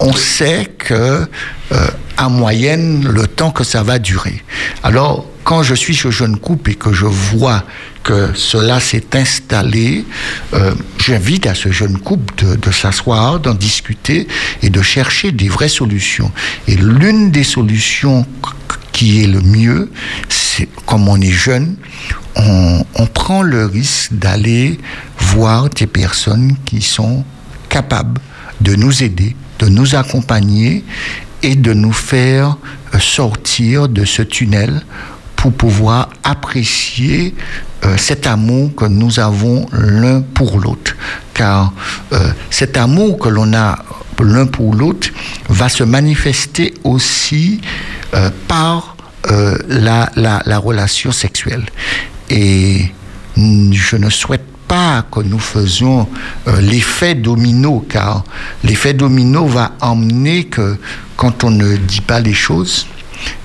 on 0.00 0.12
sait 0.12 0.70
que, 0.78 1.26
en 2.18 2.30
moyenne, 2.30 3.08
le 3.08 3.26
temps 3.26 3.50
que 3.50 3.64
ça 3.64 3.82
va 3.82 3.98
durer. 3.98 4.42
Alors, 4.82 5.26
quand 5.46 5.62
je 5.62 5.76
suis 5.76 5.94
ce 5.94 6.10
jeune 6.10 6.38
couple 6.38 6.72
et 6.72 6.74
que 6.74 6.92
je 6.92 7.06
vois 7.06 7.62
que 8.02 8.34
cela 8.34 8.80
s'est 8.80 9.14
installé, 9.14 10.04
euh, 10.54 10.74
j'invite 10.98 11.46
à 11.46 11.54
ce 11.54 11.70
jeune 11.70 11.98
couple 11.98 12.34
de, 12.56 12.70
s'asseoir, 12.72 13.38
d'en 13.38 13.54
discuter 13.54 14.26
et 14.62 14.70
de 14.70 14.82
chercher 14.82 15.30
des 15.30 15.48
vraies 15.48 15.68
solutions. 15.68 16.32
Et 16.66 16.74
l'une 16.74 17.30
des 17.30 17.44
solutions 17.44 18.26
qui 18.90 19.22
est 19.22 19.28
le 19.28 19.40
mieux, 19.40 19.92
c'est 20.28 20.68
comme 20.84 21.08
on 21.08 21.20
est 21.20 21.30
jeune, 21.30 21.76
on, 22.34 22.84
prend 23.14 23.42
le 23.42 23.66
risque 23.66 24.14
d'aller 24.14 24.80
voir 25.16 25.70
des 25.70 25.86
personnes 25.86 26.56
qui 26.64 26.82
sont 26.82 27.24
capables 27.68 28.20
de 28.60 28.74
nous 28.74 29.04
aider, 29.04 29.36
de 29.60 29.68
nous 29.68 29.94
accompagner 29.94 30.84
et 31.44 31.54
de 31.54 31.72
nous 31.72 31.92
faire 31.92 32.56
sortir 32.98 33.88
de 33.88 34.04
ce 34.04 34.22
tunnel 34.22 34.82
pour 35.50 35.68
pouvoir 35.70 36.10
apprécier 36.24 37.34
euh, 37.84 37.96
cet 37.96 38.26
amour 38.26 38.74
que 38.74 38.86
nous 38.86 39.20
avons 39.20 39.66
l'un 39.72 40.20
pour 40.20 40.58
l'autre. 40.58 40.96
Car 41.34 41.72
euh, 42.12 42.32
cet 42.50 42.76
amour 42.76 43.18
que 43.18 43.28
l'on 43.28 43.52
a 43.54 43.78
l'un 44.18 44.46
pour 44.46 44.74
l'autre 44.74 45.08
va 45.48 45.68
se 45.68 45.84
manifester 45.84 46.74
aussi 46.84 47.60
euh, 48.14 48.30
par 48.48 48.96
la, 49.68 50.08
la, 50.14 50.40
la 50.46 50.58
relation 50.58 51.10
sexuelle. 51.10 51.64
Et 52.30 52.92
je 53.36 53.96
ne 53.96 54.08
souhaite 54.08 54.46
pas 54.68 55.04
que 55.10 55.18
nous 55.18 55.40
faisions 55.40 56.08
l'effet 56.60 57.16
domino, 57.16 57.84
car 57.88 58.22
l'effet 58.62 58.94
domino 58.94 59.46
va 59.46 59.72
emmener 59.80 60.44
que 60.44 60.78
quand 61.16 61.42
on 61.42 61.50
ne 61.50 61.76
dit 61.76 62.02
pas 62.02 62.20
les 62.20 62.34
choses, 62.34 62.86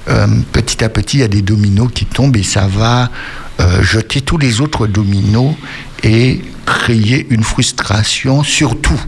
euh, 0.09 0.27
petit 0.51 0.83
à 0.83 0.89
petit, 0.89 1.17
il 1.17 1.19
y 1.21 1.23
a 1.23 1.27
des 1.27 1.41
dominos 1.41 1.89
qui 1.93 2.05
tombent 2.05 2.37
et 2.37 2.43
ça 2.43 2.67
va 2.67 3.09
euh, 3.59 3.83
jeter 3.83 4.21
tous 4.21 4.37
les 4.37 4.61
autres 4.61 4.87
dominos 4.87 5.53
et 6.03 6.41
créer 6.65 7.27
une 7.29 7.43
frustration 7.43 8.43
surtout. 8.43 8.99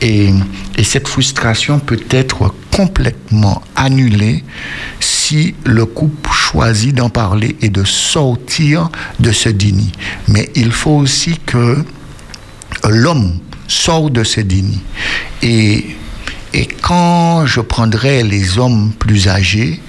Et, 0.00 0.30
et 0.76 0.84
cette 0.84 1.08
frustration 1.08 1.80
peut 1.80 2.00
être 2.10 2.54
complètement 2.70 3.62
annulée 3.74 4.44
si 5.00 5.54
le 5.64 5.84
couple 5.84 6.30
choisit 6.30 6.94
d'en 6.94 7.10
parler 7.10 7.56
et 7.60 7.68
de 7.68 7.84
sortir 7.84 8.88
de 9.18 9.32
ce 9.32 9.48
déni. 9.48 9.92
Mais 10.28 10.50
il 10.54 10.70
faut 10.70 10.92
aussi 10.96 11.38
que 11.44 11.84
l'homme 12.88 13.38
sorte 13.66 14.12
de 14.12 14.24
ce 14.24 14.40
déni. 14.40 14.80
Et, 15.42 15.84
et 16.58 16.66
quand 16.66 17.46
je 17.46 17.60
prendrai 17.60 18.24
les 18.24 18.58
hommes 18.58 18.90
plus 18.98 19.28
âgés, 19.28 19.80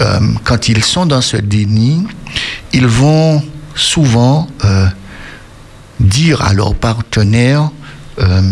euh, 0.00 0.18
quand 0.42 0.68
ils 0.68 0.82
sont 0.82 1.06
dans 1.06 1.20
ce 1.20 1.36
déni, 1.36 2.08
ils 2.72 2.88
vont 2.88 3.40
souvent 3.76 4.48
euh, 4.64 4.88
dire 6.00 6.42
à 6.42 6.54
leur 6.54 6.74
partenaire, 6.74 7.70
euh, 8.18 8.42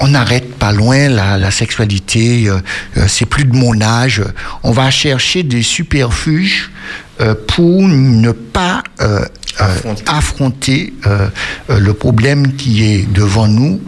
on 0.00 0.08
n'arrête 0.08 0.54
pas 0.56 0.72
loin 0.72 1.08
la, 1.08 1.38
la 1.38 1.50
sexualité, 1.50 2.50
c'est 3.06 3.24
plus 3.24 3.46
de 3.46 3.56
mon 3.56 3.80
âge. 3.80 4.22
On 4.64 4.72
va 4.72 4.90
chercher 4.90 5.44
des 5.44 5.62
superfuges 5.62 6.70
pour 7.46 7.88
ne 7.88 8.32
pas 8.32 8.82
Affronter. 9.56 10.02
affronter 10.08 10.92
le 11.68 11.92
problème 11.92 12.56
qui 12.56 12.82
est 12.84 13.12
devant 13.12 13.46
nous 13.46 13.80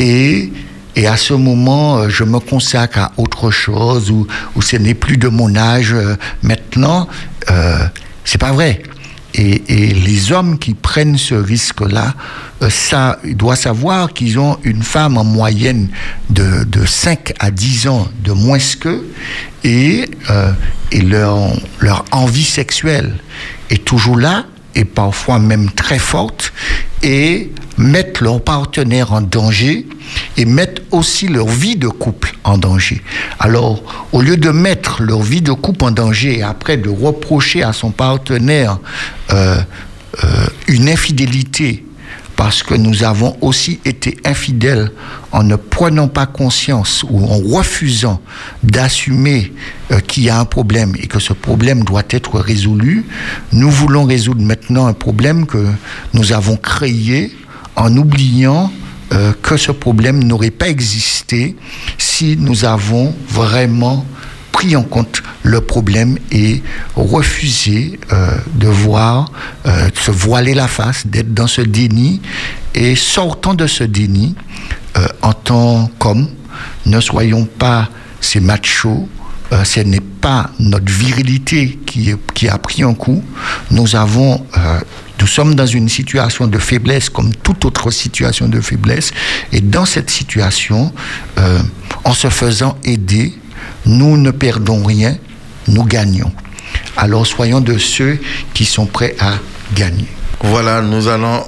et 0.00 1.06
à 1.06 1.16
ce 1.16 1.34
moment, 1.34 1.98
euh, 1.98 2.08
je 2.08 2.24
me 2.24 2.38
consacre 2.40 2.98
à 2.98 3.12
autre 3.16 3.50
chose 3.50 4.10
ou, 4.10 4.26
ce 4.60 4.76
n'est 4.76 4.94
plus 4.94 5.16
de 5.16 5.28
mon 5.28 5.54
âge 5.56 5.92
euh, 5.92 6.16
maintenant. 6.42 7.08
Euh, 7.50 7.78
c'est 8.24 8.40
pas 8.40 8.52
vrai. 8.52 8.82
Et, 9.34 9.60
les 9.68 10.32
hommes 10.32 10.58
qui 10.58 10.74
prennent 10.74 11.16
ce 11.16 11.34
risque-là, 11.34 12.14
euh, 12.62 12.70
ça, 12.70 13.18
ils 13.24 13.36
doivent 13.36 13.58
savoir 13.58 14.12
qu'ils 14.12 14.38
ont 14.38 14.58
une 14.64 14.82
femme 14.82 15.16
en 15.16 15.24
moyenne 15.24 15.88
de, 16.30 16.64
de 16.64 16.84
5 16.84 17.34
à 17.38 17.50
10 17.50 17.88
ans 17.88 18.08
de 18.24 18.32
moins 18.32 18.58
qu'eux 18.80 19.06
et, 19.62 20.10
et 20.90 21.00
leur 21.02 22.04
envie 22.10 22.44
sexuelle 22.44 23.14
est 23.70 23.84
toujours 23.84 24.18
là 24.18 24.44
et 24.74 24.84
parfois 24.84 25.38
même 25.38 25.70
très 25.70 25.98
forte 25.98 26.52
et 27.02 27.50
mettent 27.78 28.20
leur 28.20 28.42
partenaire 28.42 29.12
en 29.12 29.22
danger 29.22 29.86
et 30.36 30.44
mettent 30.44 30.82
aussi 30.90 31.28
leur 31.28 31.46
vie 31.46 31.76
de 31.76 31.88
couple 31.88 32.34
en 32.44 32.58
danger. 32.58 33.02
Alors, 33.38 33.82
au 34.12 34.20
lieu 34.20 34.36
de 34.36 34.50
mettre 34.50 35.02
leur 35.02 35.22
vie 35.22 35.40
de 35.40 35.52
couple 35.52 35.84
en 35.84 35.90
danger 35.90 36.38
et 36.38 36.42
après 36.42 36.76
de 36.76 36.90
reprocher 36.90 37.62
à 37.62 37.72
son 37.72 37.90
partenaire 37.90 38.78
euh, 39.32 39.60
euh, 40.24 40.46
une 40.68 40.88
infidélité 40.88 41.84
parce 42.40 42.62
que 42.62 42.74
nous 42.74 43.04
avons 43.04 43.36
aussi 43.42 43.80
été 43.84 44.16
infidèles 44.24 44.90
en 45.30 45.42
ne 45.42 45.56
prenant 45.56 46.08
pas 46.08 46.24
conscience 46.24 47.04
ou 47.10 47.22
en 47.22 47.36
refusant 47.54 48.18
d'assumer 48.62 49.52
euh, 49.90 50.00
qu'il 50.00 50.22
y 50.22 50.30
a 50.30 50.40
un 50.40 50.46
problème 50.46 50.94
et 50.98 51.06
que 51.06 51.18
ce 51.18 51.34
problème 51.34 51.84
doit 51.84 52.02
être 52.08 52.40
résolu, 52.40 53.04
nous 53.52 53.70
voulons 53.70 54.04
résoudre 54.04 54.40
maintenant 54.40 54.86
un 54.86 54.94
problème 54.94 55.44
que 55.44 55.66
nous 56.14 56.32
avons 56.32 56.56
créé 56.56 57.30
en 57.76 57.94
oubliant 57.94 58.72
euh, 59.12 59.34
que 59.42 59.58
ce 59.58 59.72
problème 59.72 60.24
n'aurait 60.24 60.50
pas 60.50 60.70
existé 60.70 61.56
si 61.98 62.38
nous 62.38 62.64
avons 62.64 63.14
vraiment 63.28 64.06
pris 64.60 64.76
en 64.76 64.82
compte 64.82 65.22
le 65.42 65.62
problème 65.62 66.18
et 66.30 66.62
refusé 66.94 67.98
euh, 68.12 68.36
de 68.56 68.68
voir, 68.68 69.32
euh, 69.64 69.88
de 69.88 69.96
se 69.96 70.10
voiler 70.10 70.52
la 70.52 70.68
face, 70.68 71.06
d'être 71.06 71.32
dans 71.32 71.46
ce 71.46 71.62
déni. 71.62 72.20
Et 72.74 72.94
sortant 72.94 73.54
de 73.54 73.66
ce 73.66 73.84
déni, 73.84 74.34
euh, 74.98 75.06
en 75.22 75.32
tant 75.32 75.90
qu'homme, 75.98 76.28
ne 76.84 77.00
soyons 77.00 77.46
pas 77.46 77.88
ces 78.20 78.40
machos. 78.40 79.08
ce 79.64 79.80
n'est 79.80 80.06
pas 80.20 80.50
notre 80.58 80.92
virilité 80.92 81.78
qui, 81.86 82.14
qui 82.34 82.48
a 82.48 82.58
pris 82.58 82.82
un 82.82 82.92
coup. 82.92 83.24
Nous 83.70 83.96
avons, 83.96 84.44
nous 85.18 85.26
sommes 85.26 85.54
dans 85.54 85.66
une 85.66 85.88
situation 85.88 86.46
de 86.46 86.58
faiblesse 86.58 87.08
comme 87.08 87.32
toute 87.34 87.64
autre 87.64 87.90
situation 87.90 88.46
de 88.46 88.60
faiblesse. 88.60 89.10
Et 89.52 89.60
dans 89.60 89.86
cette 89.86 90.10
situation, 90.10 90.92
en 92.04 92.12
se 92.12 92.28
faisant 92.28 92.76
aider, 92.84 93.32
nous 93.86 94.16
ne 94.16 94.30
perdons 94.30 94.84
rien, 94.84 95.16
nous 95.68 95.84
gagnons. 95.84 96.32
Alors 96.96 97.26
soyons 97.26 97.60
de 97.60 97.78
ceux 97.78 98.18
qui 98.54 98.64
sont 98.64 98.86
prêts 98.86 99.16
à 99.20 99.34
gagner. 99.74 100.08
Voilà, 100.42 100.80
nous 100.82 101.08
allons 101.08 101.44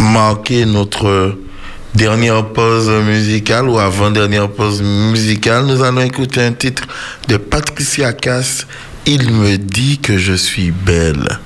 marquer 0.00 0.64
notre 0.64 1.38
dernière 1.94 2.46
pause 2.52 2.88
musicale 2.88 3.68
ou 3.68 3.78
avant-dernière 3.78 4.50
pause 4.50 4.82
musicale. 4.82 5.66
Nous 5.66 5.82
allons 5.82 6.00
écouter 6.00 6.42
un 6.42 6.52
titre 6.52 6.84
de 7.28 7.36
Patricia 7.36 8.12
Cass. 8.12 8.66
Il 9.06 9.30
me 9.30 9.56
dit 9.56 9.98
que 9.98 10.16
je 10.18 10.32
suis 10.32 10.70
belle. 10.70 11.38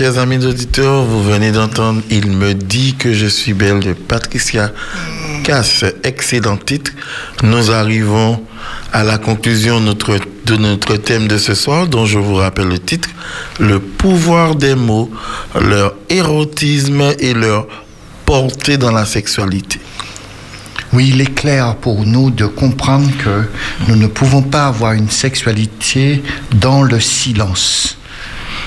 Chers 0.00 0.16
amis 0.16 0.46
auditeurs, 0.46 1.04
vous 1.04 1.22
venez 1.22 1.52
d'entendre 1.52 2.00
Il 2.08 2.28
me 2.28 2.54
dit 2.54 2.94
que 2.94 3.12
je 3.12 3.26
suis 3.26 3.52
belle 3.52 3.80
de 3.80 3.92
Patricia 3.92 4.72
Cass. 5.44 5.84
Excellent 6.04 6.56
titre. 6.56 6.92
Nous 7.42 7.70
arrivons 7.70 8.42
à 8.94 9.04
la 9.04 9.18
conclusion 9.18 9.78
de 9.78 10.56
notre 10.56 10.96
thème 10.96 11.28
de 11.28 11.36
ce 11.36 11.54
soir, 11.54 11.86
dont 11.86 12.06
je 12.06 12.18
vous 12.18 12.36
rappelle 12.36 12.68
le 12.68 12.78
titre 12.78 13.10
Le 13.58 13.78
pouvoir 13.78 14.54
des 14.54 14.74
mots, 14.74 15.10
leur 15.60 15.92
érotisme 16.08 17.02
et 17.18 17.34
leur 17.34 17.66
portée 18.24 18.78
dans 18.78 18.92
la 18.92 19.04
sexualité. 19.04 19.80
Oui, 20.94 21.10
il 21.12 21.20
est 21.20 21.34
clair 21.34 21.76
pour 21.76 22.06
nous 22.06 22.30
de 22.30 22.46
comprendre 22.46 23.10
que 23.22 23.44
nous 23.86 23.96
ne 23.96 24.06
pouvons 24.06 24.40
pas 24.40 24.68
avoir 24.68 24.94
une 24.94 25.10
sexualité 25.10 26.22
dans 26.54 26.82
le 26.82 27.00
silence. 27.00 27.98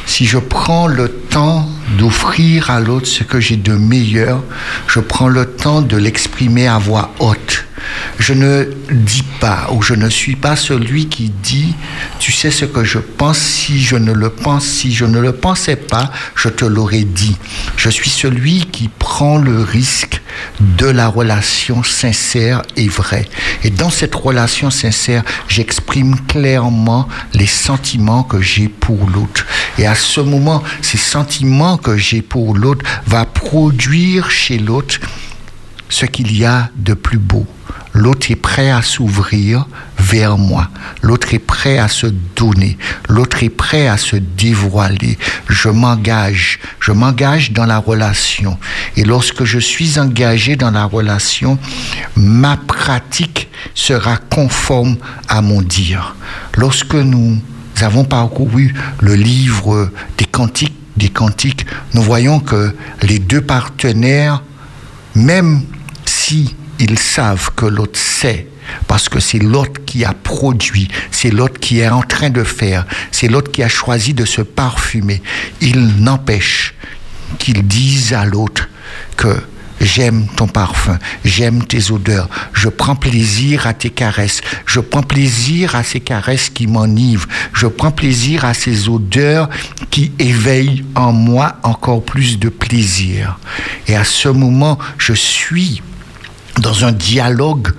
Si 0.05 0.25
je 0.25 0.37
prends 0.37 0.87
le 0.87 1.09
temps 1.09 1.67
d'offrir 1.97 2.69
à 2.69 2.79
l'autre 2.79 3.07
ce 3.07 3.23
que 3.23 3.39
j'ai 3.39 3.55
de 3.55 3.73
meilleur, 3.73 4.43
je 4.87 4.99
prends 4.99 5.27
le 5.27 5.45
temps 5.45 5.81
de 5.81 5.97
l'exprimer 5.97 6.67
à 6.67 6.77
voix 6.77 7.13
haute. 7.19 7.65
Je 8.19 8.33
ne 8.33 8.65
dis 8.91 9.23
pas 9.39 9.69
ou 9.73 9.81
je 9.81 9.93
ne 9.93 10.09
suis 10.09 10.35
pas 10.35 10.55
celui 10.55 11.07
qui 11.07 11.29
dit 11.29 11.75
tu 12.19 12.31
sais 12.31 12.51
ce 12.51 12.65
que 12.65 12.83
je 12.83 12.99
pense 12.99 13.37
si 13.37 13.81
je 13.81 13.95
ne 13.95 14.13
le 14.13 14.29
pense 14.29 14.65
si 14.65 14.93
je 14.93 15.05
ne 15.05 15.19
le 15.19 15.33
pensais 15.33 15.75
pas 15.75 16.11
je 16.35 16.49
te 16.49 16.65
l'aurais 16.65 17.03
dit. 17.03 17.35
Je 17.75 17.89
suis 17.89 18.09
celui 18.09 18.65
qui 18.67 18.87
prend 18.87 19.37
le 19.37 19.61
risque 19.61 20.21
de 20.59 20.85
la 20.85 21.07
relation 21.07 21.83
sincère 21.83 22.61
et 22.75 22.87
vraie. 22.87 23.27
Et 23.63 23.69
dans 23.69 23.89
cette 23.89 24.15
relation 24.15 24.69
sincère 24.69 25.23
j'exprime 25.47 26.15
clairement 26.27 27.07
les 27.33 27.47
sentiments 27.47 28.23
que 28.23 28.41
j'ai 28.41 28.69
pour 28.69 29.09
l'autre 29.09 29.45
et 29.77 29.85
à 29.85 29.95
ce 29.95 30.21
moment 30.21 30.63
ces 30.81 30.97
sentiments 30.97 31.77
que 31.77 31.97
j'ai 31.97 32.21
pour 32.21 32.55
l'autre 32.55 32.85
va 33.05 33.25
produire 33.25 34.29
chez 34.29 34.57
l'autre 34.57 34.99
ce 35.89 36.05
qu'il 36.05 36.35
y 36.35 36.45
a 36.45 36.69
de 36.75 36.93
plus 36.93 37.19
beau. 37.19 37.45
L'autre 37.93 38.31
est 38.31 38.35
prêt 38.35 38.71
à 38.71 38.81
s'ouvrir 38.81 39.67
vers 39.99 40.37
moi. 40.39 40.69
L'autre 41.03 41.35
est 41.35 41.39
prêt 41.39 41.77
à 41.77 41.87
se 41.87 42.07
donner. 42.35 42.77
L'autre 43.07 43.43
est 43.43 43.49
prêt 43.49 43.87
à 43.87 43.97
se 43.97 44.15
dévoiler. 44.15 45.19
Je 45.47 45.69
m'engage. 45.69 46.59
Je 46.79 46.91
m'engage 46.91 47.51
dans 47.51 47.67
la 47.67 47.77
relation. 47.77 48.57
Et 48.97 49.03
lorsque 49.03 49.43
je 49.43 49.59
suis 49.59 49.99
engagé 49.99 50.55
dans 50.55 50.71
la 50.71 50.85
relation, 50.85 51.59
ma 52.15 52.57
pratique 52.57 53.49
sera 53.75 54.17
conforme 54.17 54.97
à 55.27 55.41
mon 55.41 55.61
dire. 55.61 56.15
Lorsque 56.57 56.95
nous 56.95 57.39
avons 57.81 58.03
parcouru 58.03 58.73
le 59.01 59.15
livre 59.15 59.89
des 60.17 60.25
cantiques, 60.25 60.75
des 60.97 61.09
cantiques, 61.09 61.65
nous 61.93 62.03
voyons 62.03 62.39
que 62.39 62.75
les 63.01 63.19
deux 63.19 63.41
partenaires 63.41 64.43
même 65.15 65.61
si 66.05 66.55
ils 66.79 66.99
savent 66.99 67.51
que 67.55 67.65
l'autre 67.65 67.99
sait, 67.99 68.47
parce 68.87 69.09
que 69.09 69.19
c'est 69.19 69.39
l'autre 69.39 69.83
qui 69.85 70.05
a 70.05 70.13
produit, 70.13 70.87
c'est 71.11 71.29
l'autre 71.29 71.59
qui 71.59 71.79
est 71.79 71.89
en 71.89 72.01
train 72.01 72.29
de 72.29 72.43
faire, 72.43 72.85
c'est 73.11 73.27
l'autre 73.27 73.51
qui 73.51 73.63
a 73.63 73.69
choisi 73.69 74.13
de 74.13 74.25
se 74.25 74.41
parfumer, 74.41 75.21
il 75.61 76.03
n'empêche 76.03 76.73
qu'ils 77.37 77.67
disent 77.67 78.13
à 78.13 78.25
l'autre 78.25 78.69
que 79.17 79.37
J'aime 79.81 80.27
ton 80.35 80.47
parfum, 80.47 80.97
j'aime 81.25 81.63
tes 81.65 81.91
odeurs, 81.91 82.29
je 82.53 82.69
prends 82.69 82.95
plaisir 82.95 83.67
à 83.67 83.73
tes 83.73 83.89
caresses, 83.89 84.41
je 84.65 84.79
prends 84.79 85.03
plaisir 85.03 85.75
à 85.75 85.83
ces 85.83 85.99
caresses 85.99 86.49
qui 86.49 86.67
m'enivrent, 86.67 87.27
je 87.53 87.67
prends 87.67 87.91
plaisir 87.91 88.45
à 88.45 88.53
ces 88.53 88.87
odeurs 88.87 89.49
qui 89.89 90.11
éveillent 90.19 90.85
en 90.95 91.11
moi 91.11 91.57
encore 91.63 92.03
plus 92.03 92.39
de 92.39 92.49
plaisir. 92.49 93.39
Et 93.87 93.95
à 93.95 94.03
ce 94.03 94.29
moment, 94.29 94.79
je 94.97 95.13
suis 95.13 95.81
dans 96.59 96.85
un 96.85 96.91
dialogue 96.91 97.73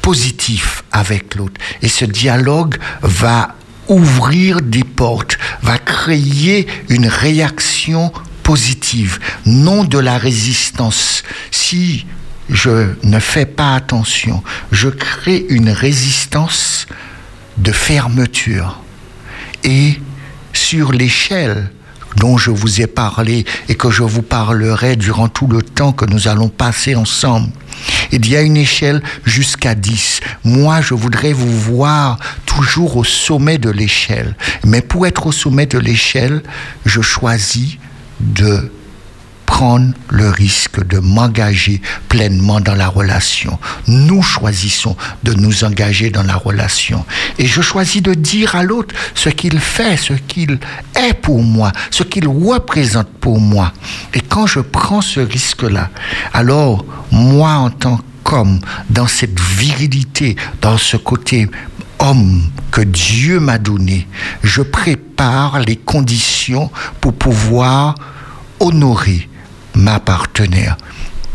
positif 0.00 0.84
avec 0.92 1.34
l'autre. 1.34 1.60
Et 1.82 1.88
ce 1.88 2.04
dialogue 2.04 2.76
va 3.02 3.54
ouvrir 3.88 4.60
des 4.60 4.84
portes, 4.84 5.36
va 5.62 5.78
créer 5.78 6.66
une 6.88 7.06
réaction 7.06 8.12
positive, 8.42 9.18
non 9.46 9.84
de 9.84 9.98
la 9.98 10.18
résistance. 10.18 11.22
Si 11.50 12.06
je 12.48 12.94
ne 13.04 13.18
fais 13.18 13.46
pas 13.46 13.74
attention, 13.74 14.42
je 14.72 14.88
crée 14.88 15.46
une 15.48 15.70
résistance 15.70 16.86
de 17.58 17.72
fermeture. 17.72 18.80
Et 19.64 20.00
sur 20.52 20.92
l'échelle 20.92 21.70
dont 22.16 22.36
je 22.38 22.50
vous 22.50 22.80
ai 22.80 22.86
parlé 22.86 23.44
et 23.68 23.74
que 23.74 23.90
je 23.90 24.02
vous 24.02 24.22
parlerai 24.22 24.96
durant 24.96 25.28
tout 25.28 25.46
le 25.46 25.62
temps 25.62 25.92
que 25.92 26.04
nous 26.04 26.28
allons 26.28 26.48
passer 26.48 26.94
ensemble. 26.94 27.50
Il 28.12 28.28
y 28.28 28.36
a 28.36 28.42
une 28.42 28.56
échelle 28.56 29.02
jusqu'à 29.24 29.74
10. 29.74 30.20
Moi, 30.44 30.80
je 30.80 30.94
voudrais 30.94 31.32
vous 31.32 31.58
voir 31.58 32.18
toujours 32.46 32.96
au 32.96 33.04
sommet 33.04 33.58
de 33.58 33.70
l'échelle. 33.70 34.36
Mais 34.64 34.82
pour 34.82 35.06
être 35.06 35.26
au 35.26 35.32
sommet 35.32 35.66
de 35.66 35.78
l'échelle, 35.78 36.42
je 36.84 37.00
choisis 37.00 37.78
de 38.20 38.70
prendre 39.50 39.92
le 40.08 40.30
risque 40.30 40.86
de 40.86 41.00
m'engager 41.00 41.82
pleinement 42.08 42.60
dans 42.60 42.76
la 42.76 42.88
relation. 42.88 43.58
Nous 43.88 44.22
choisissons 44.22 44.96
de 45.24 45.34
nous 45.34 45.64
engager 45.64 46.08
dans 46.08 46.22
la 46.22 46.36
relation. 46.36 47.04
Et 47.36 47.46
je 47.46 47.60
choisis 47.60 48.00
de 48.00 48.14
dire 48.14 48.54
à 48.54 48.62
l'autre 48.62 48.94
ce 49.14 49.28
qu'il 49.28 49.58
fait, 49.58 49.96
ce 49.96 50.14
qu'il 50.14 50.60
est 50.94 51.14
pour 51.14 51.42
moi, 51.42 51.72
ce 51.90 52.04
qu'il 52.04 52.28
représente 52.28 53.10
pour 53.20 53.40
moi. 53.40 53.72
Et 54.14 54.20
quand 54.20 54.46
je 54.46 54.60
prends 54.60 55.02
ce 55.02 55.20
risque-là, 55.20 55.90
alors 56.32 56.84
moi 57.10 57.50
en 57.50 57.70
tant 57.70 58.00
qu'homme, 58.22 58.60
dans 58.88 59.08
cette 59.08 59.38
virilité, 59.40 60.36
dans 60.62 60.78
ce 60.78 60.96
côté 60.96 61.50
homme 62.00 62.50
que 62.70 62.80
Dieu 62.80 63.40
m'a 63.40 63.58
donné, 63.58 64.08
je 64.42 64.62
prépare 64.62 65.60
les 65.60 65.76
conditions 65.76 66.70
pour 67.00 67.14
pouvoir 67.14 67.94
honorer 68.58 69.28
ma 69.74 70.00
partenaire 70.00 70.76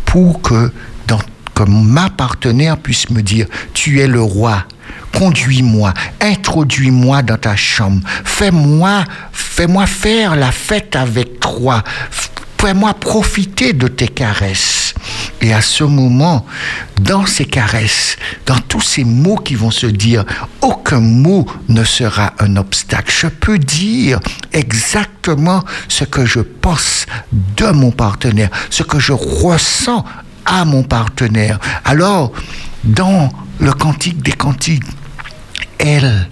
pour 0.05 0.41
que, 0.41 0.71
dans, 1.07 1.19
que 1.53 1.63
ma 1.63 2.09
partenaire 2.09 2.77
puisse 2.77 3.09
me 3.09 3.21
dire 3.21 3.47
tu 3.73 3.99
es 3.99 4.07
le 4.07 4.21
roi 4.21 4.65
conduis-moi, 5.13 5.93
introduis-moi 6.21 7.21
dans 7.21 7.37
ta 7.37 7.55
chambre, 7.55 8.01
fais-moi, 8.25 9.05
fais-moi 9.31 9.85
faire 9.85 10.35
la 10.35 10.51
fête 10.51 10.95
avec 10.95 11.39
toi, 11.39 11.83
fais-moi 12.65 12.95
profiter 12.95 13.73
de 13.73 13.87
tes 13.87 14.07
caresses. 14.07 14.95
Et 15.39 15.53
à 15.53 15.61
ce 15.61 15.83
moment, 15.83 16.47
dans 16.99 17.27
ces 17.27 17.45
caresses, 17.45 18.17
dans 18.47 18.57
tous 18.57 18.81
ces 18.81 19.03
mots 19.03 19.35
qui 19.35 19.53
vont 19.53 19.69
se 19.69 19.85
dire, 19.85 20.25
aucun 20.61 20.99
mot 20.99 21.45
ne 21.69 21.83
sera 21.83 22.33
un 22.39 22.55
obstacle. 22.55 23.13
Je 23.15 23.27
peux 23.27 23.59
dire 23.59 24.19
exactement 24.51 25.63
ce 25.87 26.05
que 26.05 26.25
je 26.25 26.39
pense 26.39 27.05
de 27.31 27.67
mon 27.67 27.91
partenaire, 27.91 28.49
ce 28.71 28.81
que 28.81 28.97
je 28.97 29.13
ressens 29.13 30.03
à 30.43 30.65
mon 30.65 30.81
partenaire. 30.81 31.59
Alors, 31.83 32.31
dans 32.83 33.29
le 33.59 33.73
cantique 33.73 34.23
des 34.23 34.31
cantiques, 34.31 34.81
elle 35.77 36.27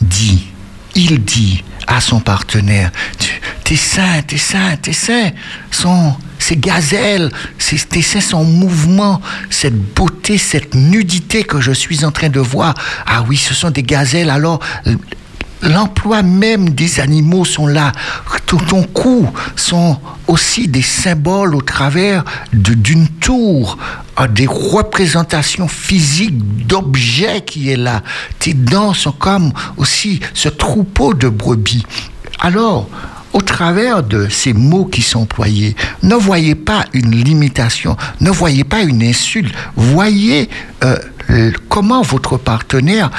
dit, 0.00 0.46
il 0.94 1.24
dit 1.24 1.64
à 1.86 2.00
son 2.00 2.20
partenaire, 2.20 2.90
tes 3.64 3.76
seins, 3.76 4.22
tes 4.26 4.38
seins, 4.38 4.76
tes 4.76 4.92
seins 4.92 5.30
sont 5.70 6.14
ces 6.38 6.56
gazelles, 6.56 7.30
ces, 7.58 7.78
tes 7.78 8.02
seins 8.02 8.20
sont 8.20 8.38
en 8.38 8.44
mouvement, 8.44 9.20
cette 9.48 9.76
beauté, 9.94 10.36
cette 10.36 10.74
nudité 10.74 11.42
que 11.42 11.60
je 11.60 11.72
suis 11.72 12.04
en 12.04 12.10
train 12.10 12.28
de 12.28 12.40
voir. 12.40 12.74
Ah 13.06 13.24
oui, 13.26 13.38
ce 13.38 13.54
sont 13.54 13.70
des 13.70 13.82
gazelles. 13.82 14.28
Alors, 14.28 14.60
L'emploi 15.62 16.22
même 16.22 16.70
des 16.70 17.00
animaux 17.00 17.44
sont 17.44 17.66
là. 17.66 17.92
Tout 18.46 18.58
ton 18.58 18.82
cou 18.82 19.28
sont 19.56 19.98
aussi 20.26 20.68
des 20.68 20.82
symboles 20.82 21.54
au 21.54 21.62
travers 21.62 22.24
d'une 22.52 23.08
tour, 23.08 23.78
des 24.30 24.46
représentations 24.46 25.68
physiques 25.68 26.66
d'objets 26.66 27.42
qui 27.42 27.70
est 27.70 27.76
là. 27.76 28.02
Tes 28.38 28.54
dents 28.54 28.94
sont 28.94 29.12
comme 29.12 29.52
aussi 29.76 30.20
ce 30.34 30.48
troupeau 30.48 31.14
de 31.14 31.28
brebis. 31.28 31.84
Alors, 32.40 32.88
au 33.32 33.40
travers 33.40 34.02
de 34.02 34.28
ces 34.28 34.52
mots 34.52 34.84
qui 34.84 35.02
sont 35.02 35.22
employés, 35.22 35.74
ne 36.02 36.14
voyez 36.14 36.54
pas 36.54 36.84
une 36.92 37.10
limitation, 37.10 37.96
ne 38.20 38.30
voyez 38.30 38.64
pas 38.64 38.82
une 38.82 39.02
insulte, 39.02 39.52
voyez 39.76 40.48
euh, 40.84 40.96
comment 41.68 42.02
votre 42.02 42.36
partenaire 42.36 43.10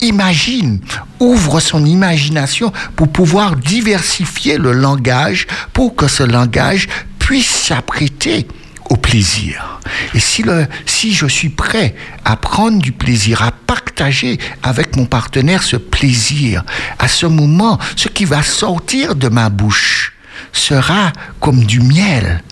imagine, 0.00 0.80
ouvre 1.20 1.60
son 1.60 1.84
imagination 1.84 2.72
pour 2.94 3.08
pouvoir 3.08 3.56
diversifier 3.56 4.58
le 4.58 4.72
langage, 4.72 5.46
pour 5.72 5.94
que 5.96 6.08
ce 6.08 6.22
langage 6.22 6.88
puisse 7.18 7.46
s'apprêter 7.46 8.46
au 8.90 8.96
plaisir. 8.96 9.80
Et 10.14 10.20
si, 10.20 10.42
le, 10.42 10.66
si 10.84 11.12
je 11.12 11.26
suis 11.26 11.48
prêt 11.48 11.94
à 12.24 12.36
prendre 12.36 12.78
du 12.78 12.92
plaisir, 12.92 13.42
à 13.42 13.50
partager 13.50 14.38
avec 14.62 14.96
mon 14.96 15.06
partenaire 15.06 15.62
ce 15.62 15.76
plaisir, 15.76 16.64
à 16.98 17.08
ce 17.08 17.26
moment, 17.26 17.78
ce 17.96 18.08
qui 18.08 18.24
va 18.24 18.42
sortir 18.42 19.14
de 19.14 19.28
ma 19.28 19.48
bouche 19.48 20.15
sera 20.56 21.12
comme 21.40 21.64
du 21.64 21.80
miel. 21.80 22.42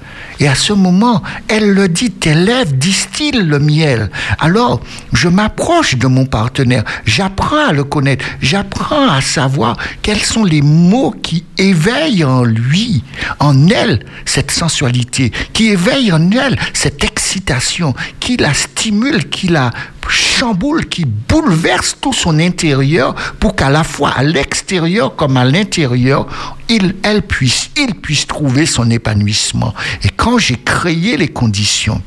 Et 0.40 0.48
à 0.48 0.54
ce 0.54 0.72
moment, 0.72 1.22
elle 1.48 1.70
le 1.70 1.88
dit, 1.88 2.10
tes 2.10 2.34
lèvres 2.34 2.72
distillent 2.72 3.42
le 3.42 3.58
miel. 3.58 4.10
Alors, 4.40 4.80
je 5.12 5.28
m'approche 5.28 5.96
de 5.96 6.06
mon 6.06 6.26
partenaire, 6.26 6.84
j'apprends 7.04 7.68
à 7.68 7.72
le 7.72 7.84
connaître, 7.84 8.24
j'apprends 8.40 9.08
à 9.08 9.20
savoir 9.20 9.76
quels 10.02 10.22
sont 10.22 10.44
les 10.44 10.62
mots 10.62 11.14
qui 11.22 11.44
éveillent 11.56 12.24
en 12.24 12.42
lui, 12.42 13.04
en 13.38 13.68
elle, 13.68 14.04
cette 14.24 14.50
sensualité, 14.50 15.30
qui 15.52 15.68
éveillent 15.68 16.12
en 16.12 16.30
elle 16.32 16.58
cette 16.72 17.04
excitation, 17.04 17.94
qui 18.18 18.36
la 18.36 18.54
stimule, 18.54 19.28
qui 19.28 19.48
la 19.48 19.70
chamboule, 20.08 20.86
qui 20.86 21.04
bouleverse 21.04 21.96
tout 22.00 22.12
son 22.12 22.38
intérieur 22.38 23.14
pour 23.40 23.56
qu'à 23.56 23.70
la 23.70 23.84
fois 23.84 24.10
à 24.10 24.22
l'extérieur 24.22 25.16
comme 25.16 25.36
à 25.36 25.44
l'intérieur, 25.44 26.26
il, 26.68 26.96
elle 27.02 27.22
puisse, 27.22 27.70
il 27.76 27.93
puisse 27.94 28.26
trouver 28.26 28.66
son 28.66 28.90
épanouissement. 28.90 29.74
Et 30.02 30.08
quand 30.10 30.38
j'ai 30.38 30.56
créé 30.56 31.16
les 31.16 31.28
conditions, 31.28 32.02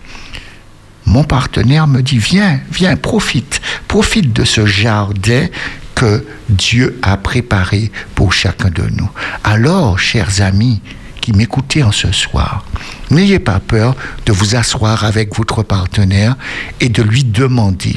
mon 1.06 1.24
partenaire 1.24 1.88
me 1.88 2.02
dit, 2.02 2.18
viens, 2.18 2.60
viens, 2.72 2.96
profite, 2.98 3.62
profite 3.88 4.34
de 4.34 4.44
ce 4.44 4.66
jardin 4.66 5.48
que 5.96 6.26
Dieu 6.50 7.00
a 7.02 7.18
préparé 7.18 7.92
pour 8.14 8.34
chacun 8.34 8.70
de 8.70 8.84
nous. 8.84 9.10
Alors, 9.44 9.98
chers 9.98 10.42
amis 10.42 10.82
qui 11.22 11.34
m'écoutez 11.34 11.82
en 11.82 11.92
ce 11.92 12.12
soir, 12.12 12.66
n'ayez 13.10 13.40
pas 13.40 13.60
peur 13.60 13.96
de 14.26 14.32
vous 14.32 14.56
asseoir 14.56 15.06
avec 15.06 15.36
votre 15.36 15.64
partenaire 15.64 16.36
et 16.80 16.90
de 16.90 17.02
lui 17.02 17.24
demander 17.24 17.96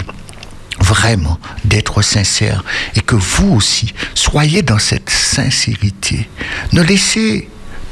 vraiment 0.80 1.38
d'être 1.64 2.02
sincère 2.02 2.64
et 2.96 3.00
que 3.00 3.16
vous 3.16 3.52
aussi 3.54 3.92
soyez 4.14 4.62
dans 4.62 4.78
cette 4.78 5.10
sincérité. 5.10 6.28
Ne 6.72 6.82
laissez 6.82 7.48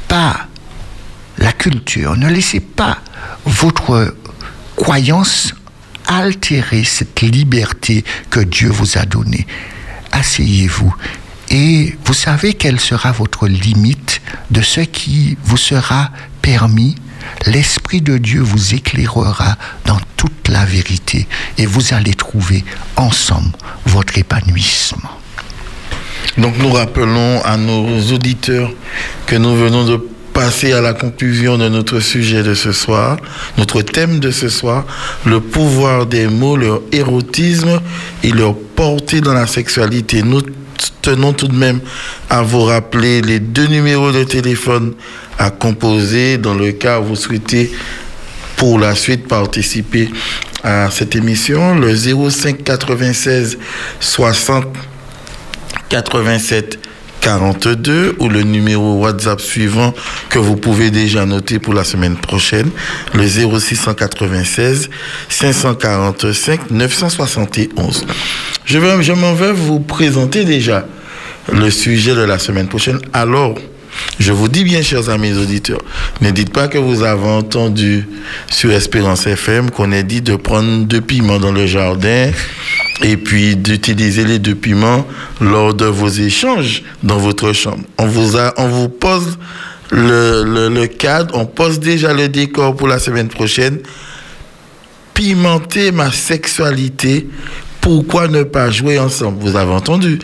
pas 0.09 0.47
la 1.37 1.53
culture, 1.53 2.17
ne 2.17 2.27
laissez 2.27 2.59
pas 2.59 2.97
votre 3.45 4.15
croyance 4.75 5.53
altérer 6.07 6.83
cette 6.83 7.21
liberté 7.21 8.03
que 8.29 8.41
Dieu 8.41 8.69
vous 8.69 8.97
a 8.97 9.05
donnée. 9.05 9.47
Asseyez-vous 10.11 10.93
et 11.51 11.95
vous 12.03 12.13
savez 12.13 12.55
quelle 12.55 12.79
sera 12.79 13.11
votre 13.11 13.47
limite 13.47 14.21
de 14.51 14.61
ce 14.61 14.81
qui 14.81 15.37
vous 15.43 15.57
sera 15.57 16.09
permis. 16.41 16.95
L'Esprit 17.45 18.01
de 18.01 18.17
Dieu 18.17 18.41
vous 18.41 18.73
éclairera 18.73 19.55
dans 19.85 19.99
toute 20.17 20.47
la 20.47 20.65
vérité 20.65 21.27
et 21.57 21.67
vous 21.67 21.93
allez 21.93 22.15
trouver 22.15 22.65
ensemble 22.95 23.51
votre 23.85 24.17
épanouissement. 24.17 25.11
Donc 26.39 26.57
nous 26.57 26.71
rappelons 26.71 27.41
à 27.43 27.57
nos 27.57 28.01
auditeurs 28.13 28.71
que 29.25 29.35
nous 29.35 29.55
venons 29.57 29.83
de 29.83 29.99
passer 30.33 30.71
à 30.71 30.79
la 30.79 30.93
conclusion 30.93 31.57
de 31.57 31.67
notre 31.67 31.99
sujet 31.99 32.43
de 32.43 32.53
ce 32.53 32.71
soir, 32.71 33.17
notre 33.57 33.81
thème 33.81 34.21
de 34.21 34.31
ce 34.31 34.47
soir, 34.47 34.85
le 35.25 35.41
pouvoir 35.41 36.05
des 36.05 36.27
mots, 36.27 36.55
leur 36.55 36.81
érotisme 36.93 37.81
et 38.23 38.31
leur 38.31 38.55
portée 38.57 39.19
dans 39.19 39.33
la 39.33 39.47
sexualité. 39.47 40.23
Nous 40.23 40.41
tenons 41.01 41.33
tout 41.33 41.49
de 41.49 41.55
même 41.57 41.81
à 42.29 42.41
vous 42.41 42.63
rappeler 42.63 43.21
les 43.21 43.41
deux 43.41 43.67
numéros 43.67 44.13
de 44.13 44.23
téléphone 44.23 44.93
à 45.37 45.49
composer 45.49 46.37
dans 46.37 46.53
le 46.53 46.71
cas 46.71 47.01
où 47.01 47.03
vous 47.05 47.15
souhaitez 47.17 47.69
pour 48.55 48.79
la 48.79 48.95
suite 48.95 49.27
participer 49.27 50.09
à 50.63 50.89
cette 50.89 51.17
émission. 51.17 51.75
Le 51.75 51.93
05 51.93 52.63
96 52.63 53.57
60 53.99 54.67
87 55.89 56.79
42 57.21 58.15
ou 58.19 58.29
le 58.29 58.43
numéro 58.43 58.99
WhatsApp 58.99 59.41
suivant 59.41 59.93
que 60.29 60.39
vous 60.39 60.55
pouvez 60.55 60.91
déjà 60.91 61.25
noter 61.25 61.59
pour 61.59 61.73
la 61.73 61.83
semaine 61.83 62.15
prochaine, 62.17 62.69
le 63.13 63.27
0696 63.27 64.89
545 65.27 66.71
971. 66.71 68.05
Je, 68.65 68.77
vais, 68.77 69.03
je 69.03 69.13
m'en 69.13 69.33
vais 69.33 69.51
vous 69.51 69.79
présenter 69.79 70.45
déjà 70.45 70.85
le 71.51 71.69
sujet 71.69 72.15
de 72.15 72.21
la 72.21 72.39
semaine 72.39 72.67
prochaine. 72.67 72.99
Alors, 73.13 73.55
je 74.19 74.31
vous 74.31 74.47
dis 74.47 74.63
bien, 74.63 74.81
chers 74.81 75.09
amis 75.09 75.33
auditeurs, 75.33 75.81
ne 76.21 76.31
dites 76.31 76.51
pas 76.51 76.67
que 76.67 76.77
vous 76.77 77.03
avez 77.03 77.27
entendu 77.27 78.07
sur 78.51 78.71
Espérance 78.71 79.27
FM 79.27 79.71
qu'on 79.71 79.91
ait 79.91 80.03
dit 80.03 80.21
de 80.21 80.35
prendre 80.35 80.85
deux 80.85 81.01
piments 81.01 81.39
dans 81.39 81.51
le 81.51 81.65
jardin 81.65 82.31
et 83.01 83.17
puis 83.17 83.55
d'utiliser 83.55 84.25
les 84.25 84.39
deux 84.39 84.55
piments 84.55 85.07
lors 85.39 85.73
de 85.73 85.85
vos 85.85 86.09
échanges 86.09 86.83
dans 87.03 87.17
votre 87.17 87.53
chambre. 87.53 87.83
On 87.97 88.07
vous, 88.07 88.37
a, 88.37 88.53
on 88.57 88.67
vous 88.67 88.89
pose 88.89 89.37
le, 89.91 90.43
le, 90.43 90.69
le 90.69 90.87
cadre, 90.87 91.35
on 91.37 91.45
pose 91.45 91.79
déjà 91.79 92.13
le 92.13 92.27
décor 92.27 92.75
pour 92.75 92.87
la 92.87 92.99
semaine 92.99 93.29
prochaine. 93.29 93.79
Pimenter 95.13 95.91
ma 95.91 96.11
sexualité, 96.11 97.27
pourquoi 97.81 98.27
ne 98.27 98.43
pas 98.43 98.69
jouer 98.69 98.99
ensemble? 98.99 99.39
Vous 99.41 99.55
avez 99.55 99.71
entendu 99.71 100.19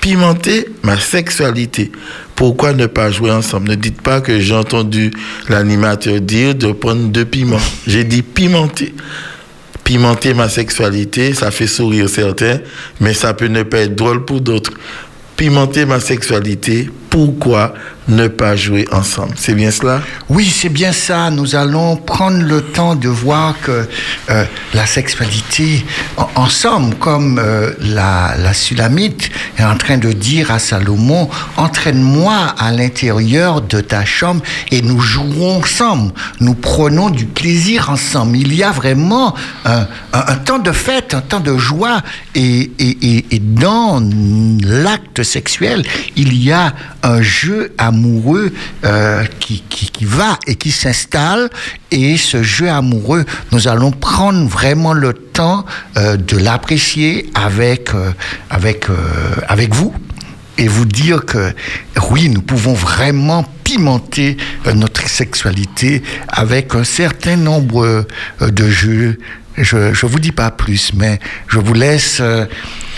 Pimenter 0.00 0.66
ma 0.82 0.98
sexualité. 0.98 1.92
Pourquoi 2.34 2.72
ne 2.72 2.86
pas 2.86 3.10
jouer 3.10 3.30
ensemble? 3.30 3.70
Ne 3.70 3.74
dites 3.74 4.00
pas 4.00 4.20
que 4.20 4.40
j'ai 4.40 4.54
entendu 4.54 5.12
l'animateur 5.48 6.20
dire 6.20 6.54
de 6.54 6.72
prendre 6.72 7.08
deux 7.08 7.26
piments. 7.26 7.58
J'ai 7.86 8.04
dit 8.04 8.22
pimenter 8.22 8.94
pimenter 9.90 10.34
ma 10.34 10.48
sexualité, 10.48 11.34
ça 11.34 11.50
fait 11.50 11.66
sourire 11.66 12.08
certains, 12.08 12.60
mais 13.00 13.12
ça 13.12 13.34
peut 13.34 13.48
ne 13.48 13.64
pas 13.64 13.78
être 13.78 13.96
drôle 13.96 14.24
pour 14.24 14.40
d'autres. 14.40 14.72
Pimenter 15.36 15.84
ma 15.84 15.98
sexualité, 15.98 16.88
pourquoi 17.08 17.74
ne 18.08 18.26
pas 18.28 18.56
jouer 18.56 18.88
ensemble 18.92 19.34
C'est 19.36 19.54
bien 19.54 19.70
cela? 19.70 20.00
Oui, 20.28 20.46
c'est 20.46 20.68
bien 20.68 20.92
ça. 20.92 21.30
Nous 21.30 21.54
allons 21.54 21.96
prendre 21.96 22.42
le 22.42 22.62
temps 22.62 22.94
de 22.96 23.08
voir 23.08 23.54
que 23.62 23.88
euh, 24.30 24.44
la 24.74 24.86
sexualité, 24.86 25.84
en- 26.16 26.28
ensemble, 26.36 26.96
comme 26.96 27.38
euh, 27.38 27.72
la, 27.80 28.34
la 28.38 28.52
Sulamite 28.52 29.30
est 29.58 29.64
en 29.64 29.76
train 29.76 29.98
de 29.98 30.12
dire 30.12 30.50
à 30.50 30.58
Salomon, 30.58 31.28
entraîne-moi 31.56 32.34
à 32.58 32.72
l'intérieur 32.72 33.60
de 33.62 33.80
ta 33.80 34.04
chambre 34.04 34.42
et 34.70 34.82
nous 34.82 35.00
jouons 35.00 35.58
ensemble. 35.58 36.12
Nous 36.40 36.54
prenons 36.54 37.10
du 37.10 37.26
plaisir 37.26 37.90
ensemble. 37.90 38.36
Il 38.38 38.54
y 38.54 38.62
a 38.64 38.70
vraiment 38.72 39.34
un, 39.64 39.86
temps 40.44 40.58
de 40.58 40.72
fête, 40.72 41.14
un 41.14 41.20
temps 41.20 41.40
de 41.40 41.56
joie 41.56 42.02
et, 42.34 42.70
et- 42.78 43.38
dans 43.40 44.00
l'acte 44.62 45.22
sexuel, 45.22 45.82
il 46.16 46.34
y 46.42 46.50
a 46.52 46.72
un 47.02 47.20
jeu 47.22 47.72
amoureux 47.90 48.52
euh, 48.84 49.24
qui, 49.40 49.62
qui, 49.68 49.90
qui 49.90 50.04
va 50.04 50.38
et 50.46 50.54
qui 50.54 50.70
s'installe. 50.70 51.50
Et 51.90 52.16
ce 52.16 52.42
jeu 52.42 52.68
amoureux, 52.70 53.24
nous 53.52 53.68
allons 53.68 53.90
prendre 53.90 54.46
vraiment 54.48 54.94
le 54.94 55.12
temps 55.12 55.64
euh, 55.96 56.16
de 56.16 56.36
l'apprécier 56.38 57.30
avec, 57.34 57.94
euh, 57.94 58.12
avec, 58.48 58.86
avec 59.48 59.74
vous 59.74 59.92
et 60.56 60.68
vous 60.68 60.84
dire 60.84 61.24
que 61.24 61.52
oui, 62.10 62.28
nous 62.28 62.42
pouvons 62.42 62.74
vraiment 62.74 63.44
pimenter 63.64 64.36
notre 64.74 65.08
sexualité 65.08 66.02
avec 66.28 66.74
un 66.74 66.84
certain 66.84 67.36
nombre 67.36 68.04
de 68.40 68.68
jeux. 68.68 69.16
Je 69.56 69.76
ne 69.76 70.10
vous 70.10 70.18
dis 70.20 70.32
pas 70.32 70.50
plus, 70.50 70.92
mais 70.94 71.18
je 71.48 71.58
vous 71.58 71.74
laisse 71.74 72.18
euh, 72.20 72.46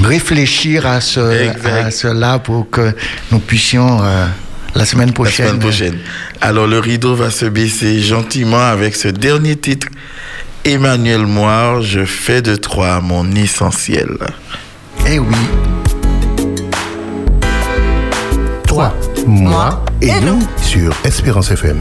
réfléchir 0.00 0.86
à, 0.86 1.00
ce, 1.00 1.20
à 1.66 1.90
cela 1.90 2.38
pour 2.38 2.70
que 2.70 2.94
nous 3.30 3.40
puissions 3.40 4.00
euh, 4.02 4.26
la 4.74 4.84
semaine 4.84 5.08
La 5.08 5.12
prochaine. 5.14 5.46
semaine 5.48 5.58
prochaine. 5.60 5.98
Alors 6.40 6.66
le 6.66 6.78
rideau 6.78 7.14
va 7.14 7.30
se 7.30 7.44
baisser 7.46 8.00
gentiment 8.00 8.58
avec 8.64 8.94
ce 8.96 9.08
dernier 9.08 9.56
titre. 9.56 9.88
Emmanuel 10.64 11.26
Moire, 11.26 11.82
je 11.82 12.04
fais 12.04 12.40
de 12.42 12.54
toi 12.56 13.00
mon 13.00 13.30
essentiel. 13.32 14.08
Eh 15.08 15.18
oui. 15.18 15.34
Toi, 18.66 18.94
moi 19.26 19.84
et 20.00 20.20
nous 20.20 20.40
sur 20.62 20.92
Espérance 21.04 21.50
FM. 21.50 21.78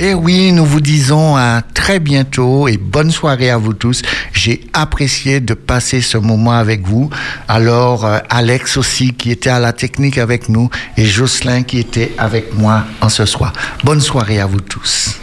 Eh 0.00 0.12
oui, 0.12 0.50
nous 0.50 0.64
vous 0.64 0.80
disons 0.80 1.36
à 1.36 1.62
très 1.72 2.00
bientôt 2.00 2.66
et 2.66 2.76
bonne 2.78 3.12
soirée 3.12 3.50
à 3.50 3.58
vous 3.58 3.74
tous. 3.74 4.02
J'ai 4.32 4.62
apprécié 4.72 5.38
de 5.38 5.54
passer 5.54 6.00
ce 6.00 6.18
moment 6.18 6.50
avec 6.50 6.84
vous. 6.84 7.10
Alors, 7.46 8.04
euh, 8.04 8.18
Alex 8.28 8.76
aussi 8.76 9.12
qui 9.12 9.30
était 9.30 9.50
à 9.50 9.60
la 9.60 9.72
technique 9.72 10.18
avec 10.18 10.48
nous 10.48 10.68
et 10.96 11.04
Jocelyn 11.04 11.62
qui 11.62 11.78
était 11.78 12.12
avec 12.18 12.54
moi 12.54 12.82
en 13.00 13.08
ce 13.08 13.24
soir. 13.24 13.52
Bonne 13.84 14.00
soirée 14.00 14.40
à 14.40 14.46
vous 14.46 14.60
tous. 14.60 15.20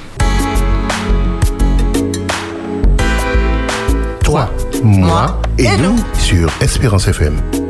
Toi, 4.23 4.53
moi 4.83 5.41
et 5.57 5.75
nous 5.77 5.97
sur 6.17 6.49
Espérance 6.61 7.09
FM. 7.09 7.60